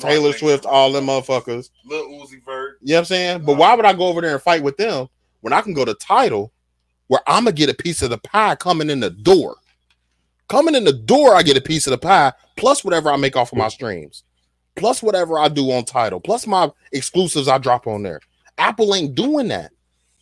Taylor 0.00 0.32
Swift, 0.32 0.66
all 0.66 0.92
them 0.92 1.06
motherfuckers? 1.06 1.70
Lil 1.86 2.08
Uzi 2.08 2.44
Vert. 2.44 2.78
You 2.82 2.94
know 2.94 2.94
what 2.94 2.98
I'm 2.98 3.04
saying? 3.04 3.44
But 3.44 3.52
uh-huh. 3.52 3.60
why 3.60 3.74
would 3.74 3.84
I 3.84 3.92
go 3.92 4.08
over 4.08 4.20
there 4.20 4.34
and 4.34 4.42
fight 4.42 4.62
with 4.62 4.76
them 4.76 5.08
when 5.40 5.52
I 5.52 5.60
can 5.60 5.72
go 5.72 5.84
to 5.84 5.94
Tidal 5.94 6.52
where 7.06 7.20
I'm 7.28 7.44
gonna 7.44 7.52
get 7.52 7.70
a 7.70 7.74
piece 7.74 8.02
of 8.02 8.10
the 8.10 8.18
pie 8.18 8.56
coming 8.56 8.90
in 8.90 8.98
the 8.98 9.10
door? 9.10 9.56
Coming 10.48 10.74
in 10.74 10.82
the 10.82 10.92
door, 10.92 11.36
I 11.36 11.42
get 11.42 11.56
a 11.56 11.60
piece 11.60 11.86
of 11.86 11.92
the 11.92 11.98
pie, 11.98 12.32
plus 12.56 12.82
whatever 12.82 13.12
I 13.12 13.16
make 13.16 13.36
off 13.36 13.52
of 13.52 13.58
my 13.58 13.68
streams, 13.68 14.24
plus 14.74 15.00
whatever 15.00 15.38
I 15.38 15.46
do 15.46 15.70
on 15.70 15.84
Tidal, 15.84 16.20
plus 16.20 16.44
my 16.44 16.72
exclusives 16.90 17.46
I 17.46 17.58
drop 17.58 17.86
on 17.86 18.02
there. 18.02 18.18
Apple 18.56 18.96
ain't 18.96 19.14
doing 19.14 19.46
that. 19.48 19.70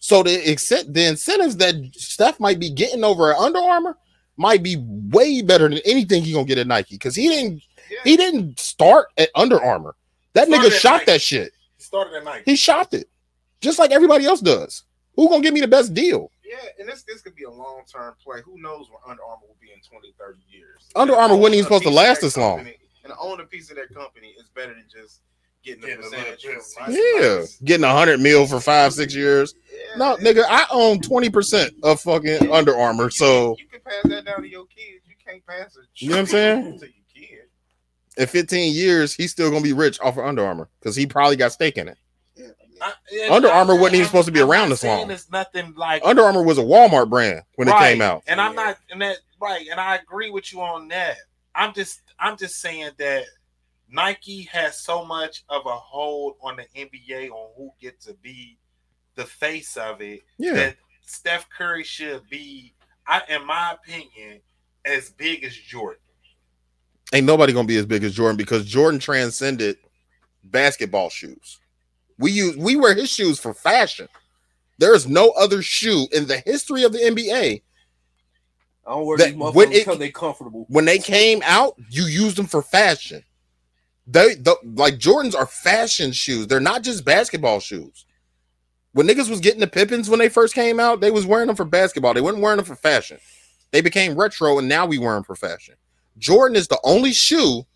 So 0.07 0.23
the 0.23 0.49
except 0.49 0.95
the 0.95 1.05
incentives 1.05 1.57
that 1.57 1.75
Steph 1.97 2.39
might 2.39 2.61
be 2.61 2.71
getting 2.71 3.03
over 3.03 3.33
at 3.33 3.39
Under 3.41 3.59
Armour 3.59 3.99
might 4.37 4.63
be 4.63 4.77
way 4.79 5.43
better 5.43 5.69
than 5.69 5.81
anything 5.85 6.23
he 6.23 6.33
gonna 6.33 6.45
get 6.45 6.59
at 6.59 6.69
Nike 6.69 6.95
because 6.95 7.17
he 7.17 7.27
didn't 7.29 7.61
Yeah. 7.91 7.99
he 8.05 8.17
didn't 8.17 8.61
start 8.61 9.09
at 9.17 9.31
Under 9.35 9.61
Armour. 9.61 9.97
That 10.35 10.47
Started 10.47 10.71
nigga 10.71 10.79
shot 10.79 10.93
Nike. 10.99 11.05
that 11.07 11.23
shit. 11.23 11.53
He 11.77 11.83
started 11.83 12.15
at 12.15 12.23
Nike. 12.25 12.49
He 12.49 12.55
shopped 12.55 12.95
it, 12.95 13.09
just 13.61 13.81
like 13.81 13.91
everybody 13.91 14.27
else 14.27 14.41
does. 14.41 14.85
Who 15.17 15.29
gonna 15.29 15.43
give 15.43 15.55
me 15.55 15.61
the 15.61 15.67
best 15.67 15.93
deal? 15.93 16.31
Yeah, 16.45 16.55
and 16.79 16.89
this 16.89 17.03
this 17.03 17.21
could 17.21 17.35
be 17.35 17.43
a 17.43 17.51
long 17.51 17.83
term 17.93 18.15
play. 18.23 18.43
Who 18.45 18.61
knows 18.61 18.89
where 18.89 19.01
Under 19.11 19.25
Armour 19.25 19.49
will 19.49 19.57
be 19.61 19.73
in 19.73 19.81
20, 19.81 20.15
30 20.21 20.39
years? 20.49 20.83
Under 20.95 21.17
Armour 21.17 21.35
wasn't 21.35 21.55
even 21.57 21.65
supposed 21.65 21.83
to 21.83 21.91
last 21.91 22.21
this 22.21 22.37
long. 22.37 22.59
company- 22.59 22.79
And 23.03 23.13
owning 23.19 23.45
a 23.45 23.49
piece 23.49 23.71
of 23.71 23.77
that 23.77 23.93
company 23.93 24.37
is 24.39 24.47
better 24.55 24.73
than 24.73 24.85
just 24.89 25.23
getting 25.67 25.81
the 25.83 25.87
Getting 25.89 26.05
a 26.05 26.57
percentage. 26.59 27.19
Yeah, 27.21 27.45
getting 27.65 27.85
a 27.85 27.93
hundred 27.93 28.21
mil 28.21 28.47
for 28.47 28.61
five, 28.61 28.93
six 28.95 29.15
years. 29.15 29.55
Yeah, 29.71 29.97
No, 29.99 30.15
it- 30.15 30.21
nigga, 30.21 30.45
I 30.49 30.65
own 30.71 31.01
twenty 31.01 31.29
percent 31.29 31.75
of 31.83 32.01
fucking 32.01 32.51
Under 32.53 32.75
Armour. 32.77 33.11
So 33.11 33.57
you 33.59 33.67
can 33.67 33.81
pass 33.81 34.03
that 34.05 34.25
down 34.25 34.43
to 34.43 34.49
your 34.49 34.65
kids. 34.67 35.05
You 35.07 35.15
can't 35.25 35.45
pass 35.47 35.77
it. 35.77 35.85
You 35.97 36.11
know 36.11 36.17
what 36.17 36.21
I'm 36.21 36.27
saying? 36.27 36.79
To 36.81 36.87
your 36.87 36.93
kid. 37.15 37.39
in 38.17 38.27
fifteen 38.27 38.73
years, 38.75 39.13
he's 39.15 39.33
still 39.33 39.51
gonna 39.51 39.63
be 39.63 39.73
rich 39.73 40.01
off 40.01 40.17
of 40.17 40.25
Under 40.25 40.45
Armour 40.47 40.69
because 40.81 40.97
he 40.97 41.07
probably 41.07 41.37
got 41.37 41.53
stake 41.53 41.77
in 41.77 41.89
it. 41.89 41.99
I- 42.81 42.93
and 43.23 43.33
Under 43.33 43.49
Armour 43.49 43.75
wasn't 43.75 43.95
even 43.95 44.01
I'm- 44.03 44.07
supposed 44.09 44.27
to 44.27 44.33
be 44.33 44.41
I'm 44.43 44.51
around 44.51 44.63
not 44.69 44.71
this 44.71 44.81
saying 44.81 44.99
long. 45.01 45.11
It's 45.11 45.31
nothing 45.31 45.75
like 45.77 46.03
Under 46.05 46.23
Armour 46.23 46.43
was 46.43 46.59
a 46.59 46.63
Walmart 46.63 47.09
brand 47.11 47.43
when 47.57 47.69
it 47.69 47.77
came 47.79 48.01
out. 48.03 48.23
And 48.27 48.41
I'm 48.41 48.55
not 48.55 48.79
and 48.91 49.01
that 49.03 49.17
right, 49.41 49.67
and 49.71 49.81
I 49.81 49.97
agree 49.97 50.31
with 50.31 50.53
you 50.53 50.61
on 50.61 50.89
that. 50.89 51.17
I'm 51.55 51.73
just 51.75 52.01
I'm 52.19 52.37
just 52.37 52.61
saying 52.61 52.91
that 52.99 53.25
Nike 53.89 54.43
has 54.45 54.81
so 54.83 55.05
much 55.05 55.45
of 55.49 55.65
a 55.67 55.71
hold 55.77 56.35
on 56.43 56.57
the 56.57 56.67
NBA 56.77 57.31
on 57.31 57.51
who 57.57 57.71
gets 57.81 58.07
to 58.07 58.15
be 58.15 58.59
the 59.15 59.25
face 59.25 59.77
of 59.77 60.01
it 60.03 60.21
Yeah, 60.39 60.55
that 60.55 60.77
Steph 61.05 61.49
Curry 61.51 61.85
should 61.85 62.29
be, 62.29 62.75
I 63.07 63.23
in 63.29 63.47
my 63.47 63.73
opinion, 63.75 64.41
as 64.85 65.11
big 65.11 65.45
as 65.45 65.55
Jordan. 65.55 66.01
ain't 67.13 67.27
nobody 67.27 67.53
gonna 67.53 67.69
be 67.69 67.77
as 67.77 67.87
big 67.87 68.03
as 68.05 68.15
Jordan 68.15 68.37
because 68.37 68.65
Jordan 68.67 68.99
transcended 69.01 69.77
basketball 70.45 71.09
shoes. 71.11 71.61
We 72.19 72.33
use 72.33 72.57
we 72.57 72.77
wear 72.77 72.95
his 72.95 73.11
shoes 73.11 73.39
for 73.39 73.55
fashion. 73.55 74.09
There 74.79 74.95
is 74.95 75.07
no 75.07 75.31
other 75.31 75.63
shoe 75.63 76.07
in 76.13 76.27
the 76.27 76.39
history 76.39 76.83
of 76.83 76.93
the 76.93 76.99
NBA 76.99 77.63
I 78.87 78.91
don't 78.91 79.07
wear 79.07 79.17
That- 79.19 79.29
these 79.29 79.35
motherfuckers 79.37 79.55
when 79.55 79.73
it- 79.73 79.79
because 79.79 79.99
they 79.99 80.11
comfortable. 80.11 80.67
when 80.69 80.85
they 80.85 80.99
came 80.99 81.41
out, 81.45 81.75
you 81.91 82.05
used 82.07 82.37
them 82.37 82.47
for 82.47 82.63
fashion. 82.63 83.25
They 84.07 84.35
the, 84.37 84.57
like 84.75 84.99
Jordans 84.99 85.35
are 85.35 85.47
fashion 85.47 86.13
shoes. 86.13 86.47
They're 86.47 86.61
not 86.61 86.83
just 86.83 87.05
basketball 87.05 87.61
shoes. 87.61 88.05
When 88.93 89.07
niggas 89.07 89.29
was 89.29 89.41
getting 89.41 89.61
the 89.61 89.67
Pippins 89.67 90.09
when 90.09 90.19
they 90.19 90.29
first 90.29 90.55
came 90.55 90.81
out, 90.81 91.01
they 91.01 91.11
was 91.11 91.27
wearing 91.27 91.49
them 91.49 91.57
for 91.57 91.65
basketball. 91.65 92.15
They 92.15 92.21
weren't 92.21 92.39
wearing 92.39 92.57
them 92.57 92.65
for 92.67 92.77
fashion. 92.77 93.19
They 93.73 93.81
became 93.81 94.17
retro, 94.17 94.59
and 94.59 94.69
now 94.69 94.87
we 94.87 94.97
wear 94.99 95.15
them 95.15 95.25
for 95.25 95.35
fashion. 95.37 95.75
Jordan 96.19 96.57
is 96.57 96.69
the 96.69 96.81
only 96.85 97.13
shoe 97.13 97.67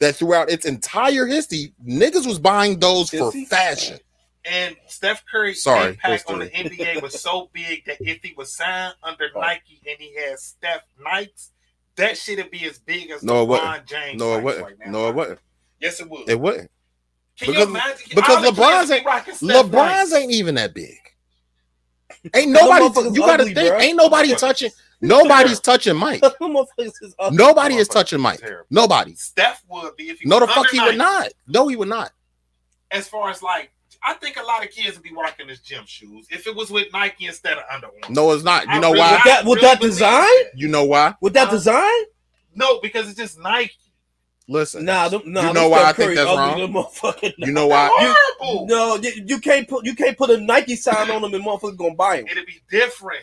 that 0.00 0.16
throughout 0.16 0.50
its 0.50 0.64
entire 0.64 1.26
history, 1.26 1.72
niggas 1.86 2.26
was 2.26 2.38
buying 2.40 2.80
those 2.80 3.10
for 3.10 3.30
fashion. 3.30 3.98
And 4.44 4.76
Steph 4.88 5.22
Curry's 5.30 5.62
Sorry, 5.62 5.90
impact 5.90 6.24
on 6.28 6.40
the. 6.40 6.50
NBA 6.50 7.00
was 7.02 7.20
so 7.20 7.50
big 7.52 7.84
that 7.86 7.98
if 8.00 8.18
he 8.22 8.34
was 8.36 8.52
signed 8.54 8.94
under 9.02 9.28
Oh. 9.34 9.40
Nike 9.40 9.80
and 9.88 9.96
he 9.98 10.14
had 10.16 10.38
Steph 10.38 10.82
Nikes, 11.00 11.50
that 11.96 12.18
shit'd 12.18 12.50
be 12.50 12.64
as 12.66 12.78
big 12.78 13.10
as 13.10 13.22
No, 13.22 13.46
LeBron. 13.46 13.86
James. 13.86 14.18
No, 14.18 14.36
it 14.36 14.42
wasn't. 14.42 14.64
right 14.66 14.74
now. 14.84 14.90
No, 14.90 15.08
it 15.08 15.14
wasn't. 15.14 15.38
Yes, 15.80 16.00
it 16.00 16.08
would. 16.08 16.28
It 16.28 16.38
wouldn't. 16.40 16.70
Can 17.38 17.48
because- 17.48 17.56
you 17.64 17.70
imagine? 17.70 18.06
because 18.14 18.44
LeBron's 18.44 18.90
ain't- 18.90 19.06
LeBron's 19.06 20.12
Nikes. 20.12 20.16
ain't 20.16 20.32
even 20.32 20.54
that 20.54 20.72
big. 20.74 20.96
Ain't 22.34 22.50
nobody. 22.52 22.84
you 23.10 23.20
gotta 23.20 23.42
ugly, 23.42 23.54
think. 23.54 23.74
bruh. 23.74 23.80
Ain't 23.80 23.96
nobody 23.96 24.34
touching. 24.34 24.70
Nobody's 25.00 25.60
touching 25.60 25.96
Mike. 25.96 26.22
Is. 26.78 27.14
Nobody 27.32 27.74
is 27.74 27.88
touching 27.88 28.20
Mike. 28.20 28.40
Terrible. 28.40 28.64
Nobody. 28.70 29.14
Steph 29.16 29.62
would 29.68 29.94
be 29.96 30.04
if 30.08 30.20
he 30.20 30.28
No, 30.28 30.40
the 30.40 30.46
fuck 30.46 30.70
he 30.70 30.80
would 30.80 30.96
not. 30.96 31.28
No, 31.46 31.68
he 31.68 31.76
would 31.76 31.88
not. 31.88 32.12
As 32.90 33.06
far 33.08 33.28
as 33.28 33.42
like, 33.42 33.70
I 34.02 34.14
think 34.14 34.38
a 34.38 34.42
lot 34.42 34.64
of 34.64 34.70
kids 34.70 34.94
would 34.96 35.02
be 35.02 35.12
rocking 35.12 35.48
his 35.48 35.60
gym 35.60 35.84
shoes 35.86 36.26
if 36.30 36.46
it 36.46 36.54
was 36.54 36.70
with 36.70 36.86
Nike 36.94 37.26
instead 37.26 37.58
of 37.58 37.64
Under 37.70 37.88
Armour. 37.88 37.98
No, 38.08 38.30
it's 38.32 38.44
not. 38.44 38.66
I 38.68 38.76
You 38.76 38.80
know 38.80 38.88
really- 38.92 39.00
why? 39.00 39.20
I 39.22 39.28
That- 39.28 39.44
with 39.44 39.56
really 39.56 39.68
that 39.68 39.80
design? 39.82 40.22
that. 40.22 40.50
You 40.54 40.68
know 40.68 40.84
why? 40.84 41.14
With 41.20 41.34
that 41.34 41.48
Uh, 41.48 41.50
design? 41.50 42.02
No, 42.54 42.80
because 42.80 43.08
it's 43.08 43.18
just 43.18 43.38
Nike. 43.38 43.72
Listen. 44.46 44.84
Nah, 44.84 45.08
them, 45.08 45.22
nah. 45.24 45.48
You 45.48 45.54
know 45.54 45.68
why 45.70 45.78
Steph 45.78 45.88
I 45.88 45.92
think 45.94 46.06
Curry 46.08 46.14
that's 46.16 46.28
ugly, 46.30 46.74
wrong? 46.74 47.32
You 47.38 47.52
know 47.52 47.66
why? 47.66 47.88
Horrible. 48.38 48.66
No, 48.66 48.96
you, 48.96 49.12
you 49.26 49.38
can't 49.38 49.66
put 49.66 49.86
you 49.86 49.94
can't 49.94 50.18
put 50.18 50.28
a 50.30 50.36
Nike 50.38 50.76
sign 50.76 51.10
on 51.10 51.22
them 51.22 51.32
and 51.32 51.42
motherfuckers 51.44 51.78
gonna 51.78 51.94
buy 51.94 52.18
them. 52.18 52.26
It'd 52.30 52.44
be 52.46 52.60
different. 52.70 53.22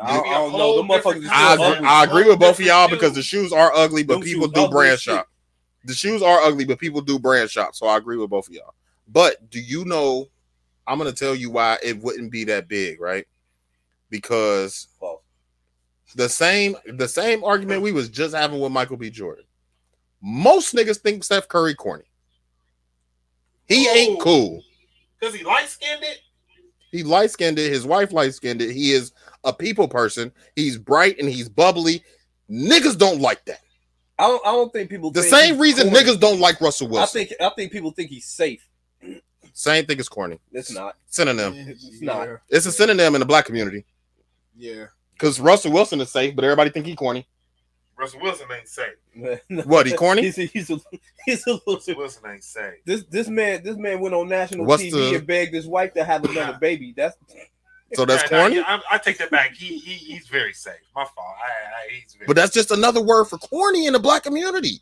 I, 0.00 0.14
don't- 0.14 0.24
be 0.24 0.30
I 0.30 0.32
a 0.32 0.36
don't 0.38 0.52
know. 0.52 0.58
whole 0.58 0.84
motherfuckers 0.84 1.28
I 1.30 1.54
agree. 1.54 1.86
I 1.86 2.04
agree 2.04 2.24
with 2.28 2.38
both 2.40 2.58
of 2.58 2.64
y'all 2.64 2.88
shoes. 2.88 2.96
because 2.98 3.14
the 3.14 3.22
shoes 3.22 3.52
are 3.52 3.70
ugly, 3.74 4.02
but 4.02 4.14
Them 4.14 4.22
people 4.22 4.48
do 4.48 4.66
brand 4.68 4.92
as 4.94 5.02
shit. 5.02 5.14
shop. 5.14 5.28
The 5.84 5.92
shoes 5.94 6.22
are 6.22 6.38
ugly, 6.40 6.64
but 6.64 6.78
people 6.78 7.02
do 7.02 7.18
brand 7.18 7.50
shop. 7.50 7.74
So 7.74 7.86
I 7.86 7.98
agree 7.98 8.16
with 8.16 8.30
both 8.30 8.48
of 8.48 8.54
y'all. 8.54 8.72
But 9.08 9.50
do 9.50 9.60
you 9.60 9.84
know? 9.84 10.28
I'm 10.86 10.96
gonna 10.96 11.12
tell 11.12 11.34
you 11.34 11.50
why 11.50 11.76
it 11.82 11.98
wouldn't 12.02 12.32
be 12.32 12.44
that 12.44 12.66
big, 12.66 12.98
right? 12.98 13.26
Because 14.10 14.88
the 16.14 16.28
same 16.28 16.76
the 16.86 17.08
same 17.08 17.44
argument 17.44 17.82
we 17.82 17.92
was 17.92 18.08
just 18.08 18.34
having 18.34 18.58
with 18.60 18.72
Michael 18.72 18.96
B. 18.96 19.10
Jordan. 19.10 19.44
Most 20.22 20.74
niggas 20.74 20.98
think 20.98 21.24
Steph 21.24 21.48
Curry 21.48 21.74
corny. 21.74 22.04
He 23.66 23.88
oh. 23.88 23.94
ain't 23.94 24.20
Oh. 24.20 24.22
cool. 24.22 24.64
Because 25.18 25.34
he 25.34 25.44
light 25.44 25.68
skinned 25.68 26.02
it. 26.02 26.18
He 26.90 27.02
light 27.02 27.30
skinned 27.30 27.58
it. 27.58 27.72
His 27.72 27.86
wife 27.86 28.12
light 28.12 28.34
skinned 28.34 28.60
it. 28.60 28.72
He 28.72 28.92
is 28.92 29.12
a 29.44 29.52
people 29.52 29.88
person. 29.88 30.30
He's 30.56 30.76
bright 30.78 31.18
and 31.18 31.28
he's 31.28 31.48
bubbly. 31.48 32.02
Niggas 32.50 32.98
don't 32.98 33.20
like 33.20 33.44
that. 33.46 33.60
I 34.18 34.26
don't. 34.28 34.46
I 34.46 34.52
don't 34.52 34.72
think 34.72 34.90
people. 34.90 35.10
The 35.10 35.22
think 35.22 35.34
same 35.34 35.58
reason 35.58 35.90
corny. 35.90 36.04
niggas 36.04 36.20
don't 36.20 36.38
like 36.38 36.60
Russell 36.60 36.88
Wilson. 36.88 36.98
I 37.18 37.20
Wilson. 37.20 37.36
think. 37.38 37.40
I 37.40 37.54
think 37.56 37.72
people 37.72 37.90
think 37.92 38.10
he's 38.10 38.26
safe. 38.26 38.68
Same 39.54 39.86
thing 39.86 39.98
as 40.00 40.08
corny. 40.08 40.38
It's 40.52 40.70
not. 40.72 40.96
Synonym. 41.06 41.54
It's 41.56 42.00
not. 42.02 42.28
It's 42.48 42.66
a 42.66 42.72
synonym 42.72 43.14
in 43.14 43.20
the 43.20 43.26
black 43.26 43.44
community 43.46 43.84
Yeah. 44.56 44.86
because 45.14 45.40
Russell 45.40 45.72
Wilson 45.72 46.00
is 46.00 46.10
safe, 46.10 46.34
but 46.36 46.44
everybody 46.44 46.70
think 46.70 46.86
he 46.86 46.94
corny. 46.94 47.26
Russell 48.02 48.20
Wilson 48.20 48.46
ain't 48.56 48.68
safe. 48.68 49.40
What, 49.66 49.86
he 49.86 49.94
corny? 49.94 50.22
He's 50.22 50.38
a, 50.38 50.44
he's 50.44 50.70
a, 50.70 50.78
he's 51.24 51.46
a 51.46 51.52
little. 51.52 51.74
Russell 51.74 51.96
Wilson 51.96 52.22
ain't 52.30 52.44
safe. 52.44 52.74
This 52.84 53.04
this 53.04 53.28
man 53.28 53.62
this 53.62 53.76
man 53.76 54.00
went 54.00 54.14
on 54.14 54.28
national 54.28 54.66
What's 54.66 54.82
TV 54.82 54.92
the- 54.92 55.14
and 55.18 55.26
begged 55.26 55.54
his 55.54 55.66
wife 55.66 55.94
to 55.94 56.04
have 56.04 56.24
another 56.24 56.58
baby. 56.60 56.92
That's 56.96 57.16
So 57.94 58.04
that's 58.04 58.28
Nah, 58.30 58.36
nah, 58.38 58.42
corny. 58.44 58.56
yeah, 58.56 58.64
I, 58.90 58.94
I 58.96 58.98
take 58.98 59.18
that 59.18 59.30
back. 59.30 59.52
He, 59.54 59.78
he 59.78 59.92
he's 59.94 60.26
very 60.26 60.52
safe. 60.52 60.74
My 60.96 61.04
fault. 61.04 61.16
I, 61.40 61.50
I, 61.50 61.92
he's 62.02 62.14
very 62.14 62.26
But 62.26 62.36
that's 62.36 62.52
just 62.52 62.70
another 62.72 63.00
word 63.02 63.26
for 63.26 63.38
corny 63.38 63.86
in 63.86 63.92
the 63.92 64.00
black 64.00 64.24
community. 64.24 64.80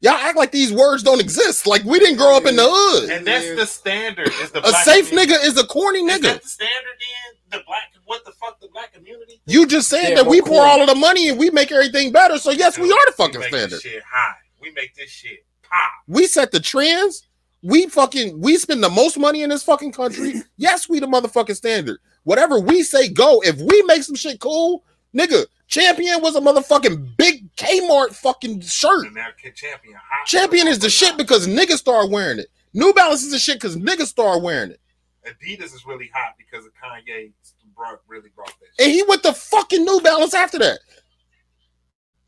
Y'all 0.00 0.14
act 0.14 0.36
like 0.36 0.50
these 0.50 0.72
words 0.72 1.02
don't 1.04 1.20
exist. 1.20 1.66
Like 1.66 1.84
we 1.84 1.98
didn't 2.00 2.16
grow 2.16 2.36
up 2.36 2.44
in 2.46 2.56
the 2.56 2.64
hood. 2.68 3.10
and 3.10 3.26
that's 3.26 3.54
the 3.54 3.66
standard. 3.66 4.28
Is 4.28 4.50
the 4.50 4.58
A 4.58 4.62
black 4.62 4.84
safe 4.84 5.08
community. 5.10 5.34
nigga 5.34 5.44
is 5.46 5.58
a 5.58 5.64
corny 5.66 6.00
Is 6.00 6.04
nigga. 6.18 6.22
that 6.22 6.42
the 6.42 6.48
standard 6.48 6.96
then? 6.98 7.38
The 7.52 7.62
black 7.66 7.92
what 8.06 8.24
the 8.24 8.32
fuck 8.32 8.60
the 8.60 8.68
black 8.68 8.92
community? 8.92 9.40
You 9.46 9.66
just 9.66 9.88
said 9.88 10.10
Yeah, 10.10 10.14
that 10.16 10.26
we 10.26 10.40
more 10.40 10.48
pour 10.48 10.62
all 10.62 10.80
of 10.80 10.88
the 10.88 10.94
money 10.94 11.28
and 11.28 11.38
we 11.38 11.50
make 11.50 11.70
everything 11.70 12.10
better. 12.10 12.38
So 12.38 12.50
yes, 12.50 12.78
we 12.78 12.90
are 12.90 13.06
the 13.06 13.12
fucking 13.16 13.40
make 13.40 13.50
standard. 13.50 13.70
This 13.76 13.82
shit 13.82 14.02
high. 14.10 14.34
We 14.60 14.70
make 14.72 14.94
this 14.94 15.10
shit 15.10 15.44
pop. 15.62 15.92
We 16.08 16.26
set 16.26 16.50
the 16.50 16.60
trends. 16.60 17.26
We 17.62 17.86
fucking 17.86 18.40
we 18.40 18.56
spend 18.56 18.82
the 18.82 18.90
most 18.90 19.18
money 19.18 19.42
in 19.42 19.50
this 19.50 19.62
fucking 19.62 19.92
country. 19.92 20.42
Yes, 20.56 20.88
we 20.88 20.98
the 21.00 21.06
motherfucking 21.06 21.56
standard. 21.56 21.98
Whatever 22.24 22.58
we 22.58 22.82
say 22.82 23.08
go. 23.08 23.40
If 23.44 23.60
we 23.60 23.82
make 23.82 24.02
some 24.02 24.14
shit 24.14 24.40
cool, 24.40 24.84
nigga, 25.14 25.44
champion 25.66 26.22
was 26.22 26.36
a 26.36 26.40
motherfucking 26.40 27.16
big 27.16 27.54
Kmart 27.56 28.14
fucking 28.14 28.60
shirt. 28.60 29.12
Now 29.12 29.28
champion. 29.54 29.94
Champion 30.26 30.68
is 30.68 30.78
the 30.78 30.90
shit 30.90 31.16
because 31.16 31.46
niggas 31.46 31.78
start 31.78 32.10
wearing 32.10 32.38
it. 32.38 32.48
New 32.74 32.92
Balance 32.94 33.22
is 33.24 33.32
the 33.32 33.38
shit 33.38 33.56
because 33.56 33.76
niggas 33.76 34.06
start 34.06 34.42
wearing 34.42 34.70
it. 34.70 34.80
Adidas 35.26 35.74
is 35.74 35.84
really 35.86 36.10
hot 36.12 36.34
because 36.38 36.66
of 36.66 36.72
Kanye 36.74 37.32
brought 37.76 38.00
really 38.08 38.30
brought 38.34 38.48
that. 38.60 38.66
Shit. 38.78 38.86
And 38.86 38.92
he 38.92 39.02
went 39.04 39.22
to 39.22 39.32
fucking 39.32 39.84
New 39.84 40.00
Balance 40.00 40.34
after 40.34 40.58
that. 40.58 40.80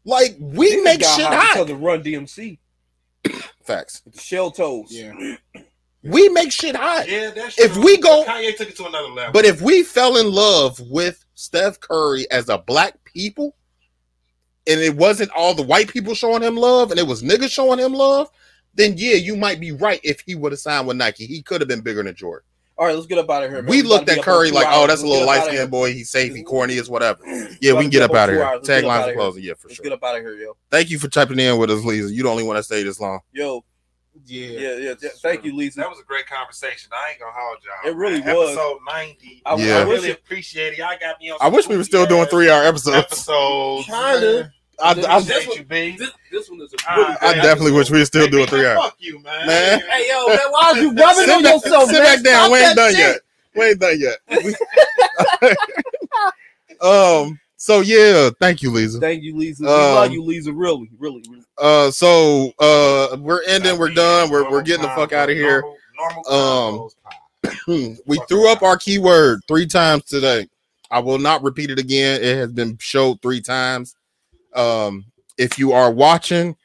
Like 0.05 0.37
we 0.39 0.77
Niggas 0.77 0.85
make 0.85 1.01
shit 1.01 1.25
hot 1.27 1.35
hot. 1.35 1.55
because 1.55 1.71
of 1.71 1.81
Run 1.83 2.03
DMC 2.03 2.59
Facts. 3.65 4.03
with 4.05 4.15
the 4.15 4.21
shell 4.21 4.51
toes. 4.51 4.89
Yeah. 4.91 5.13
We 6.03 6.29
make 6.29 6.53
shit 6.53 6.77
hot. 6.77 7.09
Yeah, 7.09 7.31
that's 7.31 7.59
If 7.59 7.77
we 7.79 7.97
go- 7.97 8.25
But 8.27 8.35
Kanye 8.37 8.55
took 8.57 8.69
it 8.69 8.77
to 8.77 8.87
another 8.87 9.09
level. 9.09 9.33
But 9.33 9.47
if 9.47 9.63
we 9.63 9.83
fell 9.83 10.19
in 10.19 10.31
love 10.31 10.79
with 10.91 11.25
Steph 11.35 11.81
Curry 11.81 12.31
as 12.31 12.51
a 12.51 12.59
black 12.59 13.03
people, 13.05 13.57
and 14.67 14.81
it 14.81 14.95
wasn't 14.97 15.31
all 15.31 15.55
the 15.55 15.63
white 15.63 15.89
people 15.89 16.15
showing 16.15 16.43
him 16.43 16.57
love, 16.57 16.91
and 16.91 17.01
it 17.01 17.07
was 17.07 17.23
niggas 17.23 17.51
showing 17.51 17.79
him 17.79 17.95
love, 17.95 18.29
then 18.75 18.95
yeah, 18.99 19.15
you 19.15 19.35
might 19.37 19.61
be 19.61 19.73
right. 19.73 20.01
If 20.05 20.21
he 20.21 20.35
would 20.35 20.53
have 20.53 20.59
signed 20.59 20.87
with 20.87 20.99
Nike, 20.99 21.25
he 21.27 21.43
could 21.43 21.63
have 21.63 21.69
been 21.69 21.81
bigger 21.81 22.03
than 22.03 22.15
Jordan. 22.15 22.47
All 22.77 22.87
right, 22.87 22.95
let's 22.95 23.07
get 23.07 23.19
up 23.19 23.31
out 23.31 23.45
of 23.45 23.51
here. 23.51 23.63
Man. 23.63 23.71
We 23.71 23.83
gotta 23.83 23.89
looked 23.95 24.09
at 24.09 24.23
Curry 24.23 24.49
two 24.49 24.55
like, 24.57 24.67
oh, 24.69 24.87
that's 24.89 25.03
a 25.03 25.07
Let's 25.07 25.21
little 25.23 25.27
get 25.27 25.37
up 25.39 25.45
light 25.47 25.55
skinned 25.55 25.71
boy. 25.71 25.93
He's 25.93 26.11
safe, 26.11 26.35
he 26.35 26.43
corny 26.43 26.75
is 26.75 26.91
whatever. 26.91 27.21
Yeah, 27.61 27.73
we 27.75 27.83
can 27.83 27.85
be 27.85 27.89
get 27.91 28.03
up 28.03 28.11
up 28.11 28.17
out 28.17 28.29
of 28.31 28.35
here. 28.35 28.45
hours. 28.45 28.57
Let's 28.57 28.69
get 28.69 28.85
up 28.85 28.91
Taglines 28.91 29.09
are 29.11 29.15
closing. 29.15 29.43
Yeah, 29.45 29.55
for 29.55 29.69
Let's 29.69 29.77
sure. 29.77 29.85
get 29.85 29.93
up 29.93 30.03
out 30.03 30.17
of 30.17 30.23
here, 30.23 30.35
yo. 30.35 30.57
Thank 30.71 30.91
you 30.91 30.99
for 30.99 31.09
typing 31.09 31.39
in 31.39 31.57
with 31.59 31.71
us, 31.71 31.85
Lisa. 31.85 32.13
You 32.13 32.25
the 32.25 32.29
only 32.29 32.43
one 32.43 32.57
that 32.57 32.65
stayed 32.65 32.83
this 32.83 32.99
long. 32.99 33.21
Yo, 33.33 33.65
Yeah. 34.27 34.47
yeah, 34.49 34.77
yeah. 34.77 34.95
yeah. 35.01 35.09
Thank 35.23 35.45
you, 35.45 35.55
Lisa. 35.57 35.79
that 35.81 35.89
was 35.89 36.01
a 36.01 36.05
great 36.05 36.27
conversation. 36.27 36.91
I 36.93 37.11
ain't 37.13 37.21
gonna 37.21 37.33
hold 37.35 37.59
y'all. 37.65 37.93
It 37.93 37.97
really 37.97 38.21
man. 38.23 38.35
was. 38.37 38.51
Episode 38.51 38.79
ninety. 38.93 39.43
I, 39.47 39.55
Yeah. 39.57 39.77
I 39.77 39.81
I 39.81 39.83
really 39.85 40.11
appreciate 40.11 40.73
it. 40.73 40.79
Y'all 40.81 40.89
got 41.01 41.21
me 41.21 41.31
on. 41.31 41.39
I 41.41 41.49
wish 41.49 41.69
we 41.69 41.77
were 41.77 41.85
still 41.85 42.07
doing 42.07 42.27
three 42.27 42.51
hour 42.51 42.65
episodes. 42.65 42.97
episodes. 42.97 43.87
kinda. 43.87 44.53
I, 44.83 44.91
I, 44.93 45.19
Appreciate 45.19 45.57
you, 45.57 45.65
B. 45.65 45.97
This, 45.97 46.11
this 46.31 46.51
one 46.51 46.61
is 46.61 46.73
a 46.75 46.91
All 46.91 46.97
really 46.97 47.09
right, 47.11 47.23
I 47.23 47.35
hey, 47.35 47.43
definitely 47.43 47.73
wish 47.73 47.91
we 47.91 47.99
were 47.99 48.05
still 48.05 48.25
Hey, 48.25 48.31
doing 48.31 48.45
B, 48.45 48.51
three 48.51 48.63
man, 48.63 48.77
hours. 48.77 48.85
Fuck 48.85 48.97
you, 48.99 49.23
man. 49.23 49.47
Man. 49.47 49.81
Hey, 49.91 50.09
yo, 50.09 50.29
man, 50.29 50.39
why 50.51 50.61
are 50.65 50.77
you 50.79 50.93
rubbing 50.93 51.25
sit 51.25 51.31
on 51.31 51.43
back, 51.43 51.55
yourself, 51.55 51.91
sit 51.91 52.03
man? 52.03 52.03
back 52.03 52.23
down. 52.23 52.41
Stop 52.41 52.53
We 52.53 52.59
ain't 52.59 52.77
done 52.77 52.91
shit. 52.93 52.99
yet. 52.99 53.21
We 53.55 53.65
ain't 53.65 53.81
done 53.81 54.01
yet. 54.01 55.57
Um. 56.81 57.39
So 57.57 57.81
yeah, 57.81 58.31
thank 58.41 58.63
you, 58.63 58.71
Lisa. 58.71 59.01
Thank 59.01 59.23
you, 59.23 59.37
Lisa. 59.37 59.63
We 59.63 59.69
Um, 59.71 59.95
love 59.95 60.13
you, 60.13 60.23
Lisa. 60.23 60.53
Really, 60.53 60.91
really, 60.99 61.23
really. 61.31 61.45
Uh. 61.57 61.91
So 61.91 62.53
uh, 62.59 63.17
we're 63.21 63.43
ending. 63.45 63.79
We're 63.79 63.95
done. 63.95 64.29
We're 64.29 64.51
we're 64.51 64.63
getting 64.63 64.83
the 64.83 64.89
fuck 64.89 65.13
out 65.13 65.31
of 65.31 65.37
here. 65.37 65.63
Um, 66.29 66.89
we 68.07 68.21
threw 68.29 68.51
up 68.51 68.63
our 68.63 68.77
keyword 68.77 69.41
three 69.49 69.67
times 69.67 70.05
today. 70.05 70.49
I 70.91 70.99
will 70.99 71.19
not 71.19 71.43
repeat 71.43 71.71
it 71.71 71.79
again. 71.79 72.21
It 72.23 72.37
has 72.37 72.53
been 72.53 72.77
showed 72.81 73.23
three 73.23 73.41
times. 73.41 73.97
Um, 74.55 75.05
if 75.39 75.59
you 75.59 75.73
are 75.73 75.91
watching, 75.91 76.57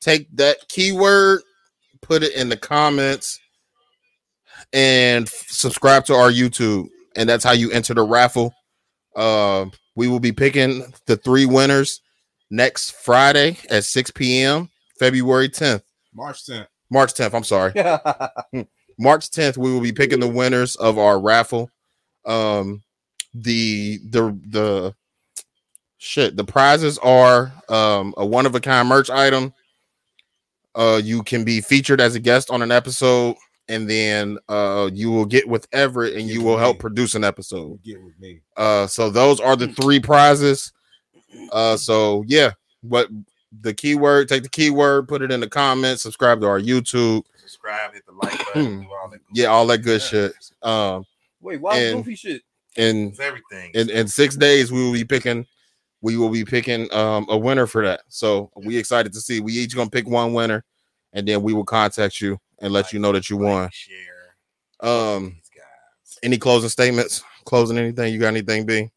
take 0.00 0.28
that 0.36 0.68
keyword, 0.68 1.40
put 2.02 2.22
it 2.22 2.34
in 2.34 2.48
the 2.48 2.56
comments, 2.56 3.38
and 4.72 5.28
subscribe 5.28 6.04
to 6.06 6.14
our 6.14 6.30
YouTube. 6.30 6.88
And 7.16 7.28
that's 7.28 7.44
how 7.44 7.52
you 7.52 7.70
enter 7.70 7.94
the 7.94 8.02
raffle. 8.02 8.52
Uh, 9.16 9.66
we 9.96 10.08
will 10.08 10.20
be 10.20 10.32
picking 10.32 10.92
the 11.06 11.16
three 11.16 11.46
winners 11.46 12.00
next 12.50 12.92
Friday 12.92 13.58
at 13.70 13.84
6 13.84 14.10
p.m. 14.12 14.70
February 14.98 15.48
10th. 15.48 15.82
March 16.14 16.44
10th. 16.46 16.66
March 16.90 17.14
10th. 17.14 17.34
I'm 17.34 17.44
sorry. 17.44 17.72
March 18.98 19.30
10th, 19.30 19.56
we 19.56 19.72
will 19.72 19.80
be 19.80 19.92
picking 19.92 20.20
the 20.20 20.28
winners 20.28 20.76
of 20.76 20.98
our 20.98 21.20
raffle. 21.20 21.70
Um, 22.24 22.82
the 23.34 23.98
the 24.10 24.38
the 24.48 24.94
shit, 25.98 26.36
the 26.36 26.44
prizes 26.44 26.98
are 26.98 27.52
um 27.68 28.14
a 28.16 28.24
one 28.24 28.46
of 28.46 28.54
a 28.54 28.60
kind 28.60 28.88
merch 28.88 29.10
item. 29.10 29.52
Uh, 30.74 31.00
you 31.02 31.22
can 31.22 31.44
be 31.44 31.60
featured 31.60 32.00
as 32.00 32.14
a 32.14 32.20
guest 32.20 32.50
on 32.50 32.62
an 32.62 32.70
episode, 32.70 33.36
and 33.68 33.88
then 33.90 34.38
uh 34.48 34.88
you 34.92 35.10
will 35.10 35.24
get 35.26 35.48
with 35.48 35.66
Everett 35.72 36.14
and 36.16 36.28
you 36.28 36.42
will 36.42 36.56
help 36.58 36.78
produce 36.78 37.14
an 37.14 37.24
episode. 37.24 37.82
Get 37.82 38.02
with 38.02 38.18
me. 38.20 38.40
Uh, 38.56 38.86
so 38.86 39.10
those 39.10 39.40
are 39.40 39.56
the 39.56 39.68
three 39.68 40.00
prizes. 40.00 40.72
Uh, 41.52 41.76
so 41.76 42.24
yeah, 42.26 42.52
but 42.82 43.08
the 43.60 43.74
keyword? 43.74 44.28
Take 44.28 44.42
the 44.44 44.48
keyword, 44.48 45.08
put 45.08 45.22
it 45.22 45.32
in 45.32 45.40
the 45.40 45.48
comments, 45.48 46.02
subscribe 46.02 46.40
to 46.40 46.46
our 46.46 46.60
YouTube. 46.60 47.22
Subscribe, 47.38 47.92
hit 47.94 48.04
the 48.06 48.12
like 48.12 48.38
button, 48.46 48.86
all 49.02 49.08
that. 49.10 49.20
Yeah, 49.34 49.46
all 49.46 49.66
that 49.66 49.78
good 49.78 50.00
shit. 50.02 50.32
Um, 50.62 51.04
Wait, 51.40 51.60
why 51.60 51.78
And- 51.78 51.98
goofy 52.04 52.14
shit? 52.14 52.42
and 52.76 53.08
It's 53.10 53.20
everything. 53.20 53.70
in, 53.74 53.90
in 53.90 54.06
six 54.06 54.36
days 54.36 54.70
we 54.70 54.82
will 54.84 54.92
be 54.92 55.04
picking 55.04 55.46
we 56.00 56.16
will 56.16 56.30
be 56.30 56.44
picking 56.44 56.92
um 56.92 57.26
a 57.28 57.36
winner 57.36 57.66
for 57.66 57.84
that 57.84 58.00
so 58.08 58.50
we 58.56 58.76
excited 58.76 59.12
to 59.12 59.20
see 59.20 59.40
we 59.40 59.52
each 59.52 59.74
gonna 59.74 59.90
pick 59.90 60.08
one 60.08 60.32
winner 60.32 60.64
and 61.12 61.26
then 61.26 61.42
we 61.42 61.52
will 61.52 61.64
contact 61.64 62.20
you 62.20 62.38
and 62.60 62.72
let 62.72 62.92
you 62.92 62.98
know 62.98 63.12
that 63.12 63.30
you 63.30 63.36
won 63.36 63.68
Share. 63.72 64.36
um 64.80 65.36
any 66.22 66.38
closing 66.38 66.68
statements 66.68 67.22
closing 67.44 67.78
anything 67.78 68.12
you 68.12 68.20
got 68.20 68.28
anything 68.28 68.66
b 68.66 68.90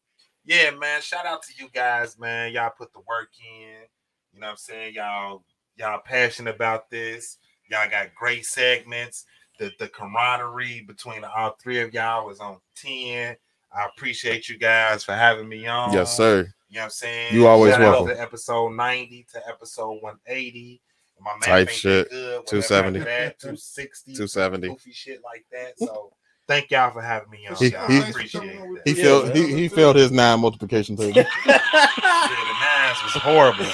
Yeah, 0.44 0.70
man. 0.72 1.00
Shout 1.00 1.24
out 1.24 1.42
to 1.44 1.52
you 1.56 1.68
guys, 1.72 2.18
man. 2.18 2.52
Y'all 2.52 2.72
put 2.76 2.92
the 2.92 3.00
work 3.00 3.30
in. 3.40 3.86
You 4.32 4.40
know 4.40 4.48
what 4.48 4.52
I'm 4.52 4.56
saying? 4.56 4.94
Y'all, 4.94 5.44
y'all 5.76 6.00
passionate 6.04 6.54
about 6.54 6.90
this. 6.90 7.38
Y'all 7.70 7.88
got 7.88 8.14
great 8.14 8.44
segments. 8.44 9.24
The 9.58 9.70
the 9.78 9.88
camaraderie 9.88 10.82
between 10.86 11.22
all 11.24 11.56
three 11.62 11.80
of 11.80 11.94
y'all 11.94 12.26
was 12.26 12.40
on 12.40 12.58
10. 12.76 13.36
I 13.74 13.86
appreciate 13.86 14.48
you 14.48 14.58
guys 14.58 15.02
for 15.04 15.12
having 15.12 15.48
me 15.48 15.66
on. 15.66 15.92
yes 15.92 16.16
sir 16.16 16.38
You 16.68 16.76
know 16.76 16.80
what 16.80 16.84
I'm 16.84 16.90
saying? 16.90 17.34
You 17.34 17.46
always 17.46 17.72
Shout 17.72 17.82
out 17.82 17.92
welcome. 17.92 18.16
To 18.16 18.20
episode 18.20 18.70
90 18.72 19.26
to 19.32 19.48
episode 19.48 19.98
180. 20.02 20.80
My 21.20 21.30
man 21.32 21.40
Type 21.42 21.68
shit. 21.68 22.10
Good, 22.10 22.46
270. 22.48 22.98
That, 23.00 23.38
260. 23.40 24.12
270 24.12 24.68
Goofy 24.68 24.92
shit 24.92 25.20
like 25.24 25.44
that. 25.52 25.78
So 25.78 26.12
thank 26.48 26.70
y'all 26.70 26.90
for 26.90 27.00
having 27.00 27.30
me 27.30 27.46
on. 27.48 27.54
He- 27.56 27.68
y'all. 27.68 27.86
he- 27.86 27.98
I 27.98 28.08
appreciate 28.08 28.44
it. 28.44 28.80
he 28.84 28.90
Yeah, 28.92 29.02
failed 29.04 29.36
he, 29.36 29.54
he 29.54 29.68
failed 29.68 29.96
his 29.96 30.10
nine 30.10 30.40
multiplication 30.40 30.96
table 30.98 31.16
Yeah, 31.16 31.24
the 31.46 32.54
nines 32.60 33.02
was 33.04 33.22
horrible. 33.22 33.64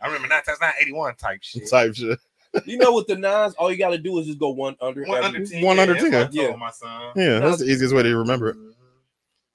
I 0.00 0.06
remember 0.06 0.28
that 0.28 0.44
that's 0.46 0.60
not 0.60 0.74
81 0.80 1.16
type 1.16 1.42
shit. 1.42 1.68
type 1.68 1.94
shit 1.94 2.18
you 2.64 2.78
know, 2.78 2.94
with 2.94 3.06
the 3.06 3.14
nines, 3.14 3.54
all 3.54 3.70
you 3.70 3.76
got 3.76 3.90
to 3.90 3.98
do 3.98 4.18
is 4.18 4.26
just 4.26 4.38
go 4.38 4.48
one 4.48 4.74
under. 4.80 5.04
One 5.04 5.22
under 5.22 5.44
10. 5.44 5.62
One 5.62 5.76
yeah, 5.76 5.82
under 5.82 5.94
that's 5.94 6.04
what 6.04 6.14
I 6.14 6.24
10. 6.24 6.32
told 6.32 6.34
Yeah. 6.50 6.56
my 6.56 6.70
son. 6.70 7.12
yeah 7.14 7.38
that's 7.40 7.58
the 7.58 7.66
easiest 7.66 7.94
way 7.94 8.02
to 8.02 8.16
remember 8.16 8.48
it 8.48 8.56
mm-hmm. 8.56 8.70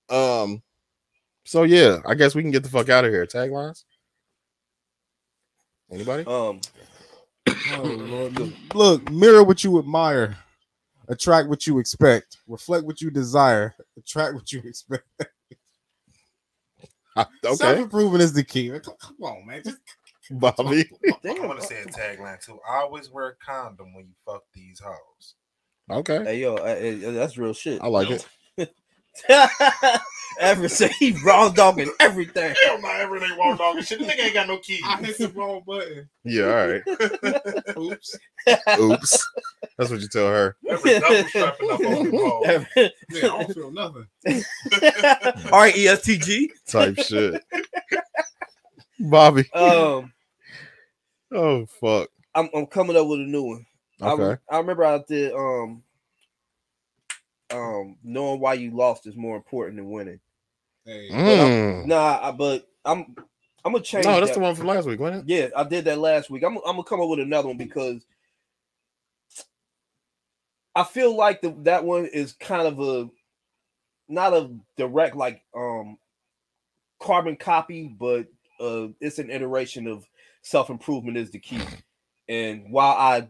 Um 0.10 0.62
so 1.46 1.64
yeah 1.64 2.00
i 2.06 2.14
guess 2.16 2.36
we 2.36 2.42
can 2.42 2.52
get 2.52 2.64
the 2.64 2.70
fuck 2.70 2.90
out 2.90 3.06
of 3.06 3.12
here 3.12 3.26
taglines 3.26 3.84
anybody 5.92 6.24
Um, 6.26 6.60
Oh, 7.72 7.84
Lord. 7.84 8.54
Look, 8.74 9.10
mirror 9.10 9.44
what 9.44 9.64
you 9.64 9.80
admire, 9.80 10.38
attract 11.08 11.48
what 11.50 11.66
you 11.68 11.80
expect, 11.80 12.38
reflect 12.48 12.86
what 12.86 13.00
you 13.02 13.10
desire, 13.10 13.74
attract 13.98 14.34
what 14.34 14.52
you 14.52 14.62
expect. 14.66 15.04
Self 17.16 17.28
okay 17.62 17.82
improvement 17.82 18.22
is 18.24 18.34
the 18.34 18.44
key. 18.44 18.70
Come, 18.70 18.96
come 19.00 19.16
on, 19.22 19.46
man. 19.46 19.62
Just 19.64 19.78
bobby 20.32 20.86
I 21.10 21.16
damn. 21.24 21.48
want 21.48 21.60
to 21.62 21.66
say 21.68 21.82
a 21.82 21.86
tagline 21.86 22.44
too. 22.44 22.60
I 22.70 22.78
Always 22.82 23.10
wear 23.12 23.28
a 23.28 23.36
condom 23.36 23.94
when 23.94 24.06
you 24.08 24.14
fuck 24.26 24.44
these 24.54 24.82
hoes. 24.84 25.36
okay 25.92 26.24
Hey 26.24 26.40
yo, 26.42 26.56
I- 26.58 27.08
I- 27.08 27.12
that's 27.12 27.38
real 27.38 27.54
shit. 27.54 27.82
i 27.82 27.88
like 27.88 28.10
it 28.10 28.28
Ever 30.40 30.68
say 30.68 30.90
he 31.00 31.12
wrong 31.24 31.54
dogging 31.54 31.92
everything. 32.00 32.56
Hell 32.66 32.82
no, 32.82 32.90
everything 32.90 33.38
wrong 33.38 33.56
dog 33.56 33.78
and 33.78 33.86
shit. 33.86 34.00
The 34.00 34.06
nigga 34.06 34.24
ain't 34.26 34.34
got 34.34 34.48
no 34.48 34.58
keys. 34.58 34.82
I 34.84 34.98
hit 34.98 35.18
the 35.20 35.30
wrong 35.30 35.62
button. 35.66 36.10
Yeah, 36.24 36.46
all 36.46 36.68
right. 36.68 37.78
Oops. 37.78 38.18
Oops. 38.80 39.30
That's 39.78 39.92
what 39.92 40.02
you 40.02 40.08
tell 40.08 40.28
her. 40.28 40.56
Every 40.68 41.00
double 41.00 41.24
strapping 41.30 41.70
up 41.72 41.80
on 41.82 42.04
the 42.06 42.12
ball. 42.12 42.42
Every- 42.46 42.68
Man, 42.76 42.92
I 43.26 43.28
don't 43.28 43.54
feel 43.54 43.72
nothing. 43.72 44.08
R 45.54 45.68
E 45.68 45.88
S 45.88 46.02
T 46.02 46.18
G. 46.18 46.52
Type 46.68 46.98
shit. 46.98 47.44
Bobby. 49.00 49.50
Um, 49.54 50.12
Oh 51.32 51.66
fuck. 51.68 52.10
I'm 52.36 52.50
I'm 52.56 52.66
coming 52.66 52.96
up 52.98 53.08
with 53.08 53.20
a 53.20 53.24
new 53.24 53.44
one. 53.44 53.66
I, 54.02 54.12
Okay. 54.14 54.42
I 54.50 54.58
remember 54.58 54.84
I 54.86 55.00
did 55.08 55.34
um 55.34 55.84
um 57.54 57.98
knowing 58.04 58.40
why 58.40 58.54
you 58.56 58.72
lost 58.72 59.08
is 59.08 59.16
more 59.16 59.36
important 59.36 59.78
than 59.78 59.90
winning. 59.90 60.20
Hey, 60.86 61.10
Mm. 61.12 61.86
Nah, 61.86 62.20
I, 62.22 62.32
but 62.32 62.68
I'm 62.84 63.16
I'm 63.64 63.72
gonna 63.72 63.84
change. 63.84 64.06
No, 64.06 64.20
that's 64.20 64.32
that. 64.32 64.36
the 64.36 64.40
one 64.42 64.56
from 64.56 64.68
last 64.68 64.88
week, 64.88 65.00
wasn't 65.00 65.30
it? 65.30 65.34
Yeah, 65.34 65.48
I 65.56 65.64
did 65.64 65.86
that 65.86 66.00
last 66.00 66.30
week. 66.30 66.44
I'm, 66.44 66.58
I'm 66.58 66.76
gonna 66.76 66.84
come 66.84 67.02
up 67.02 67.10
with 67.10 67.20
another 67.20 67.48
one 67.48 67.58
because 67.58 68.06
I 70.76 70.84
feel 70.84 71.16
like 71.16 71.42
the, 71.42 71.56
that 71.64 71.86
one 71.86 72.06
is 72.06 72.34
kind 72.34 72.68
of 72.68 72.80
a 72.80 73.10
not 74.10 74.34
a 74.34 74.50
direct 74.78 75.16
like 75.16 75.42
um 75.56 75.98
carbon 77.02 77.36
copy, 77.36 77.88
but 77.88 78.28
uh, 78.60 78.88
it's 79.00 79.20
an 79.20 79.30
iteration 79.30 79.88
of 79.88 80.06
self 80.42 80.70
improvement 80.70 81.18
is 81.18 81.32
the 81.32 81.40
key. 81.40 81.62
And 82.28 82.72
while 82.72 82.96
I 82.98 83.28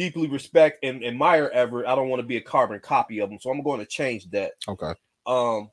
deeply 0.00 0.28
respect 0.28 0.82
and 0.82 1.04
admire 1.04 1.50
Everett, 1.52 1.86
I 1.86 1.94
don't 1.94 2.08
want 2.08 2.20
to 2.20 2.26
be 2.26 2.38
a 2.38 2.40
carbon 2.40 2.80
copy 2.80 3.18
of 3.20 3.30
him, 3.30 3.38
so 3.38 3.50
I'm 3.50 3.62
going 3.62 3.80
to 3.80 3.84
change 3.86 4.30
that. 4.30 4.52
Okay. 4.66 4.94
Um, 5.26 5.70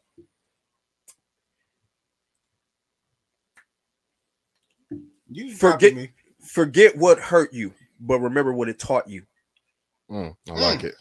You 5.30 5.54
Forget- 5.54 5.92
forget 5.92 5.96
me. 5.96 6.10
forget 6.42 6.98
what 6.98 7.20
hurt 7.20 7.54
you, 7.54 7.74
but 8.00 8.20
remember 8.20 8.54
what 8.54 8.70
it 8.70 8.80
taught 8.80 9.10
you. 9.10 9.26
Mm, 10.10 10.36
I 10.50 10.54
like 10.54 10.84
it. 10.84 10.96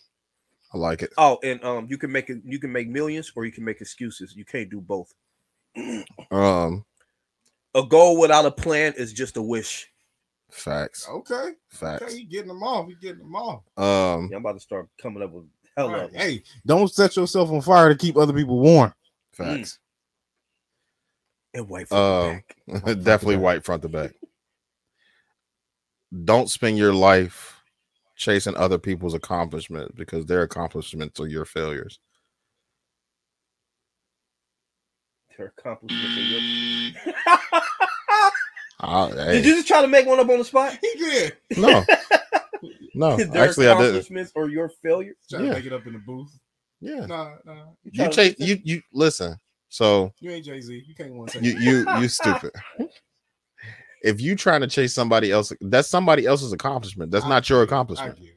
I 0.74 0.78
like 0.78 1.03
it. 1.03 1.12
Oh, 1.16 1.39
and 1.44 1.62
um, 1.65 1.86
you 1.89 1.97
can 1.97 2.11
make 2.11 2.28
it. 2.28 2.39
You 2.44 2.59
can 2.59 2.73
make 2.73 2.89
millions, 2.89 3.31
or 3.36 3.44
you 3.44 3.53
can 3.53 3.65
make 3.65 3.81
excuses. 3.81 4.35
You 4.35 4.44
can't 4.44 4.69
do 4.69 4.81
both. 4.81 5.15
Um, 6.32 6.85
A 7.74 7.85
goal 7.86 8.19
without 8.19 8.47
a 8.47 8.51
plan 8.51 8.94
is 8.97 9.12
just 9.12 9.36
a 9.36 9.43
wish. 9.43 9.89
Facts. 10.51 11.06
Okay. 11.09 11.51
Facts. 11.68 12.02
Okay, 12.02 12.16
you 12.18 12.27
getting 12.27 12.48
them 12.48 12.62
off. 12.62 12.89
You 12.89 12.97
getting 12.97 13.18
them 13.18 13.35
off. 13.36 13.62
Um, 13.77 14.28
Yeah, 14.31 14.36
I'm 14.36 14.43
about 14.43 14.52
to 14.55 14.60
start 14.60 14.89
coming 15.01 15.23
up 15.23 15.32
with 15.32 15.47
hell 15.77 15.90
Right. 15.90 16.05
of 16.05 16.12
them. 16.12 16.20
Hey, 16.20 16.43
don't 16.64 16.90
set 16.93 17.16
yourself 17.16 17.51
on 17.51 17.60
fire 17.60 17.89
to 17.89 17.97
keep 17.97 18.16
other 18.16 18.32
people 18.32 18.59
warm. 18.60 18.93
facts. 19.32 19.78
and 21.55 21.68
white 21.68 21.89
front 21.89 22.44
the 22.66 22.74
Um, 22.74 22.82
back. 22.85 22.85
definitely 23.05 23.36
white 23.39 23.64
front 23.64 23.82
to 23.82 23.89
back. 23.89 24.12
Don't 26.24 26.48
spend 26.51 26.77
your 26.78 26.93
life 26.94 27.60
chasing 28.14 28.56
other 28.56 28.78
people's 28.78 29.14
accomplishments 29.14 29.93
because 29.97 30.24
their 30.27 30.43
accomplishments 30.43 31.18
are 31.20 31.27
your 31.27 31.44
failures. 31.44 31.98
Their 35.36 35.47
accomplishments 35.59 36.16
are 36.16 36.20
your- 36.23 37.62
Ah, 38.81 39.09
Did 39.09 39.44
you 39.44 39.55
just 39.57 39.66
try 39.69 39.81
to 39.81 39.89
make 39.89 40.07
one 40.07 40.19
up 40.20 40.28
on 40.28 40.39
the 40.39 40.44
spot? 40.44 40.77
He 40.81 40.93
did. 40.98 41.36
no, 41.57 41.85
no. 42.94 43.16
Their 43.16 43.48
Actually, 43.48 43.69
I 43.69 43.73
didn't. 43.74 43.85
accomplishments 43.86 44.32
or 44.35 44.48
your 44.51 44.69
failures? 44.69 45.16
Trying 45.31 45.44
Yeah. 45.47 45.51
to 45.51 45.57
make 45.57 45.66
it 45.66 45.73
up 45.73 45.86
in 45.86 45.94
the 45.94 45.98
booth. 46.01 46.31
Yeah, 46.81 47.07
Nah, 47.07 47.36
nah. 47.44 47.55
you 47.85 47.93
trying 47.93 48.11
to- 48.11 48.16
chase. 48.16 48.35
You 48.39 48.59
you 48.62 48.82
listen. 48.93 49.36
So 49.69 50.12
You 50.20 50.31
ain't 50.31 50.44
Jay 50.44 50.61
Z. 50.61 50.85
You 50.86 50.94
can't 50.94 51.15
want 51.15 51.31
to. 51.31 51.40
you 51.43 51.59
you 51.59 51.86
you 52.01 52.09
stupid. 52.09 52.51
If 54.03 54.20
you 54.20 54.36
trying 54.36 54.61
to 54.61 54.66
chase 54.66 54.93
somebody 54.94 55.32
else, 55.32 55.53
that's 55.62 55.89
somebody 55.89 56.27
else's 56.27 56.53
accomplishment. 56.53 57.11
That's 57.11 57.27
not 57.27 57.48
your 57.48 57.61
I 57.61 57.65
accomplishment. 57.65 58.16
get 58.19 58.24
it. 58.28 58.32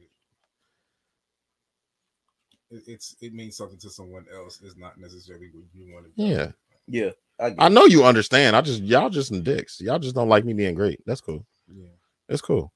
It- 2.70 2.82
It's 2.86 3.16
it 3.20 3.34
means 3.34 3.56
something 3.56 3.78
to 3.78 3.90
someone 3.90 4.24
else. 4.34 4.60
It's 4.64 4.76
not 4.76 4.98
necessarily 4.98 5.50
what 5.52 5.64
you 5.74 5.92
want 5.92 6.06
to. 6.06 6.10
do. 6.16 6.22
Yeah, 6.26 6.52
Yeah, 6.88 7.10
I, 7.40 7.54
I 7.58 7.68
know 7.68 7.86
you 7.86 8.04
understand. 8.04 8.54
I 8.54 8.60
just 8.60 8.82
y'all 8.82 9.10
just 9.10 9.28
some 9.28 9.42
dicks. 9.42 9.80
Y'all 9.80 9.98
just 9.98 10.14
don't 10.14 10.28
like 10.28 10.44
me 10.44 10.52
being 10.52 10.74
great. 10.74 11.00
That's 11.06 11.20
cool. 11.20 11.46
Yeah. 11.72 11.88
It's 12.28 12.42
cool. 12.42 12.72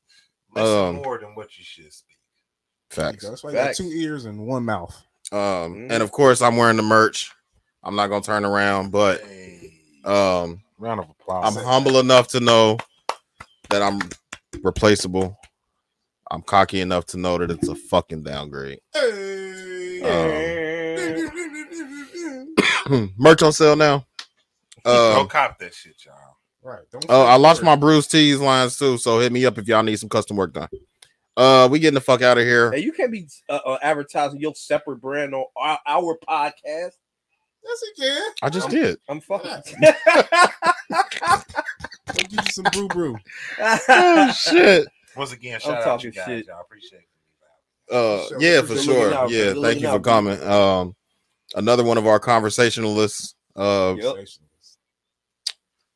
Listen 0.55 0.79
Um, 0.87 0.97
more 0.97 1.19
than 1.19 1.35
what 1.35 1.57
you 1.59 1.65
should 1.65 1.93
speak. 1.93 2.17
Facts. 2.91 3.29
That's 3.29 3.43
why 3.45 3.51
you 3.51 3.57
got 3.57 3.75
two 3.75 3.89
ears 3.89 4.25
and 4.25 4.47
one 4.47 4.65
mouth. 4.65 4.95
Um, 5.33 5.39
Mm. 5.75 5.91
and 5.91 6.03
of 6.03 6.13
course 6.13 6.41
I'm 6.43 6.57
wearing 6.57 6.77
the 6.77 6.83
merch. 6.83 7.33
I'm 7.83 7.97
not 7.97 8.07
gonna 8.09 8.23
turn 8.25 8.45
around, 8.45 8.91
but 8.93 9.21
um, 10.05 10.63
round 10.79 11.01
of 11.01 11.11
applause. 11.11 11.57
I'm 11.57 11.65
humble 11.65 11.99
enough 11.99 12.29
to 12.29 12.41
know 12.41 12.79
that 13.71 13.83
I'm 13.83 13.99
replaceable. 14.63 15.37
I'm 16.31 16.43
cocky 16.43 16.81
enough 16.81 17.07
to 17.07 17.19
know 17.19 17.37
that 17.39 17.51
it's 17.51 17.69
a 17.69 17.75
fucking 17.75 18.23
downgrade. 18.23 18.79
Hey. 18.95 20.41
merch 23.19 23.43
on 23.43 23.53
sale 23.53 23.77
now. 23.77 24.05
Go 24.85 25.21
Um, 25.21 25.29
cop 25.29 25.59
that 25.59 25.75
shit, 25.75 25.95
y'all. 26.05 26.15
right. 26.63 26.83
Don't 26.93 27.05
oh, 27.09 27.23
I 27.23 27.37
lost 27.37 27.63
my 27.63 27.77
Bruce 27.77 28.07
Tees 28.07 28.39
lines 28.41 28.79
too, 28.79 28.99
so 28.99 29.19
hit 29.19 29.33
me 29.33 29.47
up 29.47 29.57
if 29.59 29.67
y'all 29.67 29.83
need 29.83 29.99
some 29.99 30.09
custom 30.09 30.37
work 30.37 30.53
done. 30.53 30.69
Uh, 31.37 31.69
we 31.71 31.79
getting 31.79 31.95
the 31.95 32.01
fuck 32.01 32.23
out 32.23 32.39
of 32.39 32.45
here. 32.45 32.71
Hey, 32.73 32.79
you 32.81 32.93
can't 32.93 33.11
be 33.11 33.27
uh, 33.49 33.59
uh, 33.67 33.79
advertising 33.83 34.41
your 34.41 34.55
separate 34.55 35.01
brand 35.01 35.35
on 35.35 35.45
our, 35.57 35.79
our 35.87 36.17
podcast. 36.29 36.93
Yes, 37.67 37.83
he 37.97 38.03
can. 38.03 38.31
I 38.43 38.51
just 38.51 38.69
did. 38.69 38.99
I'm 39.09 39.21
fucking. 39.21 39.63
Go 39.81 39.93
get 42.15 42.33
you 42.33 42.39
some 42.53 42.65
brew 42.73 42.89
brew. 42.89 43.17
Oh 43.61 44.33
shit. 44.33 44.87
Once 45.17 45.33
again, 45.33 45.55
I'm 45.55 45.61
shout 45.61 45.79
out 45.79 45.85
talking 45.85 46.07
you 46.07 46.13
guys, 46.13 46.27
shit. 46.27 46.47
y'all. 46.47 46.61
Appreciate 46.61 46.99
it. 47.01 47.95
Uh, 47.95 48.27
Sure, 48.29 48.41
yeah, 48.41 48.63
for 48.63 48.77
sure. 48.77 49.15
out, 49.15 49.31
Yeah, 49.31 49.45
thank 49.47 49.57
looking 49.57 49.83
you 49.83 49.89
for 49.91 50.01
coming. 50.01 50.43
Um, 50.43 50.95
another 51.55 51.85
one 51.85 51.99
of 51.99 52.07
our 52.07 52.19
conversationalists. 52.19 53.35
Uh, 53.57 53.95
Yep. 53.99 54.27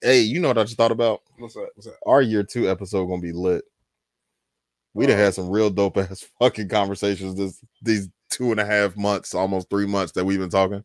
Hey, 0.03 0.21
you 0.21 0.41
know 0.41 0.49
what 0.49 0.59
I 0.59 0.65
just 0.65 0.77
thought 0.77 0.93
about? 0.93 1.23
What's 1.39 1.57
up? 1.57 1.69
What's 1.75 1.87
up? 1.87 1.95
Our 2.07 2.23
year 2.23 2.43
two 2.43 2.71
episode 2.71 3.07
gonna 3.07 3.23
be 3.23 3.33
lit. 3.33 3.65
We'd 4.95 5.11
have 5.11 5.19
had 5.19 5.35
some 5.35 5.51
real 5.51 5.71
dope 5.71 5.97
ass 5.97 6.27
fucking 6.39 6.69
conversations 6.69 7.37
this 7.37 7.65
these 7.83 8.09
two 8.31 8.51
and 8.51 8.61
a 8.61 8.65
half 8.65 8.97
months, 8.97 9.35
almost 9.35 9.71
three 9.71 9.87
months 9.87 10.13
that 10.13 10.25
we've 10.25 10.39
been 10.39 10.51
talking. 10.51 10.85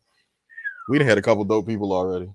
We 0.88 0.98
done 0.98 1.08
had 1.08 1.18
a 1.18 1.22
couple 1.22 1.44
dope 1.44 1.66
people 1.66 1.92
already. 1.92 2.30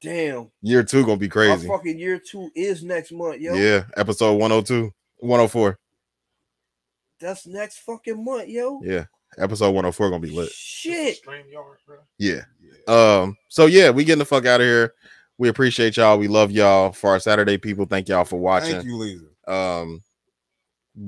Damn. 0.00 0.50
Year 0.62 0.82
two 0.82 1.04
gonna 1.04 1.16
be 1.16 1.28
crazy. 1.28 1.68
Our 1.68 1.78
fucking 1.78 1.98
year 1.98 2.18
two 2.18 2.50
is 2.54 2.82
next 2.82 3.12
month, 3.12 3.40
yo. 3.40 3.54
Yeah, 3.54 3.84
episode 3.96 4.34
102, 4.34 4.92
104. 5.18 5.78
That's 7.20 7.46
next 7.46 7.78
fucking 7.78 8.22
month, 8.22 8.48
yo. 8.48 8.80
Yeah, 8.82 9.04
episode 9.38 9.70
104 9.70 10.10
gonna 10.10 10.20
be 10.20 10.30
lit. 10.30 10.50
Shit. 10.50 11.16
Stream 11.18 11.44
yard, 11.50 11.78
bro. 11.86 11.98
Yeah. 12.18 12.42
Um, 12.88 13.36
so 13.48 13.66
yeah, 13.66 13.90
we 13.90 14.04
getting 14.04 14.18
the 14.18 14.24
fuck 14.24 14.44
out 14.44 14.60
of 14.60 14.66
here. 14.66 14.94
We 15.42 15.48
appreciate 15.48 15.96
y'all. 15.96 16.18
We 16.18 16.28
love 16.28 16.52
y'all. 16.52 16.92
For 16.92 17.10
our 17.10 17.18
Saturday 17.18 17.58
people, 17.58 17.84
thank 17.84 18.08
y'all 18.08 18.24
for 18.24 18.38
watching. 18.38 18.74
Thank 18.74 18.86
you, 18.86 18.96
Lisa. 18.96 19.26
Um 19.52 20.00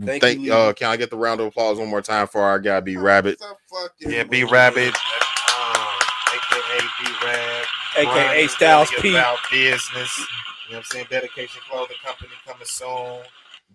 Thank 0.05 0.23
thank, 0.23 0.41
you, 0.41 0.53
uh 0.53 0.73
can 0.73 0.89
I 0.91 0.97
get 0.97 1.11
the 1.11 1.17
round 1.17 1.41
of 1.41 1.47
applause 1.47 1.79
one 1.79 1.87
more 1.87 2.03
time 2.03 2.27
for 2.27 2.41
our 2.41 2.59
guy 2.59 2.81
B 2.81 2.97
Rabbit? 2.97 3.41
Yeah, 4.01 4.25
B. 4.25 4.43
Rabbit, 4.43 4.93
um, 4.93 5.77
aka 6.35 6.81
B 7.01 7.13
Rab, 7.25 7.67
AKA 7.97 8.49
Styles 8.49 8.91
P. 8.99 9.11
About 9.11 9.39
business. 9.53 10.19
You 10.19 10.25
know 10.25 10.27
what 10.69 10.77
I'm 10.79 10.83
saying? 10.83 11.07
Dedication 11.11 11.61
Clothing 11.71 11.97
Company 12.05 12.33
coming 12.45 12.65
soon. 12.65 13.21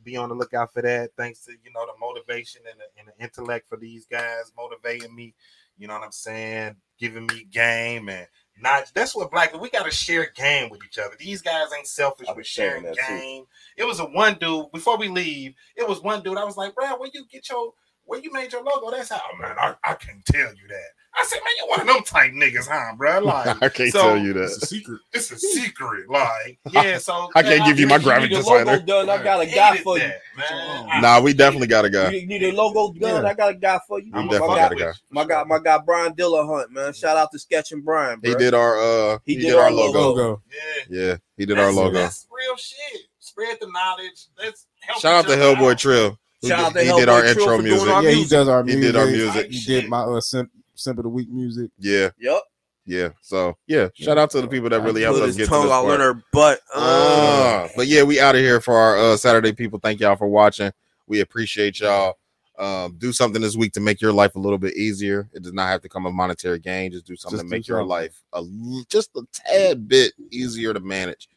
Be 0.03 0.17
on 0.17 0.27
the 0.27 0.35
lookout 0.35 0.73
for 0.73 0.81
that. 0.81 1.11
Thanks 1.15 1.45
to 1.45 1.53
you 1.53 1.71
know 1.73 1.85
the 1.85 1.97
motivation 2.01 2.63
and 2.69 2.81
the, 2.81 2.99
and 2.99 3.07
the 3.07 3.23
intellect 3.23 3.69
for 3.69 3.77
these 3.77 4.05
guys 4.05 4.51
motivating 4.57 5.15
me. 5.15 5.33
You 5.77 5.87
know 5.87 5.93
what 5.93 6.03
I'm 6.03 6.11
saying? 6.11 6.75
Giving 6.99 7.27
me 7.27 7.47
game 7.49 8.09
and 8.09 8.27
not. 8.61 8.91
That's 8.93 9.15
what 9.15 9.31
black. 9.31 9.59
We 9.59 9.69
got 9.69 9.85
to 9.85 9.91
share 9.91 10.31
game 10.35 10.69
with 10.69 10.81
each 10.85 10.97
other. 10.97 11.15
These 11.17 11.41
guys 11.41 11.67
ain't 11.75 11.87
selfish 11.87 12.27
with 12.35 12.45
sharing 12.45 12.83
that, 12.83 12.95
too. 12.95 13.17
game. 13.17 13.45
It 13.77 13.85
was 13.85 13.99
a 13.99 14.05
one 14.05 14.37
dude 14.39 14.71
before 14.71 14.97
we 14.97 15.07
leave. 15.07 15.53
It 15.75 15.87
was 15.87 16.01
one 16.01 16.23
dude. 16.23 16.37
I 16.37 16.43
was 16.43 16.57
like, 16.57 16.75
Brad, 16.75 16.99
where 16.99 17.09
you 17.13 17.25
get 17.31 17.49
your 17.49 17.73
where 18.09 18.19
you 18.19 18.31
made 18.33 18.51
your 18.51 18.63
logo? 18.63 18.91
That's 18.91 19.09
how 19.09 19.21
man. 19.39 19.55
I, 19.59 19.75
I 19.83 19.93
can't 19.93 20.23
tell 20.25 20.39
you 20.53 20.67
that. 20.69 20.89
I 21.19 21.25
said, 21.25 21.37
man, 21.37 21.53
you 21.57 21.67
one 21.67 21.81
of 21.81 21.87
them 21.87 22.03
type 22.03 22.31
niggas, 22.33 22.67
huh, 22.69 22.95
bro? 22.95 23.19
Like, 23.23 23.61
I 23.63 23.69
can't 23.69 23.91
so- 23.91 24.01
tell 24.01 24.17
you 24.17 24.33
that. 24.33 24.43
It's 24.43 24.61
a 24.63 24.65
secret. 24.67 24.99
it's 25.11 25.31
a 25.31 25.39
secret. 25.39 26.07
Like, 26.09 26.59
yeah. 26.71 26.99
So 26.99 27.29
I 27.35 27.41
can't 27.41 27.65
give 27.65 27.79
you 27.79 27.87
my 27.87 27.97
need 27.97 28.03
graphic 28.03 28.29
the 28.29 28.37
designer. 28.37 28.65
logo 28.73 28.85
done. 28.85 29.09
I 29.09 29.23
got 29.23 29.41
a 29.41 29.45
guy 29.47 29.69
hated 29.71 29.83
for 29.83 29.97
you. 29.97 30.11
man. 30.37 31.01
Nah, 31.01 31.19
we 31.19 31.33
definitely 31.33 31.67
got 31.67 31.85
a 31.85 31.89
guy. 31.89 32.11
You 32.11 32.27
need 32.27 32.43
a 32.43 32.51
logo 32.51 32.93
done. 32.97 33.23
Yeah. 33.23 33.29
I 33.29 33.33
got 33.33 33.49
a 33.49 33.55
guy 33.55 33.79
for 33.87 33.99
you. 33.99 34.11
We 34.13 34.23
My 34.23 34.27
definitely 34.31 34.55
guy- 34.55 34.61
got 34.61 34.71
a 34.71 34.75
guy. 34.75 34.91
My 35.09 35.25
guy, 35.25 35.43
my 35.45 35.59
guy, 35.59 35.77
Brian 35.83 36.13
Dillahunt, 36.13 36.69
man. 36.69 36.93
Shout 36.93 37.17
out 37.17 37.31
to 37.31 37.39
Sketch 37.39 37.71
and 37.71 37.83
Brian. 37.83 38.19
He 38.23 38.35
did 38.35 38.53
our 38.53 38.77
uh 38.79 39.17
He 39.25 39.33
he, 39.35 39.41
did 39.41 39.47
did, 39.47 39.55
our 39.55 39.63
our 39.65 39.71
logo. 39.71 39.99
logo. 39.99 40.21
Logo. 40.21 40.41
Yeah. 40.89 40.99
Yeah, 41.07 41.17
he 41.37 41.45
did 41.47 41.57
our 41.59 41.71
logo. 41.71 41.97
That's 41.97 42.27
real 42.31 42.55
shit. 42.55 43.01
Spread 43.19 43.57
the 43.59 43.67
knowledge. 43.67 44.27
Let's 44.37 44.67
help 44.81 45.01
Shout 45.01 45.13
out 45.25 45.25
each 45.31 45.37
to 45.37 45.43
Hellboy 45.43 45.71
out. 45.71 45.79
Trill. 45.79 46.19
Who 46.41 46.47
Shout 46.47 46.59
out 46.59 46.73
did- 46.73 46.85
to 46.87 46.93
he 46.93 46.99
did 46.99 47.09
our 47.09 47.25
intro 47.25 47.57
music. 47.59 47.89
our 47.89 48.03
Yeah, 48.03 48.09
he 48.11 48.25
does 48.25 48.47
our 48.47 48.63
music. 48.63 48.81
He 48.81 48.87
did 48.87 48.95
our 48.95 49.05
music. 49.07 49.51
He 49.51 49.59
did 49.65 49.89
my 49.89 49.99
uh, 50.01 50.21
simp, 50.21 50.51
simp 50.75 50.97
of 50.99 51.03
the 51.03 51.09
week 51.09 51.29
music. 51.29 51.69
Yeah, 51.77 52.09
Yep. 52.19 52.41
yeah. 52.85 53.09
So 53.21 53.57
yeah, 53.67 53.89
shout 53.93 54.17
out 54.17 54.29
to 54.31 54.41
the 54.41 54.47
people 54.47 54.69
that 54.69 54.81
really 54.81 55.01
helped 55.01 55.19
Put 55.19 55.23
us 55.29 55.35
his 55.35 55.37
get 55.37 55.43
to 55.45 55.49
tongue 55.49 55.63
this 55.63 55.71
all 55.71 55.83
part. 55.83 55.95
in 55.95 55.99
her 56.01 56.23
butt. 56.31 56.59
Uh, 56.73 56.79
Uh, 56.79 57.67
but 57.75 57.87
yeah, 57.87 58.03
we 58.03 58.19
out 58.19 58.35
of 58.35 58.41
here 58.41 58.61
for 58.61 58.75
our 58.75 58.97
uh, 58.97 59.17
Saturday 59.17 59.51
people. 59.53 59.79
Thank 59.81 59.99
y'all 59.99 60.15
for 60.15 60.27
watching. 60.27 60.71
We 61.07 61.19
appreciate 61.21 61.79
y'all. 61.79 62.17
Um, 62.57 62.95
do 62.97 63.13
something 63.13 63.41
this 63.41 63.55
week 63.55 63.71
to 63.73 63.79
make 63.79 64.01
your 64.01 64.11
life 64.11 64.35
a 64.35 64.39
little 64.39 64.57
bit 64.57 64.75
easier. 64.75 65.29
It 65.33 65.43
does 65.43 65.53
not 65.53 65.67
have 65.69 65.81
to 65.81 65.89
come 65.89 66.05
a 66.05 66.11
monetary 66.11 66.59
gain. 66.59 66.91
Just 66.91 67.05
do 67.05 67.15
something 67.15 67.37
Just 67.39 67.47
to 67.49 67.49
make 67.49 67.67
your 67.69 67.77
something. 67.79 67.87
life 67.89 68.21
a 68.33 68.37
l- 68.39 68.83
just 68.89 69.11
a 69.15 69.21
tad 69.33 69.87
bit 69.87 70.11
easier 70.29 70.73
to 70.73 70.79
manage. 70.81 71.29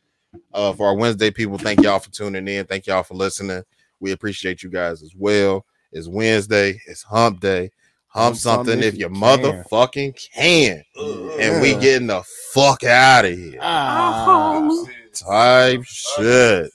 Uh, 0.53 0.73
for 0.73 0.89
our 0.89 0.97
Wednesday 0.97 1.31
people, 1.31 1.59
thank 1.59 1.81
y'all 1.83 2.01
for 2.01 2.11
tuning 2.11 2.49
in. 2.49 2.67
Thank 2.67 2.87
y'all 2.89 3.05
for 3.05 3.15
listening. 3.15 3.63
We 4.03 4.11
appreciate 4.11 4.65
you 4.65 4.69
guys 4.69 5.01
as 5.05 5.15
well. 5.17 5.65
It's 5.93 6.09
Wednesday. 6.09 6.81
It's 6.89 7.05
Hump 7.05 7.39
Day. 7.39 7.71
Hump 8.09 8.25
Hump 8.25 8.37
something 8.37 8.73
something 8.73 8.79
if 8.81 8.95
if 8.95 9.01
you 9.01 9.07
you 9.07 9.09
can. 9.09 9.17
motherfucking 9.17 10.29
can. 10.35 10.83
And 11.41 11.63
we 11.63 11.77
getting 11.77 12.09
the 12.09 12.25
fuck 12.53 12.83
out 12.83 13.25
of 13.25 13.39
here. 13.39 13.59
Ah. 13.63 14.69
Type 15.15 15.85
shit. 15.85 16.71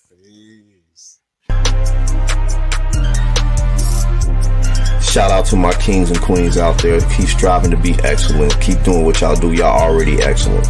Shout 5.02 5.32
out 5.32 5.46
to 5.48 5.58
my 5.58 5.74
kings 5.74 6.10
and 6.10 6.22
queens 6.22 6.58
out 6.58 6.82
there. 6.82 7.02
Keep 7.02 7.28
striving 7.28 7.72
to 7.72 7.78
be 7.78 7.96
excellent. 8.04 8.58
Keep 8.62 8.84
doing 8.84 9.04
what 9.04 9.20
y'all 9.20 9.36
do. 9.36 9.52
Y'all 9.52 9.82
already 9.82 10.22
excellent. 10.22 10.66